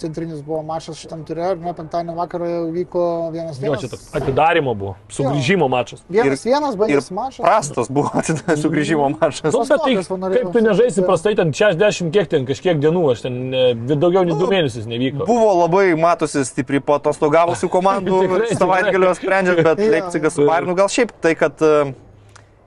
centrinis 0.00 0.42
buvo 0.44 0.60
mačas 0.66 0.98
šitam 1.00 1.22
turė, 1.28 1.52
ar 1.52 1.58
ne, 1.60 1.72
penktadienio 1.76 2.14
vakarą 2.18 2.48
jau 2.50 2.62
vyko 2.74 3.04
vienas 3.34 3.58
Jo, 3.58 3.66
vienas. 3.72 3.80
čia 3.84 3.90
toks 3.92 4.06
atidarimo 4.20 4.74
buvo, 4.76 4.94
sugrįžimo 5.12 5.68
mačas. 5.72 6.02
Vienas 6.12 6.44
vienas 6.46 6.76
Ir 6.76 6.80
baigėsi 6.82 7.16
mačas. 7.16 7.42
prastas 7.44 7.90
buvo 7.90 8.22
sugrįžimo 8.64 9.08
mačas. 9.16 9.52
Nu, 9.52 9.64
bet 9.66 9.84
tai, 9.84 9.96
kaip 10.36 10.52
tu 10.54 10.64
nežaisi 10.66 11.04
prastai 11.06 11.34
ten 11.38 11.52
60 11.56 12.12
kiek 12.14 12.28
ten 12.32 12.46
kažkiek 12.48 12.80
dienų, 12.82 13.04
aš 13.16 13.26
ten 13.26 13.38
e, 13.54 13.64
daugiau 13.96 14.24
nei 14.28 14.36
2 14.36 14.50
mėnesius 14.52 14.88
nevyko. 14.90 15.26
Buvo 15.28 15.52
labai 15.64 15.90
matosi 15.98 16.44
stipriai 16.46 16.84
po 16.84 16.96
atostogavusių 17.00 17.70
komandų 17.72 18.22
savaitgalio 18.60 19.14
sprendžiant, 19.18 19.62
bet 19.66 19.78
Jo. 19.86 19.92
Leipzigas 19.92 20.34
su 20.36 20.44
Bayernu 20.48 20.74
gal 20.78 20.88
šiaip 20.92 21.12
tai, 21.22 21.34
kad 21.38 21.60
e, 21.62 21.74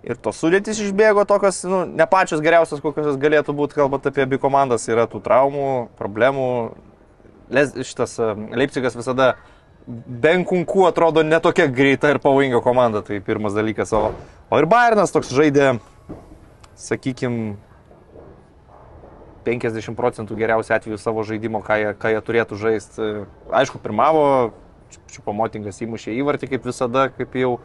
ir 0.08 0.16
tos 0.24 0.38
sudėtys 0.40 0.78
išbėgo 0.80 1.26
tokios, 1.28 1.60
nu, 1.68 1.82
ne 1.86 2.06
pačios 2.10 2.40
geriausios, 2.44 2.80
kokios 2.84 3.10
jos 3.12 3.18
galėtų 3.20 3.52
būti, 3.58 3.76
kalbant 3.76 4.06
apie 4.08 4.24
abi 4.24 4.40
komandas, 4.40 4.86
yra 4.88 5.04
tų 5.12 5.20
traumų, 5.26 5.66
problemų. 6.00 6.46
Šitas 7.50 8.18
e, 8.20 8.34
Leipzigas 8.56 8.98
visada 8.98 9.34
Benkunku 9.88 10.86
atrodo 10.86 11.24
netokia 11.26 11.66
greita 11.68 12.12
ir 12.14 12.20
pavojinga 12.22 12.62
komanda, 12.62 13.02
tai 13.02 13.18
pirmas 13.26 13.56
dalykas. 13.58 13.94
O, 13.98 14.12
o 14.50 14.60
ir 14.62 14.68
Bayernas 14.70 15.14
toks 15.16 15.32
žaidė, 15.34 15.80
sakykime, 16.78 17.56
50 19.48 19.98
procentų 19.98 20.38
geriausiu 20.38 20.76
atveju 20.76 21.00
savo 21.02 21.24
žaidimo, 21.26 21.64
ką 21.66 21.80
jie, 21.82 21.94
ką 21.98 22.14
jie 22.14 22.22
turėtų 22.28 22.60
žaisti. 22.60 23.12
Aišku, 23.50 23.82
pirmavo, 23.82 24.26
Čiupamotingas 25.10 25.78
įmušė 25.86 26.16
įvartį 26.18 26.48
kaip 26.50 26.64
visada, 26.66 27.10
kaip 27.14 27.36
jau 27.38 27.60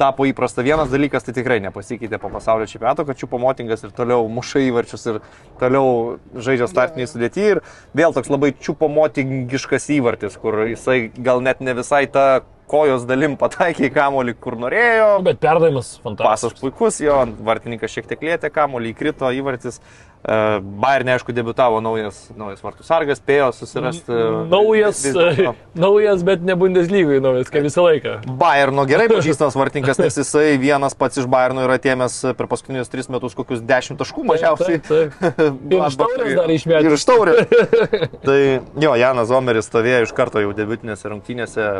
tapo 0.00 0.26
įprasta. 0.28 0.64
Vienas 0.66 0.90
dalykas 0.90 1.26
tai 1.26 1.34
tikrai 1.36 1.60
nepasikeitė 1.64 2.18
po 2.20 2.30
pasaulio 2.32 2.68
čempionato, 2.70 3.06
kad 3.08 3.18
Čiupamotingas 3.20 3.84
ir 3.86 3.94
toliau 3.96 4.26
muša 4.32 4.64
įvarčius 4.66 5.06
ir 5.12 5.20
toliau 5.60 6.18
žaidžia 6.34 6.70
startiniai 6.70 7.10
sudėti. 7.10 7.50
Ir 7.54 7.62
vėl 7.96 8.14
toks 8.16 8.32
labai 8.32 8.52
Čiupamotingiškas 8.58 9.90
įvartis, 9.98 10.38
kur 10.40 10.64
jisai 10.70 11.04
gal 11.16 11.44
net 11.44 11.62
ne 11.62 11.76
visai 11.78 12.06
tą 12.10 12.42
kojos 12.70 13.02
dalim 13.02 13.34
pataikė 13.38 13.88
į 13.88 13.94
kamolį, 13.96 14.36
kur 14.38 14.54
norėjo. 14.58 15.08
Nu, 15.18 15.26
Bet 15.26 15.40
perdavimas 15.42 15.96
Pasas 15.96 16.04
fantastiškas. 16.04 16.60
puikus, 16.62 17.00
jo 17.02 17.16
vartininkas 17.46 17.90
šiek 17.90 18.06
tiek 18.10 18.22
lėtė 18.28 18.52
kamolį, 18.54 18.92
įkrito 18.94 19.30
įvartis. 19.34 19.80
Uh, 19.80 20.09
Bayern, 20.20 21.08
aišku, 21.14 21.32
debutavo 21.32 21.78
naujas, 21.80 22.26
naujas 22.36 22.60
vartų 22.60 22.84
sargas, 22.84 23.22
spėjo 23.22 23.46
susirasti. 23.56 24.12
uh, 24.12 24.42
Naujas, 24.52 24.98
vis 25.06 25.14
dėlto. 25.16 25.54
naujas, 25.80 26.20
bet 26.28 26.42
ne 26.44 26.56
Bundeslygai 26.60 27.22
naujas, 27.24 27.48
kaip 27.48 27.64
visą 27.64 27.86
laiką. 27.86 28.18
Bayerno 28.40 28.84
gerai 28.90 29.06
pažįstamas 29.14 29.56
vartininkas, 29.56 29.96
nes 30.02 30.18
jisai 30.20 30.58
vienas 30.60 30.92
pats 30.98 31.22
iš 31.22 31.28
Bayerno 31.30 31.64
yra 31.64 31.78
atėmęs 31.80 32.18
per 32.36 32.50
paskutinius 32.52 32.92
tris 32.92 33.08
metus 33.08 33.32
kokius 33.38 33.64
dešimt 33.64 33.96
taškų 34.02 34.26
mažiausiai. 34.28 34.82
Taip, 34.84 35.16
taip. 35.16 35.40
Ir 35.72 35.86
iš 35.88 35.96
taurės 36.02 36.36
dar 36.36 36.52
išmetė. 36.52 36.84
Ir 36.84 36.98
iš 36.98 37.08
taurės. 37.08 37.40
tai 38.28 38.38
jo, 38.84 38.92
Janas 39.00 39.32
Zomeris 39.32 39.72
stovėjo 39.72 40.04
iš 40.04 40.14
karto 40.20 40.44
jau 40.44 40.52
debutinėse 40.56 41.08
rungtynėse 41.14 41.70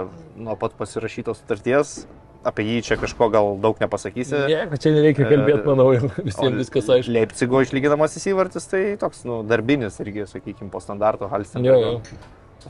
nuo 0.40 0.56
pat 0.56 0.80
pasirašytos 0.80 1.42
sutarties. 1.44 1.98
Apie 2.40 2.64
jį 2.64 2.80
čia 2.86 2.96
kažko 2.96 3.28
gal 3.32 3.50
daug 3.60 3.76
nepasakysi. 3.82 4.46
Nieko 4.48 4.78
čia 4.80 4.94
nereikia 4.94 5.26
kalbėti, 5.28 5.64
manau, 5.66 5.90
O 5.92 6.10
visiems 6.28 6.56
viskas 6.62 6.88
aišku. 6.88 7.12
Leipzigo 7.12 7.60
išlyginamas 7.60 8.16
įvartis, 8.16 8.68
tai 8.70 8.84
toks, 9.00 9.26
nu, 9.28 9.42
darbinis 9.44 10.00
irgi, 10.00 10.24
sakykime, 10.30 10.70
po 10.72 10.80
standarto 10.80 11.28
Halsten. 11.28 11.66
Jo, 11.68 11.76
jo. 11.80 11.96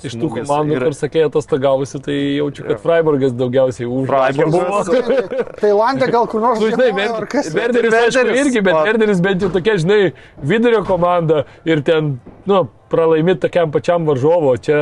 Iš 0.06 0.14
tų 0.18 0.28
komandų, 0.30 0.76
kur 0.84 0.94
sakė 0.94 1.22
atostogavusi, 1.26 1.98
tai 2.04 2.16
jaučiu, 2.38 2.62
kad 2.68 2.82
Freiburgas 2.82 3.32
daugiausiai 3.34 3.88
užrašė 3.90 4.46
buvo. 4.46 4.82
Freiburgas. 4.86 5.56
Tailande 5.58 6.10
gal 6.14 6.28
kur 6.30 6.44
nors 6.44 6.60
Nu, 6.62 6.68
žinai, 6.70 6.90
kas? 7.30 7.50
Verderis, 7.54 7.96
aišku, 7.98 8.20
Werderis, 8.20 8.42
irgi, 8.44 8.62
bet 8.68 8.76
va. 8.76 8.84
Verderis 8.86 9.22
bent 9.24 9.42
jau 9.42 9.50
tokia, 9.54 9.74
žinai, 9.82 9.98
vidurio 10.46 10.84
komanda 10.86 11.42
ir 11.66 11.82
ten, 11.86 12.12
nu, 12.46 12.62
pralaimi 12.92 13.34
tokiam 13.42 13.74
pačiam 13.74 14.06
varžovo, 14.06 14.54
čia 14.62 14.78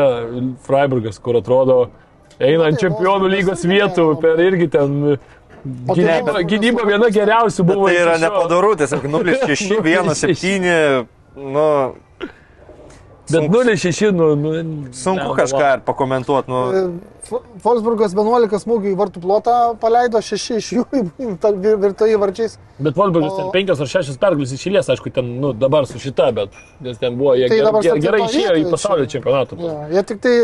Freiburgas, 0.69 1.21
kur 1.25 1.41
atrodo 1.41 1.87
eina 2.39 2.69
ant 2.69 2.79
tai 2.79 2.87
čempionų 2.87 3.31
lygos 3.33 3.65
vietų, 3.69 4.09
per 4.23 4.41
irgi 4.43 4.69
ten 4.75 4.99
tai 5.69 5.97
gynyba, 5.99 6.35
Wolfsburgas 6.35 6.49
gynyba 6.49 6.85
viena 6.89 7.09
geriausių 7.13 7.65
buvo. 7.67 7.89
tai 7.89 8.03
yra 8.03 8.19
nepadaru, 8.23 8.75
tiesiog 8.79 9.07
0-6, 9.11 9.81
1-7, 9.83 10.69
nu, 11.57 11.69
Bet 13.29 13.43
sunku, 13.45 13.59
0-6, 13.61 14.13
nu, 14.17 14.27
nu, 14.41 14.51
sunku 14.97 15.27
ne, 15.29 15.35
kažką 15.37 15.65
ir 15.77 15.81
pakomentuoti, 15.85 16.49
nu, 16.49 16.61
F- 17.29 17.43
Wolfsburgas 17.65 18.15
11 18.17 18.63
smūgių 18.63 18.93
į 18.95 18.97
vartų 18.97 19.21
plotą 19.21 19.57
paleido, 19.83 20.23
6 20.25 20.55
iš 20.57 20.69
jų 20.79 20.85
virto 21.85 22.09
įvarčiais. 22.09 22.55
Bet 22.81 22.97
Volbergas 22.97 23.35
ten 23.37 23.51
O- 23.51 23.53
penkios 23.53 23.83
ar 23.85 23.91
šešios 23.91 24.17
pergalės 24.23 24.55
išėlės, 24.57 24.89
aišku, 24.95 25.13
ten, 25.13 25.29
nu, 25.43 25.53
dabar 25.53 25.85
su 25.91 26.01
šita, 26.01 26.31
bet 26.39 26.57
nes 26.81 26.97
ten 27.03 27.19
buvo, 27.21 27.35
jie 27.37 27.51
Tai 27.53 27.59
ger, 27.61 27.81
ger, 27.89 28.01
gerai 28.07 28.23
išėjo 28.31 28.55
į 28.63 28.65
pasaulio 28.73 29.11
čempionatą. 29.13 29.61
Ja, 29.61 29.75
jie 29.93 30.05
tik 30.09 30.23
tai, 30.25 30.35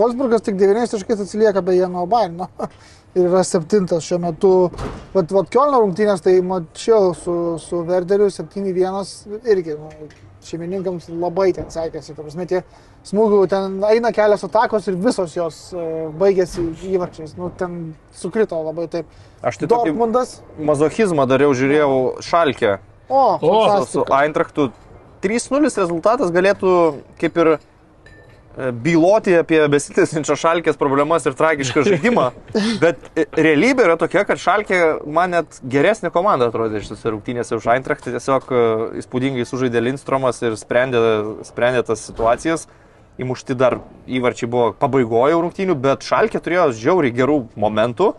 Wolfsburgas 0.00 0.46
tik 0.48 0.56
9 0.60 0.88
taškais 0.96 1.20
atsilieka 1.26 1.60
beje 1.66 1.90
nuo 1.92 2.06
Bayerno. 2.08 2.48
Ir 3.18 3.24
yra 3.26 3.40
septintas 3.42 4.04
šiuo 4.06 4.20
metu. 4.22 4.50
Bet 5.10 5.32
vat 5.34 5.48
Kielno 5.50 5.80
rungtynės, 5.82 6.20
tai 6.22 6.36
mačiau 6.46 7.08
su, 7.18 7.32
su 7.58 7.80
Werderiu 7.88 8.28
7-1 8.30 9.40
irgi. 9.50 9.74
Nu, 9.74 9.90
šeimininkams 10.46 11.08
labai 11.12 11.50
ten 11.56 11.68
sekėsi. 11.72 12.14
Ta 12.16 12.22
prasme, 12.24 12.46
tie 12.50 12.62
smūgių 13.08 13.40
ten 13.50 13.78
eina 13.90 14.12
kelios 14.16 14.44
atakos 14.46 14.88
ir 14.90 14.98
visos 15.00 15.34
jos 15.36 15.58
e, 15.72 15.86
baigėsi 16.20 16.64
įvarčiais. 16.92 17.36
Nu, 17.38 17.50
ten 17.56 17.94
sukrito 18.16 18.60
labai 18.64 18.88
taip. 18.92 19.06
aš 19.42 19.60
tai 19.62 19.68
Dortmundas. 19.72 20.40
mazochizmą 20.58 21.26
dariau, 21.28 21.52
žiūrėjau 21.56 22.20
šalkę 22.24 22.78
O, 23.10 23.38
O, 23.42 23.84
su. 23.90 24.04
Eintrachtu. 24.14 24.70
3-0 25.20 25.66
rezultatas 25.76 26.30
galėtų 26.32 26.70
kaip 27.20 27.36
ir 27.42 27.48
byloti 28.58 29.36
apie 29.38 29.60
besitęsinčią 29.70 30.34
šalkės 30.38 30.78
problemas 30.78 31.26
ir 31.28 31.36
tragišką 31.38 31.84
žaidimą, 31.86 32.26
bet 32.82 32.98
e, 33.14 33.24
realybė 33.38 33.86
yra 33.86 33.96
tokia, 34.00 34.24
kad 34.26 34.42
šalkė 34.42 34.80
man 35.06 35.36
net 35.36 35.60
geresnė 35.70 36.10
komanda 36.14 36.48
atrodė 36.50 36.82
šitose 36.82 37.12
rungtynėse 37.14 37.54
už 37.56 37.68
Eintrachtą, 37.76 38.10
tiesiog 38.16 38.50
e, 38.50 38.64
įspūdingai 39.04 39.46
sužaidė 39.46 39.84
Lindstromas 39.86 40.42
ir 40.42 40.58
sprendė, 40.58 41.02
sprendė 41.46 41.84
tas 41.92 42.02
situacijas. 42.08 42.66
Įmušti 43.20 43.54
dar 43.58 43.78
įvarčiai 44.08 44.48
buvo 44.48 44.70
pabaigoje 44.80 45.36
rungtynių, 45.36 45.76
bet 45.78 46.06
šalkė 46.08 46.40
turėjo 46.40 46.70
žiauriai 46.74 47.14
gerų 47.14 47.38
momentų. 47.60 48.14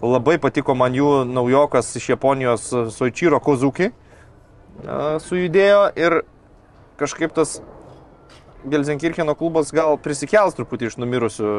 Labai 0.00 0.38
patiko 0.42 0.74
man 0.74 0.96
jų 0.96 1.24
naujokas 1.28 1.92
iš 1.96 2.12
Japonijos 2.14 2.68
e, 2.72 2.86
Soichiro 2.92 3.40
Kozuki. 3.40 3.90
e, 3.90 5.02
Sujudėjo 5.24 5.84
ir 5.96 6.22
kažkaip 7.00 7.32
tas 7.32 7.62
Gelsenkircheno 8.68 9.32
klubas 9.38 9.70
gal 9.72 9.96
prisikels 10.02 10.52
truputį 10.58 10.90
iš 10.90 10.96
numirusių. 11.00 11.52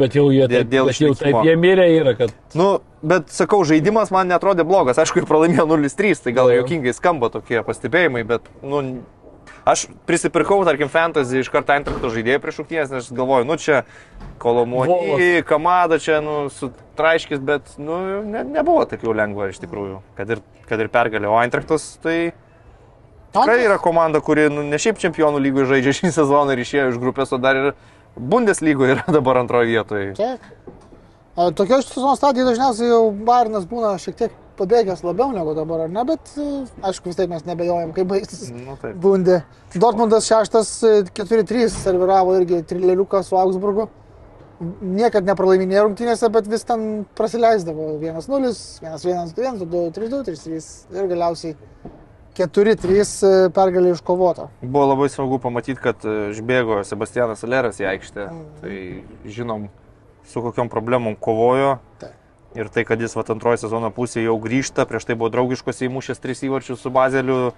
Bet 0.00 0.14
jau 0.16 0.28
jie, 0.32 0.46
Dė- 0.48 0.62
taip, 0.62 0.70
dėl 0.72 0.86
bet 0.88 1.00
jau 1.02 1.10
taip 1.18 1.42
jie 1.44 1.56
mirė 1.60 1.88
yra, 1.98 2.14
kad 2.16 2.32
Nu, 2.56 2.80
bet 3.02 3.28
sakau, 3.34 3.60
žaidimas 3.68 4.10
man 4.14 4.28
netrodė 4.32 4.64
blogas. 4.64 4.96
Aišku, 5.02 5.20
ir 5.20 5.28
pralaimėjo 5.28 5.66
0-3, 5.68 6.22
tai 6.24 6.32
gal 6.32 6.48
Jo. 6.50 6.62
jokingai 6.62 6.94
skamba 6.96 7.28
tokie 7.28 7.60
pastebėjimai, 7.66 8.24
bet, 8.26 8.48
nu, 8.62 9.02
aš 9.66 9.86
prisipirkau, 10.06 10.62
tarkim, 10.64 10.88
fantasy 10.88 11.42
iš 11.42 11.50
karto 11.52 11.74
Eintrakto 11.76 12.08
žaidėjų 12.14 12.40
prieš 12.40 12.60
šūkties, 12.62 12.90
nes 12.94 13.12
galvoju, 13.12 13.44
nu 13.50 13.56
čia 13.60 13.82
Kolomuoti, 14.38 15.42
Kamada 15.46 15.98
čia, 15.98 16.20
nu, 16.24 16.48
su 16.54 16.70
traiškis, 16.96 17.40
bet, 17.44 17.74
nu, 17.78 18.22
ne, 18.24 18.44
nebuvo 18.44 18.84
taip 18.88 19.02
jau 19.04 19.12
lengva 19.16 19.50
iš 19.50 19.58
tikrųjų, 19.60 20.00
kad 20.16 20.30
ir, 20.30 20.40
kad 20.68 20.80
ir 20.80 20.88
pergalė. 20.92 21.28
O 21.28 21.36
Eintraktas 21.42 21.98
tai 22.04 22.32
tikrai 23.36 23.60
yra 23.66 23.76
komanda, 23.82 24.22
kuri, 24.24 24.48
nu, 24.52 24.64
ne 24.66 24.80
šiaip 24.80 24.98
čempionų 25.02 25.42
lygoje 25.44 25.70
žaidžia 25.74 25.94
šį 26.00 26.14
sezoną 26.16 26.56
ir 26.56 26.64
išėjo 26.64 26.88
iš 26.94 26.98
grupės, 27.02 27.34
o 27.36 27.40
dar 27.42 27.60
ir 27.60 27.70
Bundeslygoje 28.16 28.96
yra 28.96 29.04
dabar 29.18 29.42
antroje 29.42 29.70
vietoje. 29.70 30.14
Taip. 30.16 30.50
A, 31.36 31.50
Tokio 31.52 31.82
sezono 31.84 32.16
stadijoje 32.16 32.54
dažniausiai 32.54 32.88
jau 32.88 33.10
Bairnas 33.12 33.66
būna 33.68 33.96
šiek 34.00 34.16
tiek 34.16 34.36
pabėgęs 34.56 35.02
labiau 35.04 35.34
negu 35.34 35.52
dabar, 35.56 35.84
ar 35.84 35.92
ne? 35.92 36.04
Bet 36.08 36.32
e, 36.40 36.46
aišku, 36.88 37.10
vis 37.10 37.18
tiek 37.18 37.28
mes 37.28 37.44
nebejojam, 37.44 37.92
kaip 37.96 38.08
baigsis 38.08 38.48
Nu. 38.54 38.78
Bundė. 39.02 39.42
Dortmundas 39.76 40.28
šeštas 40.30 40.72
e, 40.88 40.94
4-3 41.12 41.68
serviravo 41.74 42.38
irgi 42.40 42.62
trileriuką 42.70 43.20
su 43.26 43.36
Augsburgu. 43.36 43.90
Niekad 44.80 45.28
nepralaiminėjo 45.28 45.82
rungtynėse, 45.84 46.30
bet 46.32 46.46
vis 46.48 46.64
ten 46.64 47.04
prasileisdavo 47.18 47.90
1-0, 48.00 48.54
1-1, 48.80 49.34
2-1, 49.36 49.60
2-3-2, 49.68 50.22
3-3 50.30 50.96
ir 50.96 51.10
galiausiai 51.10 51.56
4-3 52.36 53.00
e, 53.00 53.32
pergalė 53.56 53.94
iškovota. 53.94 54.50
Buvo 54.60 54.90
labai 54.92 55.08
smagu 55.12 55.40
pamatyti, 55.42 55.80
kad 55.80 56.04
e, 56.04 56.16
išbėgo 56.34 56.82
Sebastianas 56.86 57.44
Aleras 57.46 57.80
į 57.80 57.88
aikštę. 57.94 58.28
Tai 58.60 58.76
žinom, 59.24 59.68
su 60.28 60.42
kokiam 60.44 60.68
problemom 60.72 61.16
kovojo. 61.16 61.78
Taip. 62.02 62.14
Ir 62.56 62.70
tai, 62.72 62.86
kad 62.88 63.00
jis 63.00 63.12
vat 63.18 63.28
antroji 63.34 63.60
sezono 63.60 63.90
pusė 63.92 64.22
jau 64.24 64.38
grįžta, 64.40 64.86
prieš 64.88 65.04
tai 65.04 65.16
buvo 65.18 65.28
draugiškos 65.34 65.82
įmušęs 65.90 66.22
tris 66.22 66.40
įvarčius 66.46 66.80
su 66.80 66.92
Bazeliu, 66.92 67.50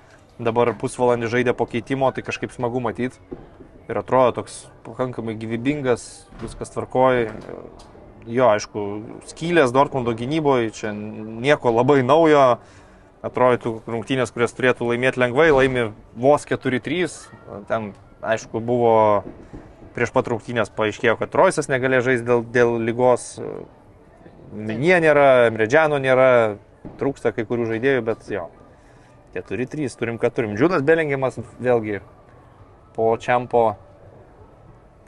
dabar 0.43 0.73
pusvalandį 0.81 1.31
žaidė 1.31 1.55
po 1.55 1.69
keitimo, 1.71 2.11
tai 2.11 2.25
kažkaip 2.27 2.51
smagu 2.55 2.83
matyti. 2.83 3.21
Ir 3.89 4.01
atrodo 4.01 4.41
toks 4.41 4.65
pakankamai 4.85 5.37
gyvybingas, 5.39 6.03
viskas 6.43 6.75
tvarkoja. 6.75 7.31
Jo, 8.29 8.51
aišku, 8.51 8.83
skylės 9.31 9.71
Dortmundo 9.73 10.13
gynyboje, 10.19 10.75
čia 10.77 10.91
nieko 10.93 11.71
labai 11.73 12.03
naujo. 12.03 12.59
Atrodytų 13.25 13.73
rungtynės, 13.91 14.31
kurias 14.31 14.55
turėtų 14.55 14.93
laimėti 14.93 15.19
lengvai, 15.19 15.49
laimi 15.51 15.89
vos 16.15 16.45
4-3. 16.47 17.17
Ten, 17.67 17.91
aišku, 18.23 18.63
buvo 18.63 18.93
prieš 19.97 20.13
pat 20.15 20.31
rungtynės 20.31 20.71
paaiškėjo, 20.77 21.17
kad 21.19 21.35
Roisas 21.35 21.67
negalėjo 21.71 22.05
žaisti 22.07 22.29
dėl, 22.29 22.45
dėl 22.55 22.77
lygos, 22.87 23.33
Minie 24.49 24.97
nėra, 25.03 25.51
Mredžiano 25.53 25.99
nėra, 26.01 26.57
trūksta 27.01 27.35
kai 27.37 27.45
kurių 27.45 27.67
žaidėjų, 27.75 28.05
bet 28.07 28.31
jo. 28.33 28.47
4-3 29.35 29.99
turim, 29.99 30.17
ką 30.23 30.31
turim. 30.33 30.55
Džudas 30.57 30.81
Belingimas 30.87 31.37
vėlgi 31.61 31.99
po 32.97 33.11
čiampo 33.21 33.65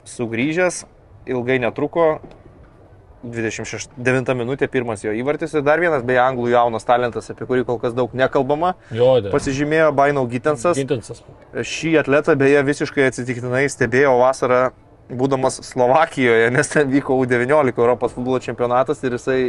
sugrįžęs, 0.05 0.83
ilgai 1.31 1.57
netruko, 1.63 2.19
29 3.23 4.33
minutė 4.37 4.67
pirmas 4.71 5.03
jo 5.05 5.11
įvartis 5.13 5.53
ir 5.53 5.61
dar 5.65 5.79
vienas, 5.81 6.01
beje, 6.07 6.19
anglų 6.23 6.49
jaunas 6.53 6.85
talentas, 6.87 7.29
apie 7.29 7.45
kurį 7.45 7.65
kol 7.67 7.77
kas 7.81 7.93
daug 7.97 8.13
nekalbama, 8.17 8.73
Jo, 8.89 9.19
dėl. 9.21 9.31
pasižymėjo 9.33 9.91
Bainau 9.93 10.23
Gitensas. 10.31 10.77
Gintensas. 10.79 11.21
Šį 11.53 11.99
atletą 12.01 12.35
beje 12.39 12.63
visiškai 12.65 13.05
atsitiktinai 13.11 13.67
stebėjau 13.69 14.15
vasarą, 14.23 14.71
būdamas 15.11 15.59
Slovakijoje, 15.67 16.49
nes 16.55 16.69
ten 16.71 16.89
vyko 16.89 17.17
U19 17.21 17.77
Europos 17.77 18.13
futbolo 18.15 18.39
čempionatas 18.39 19.03
ir 19.03 19.17
jisai 19.19 19.41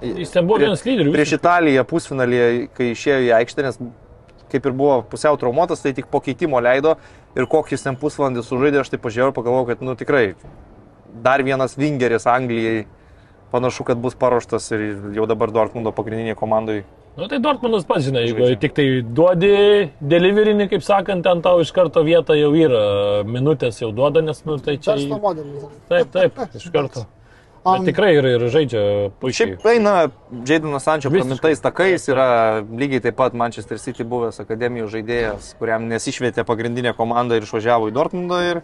Jis 0.00 0.30
ten 0.32 0.46
buvo 0.48 0.56
vienas 0.62 0.80
lyderių. 0.86 1.12
prieš 1.12 1.34
Italiją 1.36 1.82
pusfinalyje, 1.84 2.68
kai 2.72 2.92
išėjo 2.94 3.18
į 3.26 3.32
aikštę, 3.42 3.64
nes 3.66 3.76
kaip 4.50 4.64
ir 4.66 4.72
buvo 4.72 5.02
pusiau 5.06 5.36
traumuotas, 5.36 5.82
tai 5.82 5.92
tik 5.94 6.06
po 6.10 6.22
keitimo 6.24 6.58
leido 6.62 6.94
ir 7.36 7.44
kokį 7.46 7.76
jis 7.76 7.84
ten 7.84 7.98
pusvalandį 8.00 8.42
sužaidė, 8.46 8.80
aš 8.80 8.94
tai 8.94 8.98
pažiūrėjau 9.02 9.28
ir 9.28 9.36
pagalvojau, 9.36 9.66
kad, 9.68 9.82
nu 9.84 9.92
tikrai, 10.00 10.32
dar 11.22 11.42
vienas 11.44 11.76
vingeris 11.78 12.24
Anglijai 12.26 12.86
panašu, 13.52 13.84
kad 13.88 14.00
bus 14.02 14.16
paruoštas 14.18 14.70
ir 14.76 14.86
jau 15.16 15.26
dabar 15.30 15.52
Dortmundo 15.54 15.92
pagrindiniai 15.94 16.38
komandai. 16.38 16.82
Na 17.18 17.26
tai 17.28 17.40
Dortmundas 17.42 17.84
pats, 17.84 18.06
žinai, 18.06 18.22
jeigu 18.28 18.44
Žaidžia. 18.46 18.60
tik 18.62 18.74
tai 18.76 18.84
duodi 19.02 19.54
deliverinį, 20.00 20.68
kaip 20.70 20.84
sakant, 20.86 21.26
ten 21.26 21.42
tau 21.42 21.60
iš 21.60 21.72
karto 21.74 22.04
vieta 22.06 22.36
jau 22.38 22.52
yra, 22.54 22.82
minutės 23.26 23.82
jau 23.82 23.90
duoda, 23.92 24.22
nes, 24.24 24.44
nu, 24.46 24.60
tai 24.62 24.78
čia... 24.78 24.94
Verslo 24.94 25.18
modelis. 25.22 25.64
Taip, 25.90 26.12
taip, 26.14 26.44
iš 26.54 26.68
karto. 26.70 27.08
Bet 27.60 27.82
tikrai 27.90 28.14
ir, 28.16 28.24
ir 28.24 28.44
žaidžia 28.48 28.82
puikiai. 29.20 29.56
Šiaip 29.58 29.66
eina 29.68 29.94
Jaidanas 30.48 30.86
Sančio 30.86 31.10
Visiškai. 31.10 31.26
pramintais 31.26 31.60
takais, 31.60 32.06
yra 32.08 32.28
lygiai 32.64 33.02
taip 33.04 33.18
pat 33.18 33.36
Manchester 33.36 33.76
City 33.82 34.06
buvęs 34.08 34.40
akademijos 34.40 34.94
žaidėjas, 34.94 35.50
kuriam 35.60 35.84
nesišvietė 35.90 36.46
pagrindinė 36.48 36.94
komanda 36.96 37.36
ir 37.36 37.44
išvažiavo 37.44 37.90
į 37.90 37.94
Dortmundą 37.98 38.40
ir 38.46 38.62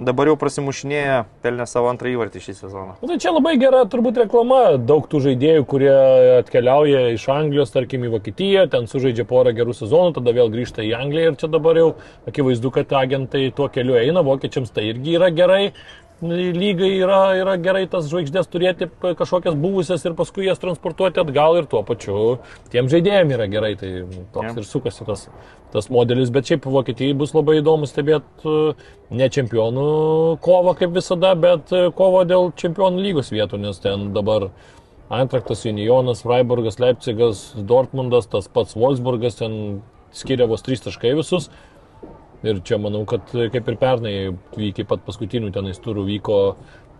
dabar 0.00 0.30
jau 0.30 0.36
prasimušinėja, 0.40 1.20
pelnė 1.44 1.66
savo 1.68 1.90
antrą 1.92 2.10
įvartį 2.14 2.42
šį 2.44 2.54
sezoną. 2.58 2.96
Nu, 3.02 3.10
tai 3.10 3.18
čia 3.22 3.34
labai 3.34 3.54
gera 3.60 3.82
turbūt 3.90 4.20
reklama, 4.22 4.60
daug 4.76 5.06
tų 5.10 5.22
žaidėjų, 5.26 5.66
kurie 5.70 5.92
atkeliauja 6.38 7.06
iš 7.14 7.26
Anglijos, 7.34 7.72
tarkim, 7.74 8.06
į 8.08 8.14
Vokietiją, 8.16 8.66
ten 8.72 8.88
sužaidžia 8.90 9.26
porą 9.28 9.54
gerų 9.56 9.76
sezonų, 9.76 10.16
tada 10.18 10.34
vėl 10.36 10.52
grįžta 10.52 10.84
į 10.86 10.94
Angliją 10.98 11.32
ir 11.32 11.40
čia 11.40 11.50
dabar 11.52 11.80
jau 11.80 11.90
akivaizdu, 12.30 12.72
kad 12.74 12.94
agentai 13.00 13.48
tuo 13.56 13.68
keliu 13.72 13.98
eina, 14.00 14.24
vokiečiams 14.26 14.72
tai 14.74 14.88
irgi 14.94 15.18
yra 15.20 15.32
gerai. 15.34 15.64
Lygai 16.20 16.90
yra, 17.00 17.20
yra 17.40 17.54
gerai 17.56 17.86
tas 17.88 18.04
žvaigždės 18.10 18.48
turėti 18.52 18.90
kažkokias 19.00 19.54
buvusias 19.56 20.02
ir 20.04 20.12
paskui 20.18 20.44
jas 20.44 20.60
transportuoti 20.60 21.22
atgal 21.22 21.56
ir 21.56 21.68
tuo 21.70 21.80
pačiu 21.86 22.16
tiem 22.72 22.90
žaidėjim 22.92 23.32
yra 23.36 23.46
gerai, 23.48 23.70
tai 23.80 23.92
toks 24.34 24.50
Jo. 24.50 24.56
ir 24.60 24.66
sukasi 24.68 25.06
tas, 25.08 25.22
tas 25.72 25.88
modelis, 25.88 26.32
bet 26.34 26.50
šiaip 26.50 26.68
Vokietijai 26.68 27.16
bus 27.16 27.32
labai 27.32 27.60
įdomu 27.62 27.88
stebėti 27.88 28.56
ne 29.16 29.30
čempionų 29.32 29.86
kovą 30.44 30.76
kaip 30.82 30.92
visada, 30.98 31.32
bet 31.40 31.72
e, 31.72 31.86
kovą 31.96 32.26
dėl 32.28 32.52
čempionų 32.52 33.00
lygos 33.06 33.32
vietų, 33.32 33.62
nes 33.64 33.80
ten 33.80 34.10
dabar 34.12 34.50
Eintraktas, 35.10 35.64
Unionas, 35.66 36.20
Freiburgas, 36.22 36.76
Leipzigas, 36.78 37.46
Dortmundas, 37.56 38.28
tas 38.30 38.46
pats 38.46 38.76
Wolfsburgas 38.76 39.40
ten 39.40 39.80
skiria 40.12 40.46
vos 40.46 40.62
3 40.62 40.84
taškai 40.84 41.16
visus. 41.18 41.48
Ir 42.40 42.60
čia 42.64 42.78
manau, 42.80 43.02
kad 43.08 43.34
e, 43.36 43.50
kaip 43.52 43.66
ir 43.68 43.76
pernai, 43.80 44.14
iki 44.70 44.86
pat 44.88 45.02
paskutinių 45.04 45.50
tenais 45.52 45.80
turų 45.82 46.06
vyko 46.06 46.38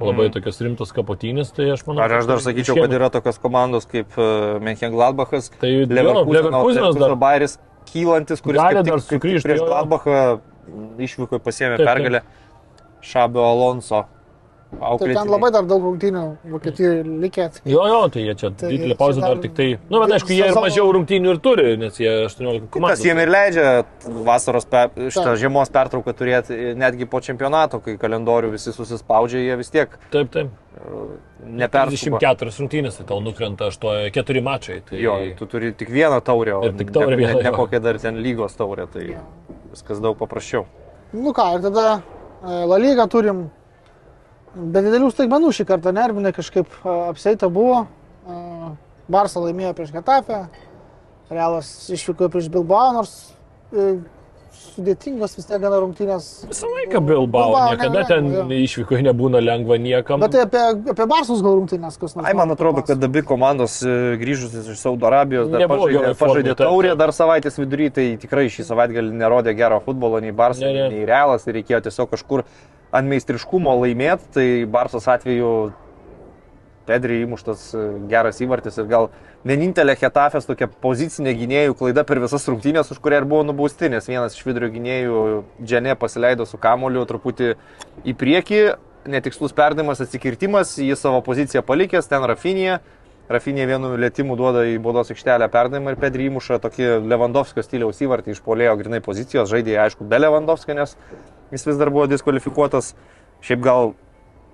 labai 0.01 0.27
mm. 0.27 0.35
tokios 0.37 0.61
rimtos 0.65 0.93
kapotynės, 0.97 1.53
tai 1.57 1.71
aš 1.75 1.87
manau. 1.89 2.05
Ar 2.05 2.19
aš 2.19 2.29
dar 2.29 2.43
sakyčiau, 2.45 2.77
kad 2.81 2.93
yra 2.97 3.09
tokios 3.13 3.41
komandos 3.41 3.89
kaip 3.89 4.17
Menchen 4.65 4.93
Gladbachas, 4.93 5.51
Tai 5.61 5.73
Leverkusenas 5.89 6.97
dar- 7.01 7.17
Bairis 7.21 7.59
kylantis, 7.91 8.41
kuris 8.45 8.61
Gali 8.61 8.81
dar 8.81 8.87
tik, 8.87 8.95
tik 9.09 9.17
sugrįžti, 9.17 9.47
prieš. 9.49 9.65
Gladbachą 9.67 10.21
išvyko 11.01 11.41
taip. 11.81 11.89
pergalę 11.89 12.23
Šabio 13.01 13.45
Alonso. 13.45 14.05
Tai 14.71 14.79
auklėtiniai. 14.93 15.17
ten 15.19 15.31
labai 15.33 15.51
dar 15.51 15.65
daug 15.67 15.83
rungtynių 15.83 16.21
Vokietijoje 16.53 17.01
likė. 17.25 17.47
Jo, 17.67 17.83
jo, 17.91 18.01
tai 18.15 18.23
jie 18.23 18.35
čia 18.39 18.51
Tai 18.55 18.69
didelė 18.71 18.95
čia 18.95 18.99
pauzė 19.01 19.21
dar 19.25 19.41
tik 19.43 19.55
tai. 19.59 19.67
Na, 19.75 19.81
nu, 19.91 20.01
bet 20.05 20.15
aišku, 20.17 20.31
jie 20.31 20.45
ir 20.45 20.53
sezono- 20.53 20.63
mažiau 20.63 20.93
rungtynių 20.95 21.33
ir 21.35 21.41
turi, 21.43 21.77
nes 21.77 21.99
jie 21.99 22.13
18 22.29 22.61
Tas 22.61 22.71
komandų. 22.77 23.05
jiem 23.09 23.19
ir 23.25 23.29
leidžia 23.35 23.85
vasaros, 24.31 24.65
pe, 24.71 24.85
šitą 25.11 25.35
žiemos 25.43 25.73
pertrauką 25.75 26.15
turėti 26.15 26.75
netgi 26.79 27.09
po 27.11 27.21
čempionato, 27.21 27.81
kai 27.83 27.97
kalendorių 27.99 28.53
visi 28.55 28.71
susispaudžia, 28.73 29.43
jie 29.43 29.57
vis 29.59 29.71
tiek 29.71 29.99
Taip, 30.11 30.31
taip. 30.31 30.49
nepersikuoja. 31.45 32.21
24 32.21 32.51
rungtynės, 32.61 32.97
tai 33.01 33.07
tau 33.11 33.21
nukrenta 33.21 33.67
8, 33.71 34.11
4 34.15 34.43
mačai. 34.43 34.81
Tai... 34.89 34.99
Jo, 35.03 35.17
tu 35.39 35.47
turi 35.51 35.73
tik 35.77 35.91
vieną 35.91 36.21
taurę, 36.25 36.57
o 36.59 36.65
Ir 36.65 36.73
tik 36.79 36.91
taurę 36.95 37.17
ne, 37.17 37.25
vieną, 37.27 37.39
ne, 37.43 37.51
ne 37.51 37.53
kokią 37.57 37.81
dar 37.83 37.99
ten 37.99 38.17
lygos 38.23 38.55
taurę, 38.59 38.87
tai 38.93 39.17
viskas 39.73 40.01
daug 40.01 40.17
paprasčiau. 40.19 40.65
Nu 41.13 41.33
ką, 41.35 41.57
ir 41.59 41.65
tada 41.67 41.87
e, 42.45 42.67
La 42.71 42.79
Liga 42.79 43.07
turim 43.11 43.49
be 44.55 44.83
didelių 44.85 45.11
staigmenų 45.13 45.53
šį 45.55 45.67
kartą 45.69 45.93
nervinai 45.95 46.33
kažkaip 46.37 46.71
apseita 46.85 47.51
buvo. 47.53 47.85
Barsa 49.11 49.43
laimėjo 49.43 49.73
prieš 49.75 49.91
Getafę, 49.95 50.45
Realas 51.31 51.69
išvyko 51.91 52.29
prieš 52.31 52.49
Bilbao, 52.51 52.93
nors 52.95 53.15
e, 53.75 53.97
sudėtingos 54.55 55.35
vis 55.39 55.47
tiek 55.49 55.61
gana 55.63 55.81
rungtynės. 55.83 56.29
Visą 56.51 56.69
laiką 56.71 57.01
Bilbao, 57.05 57.51
Bilbao 57.51 57.73
niekada 57.73 58.05
ten 58.09 58.31
jo. 58.35 58.45
išvyko 58.57 59.01
nebūna 59.07 59.43
lengva 59.43 59.79
niekam. 59.81 60.23
Bet 60.25 60.35
tai 60.35 60.45
apie, 60.47 60.63
apie 60.93 61.07
Barsus 61.11 61.43
gal 61.45 61.59
rungtynės 61.59 61.99
kas 62.01 62.17
nors. 62.17 62.29
Ai, 62.29 62.35
man 62.39 62.55
atrodo, 62.55 62.85
kad 62.87 63.05
abi 63.07 63.23
komandos 63.27 63.81
e, 63.85 63.97
grįžusios 64.21 64.71
iš 64.75 64.81
Saudo 64.83 65.09
Arabijos 65.11 65.51
dar 65.53 65.67
pažaidė, 65.71 66.15
pažaidė 66.21 66.57
taurę 66.59 66.97
dar 66.99 67.15
savaitės 67.17 67.61
vidury, 67.61 67.91
tai 67.95 68.09
tikrai 68.21 68.49
šį 68.53 68.67
savaitgalį 68.71 69.15
nerodė 69.23 69.55
gero 69.59 69.81
futbolo 69.85 70.23
nei 70.23 70.35
ne. 70.35 70.89
nei 70.95 71.07
Realas 71.09 71.47
ir 71.47 71.61
reikėjo 71.61 71.85
tiesiog 71.89 72.11
kažkur 72.15 72.45
ant 72.91 73.11
meistriškumo 73.11 73.77
laimėti, 73.85 74.33
tai 74.35 74.49
Barsos 74.71 75.07
atveju 75.11 75.71
Pedri 76.91 77.21
įmuštas 77.23 77.65
e, 77.73 77.87
geras 78.11 78.41
įvartis 78.43 78.81
ir 78.81 78.89
gal 78.91 79.09
vienintelė 79.47 79.95
Hetafės 80.01 80.49
tokia 80.49 80.67
pozicinė 80.83 81.37
gynėjų 81.39 81.77
klaida 81.79 82.03
per 82.07 82.19
visas 82.23 82.47
rungtynės, 82.51 82.91
už 82.91 82.99
kurią 83.05 83.23
ir 83.23 83.29
buvo 83.31 83.45
nubausti, 83.47 83.91
nes 83.93 84.09
vienas 84.11 84.35
iš 84.35 84.47
vidurio 84.49 84.73
gynėjų 84.75 85.21
Dženė 85.63 85.95
pasileido 86.01 86.47
su 86.49 86.59
kamoliu 86.59 87.07
truputį 87.07 87.53
į 88.03 88.17
priekį, 88.19 88.63
netikslus 89.11 89.55
perdavimas, 89.57 90.03
atsikirtimas, 90.03 90.75
jis 90.83 90.99
savo 91.01 91.23
poziciją 91.27 91.63
palikęs, 91.67 92.11
ten 92.11 92.27
Rafinija. 92.27 92.81
Rafinė 93.31 93.63
vienu 93.71 93.93
lėtimu 93.95 94.35
duoda 94.35 94.65
į 94.67 94.81
baudos 94.83 95.13
aikštelę 95.15 95.47
perdavimą 95.53 95.93
ir 95.95 96.01
Pedri 96.03 96.27
įmuša 96.27 96.59
tokį 96.65 96.89
Lewandowskio 97.07 97.63
stiliaus 97.63 98.03
įvartį 98.03 98.35
iš 98.35 98.41
polėjo 98.43 98.75
grinai 98.81 98.99
pozicijos, 99.05 99.47
žaidė 99.53 99.77
aišku 99.85 100.03
be 100.11 100.19
Lewandowskio, 100.19 100.75
nes 100.75 100.97
jis 101.55 101.69
vis 101.69 101.79
dar 101.79 101.95
buvo 101.95 102.09
diskvalifikuotas. 102.11 102.97
Šiaip 103.47 103.63
gal 103.63 103.93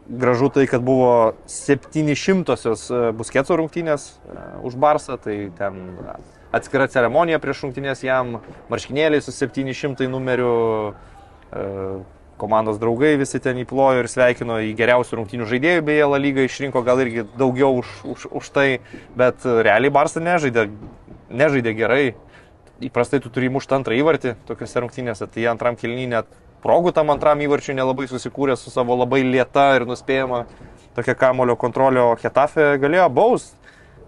gražu 0.09 0.49
tai, 0.55 0.67
kad 0.71 0.83
buvo 0.87 1.35
700-osios 1.51 2.89
busketso 3.19 3.57
rungtynės 3.59 4.09
e, 4.15 4.41
už 4.67 4.77
Barsą, 4.81 5.19
tai 5.19 5.51
ten 5.59 5.81
e, 5.99 6.17
atskira 6.55 6.87
ceremonija 6.91 7.41
prieš 7.43 7.65
rungtynės 7.67 8.05
jam, 8.07 8.39
marškinėliai 8.71 9.25
su 9.25 9.35
700 9.35 10.07
numeriu, 10.11 10.95
e, 11.51 11.65
komandos 12.37 12.79
draugai 12.81 13.17
visi 13.21 13.41
ten 13.43 13.59
įplojo 13.63 14.05
ir 14.05 14.11
sveikino 14.13 14.61
į 14.69 14.75
geriausių 14.77 15.21
rungtynių 15.21 15.49
žaidėjų, 15.51 15.85
beje, 15.89 16.07
La 16.13 16.21
Lyga 16.21 16.45
išrinko 16.47 16.83
gal 16.87 17.01
irgi 17.05 17.27
daugiau 17.39 17.81
už, 17.81 17.93
už, 18.05 18.27
už 18.41 18.51
tai, 18.55 18.69
bet 19.19 19.47
e, 19.47 19.59
realiai 19.67 19.93
Barsą 19.93 20.23
nežaidė, 20.25 20.69
nežaidė 21.33 21.75
gerai. 21.77 22.07
Įprastai 22.85 23.23
tu 23.25 23.31
turi 23.33 23.49
mušti 23.49 23.73
antrą 23.73 23.97
įvartį 23.97 24.35
tokiuose 24.49 24.83
rungtynėse, 24.85 25.29
tai 25.33 25.47
antram 25.49 25.79
kilnynė 25.81 26.19
net 26.19 26.35
progų 26.67 26.93
tam 26.99 27.15
antram 27.15 27.41
įvarčiui 27.47 27.79
nelabai 27.79 28.09
susikūrė 28.11 28.59
su 28.61 28.75
savo 28.75 28.99
labai 28.99 29.23
lieta 29.25 29.71
ir 29.79 29.87
nuspėjama 29.89 30.45
tokia 30.99 31.15
kamulio 31.15 31.57
kontrolė, 31.61 32.03
o 32.03 32.15
Hetafe 32.23 32.75
galėjo 32.83 33.09
baus. 33.13 33.53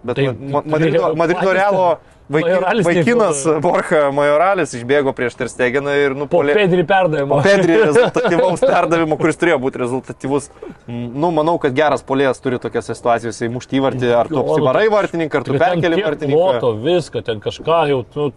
Bet 0.04 0.16
Tai- 0.16 0.30
Ma- 0.38 0.62
Madrido, 0.64 1.08
Madrido 1.18 1.52
Realo 1.52 1.86
vaiki, 2.30 2.44
Majoralis 2.46 2.86
taip 2.86 2.98
vaikinas. 2.98 3.40
Borja 3.64 4.02
Majoralis 4.14 4.74
išbėgo 4.78 5.10
prieš 5.16 5.34
Terstegeną 5.40 5.94
ir 5.98 6.14
Po 6.14 6.20
nupolė. 6.20 6.54
Pedri 6.54 6.84
perdavimo. 6.86 7.40
Pedri 7.42 7.80
rezultatyvaus 7.82 8.62
perdavimo, 8.62 9.18
kuris 9.18 9.40
turėjo 9.40 9.58
būti 9.64 9.82
rezultatyvus. 9.82 10.46
Nu, 10.86 11.32
manau, 11.34 11.56
kad 11.58 11.74
geras 11.74 12.06
polėjas 12.06 12.38
turi 12.44 12.60
tokiose 12.62 12.94
situacijose 12.94 13.48
įmušti 13.50 13.80
įvartį, 13.80 14.12
ar 14.20 14.30
tu 14.30 14.38
apsivarai 14.44 14.86
vartininką, 14.94 15.42
ar 15.42 15.48
tu 15.50 15.58
perkeli 15.58 16.02
vartininką. 16.04 16.38
ploto, 16.38 16.72
viską, 16.86 17.24
ten 17.26 17.42
kažką 17.42 17.80
jau, 17.90 18.04
nu, 18.14 18.30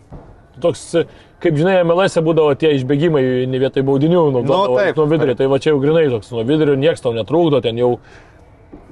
toks, 0.64 0.84
kaip 1.44 1.60
žinai, 1.60 1.80
MLS 1.88 2.18
-e 2.18 2.24
būdavo 2.26 2.56
tie 2.58 2.74
išbėgimai 2.78 3.24
ne 3.50 3.62
vietai 3.62 3.84
baudinių, 3.88 4.26
nu, 4.32 4.44
Nu, 4.48 4.60
taip, 4.78 4.98
nuo 4.98 5.08
vidurio, 5.12 5.36
tai 5.36 5.48
va 5.52 5.60
čia 5.60 5.74
jau 5.74 5.80
grinai 5.82 6.10
toks, 6.10 6.32
nuo 6.32 6.44
vidurio 6.48 6.76
niekas 6.76 7.02
tau 7.02 7.14
netrūkdo, 7.18 7.62
ten 7.62 7.78
jau... 7.78 7.98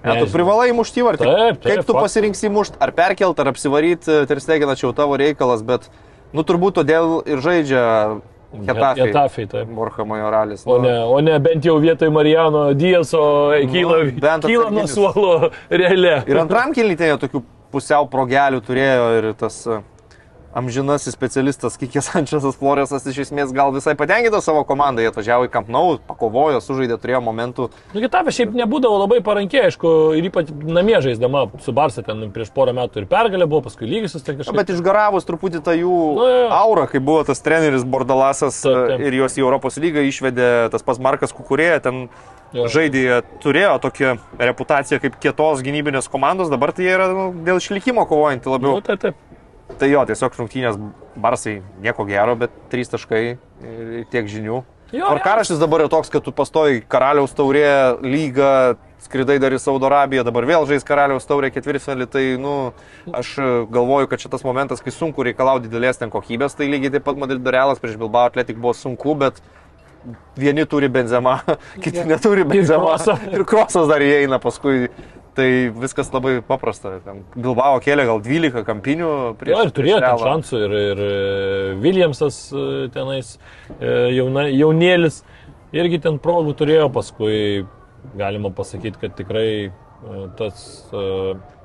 Ne, 0.04 0.16
tu 0.24 0.32
privalai 0.32 0.72
mušti 0.72 1.02
įvartį. 1.04 1.24
Taip, 1.28 1.60
taip, 1.60 1.74
Kaip 1.76 1.86
tu 1.86 1.94
fakt. 1.94 2.04
pasirinksi 2.08 2.50
mušti, 2.50 2.78
ar 2.80 2.91
perkelt, 2.96 3.40
ar 3.40 3.52
apsivaryti, 3.52 4.26
Terstegeną 4.28 4.76
čia 4.80 4.88
jau 4.88 4.94
tavo 4.96 5.18
reikalas, 5.20 5.64
bet, 5.64 5.90
nu, 6.32 6.44
turbūt 6.48 6.80
todėl 6.80 7.20
ir 7.28 7.44
žaidžia 7.44 7.86
Hetafe. 8.50 9.06
Hetafe, 9.06 9.46
taip. 9.46 9.68
Borja 9.68 10.06
Majoralis. 10.06 10.64
O 10.66 10.80
ne, 10.82 10.96
o 11.06 11.20
ne 11.22 11.38
bent 11.40 11.66
jau 11.66 11.78
vietoj 11.78 12.10
Marijano 12.10 12.74
Dieso 12.74 13.52
kyla, 13.70 14.00
Nu, 14.10 14.48
kyla 14.48 14.70
nuo 14.74 14.88
suolo 14.90 15.52
realiai. 15.82 16.24
Ir 16.26 16.40
antram 16.41 16.74
kilnytėje 16.74 17.20
tokių 17.22 17.44
pusiau 17.70 18.08
progelių 18.10 18.64
turėjo 18.66 19.06
ir 19.20 19.28
tas 19.38 19.60
e, 19.70 19.78
amžinasis 20.58 21.14
specialistas 21.14 21.76
Kikės 21.80 22.08
Sančiasas 22.10 22.56
Floresas 22.58 23.06
iš 23.10 23.20
esmės 23.28 23.52
gal 23.56 23.70
visai 23.76 23.94
patenkintas 24.00 24.48
savo 24.48 24.64
komandą, 24.68 25.04
jie 25.04 25.12
atvažiavo 25.12 25.46
į 25.46 25.52
Camp 25.54 25.70
Nou, 25.70 25.98
pakovojo, 26.08 26.58
sužaidė, 26.64 26.98
turėjo 27.02 27.20
momentų. 27.26 27.68
Nu, 27.94 28.02
Getafė 28.02 28.34
šiaip 28.34 28.56
nebūdavo 28.58 28.98
labai 29.04 29.20
parankiai, 29.26 29.68
aišku, 29.70 29.92
ir 30.18 30.30
ypač 30.32 30.50
namie 30.66 30.98
žaisdama 31.06 31.46
su 31.62 31.74
Barsa 31.78 32.02
ten 32.08 32.26
prieš 32.34 32.50
porą 32.56 32.74
metų 32.78 33.04
ir 33.04 33.08
pergalė 33.12 33.46
buvo, 33.50 33.62
paskui 33.70 33.90
lygisis 33.92 34.26
ten 34.26 34.40
Na, 34.40 34.44
kažkaip. 34.44 34.58
bet 34.64 34.74
išgaravus 34.74 35.30
truputį 35.30 35.62
tą 35.66 35.78
jų 35.78 36.00
Nu, 36.18 36.28
aurą, 36.58 36.88
kai 36.90 37.00
buvo 37.04 37.22
tas 37.30 37.42
treneris 37.46 37.86
Bordalasas 37.86 38.62
Taip, 38.66 38.74
taip. 38.96 39.00
e, 39.00 39.08
ir 39.12 39.20
juos 39.22 39.38
į 39.38 39.46
Europos 39.46 39.78
lygą 39.78 40.02
išvedė 40.10 40.50
tas 40.74 40.82
pats 40.86 41.00
Markas 41.00 41.36
Kukurėja, 41.36 41.80
ten 41.86 42.08
Jo. 42.50 42.64
žaidė, 42.66 43.02
jie 43.06 43.18
turėjo 43.44 43.76
tokią 43.84 44.16
reputaciją 44.42 44.98
kaip 45.04 45.20
kietos 45.22 45.60
gynybinės 45.62 46.08
komandos, 46.10 46.50
dabar 46.50 46.72
tai 46.74 46.88
jie 46.88 46.96
yra 46.96 47.06
nu, 47.14 47.28
dėl 47.46 47.60
išlikimo 47.62 48.08
kovojantį 48.10 48.50
labiau. 48.50 48.80
Nu, 48.80 48.82
taip, 48.82 49.04
taip. 49.04 49.20
Tai 49.78 49.88
jo, 49.91 50.02
tiesiog 50.10 50.36
rungtynės 50.40 50.80
Barsai 51.20 51.60
nieko 51.84 52.06
gero, 52.10 52.36
bet 52.40 52.54
trys 52.72 52.90
taškai 52.91 53.24
ir 53.30 54.04
tiek 54.12 54.30
žinių. 54.32 54.64
Jo, 54.90 55.06
Tvarkaraštis 55.06 55.60
dabar 55.62 55.84
yra 55.84 55.91
toks, 55.91 56.10
kad 56.10 56.24
tu 56.26 56.32
pastoji 56.34 56.82
karaliaus 56.90 57.36
taurė 57.38 58.00
lygą, 58.02 58.80
skridai 59.06 59.38
dar 59.41 59.54
į 59.54 59.60
Saudo 59.62 59.86
Arabiją, 59.86 60.24
dabar 60.26 60.48
vėl 60.50 60.66
žais 60.70 60.86
karaliaus 60.88 61.30
taurė 61.30 61.52
ketvirtfinalį, 61.54 62.08
tai, 62.10 62.24
nu, 62.41 62.56
aš 63.14 63.36
galvoju, 63.70 64.10
kad 64.10 64.26
šitas 64.26 64.44
momentas, 64.48 64.82
kai 64.82 64.94
sunku 64.96 65.28
reikalauti 65.28 65.70
didelės 65.70 66.02
ten 66.02 66.10
kokybės, 66.14 66.58
tai 66.58 66.72
lygiai 66.72 66.96
taip 66.98 67.06
pat 67.06 67.22
Madrido 67.22 67.54
Realas 67.54 67.82
prieš 67.82 68.00
Bilbao 68.02 68.26
Atletik 68.32 68.58
buvo 68.58 68.74
sunku, 68.74 69.14
bet 69.22 69.38
vieni 70.40 70.66
turi 70.66 70.90
benzemą, 70.90 71.38
kiti 71.84 72.08
neturi 72.10 72.48
benzemą. 72.50 72.96
Krosą. 72.98 73.18
Ir 73.36 73.46
krosas 73.46 73.90
dar 73.91 74.04
įeina 74.06 74.41
paskui. 74.41 74.90
Tai 75.38 75.48
viskas 75.78 76.10
labai 76.14 76.40
paprasta. 76.46 76.96
Bilbao 77.36 77.78
kėlė 77.84 78.06
gal 78.10 78.22
12 78.26 78.64
kampinių 78.68 79.10
prieš. 79.40 79.54
Jo, 79.54 79.66
ir 79.68 79.74
turėjo 79.76 80.00
ten 80.04 80.24
šansų, 80.24 80.62
ir, 80.66 80.78
ir 80.80 81.04
e, 81.06 81.12
Williamsas 81.84 82.40
e, 82.50 82.64
tenais 82.94 83.36
e, 83.78 83.92
jauna, 84.18 84.48
jaunėlis 84.50 85.22
irgi 85.76 86.02
ten 86.04 86.18
progų 86.24 86.56
turėjo, 86.60 86.90
paskui 86.94 87.68
galima 88.18 88.50
pasakyti, 88.56 88.98
kad 89.04 89.16
tikrai 89.20 89.50
tas 90.40 90.90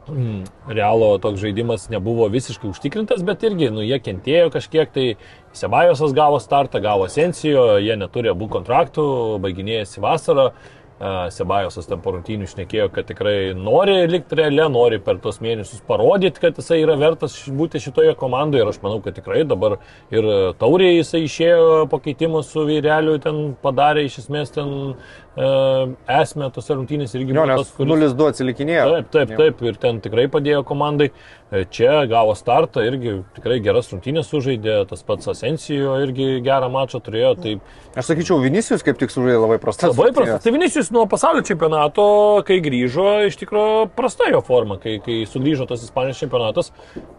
realo 0.78 1.11
toks 1.23 1.41
žaidimas 1.41 1.89
nebuvo 1.93 2.28
visiškai 2.32 2.69
užtikrintas, 2.69 3.24
bet 3.24 3.47
irgi, 3.47 3.70
nu, 3.73 3.85
jie 3.86 3.99
kentėjo 4.03 4.53
kažkiek, 4.55 4.93
tai 4.93 5.09
Sebajosas 5.55 6.12
gavo 6.16 6.41
startą, 6.43 6.82
gavo 6.82 7.07
Sensijo, 7.09 7.77
jie 7.78 7.95
neturi 7.97 8.32
abu 8.32 8.49
kontraktų, 8.51 9.05
baiginėjasi 9.45 10.03
vasarą. 10.03 10.51
E, 11.00 11.30
Sebajosas 11.34 11.88
ten 11.90 11.98
po 12.04 12.12
rungtynių 12.14 12.46
šnekėjo, 12.46 12.86
kad 12.94 13.08
tikrai 13.08 13.50
nori 13.58 13.96
likti 14.06 14.38
realia, 14.38 14.68
nori 14.70 15.00
per 15.02 15.18
tos 15.22 15.40
mėnesius 15.42 15.82
parodyti, 15.88 16.38
kad 16.42 16.60
jisai 16.60 16.78
yra 16.84 16.94
vertas 17.00 17.34
būti 17.50 17.82
šitoje 17.82 18.14
komandoje. 18.20 18.62
Ir 18.62 18.70
aš 18.70 18.78
manau, 18.84 19.00
kad 19.02 19.16
tikrai 19.18 19.42
dabar 19.48 19.80
ir 20.14 20.28
tauriai 20.60 21.00
jisai 21.00 21.24
išėjo 21.26 21.88
pakeitimus 21.90 22.52
su 22.54 22.62
vyreliu, 22.68 23.16
ten 23.24 23.42
padarė 23.64 24.06
iš 24.06 24.20
esmės 24.22 24.54
ten 24.54 24.70
e, 24.94 24.94
esmę 25.36 26.47
tose 26.55 26.74
rungtynėse 26.78 27.19
irgi 27.19 27.35
buvo 27.35 27.47
tas, 27.59 27.70
kuris- 27.74 27.90
0-2 28.15 28.28
atsilikinėjo. 28.31 28.85
Taip, 28.94 29.09
taip, 29.11 29.32
taip, 29.39 29.62
ir 29.66 29.78
ten 29.82 30.01
tikrai 30.05 30.28
padėjo 30.31 30.61
komandai. 30.66 31.11
E, 31.55 31.65
Čia 31.70 32.05
gavo 32.11 32.35
startą, 32.35 32.82
irgi 32.86 33.16
tikrai 33.36 33.61
geras 33.62 33.90
rungtynės 33.93 34.27
sužaidė, 34.31 34.77
tas 34.90 35.02
pats 35.06 35.27
Asensijo 35.31 35.97
irgi 36.02 36.40
gerą 36.43 36.70
mačą 36.73 37.01
turėjo. 37.02 37.35
Tai 37.43 37.52
Aš 37.98 38.09
sakyčiau, 38.11 38.40
Vinicius 38.43 38.82
kaip 38.86 38.98
tik 38.98 39.11
sužaidė 39.11 39.39
labai 39.43 39.59
prastas. 39.62 39.94
labai 39.97 40.12
prastas. 40.15 40.43
Tai 40.43 40.52
Vinicius 40.55 40.90
nuo 40.94 41.06
pasaulio 41.11 41.43
čempionato, 41.47 42.06
kai 42.47 42.61
grįžo, 42.65 43.27
iš 43.28 43.39
tikrųjų 43.43 43.90
prasta 43.94 44.31
jo 44.31 44.40
forma, 44.43 44.78
kai, 44.82 44.98
kai 45.05 45.23
sugrįžo 45.31 45.66
tas 45.69 45.82
Ispanijos 45.86 46.19
čempionatas, 46.23 46.70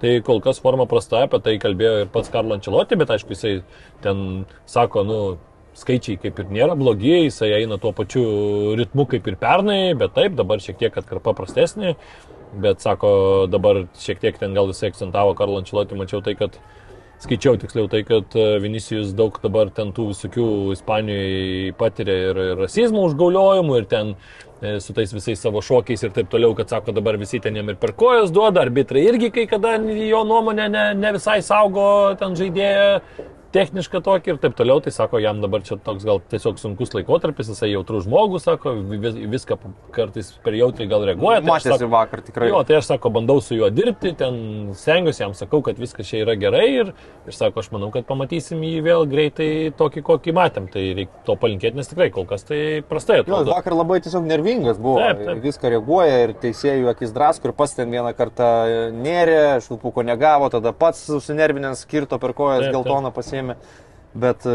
tai 0.01 0.19
kol 0.21 0.39
kas 0.41 0.59
forma 0.59 0.85
prasta, 0.85 1.23
apie 1.27 1.39
tai 1.43 1.57
kalbėjo 1.59 2.01
ir 2.03 2.07
pats 2.11 2.29
Karlo 2.31 2.55
Ančelotė, 2.57 2.97
bet 2.97 3.09
aišku, 3.15 3.29
jisai 3.35 3.61
ten 4.01 4.45
sako, 4.65 5.03
nu, 5.07 5.37
skaičiai 5.75 6.19
kaip 6.21 6.39
ir 6.39 6.53
nėra 6.55 6.77
blogi, 6.79 7.25
jisai 7.25 7.51
eina 7.59 7.77
tuo 7.81 7.91
pačiu 7.95 8.23
ritmu 8.79 9.07
kaip 9.11 9.27
ir 9.27 9.35
pernai, 9.41 9.81
bet 9.97 10.15
taip, 10.15 10.37
dabar 10.39 10.63
šiek 10.63 10.79
tiek 10.79 10.95
atkarpa 11.01 11.35
prastesnė, 11.35 11.95
bet 12.63 12.83
sako, 12.85 13.11
dabar 13.51 13.83
šiek 13.99 14.23
tiek 14.23 14.39
ten 14.39 14.55
gal 14.55 14.71
jisai 14.71 14.93
akcentavo 14.93 15.35
Karlo 15.35 15.59
Ančelotė, 15.59 15.97
mačiau 15.99 16.23
tai, 16.23 16.37
kad 16.39 16.55
skaičiau 17.23 17.59
tiksliau 17.59 17.89
tai, 17.91 18.03
kad 18.07 18.35
e, 18.39 18.47
Vinicijus 18.63 19.13
daug 19.15 19.35
dabar 19.43 19.71
ten 19.75 19.91
tų 19.95 20.09
visokių 20.13 20.47
Ispanijoje 20.75 21.75
patiria 21.79 22.17
ir 22.31 22.41
rasizmų 22.59 23.05
užgauliojimų, 23.09 23.77
ir 23.79 23.87
ten 23.91 24.15
e, 24.15 24.77
su 24.83 24.95
tais 24.95 25.11
visais 25.15 25.39
savo 25.43 25.63
šokiais 25.63 26.03
ir 26.07 26.15
taip 26.15 26.31
toliau, 26.31 26.55
kad 26.57 26.71
sako, 26.71 26.95
dabar 26.95 27.19
visi 27.19 27.39
ten 27.43 27.55
jam 27.59 27.71
ir 27.71 27.79
per 27.81 27.95
kojas 27.99 28.31
duoda, 28.35 28.63
arbitrai 28.63 29.07
irgi 29.11 29.31
kai 29.35 29.47
kada 29.51 29.77
jo 29.79 30.25
nuomonė 30.27 30.67
ne, 30.71 30.85
ne 30.99 31.15
visai 31.15 31.41
saugo 31.43 31.87
ten 32.19 32.35
žaidėją 32.39 33.33
technišką 33.55 34.01
tokį 34.03 34.33
ir 34.33 34.39
taip 34.43 34.55
toliau, 34.59 34.81
tai 34.83 34.91
sako, 34.91 35.19
jam 35.23 35.39
dabar 35.43 35.63
čia 35.65 35.77
toks 35.79 36.03
gal 36.05 36.19
tiesiog 36.31 36.57
sunkus 36.59 36.91
laikotarpis, 36.97 37.47
jisai 37.53 37.69
jautrus 37.71 38.03
žmogus, 38.05 38.43
sako, 38.49 38.73
vis, 38.91 39.15
viską 39.31 39.57
kartais 39.95 40.33
per 40.43 40.57
jautriai 40.59 40.89
gal 40.91 41.05
reaguoja. 41.07 41.39
tai 41.41 41.49
Matėsi 41.49 41.71
sako- 41.77 41.89
vakar 41.93 42.21
tikrai. 42.27 42.49
Jo, 42.51 42.63
tai 42.67 42.77
aš 42.81 42.89
sako, 42.91 43.09
bandau 43.15 43.39
su 43.41 43.55
juo 43.55 43.69
dirbti, 43.71 44.11
ten 44.19 44.73
stengiuosi 44.75 45.23
jam 45.23 45.31
sakau, 45.37 45.61
kad 45.63 45.79
viskas 45.79 46.05
čia 46.09 46.21
yra 46.25 46.35
gerai 46.39 46.65
ir, 46.81 46.91
ir 47.25 47.33
sako, 47.37 47.63
aš 47.63 47.71
manau, 47.71 47.91
kad 47.95 48.05
pamatysim 48.09 48.59
jį 48.61 48.83
vėl 48.83 49.05
greitai 49.09 49.49
tokį, 49.79 50.03
kokį 50.11 50.35
matėm. 50.35 50.67
Tai 50.75 50.83
reikia 50.99 51.23
to 51.25 51.35
palinkėti, 51.39 51.75
nes 51.79 51.87
tikrai 51.87 52.09
kol 52.11 52.25
kas 52.27 52.43
tai 52.43 52.81
prastai 52.89 53.21
Jo, 53.21 53.23
atrodo. 53.23 53.53
vakar 53.55 53.73
labai 53.73 54.01
tiesiog 54.03 54.27
nervingas 54.27 54.77
buvo. 54.81 54.99
Taip, 54.99 55.23
taip. 55.25 55.41
Viską 55.45 55.71
reaguoja 55.77 56.19
ir 56.27 56.33
teisėjų 56.43 56.89
akis 56.91 57.13
drasko 57.15 57.47
ir 57.47 57.53
pats 57.53 57.75
ten 57.79 57.89
vieną 57.93 58.11
kartą 58.17 58.51
nėrė, 58.91 59.61
švilpuko 59.63 60.03
negavo, 60.05 60.49
tada 60.51 60.73
pats 60.75 61.05
susinervinęs 61.07 61.85
skirto 61.85 62.19
per 62.19 62.33
kojas 62.33 62.65
Taip, 62.65 62.73
taip. 62.73 62.83
Pasėmė. 63.45 63.55
Bet 64.15 64.45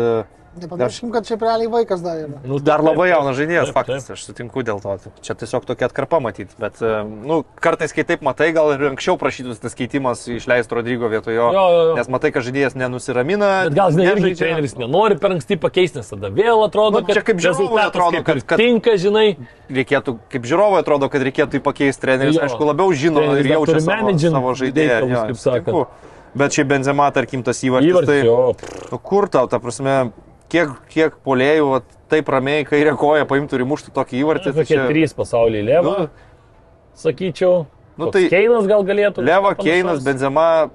Nepamirškim, 0.60 1.12
kad 1.14 1.22
šiaip 1.28 1.44
realiai 1.46 1.68
vaikas 1.70 2.00
dar 2.02 2.16
yra. 2.24 2.40
Nu, 2.42 2.56
dar 2.58 2.82
labai 2.82 3.04
jaunas 3.12 3.36
žaidėjas, 3.38 3.70
faktas, 3.70 4.08
aš 4.10 4.24
sutinku 4.26 4.64
dėl 4.66 4.80
to. 4.82 4.96
Čia 5.22 5.36
tiesiog 5.38 5.62
tokia 5.62 5.86
atkarpa 5.86 6.18
matyti. 6.18 6.50
Bet, 6.58 6.80
e, 6.82 7.04
nu, 7.06 7.44
kartais, 7.62 7.94
kai 7.94 8.02
taip 8.02 8.24
matai, 8.26 8.48
gal 8.52 8.72
ir 8.74 8.82
anksčiau 8.90 9.14
prašytus 9.16 9.62
tas 9.62 9.78
keitimas 9.78 10.24
išleisti 10.26 10.74
Rodrygo 10.74 11.06
vietojo 11.06 11.36
jo. 11.38 11.46
Jo, 11.54 11.62
jo. 11.90 11.94
Nes 12.00 12.10
matai, 12.10 12.32
kad 12.34 12.42
žaidėjas 12.42 12.74
nenusiramina. 12.74 13.68
Bet 13.70 13.78
gal, 13.78 13.94
žinai, 13.94 14.08
irgi 14.10 14.34
treneris 14.42 14.74
nenori 14.74 15.20
per 15.22 15.36
anksti 15.36 15.54
pakeisti, 15.62 16.02
nes 16.02 16.10
tada 16.10 16.32
vėl 16.34 16.66
atrodo, 16.66 16.98
Nu, 16.98 17.06
čia 17.06 17.22
kad 17.22 17.30
kaip 17.30 17.38
žiūrovui 17.46 17.70
rezultatas 17.70 17.94
atrodo, 17.94 18.18
kaip 18.18 18.26
kad- 18.26 18.46
kad- 18.50 18.58
tinka, 18.58 18.98
žinai. 18.98 19.36
reikėtų, 19.70 20.18
kaip 20.34 20.42
žiūrovai 20.50 20.82
atrodo, 20.82 21.06
kad 21.14 21.22
reikėtų 21.30 21.62
jį 21.62 21.62
pakeisti 21.62 22.00
treneris, 22.02 22.34
Jo. 22.34 22.42
aišku, 22.50 22.66
labiau 22.66 22.90
žino 22.90 23.22
Treneris 23.22 23.46
ir 23.46 23.52
jaučia 23.54 23.78
savo, 23.80 24.18
savo 24.18 24.54
žaidėją. 24.58 24.98
kaip 25.30 25.38
sakant. 25.38 25.38
sutinku. 25.38 25.86
Bet 26.34 26.52
šiaip 26.54 26.68
Benzema, 26.70 27.10
tarkim, 27.10 27.42
tas 27.42 27.58
įvartis, 27.66 27.90
Įvartis, 27.90 28.06
tai 28.06 28.26
jo. 28.26 28.54
nu, 28.92 28.98
kur 29.02 29.26
tau, 29.28 29.48
ta 29.50 29.58
prasme, 29.58 30.12
kiek, 30.52 30.68
kiek 30.92 31.16
polėjų 31.26 31.70
vat, 31.72 31.84
taip 32.10 32.28
ramiai 32.30 32.64
kairė 32.68 32.96
koja 32.98 33.26
paimtų 33.26 33.58
ir 33.58 33.64
muštų 33.66 33.90
tokį 33.96 34.20
įvartį. 34.22 34.52
tai 34.54 34.64
čia- 34.64 34.86
trys 34.88 35.12
pasaulyje 35.14 35.64
leva, 35.64 35.96
Nu. 35.98 36.08
sakyčiau. 36.94 37.66
Nu, 37.98 38.10
tai 38.10 38.28
Keinas 38.30 38.66
gal 38.66 38.84
galėtų. 38.86 39.24
Leva. 39.26 39.54
Keinas, 39.54 40.00
Benzema 40.04 40.70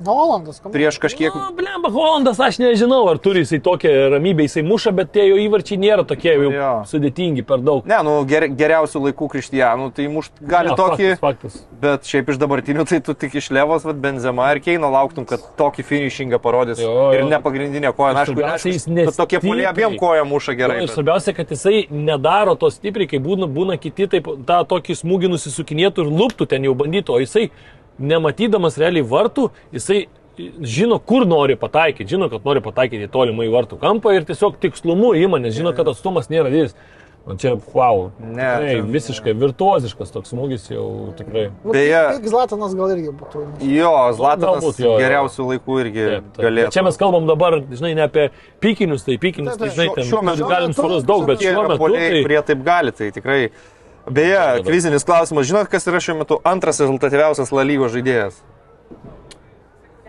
Nolandas, 0.00 0.60
kam? 0.62 0.72
prieš 0.72 0.96
kažkiek... 0.98 1.34
Nu, 1.34 1.50
blemba, 1.56 1.90
Holandas, 1.92 2.38
aš 2.40 2.56
nežinau, 2.62 3.02
ar 3.10 3.18
turi 3.20 3.42
jisai 3.44 3.58
tokią 3.60 3.90
ramybę, 4.14 4.46
jisai 4.46 4.62
muša, 4.64 4.92
bet 4.96 5.10
tie 5.12 5.26
jo 5.28 5.36
įvarčiai 5.42 5.76
nėra 5.82 6.04
tokie 6.08 6.32
jau 6.32 6.48
Jo. 6.54 6.70
sudėtingi 6.88 7.44
per 7.44 7.60
daug. 7.60 7.84
Ne, 7.90 7.98
nu, 8.06 8.14
ger, 8.30 8.46
geriausių 8.48 9.02
laikų 9.10 9.28
Krištijanų, 9.34 9.90
tai 9.96 10.06
mušt 10.08 10.40
gali 10.40 10.72
Jo, 10.72 10.76
tokį, 10.80 11.08
Faktas, 11.20 11.58
faktas. 11.58 11.58
bet 11.84 12.08
šiaip 12.08 12.32
iš 12.32 12.40
dabartinių, 12.40 12.86
tai 12.88 13.00
tu 13.04 13.12
tik 13.14 13.36
iš 13.42 13.50
Levos, 13.52 13.84
vat, 13.84 14.00
Benzema 14.00 14.48
ir 14.56 14.62
Keino 14.64 14.88
lauktum, 14.94 15.26
kad 15.28 15.44
tokį 15.60 15.84
finishingą 15.90 16.40
parodys. 16.40 16.80
Jo, 16.80 16.94
jo. 16.96 17.10
Ir 17.18 17.26
ne 17.28 17.40
pagrindinė 17.44 17.92
koja, 17.92 18.14
na, 18.16 18.24
aišku, 18.24 18.38
Svarbiausia, 18.38 18.72
jis 18.72 18.86
aišku, 18.88 19.04
kad 19.10 19.18
tokie 19.20 19.42
poliai 19.44 19.66
nestipriai. 19.68 19.90
abiem 19.90 19.98
kojom 20.00 20.32
muša 20.32 20.56
gerai. 20.56 20.78
Jo, 20.80 20.86
ir 20.86 20.88
bet- 20.88 20.94
svarbiausia, 20.96 21.36
kad 21.36 21.52
jisai 21.52 21.84
nedaro 21.90 22.54
to 22.56 22.70
stipriai, 22.72 23.10
kai 23.12 23.20
būna, 23.20 23.44
būna 23.50 23.76
kiti 23.80 24.08
taip 24.16 24.32
tą 24.48 24.62
tokį 24.72 24.96
smūgį 25.04 25.34
nusisukinėtų 25.36 26.06
ir 26.06 26.14
lūptų 26.22 26.48
ten 26.54 26.64
jau 26.64 26.74
bandytų, 26.74 27.18
o 27.18 27.20
jisai, 27.20 27.50
nematydamas 27.98 28.78
realiai 28.80 29.02
vartų, 29.06 29.50
jisai 29.74 30.06
žino, 30.64 30.98
kur 31.04 31.26
nori 31.28 31.56
pataikyti, 31.60 32.08
žino, 32.14 32.30
kad 32.32 32.44
nori 32.46 32.62
pataikyti 32.64 33.04
į 33.08 33.12
tolimą 33.12 33.44
į 33.44 33.52
vartų 33.52 33.80
kampą 33.82 34.14
ir 34.16 34.24
tiesiog 34.24 34.56
tikslumu 34.62 35.12
įima, 35.18 35.40
nes 35.42 35.52
žino, 35.58 35.74
kad 35.76 35.88
atstumas 35.92 36.30
nėra 36.32 36.48
didelis. 36.52 36.74
O 37.28 37.34
čia, 37.36 37.50
wow, 37.74 38.06
Ne, 38.18 38.32
tikrai, 38.40 38.68
čia- 38.78 38.84
visiškai 38.94 39.32
virtuoziškas 39.36 40.08
toks 40.14 40.30
smūgis 40.32 40.70
jau 40.72 41.12
tikrai. 41.18 41.50
Nu, 41.62 41.74
Beje- 41.74 42.16
Zlatanas 42.24 42.72
gal 42.74 42.94
irgi 42.94 43.12
būtų. 43.12 43.42
Jo, 43.68 43.90
Zlatanas 44.16 44.64
Galbūt 44.64 44.80
jo, 44.80 44.94
geriausių 44.96 45.44
laikų 45.50 45.76
irgi 45.84 46.06
Taip, 46.08 46.30
taip. 46.32 46.44
galėtų. 46.46 46.64
Bet 46.64 46.72
Čia 46.72 46.82
mes 46.82 46.96
kalbam 46.96 47.26
dabar, 47.28 47.58
žinai, 47.60 47.94
ne 47.94 48.06
apie 48.08 48.30
pikinius, 48.64 49.04
tai 49.04 49.18
pikinius, 49.20 49.58
Taip, 49.58 49.68
tai 49.68 49.76
žinai, 49.76 49.94
ten 49.94 50.04
šiuo 50.08 50.22
metu- 50.24 50.48
galim 50.48 50.72
surast 50.72 51.04
daug, 51.06 51.26
bet 51.28 51.44
šiuo 51.44 51.68
metu 51.68 51.76
poliai, 51.78 52.08
tai... 52.10 52.22
kurie 52.24 52.42
taip 52.42 52.64
gali, 52.64 52.90
tai 52.92 53.10
tikrai. 53.12 53.50
Beje, 54.10 54.38
Dabar. 54.38 54.62
kvizinis 54.66 55.04
klausimas, 55.06 55.46
žinot, 55.46 55.68
kas 55.70 55.86
yra 55.86 56.00
šiuo 56.02 56.16
metu 56.18 56.40
antras 56.46 56.80
rezultatyviausias 56.82 57.52
La 57.54 57.62
lygos 57.66 57.92
žaidėjas? 57.94 58.40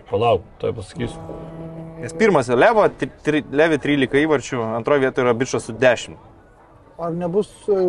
Palauk, 0.10 0.44
tai 0.62 0.74
pasakysiu. 0.76 1.20
Nes 2.02 2.16
pirmas 2.18 2.50
Levo, 2.50 2.88
tri, 2.98 3.12
tri, 3.22 3.44
Levi 3.54 3.78
13 3.84 4.24
įvarčių, 4.26 4.64
antroje 4.80 5.06
vietoje 5.06 5.28
yra 5.28 5.36
Bičas 5.38 5.70
su 5.70 5.76
10. 5.78 6.18
Ar 7.02 7.14
nebus 7.14 7.52
e? 7.70 7.86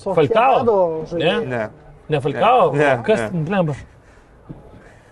Sofijado 0.00 0.78
žaidėjai? 1.10 1.44
Ne. 1.50 1.62
Ne 2.10 2.20
Falkao? 2.24 2.72
Ne, 2.74 2.94
Kas 3.06 3.26
ne. 3.28 3.44
blemba? 3.46 3.76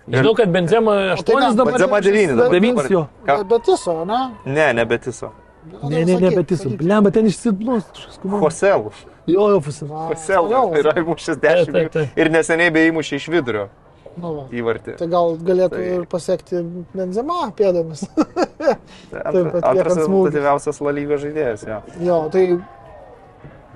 Žinau, 0.09 0.33
kad 0.39 0.49
Benzema 0.49 0.97
8 1.19 1.29
ką, 1.29 1.53
dabar. 1.59 1.75
Benzema 1.77 2.01
devyni 2.01 2.33
dabar. 2.33 2.57
Devynis 2.57 2.89
jo. 2.91 3.05
Ką? 3.29 3.37
Bet 3.53 3.69
tiesa, 3.69 3.99
ne? 4.09 4.23
Ne, 4.49 4.73
ne 4.81 4.89
Betiso. 4.89 5.31
Ne, 5.83 6.05
ne, 6.05 6.17
ne, 6.17 6.31
bet 6.33 6.51
jis. 6.55 6.65
Blemba, 6.81 7.13
ten 7.13 7.29
išsidblus. 7.29 7.85
Hoselų. 8.25 8.93
Jo, 9.29 9.49
jo, 9.55 9.61
fusi. 9.65 9.85
Hoselų. 9.91 10.63
yra 10.81 10.95
įmušęs 11.03 11.37
Taip, 11.39 11.67
taip, 11.69 11.75
10. 11.75 11.93
taip. 11.95 12.19
Ir 12.25 12.31
neseniai 12.35 12.73
bei 12.75 12.89
įmušė 12.93 13.21
iš 13.21 13.29
vidurio 13.35 13.69
Nu, 14.19 14.33
va. 14.35 14.45
įvartį. 14.51 14.97
Tai 14.99 15.07
gal 15.13 15.37
galėtų 15.47 15.77
Tai- 15.79 15.89
ir 15.95 16.07
pasiekti 16.11 16.63
Benzema 16.97 17.37
pėdomis. 17.55 18.03
Atliekant 19.13 19.63
antras 19.63 19.99
rezultatyviausias 20.01 20.81
Lalygos 20.83 21.23
žaidėjas. 21.23 21.67
Jo. 21.69 21.79
jo, 22.09 22.19
tai... 22.35 22.47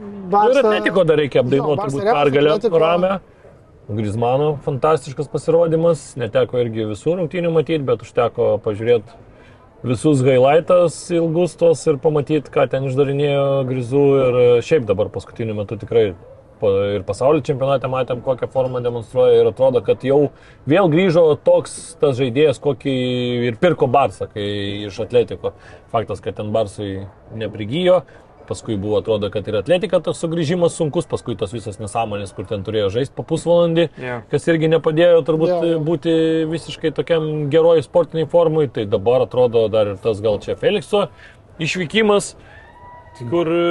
Ir 0.03 0.59
Atletiko 0.59 1.05
dar 1.07 1.20
reikia 1.20 1.45
apdainuoti, 1.45 1.85
turbūt 1.85 2.09
pergalę 2.09 2.57
Atletico. 2.57 2.81
ramę. 2.83 3.12
Grizmano 3.93 4.49
fantastiškas 4.65 5.29
pasirodymas, 5.31 6.03
neteko 6.19 6.59
irgi 6.62 6.87
visų 6.91 7.16
rungtynių 7.20 7.51
matyti, 7.55 7.83
bet 7.87 8.03
užteko 8.07 8.55
pažiūrėti 8.65 9.15
visus 9.83 10.23
highlightas 10.23 10.99
ilgus 11.11 11.57
tos 11.59 11.83
ir 11.91 11.99
pamatyti, 12.03 12.51
ką 12.55 12.69
ten 12.71 12.87
išdarinėjo 12.91 13.47
Grizų 13.67 14.05
ir 14.19 14.39
šiaip 14.67 14.87
dabar 14.87 15.11
paskutiniu 15.15 15.57
metu 15.59 15.79
tikrai 15.81 16.13
ir 16.63 17.03
pasaulio 17.07 17.43
čempionate 17.43 17.89
matėm, 17.91 18.21
kokią 18.23 18.47
formą 18.53 18.83
demonstruoja 18.85 19.41
ir 19.41 19.49
atrodo, 19.51 19.83
kad 19.83 20.05
jau 20.07 20.31
vėl 20.69 20.91
grįžo 20.93 21.25
toks 21.43 21.97
tas 21.99 22.15
žaidėjas, 22.21 22.61
kokį 22.63 22.95
ir 23.49 23.59
pirko 23.63 23.89
Barsą, 23.91 24.29
kai 24.31 24.47
iš 24.87 25.01
Atletiko. 25.03 25.57
Faktas, 25.91 26.23
kad 26.23 26.39
ten 26.39 26.53
Barsui 26.55 27.09
neprigijo, 27.35 28.05
paskui 28.48 28.77
buvo 28.81 28.98
atrodo, 29.01 29.31
kad 29.32 29.47
ir 29.48 29.56
Atletika 29.60 30.01
tas 30.05 30.19
sugrįžimas 30.23 30.74
sunkus, 30.78 31.06
paskui 31.10 31.36
tas 31.39 31.52
visas 31.55 31.78
nesąmonės, 31.81 32.32
kur 32.36 32.47
ten 32.51 32.64
turėjo 32.66 32.90
žaisti 32.97 33.14
po 33.16 33.24
pusvalandį, 33.28 33.89
Jo. 34.02 34.16
kas 34.32 34.48
irgi 34.51 34.70
nepadėjo 34.73 35.20
turbūt 35.28 35.52
Jo, 35.52 35.60
jo. 35.74 35.82
būti 35.86 36.14
visiškai 36.51 36.93
tokiam 36.97 37.28
geroj 37.52 37.82
sportiniai 37.86 38.28
formui, 38.31 38.69
tai 38.69 38.85
dabar 38.90 39.27
atrodo 39.27 39.66
dar 39.73 39.94
ir 39.94 40.01
tas 40.02 40.20
gal 40.24 40.40
čia 40.43 40.56
Felikso 40.60 41.06
išvykimas, 41.62 42.35
kur 43.31 43.47
e, 43.52 43.64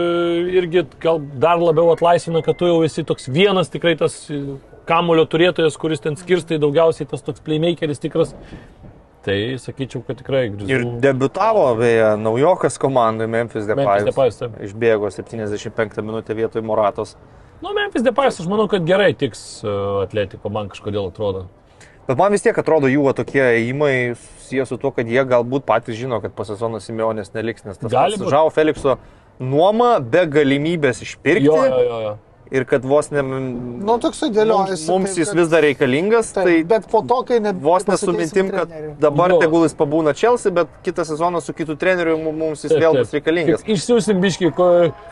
irgi 0.61 0.85
gal 1.01 1.19
dar 1.41 1.59
labiau 1.61 1.89
atlaisvina, 1.95 2.43
kad 2.45 2.59
tu 2.59 2.69
jau 2.69 2.81
esi 2.85 3.03
toks 3.07 3.27
vienas 3.31 3.71
tikrai 3.73 3.95
tas 3.99 4.15
e, 4.29 4.41
kamulio 4.89 5.25
turėtojas, 5.29 5.77
kuris 5.81 6.03
ten 6.03 6.15
skirstai 6.19 6.59
daugiausiai 6.61 7.09
tas 7.09 7.23
toks 7.25 7.41
playmakeris 7.45 8.01
tikras. 8.03 8.35
Tai 9.21 9.35
sakyčiau, 9.61 10.01
kad 10.07 10.17
tikrai 10.17 10.47
Ir 10.47 10.55
grįžau. 10.55 10.95
debutavo, 11.03 11.65
beje, 11.77 12.15
naujokas 12.17 12.79
komandai 12.81 13.27
Memphis 13.29 13.67
Depay. 13.69 14.01
Išbėgo 14.65 15.11
75 15.13 16.01
minutę 16.01 16.33
vietoj 16.33 16.63
Moratos. 16.65 17.13
Nu, 17.61 17.69
Memphis 17.77 18.01
Depayas, 18.01 18.39
aš 18.41 18.47
manau, 18.49 18.65
kad 18.65 18.81
gerai 18.81 19.11
tiks 19.13 19.61
uh, 19.61 20.01
Atletiko, 20.01 20.49
man 20.49 20.71
kažkodėl 20.73 21.11
atrodo. 21.11 21.45
Bet 22.07 22.17
man 22.17 22.33
vis 22.33 22.41
tiek 22.41 22.57
atrodo 22.57 22.89
jų 22.89 23.05
tokie 23.13 23.43
įimai 23.61 24.15
susijęs 24.17 24.73
su 24.73 24.79
tuo, 24.81 24.89
kad 24.95 25.05
jie 25.05 25.21
galbūt 25.29 25.67
patys 25.69 25.99
žino, 25.99 26.17
kad 26.23 26.33
po 26.33 26.43
sezono 26.49 26.81
Simeonės 26.81 27.29
neliks, 27.37 27.61
nes 27.67 27.77
tas. 27.77 27.93
Žao 27.93 28.49
Felikso 28.49 28.97
nuoma 29.37 29.99
be 30.01 30.25
galimybės 30.25 31.05
išpirkti 31.05 31.45
Jo, 31.45 31.61
jo, 31.69 31.85
jo. 31.85 32.01
jo. 32.07 32.17
Ir 32.51 32.65
kad 32.67 32.83
vos 32.85 33.07
ne... 33.11 33.21
Nu, 33.23 33.95
toksai 34.03 34.27
Mums, 34.29 34.37
dėliojasi. 34.37 34.87
mums 34.91 35.09
taip, 35.13 35.19
jis 35.21 35.29
kad- 35.31 35.37
vis 35.39 35.47
dar 35.53 35.63
reikalingas, 35.63 36.31
Taip, 36.35 36.45
tai 36.49 36.55
bet 36.67 36.87
po 36.91 37.01
to, 37.07 37.21
kai 37.29 37.39
net 37.39 37.55
vos 37.63 37.85
nesumintim, 37.87 38.49
kad 38.51 38.69
dabar 38.99 39.31
Jo. 39.31 39.39
tegul 39.39 39.63
jis 39.63 39.75
pabūna 39.79 40.13
Chelsea, 40.17 40.51
bet 40.51 40.67
kitą 40.83 41.05
sezoną 41.07 41.39
su 41.41 41.53
kitu 41.55 41.77
treneriu 41.79 42.17
mu- 42.19 42.33
mums 42.35 42.65
jis 42.65 42.73
Taip, 42.73 42.81
vėl 42.83 42.97
taip. 42.97 43.05
bus 43.07 43.15
reikalingas. 43.15 43.63
Kaip 43.63 43.75
Išsiųsim 43.77 44.19
biški 44.21 44.51
ko, 44.57 44.67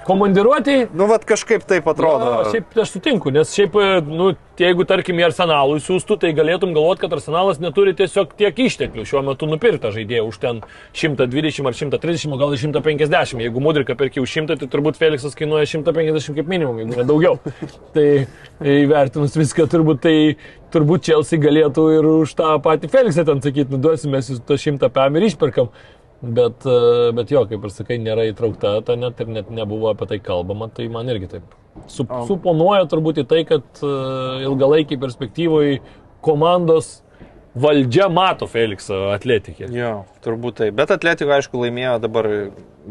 komandiruotėjai. 0.10 0.90
Nu, 0.94 1.07
vad 1.10 1.24
kažkaip 1.28 1.64
taip 1.70 1.88
atrodo. 1.88 2.26
Jo, 2.44 2.52
šiaip 2.53 2.78
aš 2.84 2.91
sutinku, 2.98 3.32
nes 3.34 3.52
šiaip, 3.56 3.76
nu, 4.10 4.34
jeigu 4.60 4.84
tarkim 4.90 5.16
į 5.22 5.28
arsenalų 5.30 5.78
siūstų, 5.86 6.18
tai 6.20 6.34
galėtum 6.36 6.74
galvoti, 6.76 7.06
kad 7.06 7.14
arsenalas 7.16 7.61
neturi 7.64 7.94
tiesiog 7.95 8.34
tiek 8.40 8.57
išteklių 8.66 9.06
šiuo 9.07 9.22
metu 9.24 9.48
nupirktą 9.48 9.94
žaidėją 9.95 10.26
už 10.28 10.38
ten 10.44 10.61
120 10.94 11.70
ar 11.70 11.78
130, 11.78 12.34
o 12.36 12.38
gal 12.41 12.52
ir 12.53 12.60
150. 12.60 13.40
Jeigu 13.45 13.64
Mudrika 13.64 13.95
perki 13.95 14.20
už 14.20 14.30
100, 14.41 14.60
tai 14.60 14.68
turbūt 14.68 14.99
Feliksas 14.99 15.38
kainuoja 15.40 15.70
150 15.70 16.36
kaip 16.36 16.48
minimum, 16.52 16.82
jeigu 16.84 16.98
ne 16.99 17.06
daugiau. 17.07 17.29
Tai 17.96 18.08
įvertinus 18.60 19.38
viską, 19.40 19.68
turbūt 19.72 20.02
tai 20.06 20.16
turbūt 20.74 21.10
Chelsea 21.10 21.42
galėtų 21.42 21.86
ir 21.98 22.10
už 22.10 22.36
tą 22.40 22.56
patį 22.64 22.92
Feliksą 22.94 23.26
ten 23.28 23.42
sakyti, 23.44 23.72
nu 23.74 23.82
duosime 23.84 24.20
mes 24.20 24.30
tą 24.46 24.60
100 24.60 24.92
pam 24.94 25.18
ir 25.18 25.30
išperkam. 25.30 25.72
Bet, 26.20 26.66
e, 26.68 27.12
bet 27.16 27.30
jo, 27.32 27.46
kaip 27.48 27.64
ir 27.64 27.72
sakai, 27.72 27.96
nėra 28.04 28.26
įtraukta, 28.28 28.74
ta 28.84 28.98
net 29.00 29.22
ir 29.24 29.30
net 29.32 29.52
nebuvo 29.56 29.88
apie 29.94 30.10
tai 30.10 30.18
kalbama, 30.20 30.68
tai 30.68 30.90
man 30.92 31.08
irgi 31.08 31.30
taip. 31.32 31.54
Sup, 31.88 32.12
suponuoja 32.28 32.90
turbūt 32.92 33.22
į 33.22 33.26
tai, 33.30 33.46
kad 33.48 33.64
uh, 33.86 34.42
ilgalaikiai 34.44 35.00
perspektyvoje 35.00 35.78
komandos 36.26 36.98
valdžia 37.56 38.10
mato 38.12 38.50
Feliksą 38.52 39.14
atletikė. 39.14 39.70
Jo, 39.74 39.94
turbūt 40.26 40.60
taip. 40.60 40.76
Bet 40.76 40.92
Atletiko, 40.92 41.32
aišku, 41.38 41.64
laimėjo 41.64 41.96
dabar 42.04 42.30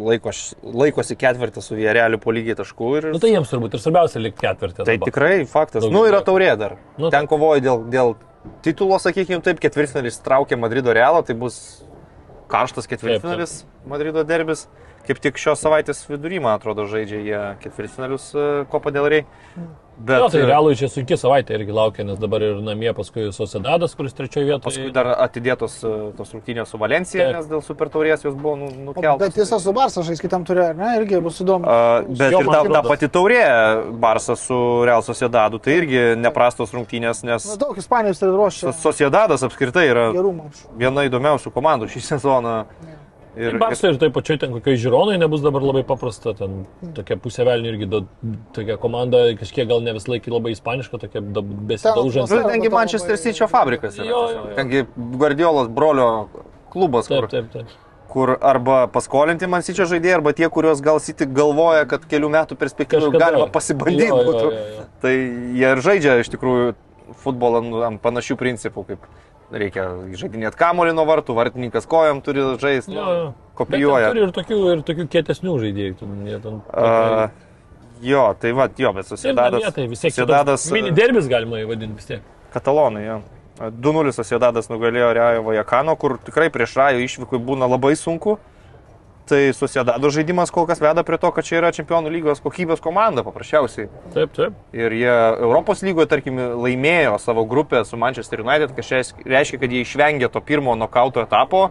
laikos, 0.01 0.43
laikosi 0.63 1.17
ketvirtį 1.19 1.63
su 1.65 1.77
Viereliu 1.79 2.21
po 2.23 2.35
lygiai 2.35 2.57
taškų. 2.59 2.91
Ir... 2.99 3.09
Nu 3.15 3.21
tai 3.23 3.33
jiems 3.33 3.51
turbūt 3.53 3.77
ir 3.77 3.83
svarbiausia 3.83 4.23
likti 4.23 4.45
ketvirtį. 4.45 4.85
Tai 4.85 4.95
dabar. 4.95 5.11
tikrai 5.11 5.35
faktas. 5.49 5.85
Daugiau 5.85 5.99
Nu, 5.99 6.07
yra 6.11 6.23
taurė 6.27 6.51
dar. 6.61 6.77
Nu, 7.01 7.13
Ten 7.15 7.29
kovoja 7.31 7.63
dėl, 7.65 7.85
dėl 7.93 8.15
titulo, 8.67 8.99
sakykime 9.03 9.43
taip, 9.45 9.61
ketvirtfinalis 9.63 10.21
traukia 10.25 10.59
Madrido 10.61 10.95
Realą, 10.97 11.25
tai 11.27 11.37
bus 11.39 11.59
karštas 12.53 12.89
ketvirtfinalis 12.91 13.63
Madrido 13.89 14.25
derbis. 14.27 14.67
Kaip 15.09 15.21
tik 15.25 15.41
šios 15.41 15.63
savaitės 15.65 16.05
vidury, 16.05 16.41
man 16.45 16.59
atrodo, 16.59 16.85
žaidžia 16.91 17.21
jie 17.25 17.43
ketvirtfinalius 17.65 18.31
Kopa 18.69 18.93
dėl 18.93 19.09
Rei. 19.09 19.23
Bet 19.99 20.21
Jo, 20.21 20.29
tai 20.31 20.41
e, 20.45 20.47
realui 20.47 20.77
čia 20.79 20.87
sunki 20.87 21.17
savaitė 21.19 21.57
irgi 21.57 21.75
laukia, 21.75 22.05
nes 22.07 22.19
dabar 22.23 22.43
ir 22.47 22.61
namie 22.63 22.93
paskui 22.95 23.33
Sociedadas, 23.35 23.97
kuris 23.99 24.15
trečioje 24.15 24.47
vietoje. 24.47 24.63
paskui 24.69 24.93
dar 24.95 25.09
atidėtos 25.25 25.75
e, 25.83 25.91
tos 26.15 26.31
rungtynės 26.37 26.71
su 26.71 26.79
Valencija, 26.79 27.25
Taip. 27.27 27.39
nes 27.41 27.49
dėl 27.51 27.65
super 27.67 27.91
taurės 27.91 28.23
jos 28.23 28.37
buvo 28.39 28.55
nu, 28.61 28.69
nukeltos. 28.91 29.19
Bet 29.25 29.41
jis 29.41 29.51
su 29.65 29.75
Barsa 29.75 30.05
žais 30.07 30.23
kitam 30.23 30.45
turė, 30.47 30.69
ar 30.71 30.79
ne? 30.79 30.93
Irgi 31.01 31.19
bus 31.25 31.41
įdomu. 31.43 31.67
A, 31.67 32.05
bet 32.07 32.37
Jo, 32.37 32.45
ir 32.45 32.51
ta, 32.53 32.61
ta 32.77 32.85
pati 32.87 33.11
taurė 33.11 33.43
Barsas 33.99 34.47
su 34.47 34.61
Real 34.87 35.03
Sociedadu, 35.03 35.59
tai 35.59 35.81
irgi 35.81 36.05
neprastos 36.21 36.77
rungtynės, 36.77 37.25
nes 37.27 37.49
Na, 37.51 37.59
daug 37.65 37.83
Ispanijos 37.83 38.23
tai 38.23 38.31
ruošia 38.31 38.71
So- 38.71 38.93
Sociedadas 38.93 39.43
apskritai 39.49 39.89
yra 39.91 40.07
viena 40.79 41.09
įdomiausių 41.11 41.51
komandų 41.59 41.91
šį 41.97 42.07
sezoną. 42.13 42.57
Ir, 42.87 42.98
ir, 43.39 43.57
Barsa 43.61 43.89
ir 43.93 43.99
taip 44.03 44.13
pačiai 44.17 44.39
ten 44.43 44.53
kokiai 44.55 44.77
žiūronai 44.81 45.17
nebus 45.23 45.43
dabar 45.45 45.63
labai 45.65 45.83
paprasta, 45.87 46.35
ten 46.39 46.65
tokia 46.97 47.17
pusė 47.23 47.47
velnių 47.49 47.73
irgi, 47.73 47.89
do, 47.91 48.01
tokia 48.57 48.77
komanda 48.83 49.21
kažkiek 49.39 49.69
gal 49.71 49.83
ne 49.87 49.95
vis 49.97 50.09
laikai 50.11 50.33
labai 50.35 50.53
ispaniška, 50.57 51.01
tokia 51.07 51.23
da- 51.23 51.43
besidaužanti. 51.73 52.35
Nu, 52.35 52.49
tengi 52.51 52.71
Manchester 52.75 53.17
City 53.21 53.47
fabrikas. 53.51 53.99
Yra. 53.99 54.09
Jo, 54.11 54.23
jo, 54.33 54.41
jo. 54.51 54.57
Tengi 54.59 54.85
Guardiolos 54.97 55.69
brolio 55.69 56.09
klubas, 56.73 57.07
Taip, 57.09 57.21
kur, 57.25 57.29
taip, 57.33 57.53
taip. 57.55 57.77
kur 58.09 58.35
arba 58.41 58.81
paskolinti 58.93 59.47
man 59.49 59.63
City 59.67 59.85
žaidėjai, 59.89 60.19
arba 60.21 60.33
tie, 60.37 60.49
kuriuos 60.53 60.83
gal 60.85 61.01
City 61.05 61.27
galvoja, 61.27 61.87
kad 61.89 62.05
kelių 62.09 62.31
metų 62.35 62.59
perspektyvų 62.61 63.13
galima 63.19 63.47
pasibandyti. 63.53 64.11
Jo, 64.11 64.19
jo, 64.21 64.29
būtų. 64.33 64.45
jo, 64.53 64.67
jo. 64.81 64.85
Tai 65.05 65.15
jie 65.15 65.73
ir 65.73 65.83
žaidžia 65.85 66.19
iš 66.25 66.31
tikrųjų 66.35 66.75
futbolą 67.25 67.63
nu, 67.65 67.81
ant 67.87 68.01
panašių 68.05 68.37
principų, 68.41 68.85
kaip 68.91 69.07
reikia 69.53 69.85
žaidinėti 70.19 70.59
kamolį 70.61 70.95
nuo 70.97 71.05
vartų, 71.09 71.37
vartininkas 71.39 71.89
kojam 71.89 72.21
turi 72.25 72.45
žaisti, 72.61 72.97
jo. 72.97 73.33
kopijuoja. 73.59 74.11
Turi 74.13 74.25
ir 74.27 74.35
tokių, 74.37 74.59
ir 74.75 74.85
tokių 74.89 75.07
kietesnių 75.15 75.55
žaidėjų. 75.65 75.95
ten 76.45 76.61
A, 76.73 77.31
jo, 78.05 78.27
tai 78.41 78.53
va, 78.57 78.69
jo, 78.77 78.93
bet 78.97 79.15
namie 79.33 79.73
tai 79.73 79.89
vis 79.89 80.05
tiek 80.05 80.15
Sociedadas 80.15 80.69
Mini 80.75 80.93
derbis 80.95 81.31
galima 81.31 81.63
įvadinti 81.65 81.99
vis 81.99 82.13
tiek. 82.13 82.31
Katalonai, 82.55 83.05
jo. 83.07 83.19
2-0 83.59 84.13
Sociedadas 84.15 84.69
nugalėjo 84.71 85.11
Rajo 85.17 85.43
Vajakano, 85.49 85.97
kur 85.99 86.19
tikrai 86.23 86.47
prieš 86.55 86.77
Rajo 86.79 87.03
išvykui 87.03 87.41
būna 87.43 87.67
labai 87.71 87.97
sunku. 87.99 88.37
Tai 89.29 89.53
Sociedado 89.53 90.09
žaidimas 90.09 90.49
kol 90.49 90.65
kas 90.65 90.81
veda 90.81 91.03
prie 91.05 91.19
to, 91.21 91.29
kad 91.37 91.45
čia 91.45 91.59
yra 91.59 91.69
Čempionų 91.77 92.09
lygos 92.15 92.41
kokybės 92.41 92.81
komanda 92.81 93.21
paprasčiausiai. 93.27 93.91
Taip, 94.15 94.33
taip. 94.37 94.57
Ir 94.73 94.95
jie 94.97 95.13
Europos 95.45 95.83
lygoje, 95.85 96.09
tarkim, 96.09 96.41
laimėjo 96.57 97.19
savo 97.21 97.45
grupę 97.49 97.83
su 97.85 98.01
Manchester 98.01 98.41
United, 98.41 98.73
kas 98.77 99.13
reiškia, 99.29 99.61
kad 99.61 99.75
jie 99.75 99.85
išvengė 99.85 100.31
to 100.33 100.41
pirmo 100.41 100.73
nokauto 100.81 101.21
etapo. 101.21 101.69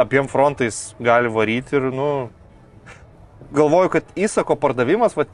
Abiem 0.00 0.30
frontais 0.32 0.94
gali 1.02 1.28
varyti 1.34 1.76
ir, 1.76 1.90
nu, 1.92 2.08
galvoju, 3.52 3.92
kad 3.98 4.16
įsako 4.16 4.56
pardavimas, 4.62 5.18
va, 5.18 5.26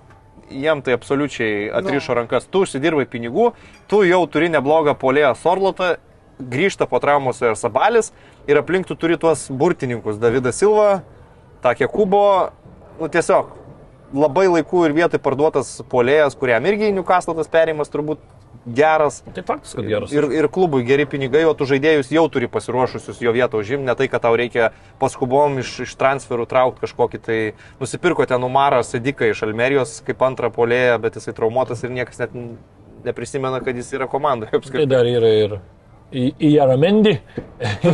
jiem 0.51 0.83
tai 0.83 0.97
absoliučiai 0.97 1.69
atrišo 1.77 2.17
rankas. 2.19 2.49
Tu 2.51 2.65
užsidirbai 2.67 3.07
pinigų, 3.11 3.53
tu 3.91 4.03
jau 4.07 4.25
turi 4.31 4.51
neblogą 4.51 4.97
polėją 4.99 5.35
Sorlotą, 5.39 5.97
grįžta 6.41 6.87
po 6.89 7.01
traumos 7.03 7.41
ir 7.43 7.57
Sabalis 7.57 8.13
ir 8.47 8.61
aplink 8.61 8.87
tu 8.89 8.97
turi 8.99 9.19
tuos 9.21 9.47
burtininkus 9.51 10.21
Davidą 10.21 10.53
Silvą, 10.53 11.03
Takė 11.65 11.89
Kubo, 11.91 12.53
nu 13.01 13.09
tiesiog 13.09 13.55
labai 14.15 14.47
laiku 14.49 14.85
ir 14.87 14.95
vietoj 14.95 15.21
parduotas 15.23 15.79
polėjas, 15.91 16.37
kuriam 16.39 16.67
irgi 16.69 16.93
Newcastle 16.95 17.35
tas 17.35 17.51
perėjimas 17.51 17.91
turbūt 17.91 18.21
geras. 18.67 19.21
Tai 19.35 19.43
faktas, 19.47 19.75
kad 19.77 19.87
geras. 19.87 20.13
Ir, 20.15 20.27
ir 20.35 20.49
klubui 20.53 20.85
geri 20.87 21.07
pinigai, 21.09 21.45
o 21.47 21.55
tu 21.59 21.67
žaidėjus 21.69 22.11
jau 22.15 22.25
turi 22.33 22.49
pasiruošusius 22.51 23.21
jo 23.23 23.35
vietą 23.35 23.61
užimti, 23.63 23.87
ne 23.87 23.95
tai, 23.99 24.09
kad 24.11 24.25
tau 24.25 24.37
reikia 24.39 24.71
paskubom 25.03 25.61
iš, 25.63 25.73
iš 25.87 25.95
transferų 25.99 26.47
traukti 26.51 26.83
kažkokį 26.87 27.23
tai. 27.23 27.39
Nusipirko 27.83 28.27
ten 28.29 28.47
Umarą 28.47 28.83
Sediką 28.87 29.31
iš 29.31 29.45
Almerijos 29.47 30.01
kaip 30.07 30.23
antrą 30.27 30.51
polėją, 30.55 30.99
bet 31.03 31.19
jisai 31.21 31.35
traumuotas 31.37 31.85
ir 31.87 31.95
niekas 31.95 32.23
net 32.25 32.35
neprisimena, 33.07 33.61
kad 33.63 33.77
jis 33.79 33.93
yra 33.95 34.09
komandoje 34.11 34.51
Tai 34.51 34.63
apskritai. 34.63 34.89
dar 34.91 35.07
yra 35.07 35.31
ir 35.45 35.59
į, 36.13 36.29
į 36.39 36.53
Jaramendi 36.57 37.17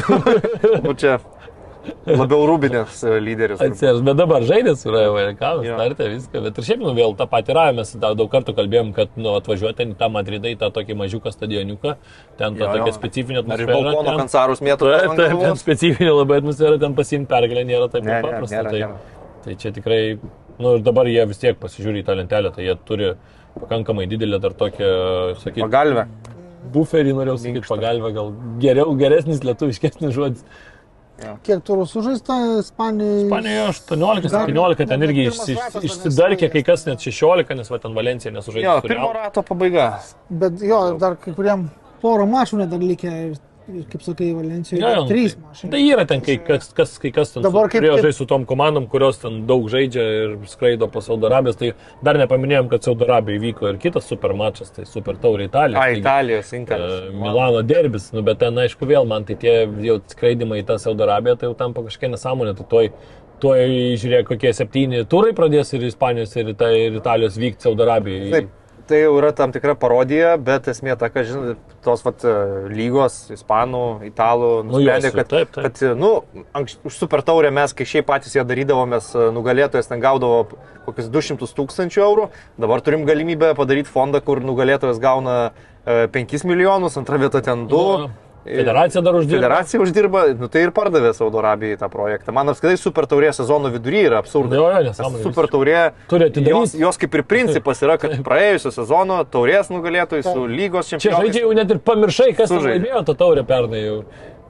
Nu, 0.87 0.93
čia 0.99 1.19
labiau 2.07 2.45
Rūbinės 2.47 3.01
lyderis. 3.25 3.59
atsiras, 3.63 3.99
bet 4.07 4.15
dabar 4.21 4.45
žaidė 4.47 4.77
su 4.79 4.93
Rajovalikanas, 4.95 5.65
Jo. 5.67 5.75
startė 5.81 6.07
viską, 6.13 6.43
bet 6.45 6.59
ir 6.61 6.67
šiaip 6.69 6.83
nu 6.85 6.93
vėl 6.95 7.17
tą 7.19 7.27
patį 7.31 7.57
ravę 7.59 7.73
mes 7.81 7.91
dar 8.05 8.15
daug 8.19 8.29
kartų 8.31 8.55
kalbėjom, 8.55 8.93
kad 8.95 9.17
nu, 9.19 9.33
atvažiuoti 9.41 9.81
ten 9.81 9.95
į 9.95 9.97
tą 9.99 10.07
Madridą, 10.15 10.53
į 10.55 10.61
tą 10.61 10.69
tokį 10.77 10.95
mažiuką 11.01 11.33
stadioniuką, 11.35 11.97
ten 12.39 12.55
ta 12.55 12.69
Jo, 12.69 12.71
tokia 12.77 12.93
jo. 12.93 12.95
specifinė 13.01 13.43
Ar 13.43 13.65
balkono 13.73 14.15
kansarus 14.21 14.63
mėtų? 14.63 14.93
Taip, 14.95 15.17
taip, 15.19 15.35
ten 15.43 15.59
specifinė 15.59 16.13
labai 16.21 16.39
atmosfera, 16.45 16.79
ten 16.85 16.95
pasiimti 17.01 17.31
pergalę 17.35 17.67
nėra 17.73 17.91
taip 17.91 18.07
Ne, 18.07 18.15
jau 18.15 18.21
ne, 18.21 18.31
paprasta. 18.31 18.61
nėra, 18.61 18.71
tai, 18.71 18.85
nėra. 18.85 19.19
tai 19.49 19.57
čia 19.65 19.75
tikrai, 19.81 20.01
nu 20.63 20.77
ir 20.79 20.85
dabar 20.87 21.11
jie 21.11 21.27
vis 21.33 21.43
tiek 21.43 21.59
pasižiūri 21.59 22.05
į 22.05 22.07
tą 22.07 22.15
lentelę, 22.21 22.55
tai 22.55 22.69
jie 22.71 22.79
turi 22.87 23.11
pakankamai 23.59 24.07
didelę 24.07 24.39
dar 24.39 24.55
tokią, 24.55 24.93
sakykime, 25.43 25.67
Pagalbę. 25.67 26.07
Buferį, 26.75 27.15
norėjau 27.17 27.39
sakyti, 27.43 27.67
pagalbę, 27.69 28.13
gal 28.17 28.31
geriau, 28.63 28.95
geresnis 28.99 29.43
lietuviškesnis 29.47 30.15
žodis. 30.15 30.45
Kiek 31.47 31.61
turų 31.63 31.85
sužaista 31.87 32.35
Ispanijoje? 32.59 33.27
Ispanijoje 33.29 33.67
18-17, 33.75 34.87
ten 34.91 35.05
irgi 35.07 35.27
išsi, 35.31 35.55
išsidarkė, 35.87 36.49
kai 36.51 36.65
kas 36.67 36.87
net 36.89 37.05
16, 37.05 37.53
nes 37.59 37.71
va 37.71 37.79
ten 37.83 37.95
Valencija 37.95 38.33
nesužaidė. 38.35 38.67
Jo, 38.67 38.75
pirmo 38.83 39.13
rato 39.15 39.45
pabaiga. 39.47 39.87
Bet 40.43 40.65
jo, 40.67 40.81
dar 40.99 41.15
kai 41.23 41.35
kuriem 41.37 41.69
porą 42.03 42.27
mačų 42.31 42.63
net 42.63 42.73
dar 42.73 42.83
likę, 42.83 43.13
kaip 43.67 44.03
sakai, 44.03 44.33
Valencijoje. 44.35 44.81
Jo, 44.83 44.89
jo, 44.97 45.05
trys 45.09 45.35
tai- 45.37 45.43
mačai. 45.43 45.71
Tai 45.71 45.81
yra 45.95 46.05
ten 46.09 46.21
kai 46.21 46.37
kas, 46.39 46.73
kas, 46.75 46.99
kai 46.99 47.11
kas 47.15 47.33
ten 47.33 47.43
Dabar 47.43 47.69
su- 47.71 47.77
kaip- 47.79 47.83
kaip- 47.87 48.03
žaisti 48.03 48.13
su 48.19 48.27
tom 48.27 48.45
komandom, 48.47 48.89
kurios 48.89 49.21
ten 49.23 49.47
daug 49.47 49.69
žaidžia 49.71 50.03
ir 50.25 50.37
skraido 50.47 50.89
po 50.91 51.01
Saudo 51.01 51.27
Arabijos. 51.31 51.57
Tai 51.57 51.73
dar 52.03 52.15
nepaminėjom, 52.17 52.69
kad 52.71 52.83
Saudo 52.83 53.05
Arabijoje 53.07 53.41
įvyko 53.41 53.69
ir 53.73 53.79
kitas 53.79 54.05
super 54.05 54.33
mačas, 54.35 54.71
tai 54.75 54.85
super 54.85 55.15
taurė 55.15 55.47
Italija. 55.49 55.79
A, 55.81 55.91
Italijos, 55.95 56.53
E, 56.53 56.57
Interas. 56.57 57.13
Milano 57.15 57.63
derbis, 57.63 58.13
nu, 58.13 58.23
bet 58.23 58.39
ten 58.39 58.55
aišku 58.55 58.87
vėl 58.87 59.07
man 59.07 59.25
tai 59.25 59.35
tie 59.37 59.67
jau 59.67 60.01
skraidimai 60.07 60.63
į 60.63 60.67
tą 60.67 60.79
Saudo 60.79 61.05
Arabiją, 61.05 61.39
tai 61.39 61.47
jau 61.49 61.55
tampa 61.57 61.83
kažkokia 61.83 62.11
nesąmonė, 62.17 62.57
tai 62.57 62.67
toj, 62.69 62.91
toj 63.41 63.59
žiūrėk, 63.99 64.25
kokie 64.29 64.53
septyni 64.55 65.05
turai 65.09 65.33
pradės 65.33 65.73
ir 65.75 65.81
Ispanijos, 65.89 66.37
ir, 66.37 66.51
ir 66.55 66.93
Italijos 67.01 67.37
vykti 67.37 67.61
Saudo 67.67 67.83
Arabijoje. 67.83 68.31
Taip, 68.31 68.49
tai 68.89 69.03
jau 69.03 69.13
yra 69.19 69.31
tam 69.37 69.53
tikra 69.55 69.75
parodija, 69.79 70.35
bet 70.41 70.69
esmė 70.73 70.97
ta, 70.99 71.09
kad 71.13 71.27
žinai, 71.29 71.55
tos 71.85 72.05
vat, 72.07 72.25
e, 72.27 72.35
lygos, 72.73 73.19
ispanų, 73.35 73.83
italų, 74.09 74.51
Nu, 74.67 74.77
nusprendė, 74.77 75.11
jau, 75.11 75.17
kad, 75.19 75.31
taip, 75.33 75.53
taip. 75.55 75.67
kad 75.67 75.83
e, 75.87 75.93
nu, 75.99 76.11
anks, 76.59 76.79
už 76.89 76.99
super 77.01 77.25
taurę 77.27 77.53
mes, 77.55 77.75
kai 77.77 77.87
šiaip 77.89 78.09
patys 78.11 78.37
ją 78.39 78.47
darydavomės, 78.49 79.13
e, 79.15 79.29
nugalėtojas 79.37 79.91
ten 79.91 80.03
gaudavo 80.03 80.45
kokius 80.87 81.11
200 81.15 81.51
tūkstančių 81.59 82.03
eurų, 82.07 82.29
dabar 82.63 82.83
turim 82.85 83.07
galimybę 83.09 83.53
padaryti 83.59 83.93
fondą, 83.93 84.23
kur 84.25 84.43
nugalėtojas 84.45 85.01
gauna 85.03 85.39
e, 85.87 86.07
5 86.13 86.47
milijonus, 86.51 86.99
antra 87.01 87.21
vieta 87.23 87.43
ten 87.45 87.67
2. 87.71 87.97
Nu, 88.07 88.13
Federacija 88.45 89.01
dar 89.07 89.15
uždirba. 89.15 89.39
Federacija 89.39 89.81
uždirba, 89.85 90.23
nu, 90.41 90.49
tai 90.51 90.65
ir 90.67 90.73
pardavė 90.75 91.13
Saudo 91.15 91.39
Arabijai 91.39 91.77
tą 91.79 91.89
projektą. 91.93 92.33
Man 92.35 92.51
apskritai 92.51 92.79
super 92.81 93.07
taurė 93.07 93.31
sezono 93.37 93.71
vidury 93.71 94.01
yra 94.09 94.19
absurdas. 94.19 94.59
Jo, 94.59 94.65
jo, 94.73 94.81
Nes 94.89 94.99
nesąmonė. 94.99 95.23
Super 95.23 95.47
taurė, 95.53 95.77
Turi 96.11 96.27
atidaryt. 96.27 96.51
jos, 96.51 96.75
jos 96.81 96.99
kaip 96.99 97.15
ir 97.15 97.23
principas 97.31 97.83
yra, 97.87 97.95
kad 98.03 98.17
praėjusio 98.29 98.73
sezono 98.75 99.21
taurės 99.31 99.71
nugalėtojai 99.71 100.27
su 100.27 100.47
lygos 100.51 100.91
Čia 100.91 100.99
čempionais. 100.99 101.29
žaidžiai 101.29 101.47
jau 101.47 101.55
net 101.61 101.71
ir 101.77 101.79
pamiršai, 101.87 102.33
kas 102.35 102.51
Sužaidė. 102.51 102.81
laimėjo 102.83 103.05
tą 103.13 103.15
taurę 103.23 103.47
pernai 103.47 103.85
jau. 103.87 104.01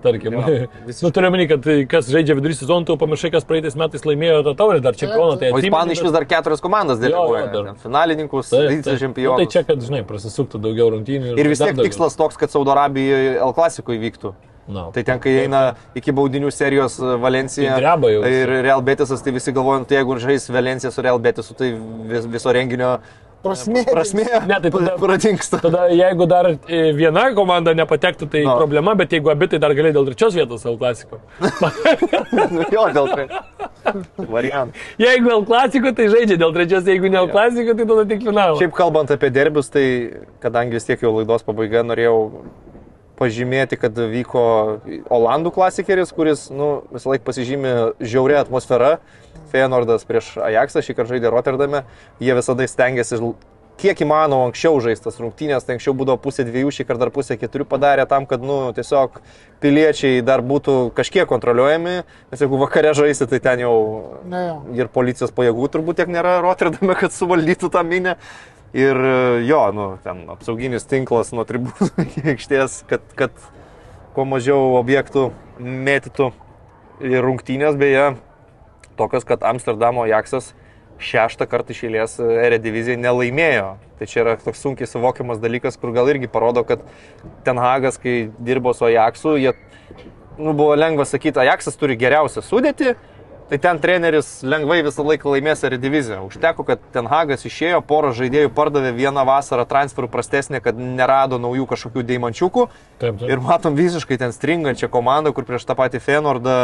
Tarkim, 0.02 0.34
Jo, 0.36 0.42
nu, 1.04 1.10
turiu 1.14 1.28
omeny, 1.30 1.46
kad 1.50 1.62
tai, 1.64 1.76
kas 1.90 2.08
žaidžia 2.12 2.34
vidurį 2.38 2.56
sezoną, 2.58 2.84
tu 2.88 2.96
pamiršai, 3.00 3.30
kas 3.34 3.46
praeitais 3.48 3.76
metais 3.78 4.02
laimėjo 4.08 4.42
tą 4.48 4.54
taurę, 4.58 4.80
dar 4.84 4.96
čempioną. 4.98 5.38
Tai 5.40 5.50
ispanai 5.62 5.96
iš 5.96 6.02
vis 6.06 6.14
dar 6.14 6.26
keturias 6.28 6.62
komandas 6.64 6.98
deleguoja. 7.02 7.46
dar. 7.54 7.72
Finalininkus, 7.82 8.50
Nu, 8.52 8.64
vice 8.68 8.90
Tai 8.90 8.98
čempionus. 9.00 9.52
čia, 9.52 9.62
kad, 9.68 9.82
žinai, 9.82 10.02
prasisuktų 10.08 10.58
daugiau 10.62 10.90
rungtynių. 10.96 11.36
Ir 11.38 11.48
vis 11.52 11.58
dar 11.62 11.70
tiek 11.70 11.76
daugiau. 11.78 11.90
tikslas 11.90 12.16
toks, 12.18 12.36
kad 12.40 12.50
Saudo 12.50 12.74
Arabijoje 12.74 13.36
L 13.38 13.52
klasikoje 13.54 13.98
vyktų. 14.02 14.34
Na, 14.72 14.84
Tai 14.94 15.02
ten, 15.02 15.18
kai 15.18 15.32
eina 15.42 15.74
iki 15.98 16.12
baudinių 16.14 16.46
serijos 16.54 16.94
e, 17.02 17.16
Valencija 17.18 17.72
Tai 18.22 18.30
ir 18.30 18.52
Real 18.62 18.80
Betisas, 18.86 19.18
tai 19.24 19.32
visi 19.34 19.50
galvojant, 19.52 19.88
tai 19.90 19.96
jeigu 19.98 20.14
žais 20.22 20.46
Valencija 20.54 20.92
su 20.94 21.02
Real 21.02 21.18
Betisu, 21.18 21.56
tai 21.58 21.72
vis, 22.06 22.28
viso 22.30 22.52
renginio 22.54 22.92
Prasmė. 23.42 23.82
prasmė 23.90 24.24
Ne, 24.46 24.58
tai 24.62 24.70
tada- 24.70 24.96
pradingsta. 25.02 25.58
Tada 25.62 25.88
jeigu 25.90 26.26
dar 26.30 26.46
e, 26.68 26.92
viena 26.94 27.24
komanda 27.34 27.74
nepatektų, 27.74 28.28
tai 28.30 28.44
No. 28.46 28.56
problema, 28.60 28.94
bet 28.96 29.10
jeigu 29.10 29.30
abi, 29.32 29.48
tai 29.48 29.58
dar 29.58 29.74
gali 29.74 29.90
dėl 29.92 30.06
trečios 30.06 30.34
vietos 30.34 30.64
L 30.64 30.76
klasiko. 30.78 31.18
Jo, 32.72 32.86
dėl 32.94 33.08
tai. 33.12 33.26
Variantų. 34.30 34.74
Jeigu 35.02 35.30
L 35.34 35.44
klasiko, 35.48 35.90
tai 35.96 36.06
žaidžia 36.12 36.36
dėl 36.38 36.52
trečios, 36.54 36.86
jeigu 36.86 37.10
ne 37.10 37.18
L 37.24 37.28
klasiko, 37.32 37.74
tai 37.76 37.86
tada 37.88 38.04
tik 38.08 38.22
finalą. 38.26 38.58
Šiaip 38.60 38.74
kalbant 38.78 39.10
apie 39.10 39.30
derbius, 39.34 39.68
tai 39.74 39.84
kadangi 40.42 40.78
vis 40.78 40.86
tiek 40.86 41.02
jau 41.02 41.10
laidos 41.18 41.42
pabaiga 41.42 41.82
norėjau 41.86 42.16
pažymėti, 43.18 43.76
kad 43.78 43.94
vyko 43.94 44.42
Olandų 45.12 45.52
klasikeris, 45.54 46.10
kuris 46.14 46.46
nu, 46.50 46.82
visą 46.94 47.12
laiką 47.12 47.26
pasižymė 47.28 47.74
žiaurę 48.00 48.38
atmosferą. 48.40 48.96
Feyenoordas 49.52 50.06
prieš 50.08 50.34
Ajaxą 50.42 50.82
šį 50.82 50.98
kartą 50.98 51.14
žaidė 51.14 51.32
Rotterdame. 51.32 51.84
Jie 52.22 52.36
visada 52.38 52.66
stengiasi 52.68 53.20
kiek 53.80 54.02
įmanoma 54.04 54.46
anksčiau 54.48 54.78
žaistas 54.82 55.18
rungtynės, 55.20 55.64
tai 55.66 55.76
anksčiau 55.76 55.94
būdavo 55.96 56.20
pusė 56.22 56.44
dviejų, 56.46 56.70
šį 56.74 56.86
kartą 56.86 57.06
dar 57.06 57.12
pusė 57.14 57.36
keturių 57.40 57.66
padarė 57.70 58.04
tam, 58.10 58.26
kad 58.30 58.44
nu, 58.44 58.58
tiesiog 58.76 59.18
piliečiai 59.62 60.22
dar 60.26 60.42
būtų 60.46 60.92
kažkiek 60.96 61.26
kontroliuojami, 61.30 61.96
nes 62.32 62.44
jeigu 62.44 62.60
vakare 62.60 62.92
žaisi, 62.98 63.26
tai 63.30 63.40
ten 63.42 63.64
jau 63.64 63.74
Ne, 64.28 64.42
jo. 64.48 64.56
ir 64.78 64.90
policijos 64.92 65.34
pajėgų 65.34 65.70
turbūt 65.74 66.02
tiek 66.02 66.12
nėra 66.12 66.40
Rotterdame, 66.44 66.96
kad 66.98 67.14
suvaldytų 67.14 67.72
tą 67.72 67.84
minę. 67.86 68.16
Ir 68.72 68.96
jo, 69.44 69.64
nu, 69.76 69.86
ten 70.04 70.22
apsauginis 70.32 70.86
tinklas 70.88 71.34
nuo 71.36 71.44
tribūnų 71.48 71.90
iki 72.06 72.22
aikštės, 72.36 72.82
kad, 72.88 73.04
kad 73.18 73.34
kuo 74.16 74.24
mažiau 74.28 74.78
objektų 74.78 75.30
mėtytų. 75.60 76.30
Ir 77.02 77.24
rungtynės 77.24 77.74
beje 77.74 78.12
tokios, 78.98 79.26
kad 79.28 79.44
Amsterdamo 79.46 80.06
Jaksas 80.10 80.52
šeštą 81.02 81.46
kartą 81.50 81.74
iš 81.74 81.84
eilės 81.88 82.16
Eredivizijoje 82.22 83.00
nelaimėjo. 83.00 83.74
Tai 83.98 84.08
čia 84.10 84.22
yra 84.24 84.34
toks 84.40 84.62
sunkiai 84.62 84.88
suvokiamas 84.88 85.40
dalykas, 85.42 85.78
kur 85.80 85.94
gal 85.94 86.10
irgi 86.10 86.30
parodo, 86.30 86.64
kad 86.66 86.82
Ten 87.46 87.60
Hagas, 87.60 87.98
kai 88.02 88.30
dirbo 88.42 88.74
su 88.74 88.86
Ajaksu, 88.88 89.36
jie, 89.40 89.54
nu, 90.38 90.52
buvo 90.52 90.74
lengva 90.78 91.06
sakyti, 91.08 91.42
Ajaksas 91.42 91.78
turi 91.80 91.98
geriausią 91.98 92.44
sudėtį, 92.46 92.94
tai 93.52 93.58
ten 93.60 93.78
treneris 93.82 94.28
lengvai 94.48 94.80
visą 94.86 95.04
laiką 95.04 95.34
laimės 95.34 95.64
Erediviziją. 95.68 96.22
Užteko, 96.24 96.64
kad 96.64 96.82
Ten 96.94 97.08
Hagas 97.10 97.44
išėjo, 97.44 97.82
porą 97.84 98.14
žaidėjų 98.16 98.52
pardavė 98.56 98.94
vieną 98.96 99.26
vasarą 99.28 99.66
transferų 99.68 100.08
prastesnė, 100.12 100.62
kad 100.64 100.78
nerado 100.78 101.36
naujų 101.42 101.66
kažkokių 101.74 102.06
deimančiukų. 102.08 102.66
Taip, 103.02 103.18
taip. 103.20 103.28
Ir 103.28 103.42
matom 103.44 103.76
visiškai 103.76 104.16
ten 104.22 104.32
stringančią 104.32 104.88
komandą, 104.92 105.34
kur 105.36 105.44
prieš 105.48 105.66
tą 105.68 105.76
patį 105.76 106.00
Fenordą 106.00 106.56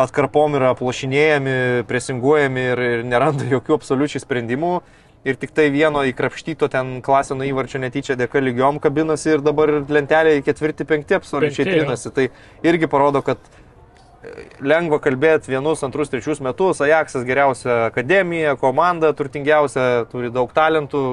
atkarpom 0.00 0.56
yra 0.58 0.72
plošinėjami, 0.78 1.84
presinguojami 1.88 2.66
ir, 2.72 2.82
ir 2.96 3.06
neranda 3.06 3.46
jokių 3.48 3.78
absoliučiai 3.78 4.22
sprendimų. 4.24 4.76
Ir 5.22 5.36
tik 5.38 5.52
tai 5.54 5.68
vieno 5.70 6.00
įkrapštyto 6.10 6.66
ten 6.66 6.96
klaseno 7.04 7.46
įvarčio 7.46 7.78
netyčia 7.78 8.16
dėka 8.18 8.40
lygiom 8.42 8.80
kabinasi 8.82 9.36
ir 9.36 9.44
dabar 9.46 9.70
lentelėje 9.86 10.42
ketvirti, 10.48 10.86
penkti 10.88 11.14
absoliučiai 11.14 11.62
Penkti, 11.62 11.76
jo. 11.78 11.84
trinasi. 11.84 12.10
Tai 12.16 12.24
irgi 12.66 12.88
parodo, 12.90 13.22
kad 13.22 13.38
e, 13.38 14.48
lengva 14.58 14.98
kalbėti 15.04 15.52
vienus, 15.52 15.84
antrus, 15.86 16.10
trečius 16.10 16.42
metus. 16.42 16.82
Ajaxas 16.82 17.22
geriausia 17.28 17.84
akademija, 17.92 18.56
komanda 18.58 19.12
turtingiausia, 19.14 20.08
turi 20.10 20.32
daug 20.34 20.50
talentų, 20.56 21.04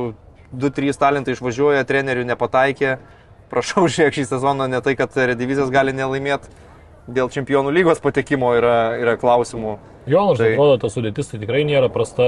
du, 0.50 0.74
trys 0.74 0.98
talentai 0.98 1.38
išvažiuoja, 1.38 1.86
trenerių 1.86 2.26
nepataikė. 2.32 2.98
Prašau, 3.54 3.86
žiūrėk 3.86 4.18
šį 4.18 4.26
sezoną, 4.32 4.66
ne 4.74 4.82
tai, 4.82 4.96
kad 4.98 5.14
redivizijas 5.14 5.70
gali 5.74 5.94
nelaimėti. 5.94 6.50
Dėl 7.16 7.30
čempionų 7.34 7.74
lygos 7.74 8.02
patekimo 8.04 8.52
yra, 8.58 8.76
yra 9.02 9.16
klausimų. 9.20 9.78
Jo, 10.10 10.22
nors 10.30 10.40
Tai- 10.40 10.54
atrodo, 10.56 10.78
ta 10.82 10.90
sudėtis 10.90 11.28
tai 11.30 11.38
tikrai 11.42 11.62
nėra 11.68 11.90
prasta. 11.94 12.24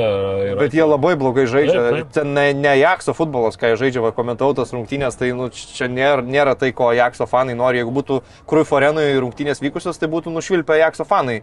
Yra, 0.51 0.59
Bet 0.59 0.75
jie 0.75 0.83
labai 0.85 1.15
blogai 1.17 1.47
žaidžia. 1.49 1.79
Taip, 1.79 1.95
taip. 1.95 2.11
Ten 2.13 2.33
ne, 2.35 2.51
ne 2.53 2.75
Jakso 2.77 3.15
futbolas, 3.17 3.57
jie 3.57 3.77
žaidžia, 3.79 4.03
va, 4.03 4.11
komentavau 4.11 4.53
tas 4.57 4.73
rungtynės, 4.75 5.17
tai 5.17 5.31
nu, 5.33 5.49
čia 5.49 5.87
nėra, 5.89 6.21
nėra 6.21 6.53
tai, 6.59 6.71
ko 6.77 6.91
Jakso 6.93 7.25
fanai 7.25 7.55
nori. 7.57 7.81
Jeigu 7.81 7.93
būtų 7.95 8.21
Krūjų 8.45 8.67
Forenui 8.69 9.07
rungtynės 9.23 9.63
vykusios, 9.63 9.97
tai 9.97 10.11
būtų 10.11 10.33
nušvilpę 10.35 10.77
Jakso 10.77 11.07
fanai 11.07 11.41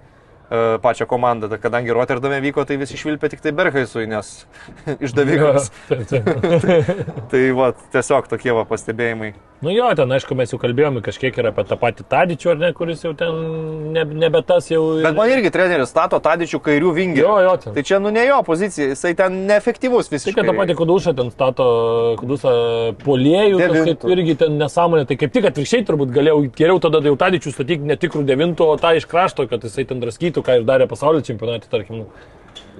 pačią 0.82 1.06
komandą. 1.10 1.48
Tai 1.52 1.58
kadangi 1.62 1.92
Rotterdame 1.94 2.40
vyko, 2.44 2.64
tai 2.68 2.78
visi 2.80 2.98
švilpė 3.00 3.30
tik 3.34 3.44
tai 3.44 3.52
Berhaisui, 3.56 4.06
nes 4.10 4.46
išdavikas. 5.04 5.70
Taip, 5.88 6.06
taip. 6.08 6.72
tai 7.32 7.44
va, 7.56 7.72
tiesiog 7.92 8.30
tokie 8.32 8.54
va 8.56 8.64
pastebėjimai. 8.68 9.34
Nu 9.58 9.72
jo, 9.74 9.88
ten 9.98 10.12
aišku, 10.14 10.36
mes 10.38 10.52
jau 10.52 10.58
kalbėjome 10.62 11.00
kažkiek 11.02 11.34
ir 11.40 11.48
apie 11.50 11.64
tą 11.66 11.74
patį 11.80 12.04
Tadičių, 12.06 12.50
ar 12.52 12.58
ne, 12.60 12.68
kuris 12.78 13.00
jau 13.02 13.10
ten 13.18 13.40
ne, 13.90 14.04
nebe 14.22 14.38
tas 14.46 14.68
jau... 14.70 14.82
Bet 15.02 15.16
man 15.18 15.32
irgi 15.34 15.50
treneris 15.50 15.90
stato 15.90 16.20
Tadičių 16.22 16.60
kairių 16.62 16.92
vingį. 16.94 17.18
Jo, 17.24 17.32
jo, 17.42 17.54
ten. 17.64 17.74
Tai 17.74 17.82
čia 17.88 17.98
nu 17.98 18.12
ne 18.14 18.22
jo 18.28 18.36
pozicija, 18.46 18.92
jisai 18.92 19.16
ten 19.18 19.40
neefektyvus 19.48 20.06
Tai 20.06 20.14
visiškai. 20.14 20.36
kad 20.36 20.46
tą 20.46 20.54
patį 20.60 20.76
Kudušą 20.78 21.14
ten 21.18 21.32
stato, 21.34 21.66
Kudušą 22.20 22.52
poliejų, 23.02 23.58
Devintu. 23.58 23.96
kaip 23.98 24.14
irgi 24.14 24.36
ten 24.44 24.54
nesąmonė, 24.62 25.08
tai 25.10 25.18
kaip 25.24 25.34
tik 25.34 25.50
atvirkščiai 25.50 25.88
turbūt 25.90 26.14
galėjau 26.14 26.38
geriau 26.54 26.78
tada 26.86 27.02
jau 27.02 27.16
Tadičių 27.18 27.54
statyti 27.56 27.90
ne 27.90 27.98
tikrų 27.98 28.22
devintų, 28.30 28.62
o 28.62 28.78
tą 28.78 28.94
iš 29.00 29.08
krašto, 29.10 29.48
kad 29.50 29.66
jisai 29.66 29.88
ten 29.90 29.98
draskytų, 29.98 30.37
ką 30.46 30.58
ir 30.60 30.66
darė 30.68 30.86
pasaulio 30.90 31.22
čempionatė, 31.26 31.70
tarkim. 31.72 32.04
nu. 32.04 32.10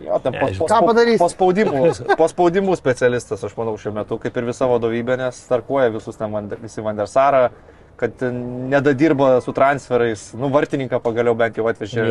Jo, 0.05 0.19
ten 0.23 0.33
Ne, 0.33 0.41
po, 0.41 0.47
žinau. 0.51 0.59
po, 0.63 0.67
Ką 0.71 0.79
padarys? 0.87 1.19
Po 1.19 1.29
spaudimų, 1.31 1.81
po 2.21 2.27
spaudimų 2.31 2.77
specialistas, 2.79 3.43
aš 3.47 3.57
manau, 3.59 3.75
šiuo 3.79 3.93
metu, 3.97 4.19
kaip 4.23 4.37
ir 4.39 4.47
visa 4.47 4.67
vadovybė, 4.71 5.17
nes 5.19 5.41
starkuoja 5.49 5.91
visus 5.95 6.17
ten 6.19 6.35
visi 6.63 6.83
Vandersarą, 6.87 7.49
kad 7.99 8.23
nedadirba 8.71 9.41
su 9.43 9.51
transferais. 9.53 10.29
Nu, 10.39 10.51
vartininką 10.55 11.01
pagaliau 11.03 11.35
bent 11.35 11.57
jau 11.59 11.67
atvežė 11.67 12.05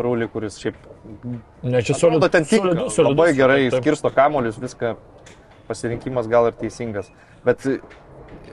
Rūlį. 0.00 0.28
Kuris 0.32 0.56
šiaip 0.62 0.78
Ne, 1.62 1.82
čia 1.84 1.92
solidus. 1.94 2.30
ten 2.32 2.44
tinka, 2.48 2.64
solidus, 2.64 2.94
solidus, 2.96 3.16
labai 3.18 3.34
gerai 3.36 3.58
taip, 3.66 3.74
taip. 3.74 3.82
skirsto 3.84 4.10
kamolius, 4.16 4.56
viską 4.62 4.94
pasirinkimas 5.68 6.28
gal 6.32 6.48
ir 6.48 6.56
teisingas. 6.56 7.10
Bet 7.44 7.60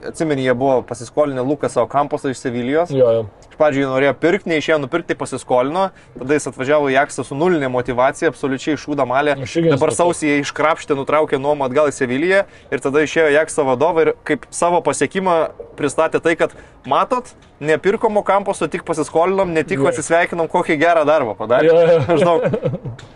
atsimeni, 0.06 0.44
jie 0.44 0.54
buvo 0.54 0.82
pasiskolinę 0.82 1.42
Lukasą 1.42 1.82
Okamposą 1.82 2.30
iš 2.32 2.38
Sevilijos. 2.42 2.90
Jo, 2.94 3.10
jo. 3.12 3.24
Iš 3.50 3.58
pradžių 3.58 3.82
jį 3.82 3.88
norėjo 3.90 4.14
pirkti, 4.22 4.52
neišėjo 4.52 4.78
nupirkti, 4.84 5.16
pasiskolino, 5.18 5.88
tada 6.18 6.38
jis 6.38 6.48
atvažiavo 6.50 6.90
į 6.92 6.98
Aksą 7.02 7.24
su 7.26 7.38
nulinė 7.38 7.70
motivacija, 7.72 8.30
absoliučiai 8.32 8.78
šūda 8.78 9.06
malė. 9.08 9.36
Dabar 9.68 9.94
sausį 9.96 10.30
jie 10.30 10.38
iškrapštė, 10.44 10.96
nutraukė 10.98 11.40
nuomą 11.42 11.68
atgal 11.68 11.90
į 11.90 11.96
Seviliją 11.98 12.44
ir 12.70 12.84
tada 12.84 13.04
išėjo 13.06 13.32
į 13.34 13.40
Aksą 13.42 13.66
vadovą 13.68 14.06
ir 14.06 14.14
kaip 14.28 14.46
savo 14.54 14.80
pasiekimą 14.86 15.38
pristatė 15.78 16.22
tai, 16.22 16.36
kad 16.38 16.54
matot, 16.88 17.34
nepirkom 17.60 18.16
Okamposo, 18.20 18.68
tik 18.70 18.84
pasiskolinom, 18.86 19.50
ne 19.52 19.62
tik 19.66 19.80
Jo. 19.80 19.88
atsisveikinom, 19.90 20.48
kokį 20.50 20.76
gerą 20.78 21.04
darbą 21.08 21.34
padarė. 21.38 21.70
Jo. 21.70 21.98
Maždaug, 22.08 22.44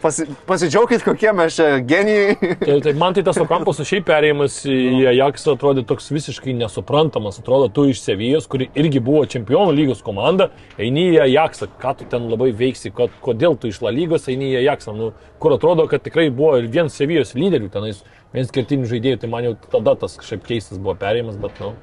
pasi, 0.03 0.27
pasidžiaugkit, 0.49 1.05
kokie 1.07 1.33
mes 1.37 1.57
čia 1.59 1.69
genijai. 1.87 2.37
Tai, 2.63 2.79
tai 2.85 2.95
man 2.99 3.15
tai 3.17 3.25
tas 3.27 3.39
Okampos 3.43 3.83
šiaip 3.87 4.07
perėjimas 4.09 4.61
į 4.67 5.05
Ajaxą 5.13 5.55
atrodė 5.57 5.85
toks 5.89 6.11
visiškai 6.15 6.55
nesuprantamas. 6.59 7.39
Atrodo, 7.43 7.69
tu 7.73 7.87
iš 7.91 8.03
Sevijos, 8.03 8.49
kuri 8.51 8.71
irgi 8.79 9.03
buvo 9.05 9.25
čempionų 9.31 9.77
lygos 9.79 10.03
komanda, 10.07 10.51
eini 10.79 11.09
į 11.15 11.23
Ajaxą. 11.29 11.71
Ką 11.83 11.95
tu 12.01 12.09
ten 12.11 12.27
labai 12.31 12.51
veiksi, 12.57 12.91
kod, 12.95 13.15
kodėl 13.23 13.59
tu 13.59 13.71
iš 13.71 13.83
La 13.83 13.95
lygos 13.95 14.29
eini 14.33 14.53
į 14.53 14.59
Ajaxą, 14.65 14.97
nu, 14.99 15.13
kur 15.43 15.55
atrodo, 15.57 15.87
kad 15.91 16.03
tikrai 16.03 16.29
buvo 16.31 16.57
ir 16.59 16.69
vien 16.71 16.91
Sevijos 16.93 17.35
lyderių 17.39 17.71
tenais, 17.73 18.03
vien 18.35 18.47
skirtinių 18.49 18.91
žaidėjų, 18.91 19.23
tai 19.23 19.31
man 19.33 19.49
jau 19.51 19.57
tada 19.71 19.97
tas 20.03 20.19
kažkaip 20.21 20.47
keistas 20.51 20.83
buvo 20.83 20.95
perėjimas, 20.99 21.39
bet, 21.43 21.59
nu. 21.63 21.75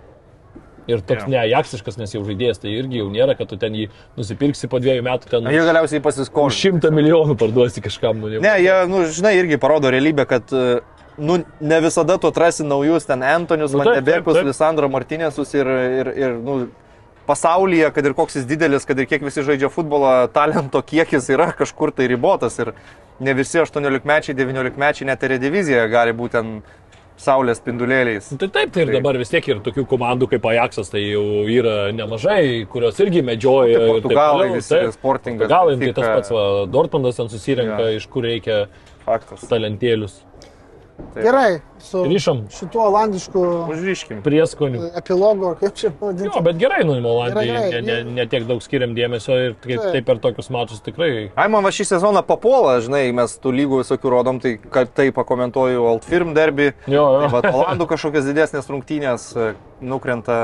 Ir 0.90 1.02
toks 1.06 1.24
Jo. 1.28 1.30
ne 1.30 1.38
Ajaxiškas, 1.44 1.99
nes 2.02 2.14
jau 2.16 2.24
žaidėjas, 2.26 2.57
tai 2.64 2.72
irgi 2.74 2.98
jau 3.03 3.10
nėra, 3.14 3.36
kad 3.38 3.49
tu 3.52 3.57
ten 3.61 3.76
jį 3.78 3.88
nusipirksi 4.18 4.70
po 4.72 4.80
dviejų 4.82 5.03
metų, 5.06 5.30
ten 5.30 5.45
Jie 5.53 5.61
galiausiai 5.68 5.99
už 6.02 6.06
pasiskolino. 6.07 6.56
šimtą 6.56 6.90
milijonų 6.95 7.36
parduosi 7.38 7.84
kažkam. 7.86 8.18
Nu, 8.24 8.32
jau. 8.34 8.41
Ne, 8.41 8.56
jie, 8.64 8.74
nu, 8.90 9.03
žinai, 9.06 9.36
irgi 9.38 9.60
parodo 9.61 9.91
realybę, 9.94 10.26
kad 10.26 10.49
e, 10.56 10.80
nu, 11.22 11.44
ne 11.61 11.80
visada 11.86 12.18
tu 12.18 12.32
atrasi 12.32 12.66
naujus 12.66 13.06
ten 13.06 13.22
Antonius, 13.22 13.76
Nu, 13.78 13.84
Vandebekus. 13.84 14.41
Lisandro 14.48 14.90
Martinėsus 14.90 15.53
ir, 15.60 15.70
ir, 16.02 16.11
ir 16.26 16.38
nu, 16.41 16.57
pasaulyje, 17.30 17.91
kad 17.94 18.06
ir 18.10 18.16
koks 18.18 18.40
jis 18.40 18.48
didelis, 18.49 18.88
kad 18.90 18.98
ir 18.98 19.06
kiek 19.06 19.22
visi 19.22 19.44
žaidžia 19.45 19.70
futbolą, 19.70 20.16
talento 20.34 20.82
kiekis 20.82 21.30
yra 21.30 21.52
kažkur 21.53 21.91
tai 21.94 22.07
ribotas 22.10 22.57
ir 22.64 22.74
ne 23.20 23.34
visi 23.38 23.60
18-mečiai, 23.61 24.34
19-mečiai 24.34 25.06
net 25.11 25.24
ir 25.28 25.38
divizijoje 25.38 25.90
gali 25.91 26.16
būti 26.18 26.38
ten 26.40 26.52
saulės 27.19 27.59
spindulėliais. 27.59 28.29
Nu, 28.31 28.37
Tai 28.39 28.47
taip, 28.55 28.71
tai 28.71 28.85
ir 28.85 28.91
Taip. 28.91 28.95
dabar 28.99 29.17
vis 29.19 29.29
tiek 29.33 29.47
ir 29.51 29.59
tokių 29.65 29.83
komandų 29.91 30.29
kaip 30.31 30.45
Ajaxas, 30.53 30.89
tai 30.93 31.01
jau 31.03 31.23
yra 31.51 31.91
nemažai, 31.95 32.65
kurios 32.71 32.99
irgi 33.03 33.21
medžioja. 33.27 33.75
Tai 33.75 33.83
ir 33.83 33.93
taip 33.97 34.05
Portugalai 34.07 34.47
visi, 34.55 34.69
taip. 34.75 34.93
Sportingas, 34.95 35.43
Portugalai, 35.49 35.77
tai 35.83 35.91
tas 35.99 36.07
pats 36.15 36.31
va, 36.37 36.45
Dortmundas 36.71 37.19
ten 37.19 37.27
susirenka, 37.31 37.81
Jo. 37.91 37.97
iš 37.99 38.07
kur 38.07 38.23
reikia 38.23 38.61
Faktas. 39.05 39.43
talentėlius. 39.51 40.21
Taip. 41.13 41.23
Gerai, 41.23 41.59
su 41.81 42.03
Ryšam 42.05 42.43
šituo 42.53 42.84
olandišku 42.85 43.41
Užryškim. 43.71 44.19
prieskonių. 44.21 44.81
epilogu, 44.99 45.47
ar 45.49 45.55
kaip 45.57 45.73
čia 45.80 45.89
pavadinti. 45.89 46.30
Jo, 46.30 46.41
bet 46.45 46.59
gerai, 46.61 46.84
nu, 46.85 46.97
Olandijai 47.01 47.71
ne, 47.71 47.81
ne, 47.81 47.97
ne 48.19 48.26
tiek 48.30 48.45
daug 48.45 48.61
skiriam 48.61 48.93
dėmesio 48.97 49.38
ir 49.47 49.55
taip, 49.63 49.81
Taip. 49.95 50.05
per 50.05 50.19
tokius 50.21 50.51
mačius 50.53 50.84
tikrai. 50.85 51.31
Ai, 51.35 51.47
man 51.49 51.65
va 51.65 51.71
šį 51.73 51.88
sezoną 51.93 52.21
papuola, 52.27 52.77
žinai, 52.85 53.07
mes 53.15 53.34
tų 53.41 53.55
lygų 53.57 53.81
visokių 53.84 54.13
rodom, 54.13 54.39
tai 54.43 54.57
kad 54.59 54.93
tai 54.93 55.09
pakomentuoju 55.15 55.88
Altfirm 55.95 56.35
derby. 56.38 56.73
Jo, 56.85 57.07
jo. 57.15 57.26
Tai 57.26 57.31
va, 57.34 57.43
Olandų 57.63 57.89
kažkokios 57.95 58.30
didesnės 58.30 58.69
rungtynės 58.69 59.30
e, 59.34 59.49
nukrenta, 59.81 60.39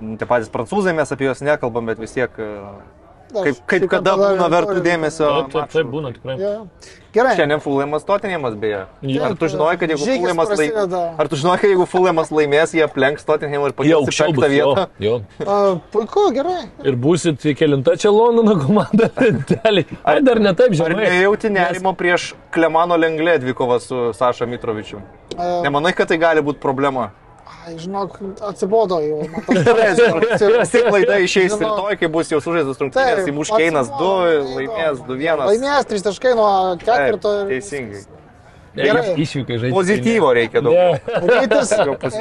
tie 0.00 0.26
patys 0.28 0.52
prancūzai, 0.54 0.94
mes 0.94 1.10
apie 1.12 1.26
juos 1.26 1.42
nekalbam, 1.42 1.90
bet 1.90 1.98
vis 1.98 2.14
tiek, 2.14 2.30
e, 2.38 2.52
kaip, 3.34 3.60
kaip 3.70 3.84
kada 3.92 4.16
būna 4.18 4.48
vertų 4.52 4.80
dėmesio. 4.84 5.28
Taip, 5.52 5.70
taip, 5.72 5.86
būna 5.92 6.12
tikrai. 6.16 6.36
Jo. 6.40 6.54
Gerai. 7.10 7.32
Šiandien 7.34 7.58
Fulėmas 7.58 8.04
Totinėmas 8.06 8.54
beje. 8.60 8.84
Jo. 9.02 9.24
Ar 9.26 9.32
tu 9.38 9.48
žinojai, 9.50 9.78
kad 9.80 9.90
jeigu 9.90 10.04
Fulėmas 10.06 10.52
laimės, 10.54 10.92
ar 11.18 11.30
tu 11.30 11.38
žinojai, 11.40 11.58
kad 11.62 11.72
jeigu 11.72 11.86
Fulėmas 11.90 12.30
laimės, 12.30 12.74
jie 12.76 12.84
aplenks 12.86 13.26
Totinėmą 13.26 13.70
ir 13.72 13.74
pakils 13.80 14.12
į 14.12 14.14
penktą 14.14 14.36
bus. 14.38 14.54
Jo, 14.54 14.68
vietą? 14.70 14.84
jo. 15.02 15.16
A, 15.42 15.56
puiku, 15.90 16.28
gerai. 16.36 16.60
Ir 16.86 16.98
būsit 17.02 17.42
kelinta 17.58 17.96
čia 17.98 18.12
Londono 18.14 18.54
komanda. 18.62 19.10
lentelėj. 19.18 19.88
Ai, 20.12 20.20
dar 20.26 20.38
ne 20.38 20.54
taip, 20.54 20.76
Ar 20.78 20.94
žinai. 20.94 21.08
nejauti 21.16 21.50
nerimo 21.50 21.96
prieš 21.98 22.30
Klemano 22.54 22.94
Lenglė 23.00 23.40
dvikovą 23.42 23.80
su 23.82 24.04
Saša 24.14 24.46
Mitrovičiu? 24.46 25.02
A, 25.34 25.50
Nemanai, 25.66 25.90
kad 25.98 26.12
tai 26.12 26.20
gali 26.22 26.46
būti 26.46 26.62
problema? 26.62 27.10
Ai, 27.66 27.74
žinok, 27.78 28.14
atsibodo 28.50 29.00
jau. 29.04 29.18
tik 30.70 30.86
laida 30.94 31.18
išeis 31.24 31.52
Žinau. 31.54 31.74
rytoj, 31.76 31.98
kai 32.00 32.08
bus 32.14 32.30
jau 32.32 32.40
sužaistas 32.44 32.80
rungtynės, 32.80 33.20
Taip, 33.24 33.28
įmuš 33.32 33.52
Keinas 33.56 33.90
2, 33.90 33.98
atsibodo, 33.98 34.54
laimės 34.56 35.02
įdomu. 35.02 35.18
2-1. 35.20 35.44
Laimės 35.50 35.90
3 35.92 36.06
taškai 36.08 36.32
nuo 36.38 36.50
ketvirto. 36.82 37.34
ir- 37.42 37.52
Teisingai. 37.54 38.02
Gerai. 38.70 39.16
Išvykai 39.18 39.56
žaisti. 39.58 39.74
Pozityvo 39.74 40.28
reikia 40.36 40.60
daug. 40.62 40.76
Ne. 40.78 41.00
Rytis. 41.26 41.72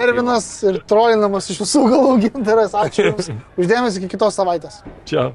Ervinas 0.02 0.48
ir 0.66 0.80
trolinamas 0.90 1.46
iš 1.54 1.60
visų 1.62 1.84
galų 1.94 2.16
gintaras. 2.26 2.74
Ačiū 2.74 3.06
Jums 3.12 3.30
uždėmesi 3.62 4.02
iki 4.02 4.10
kitos 4.18 4.34
savaitės. 4.42 4.82
Čia. 5.06 5.30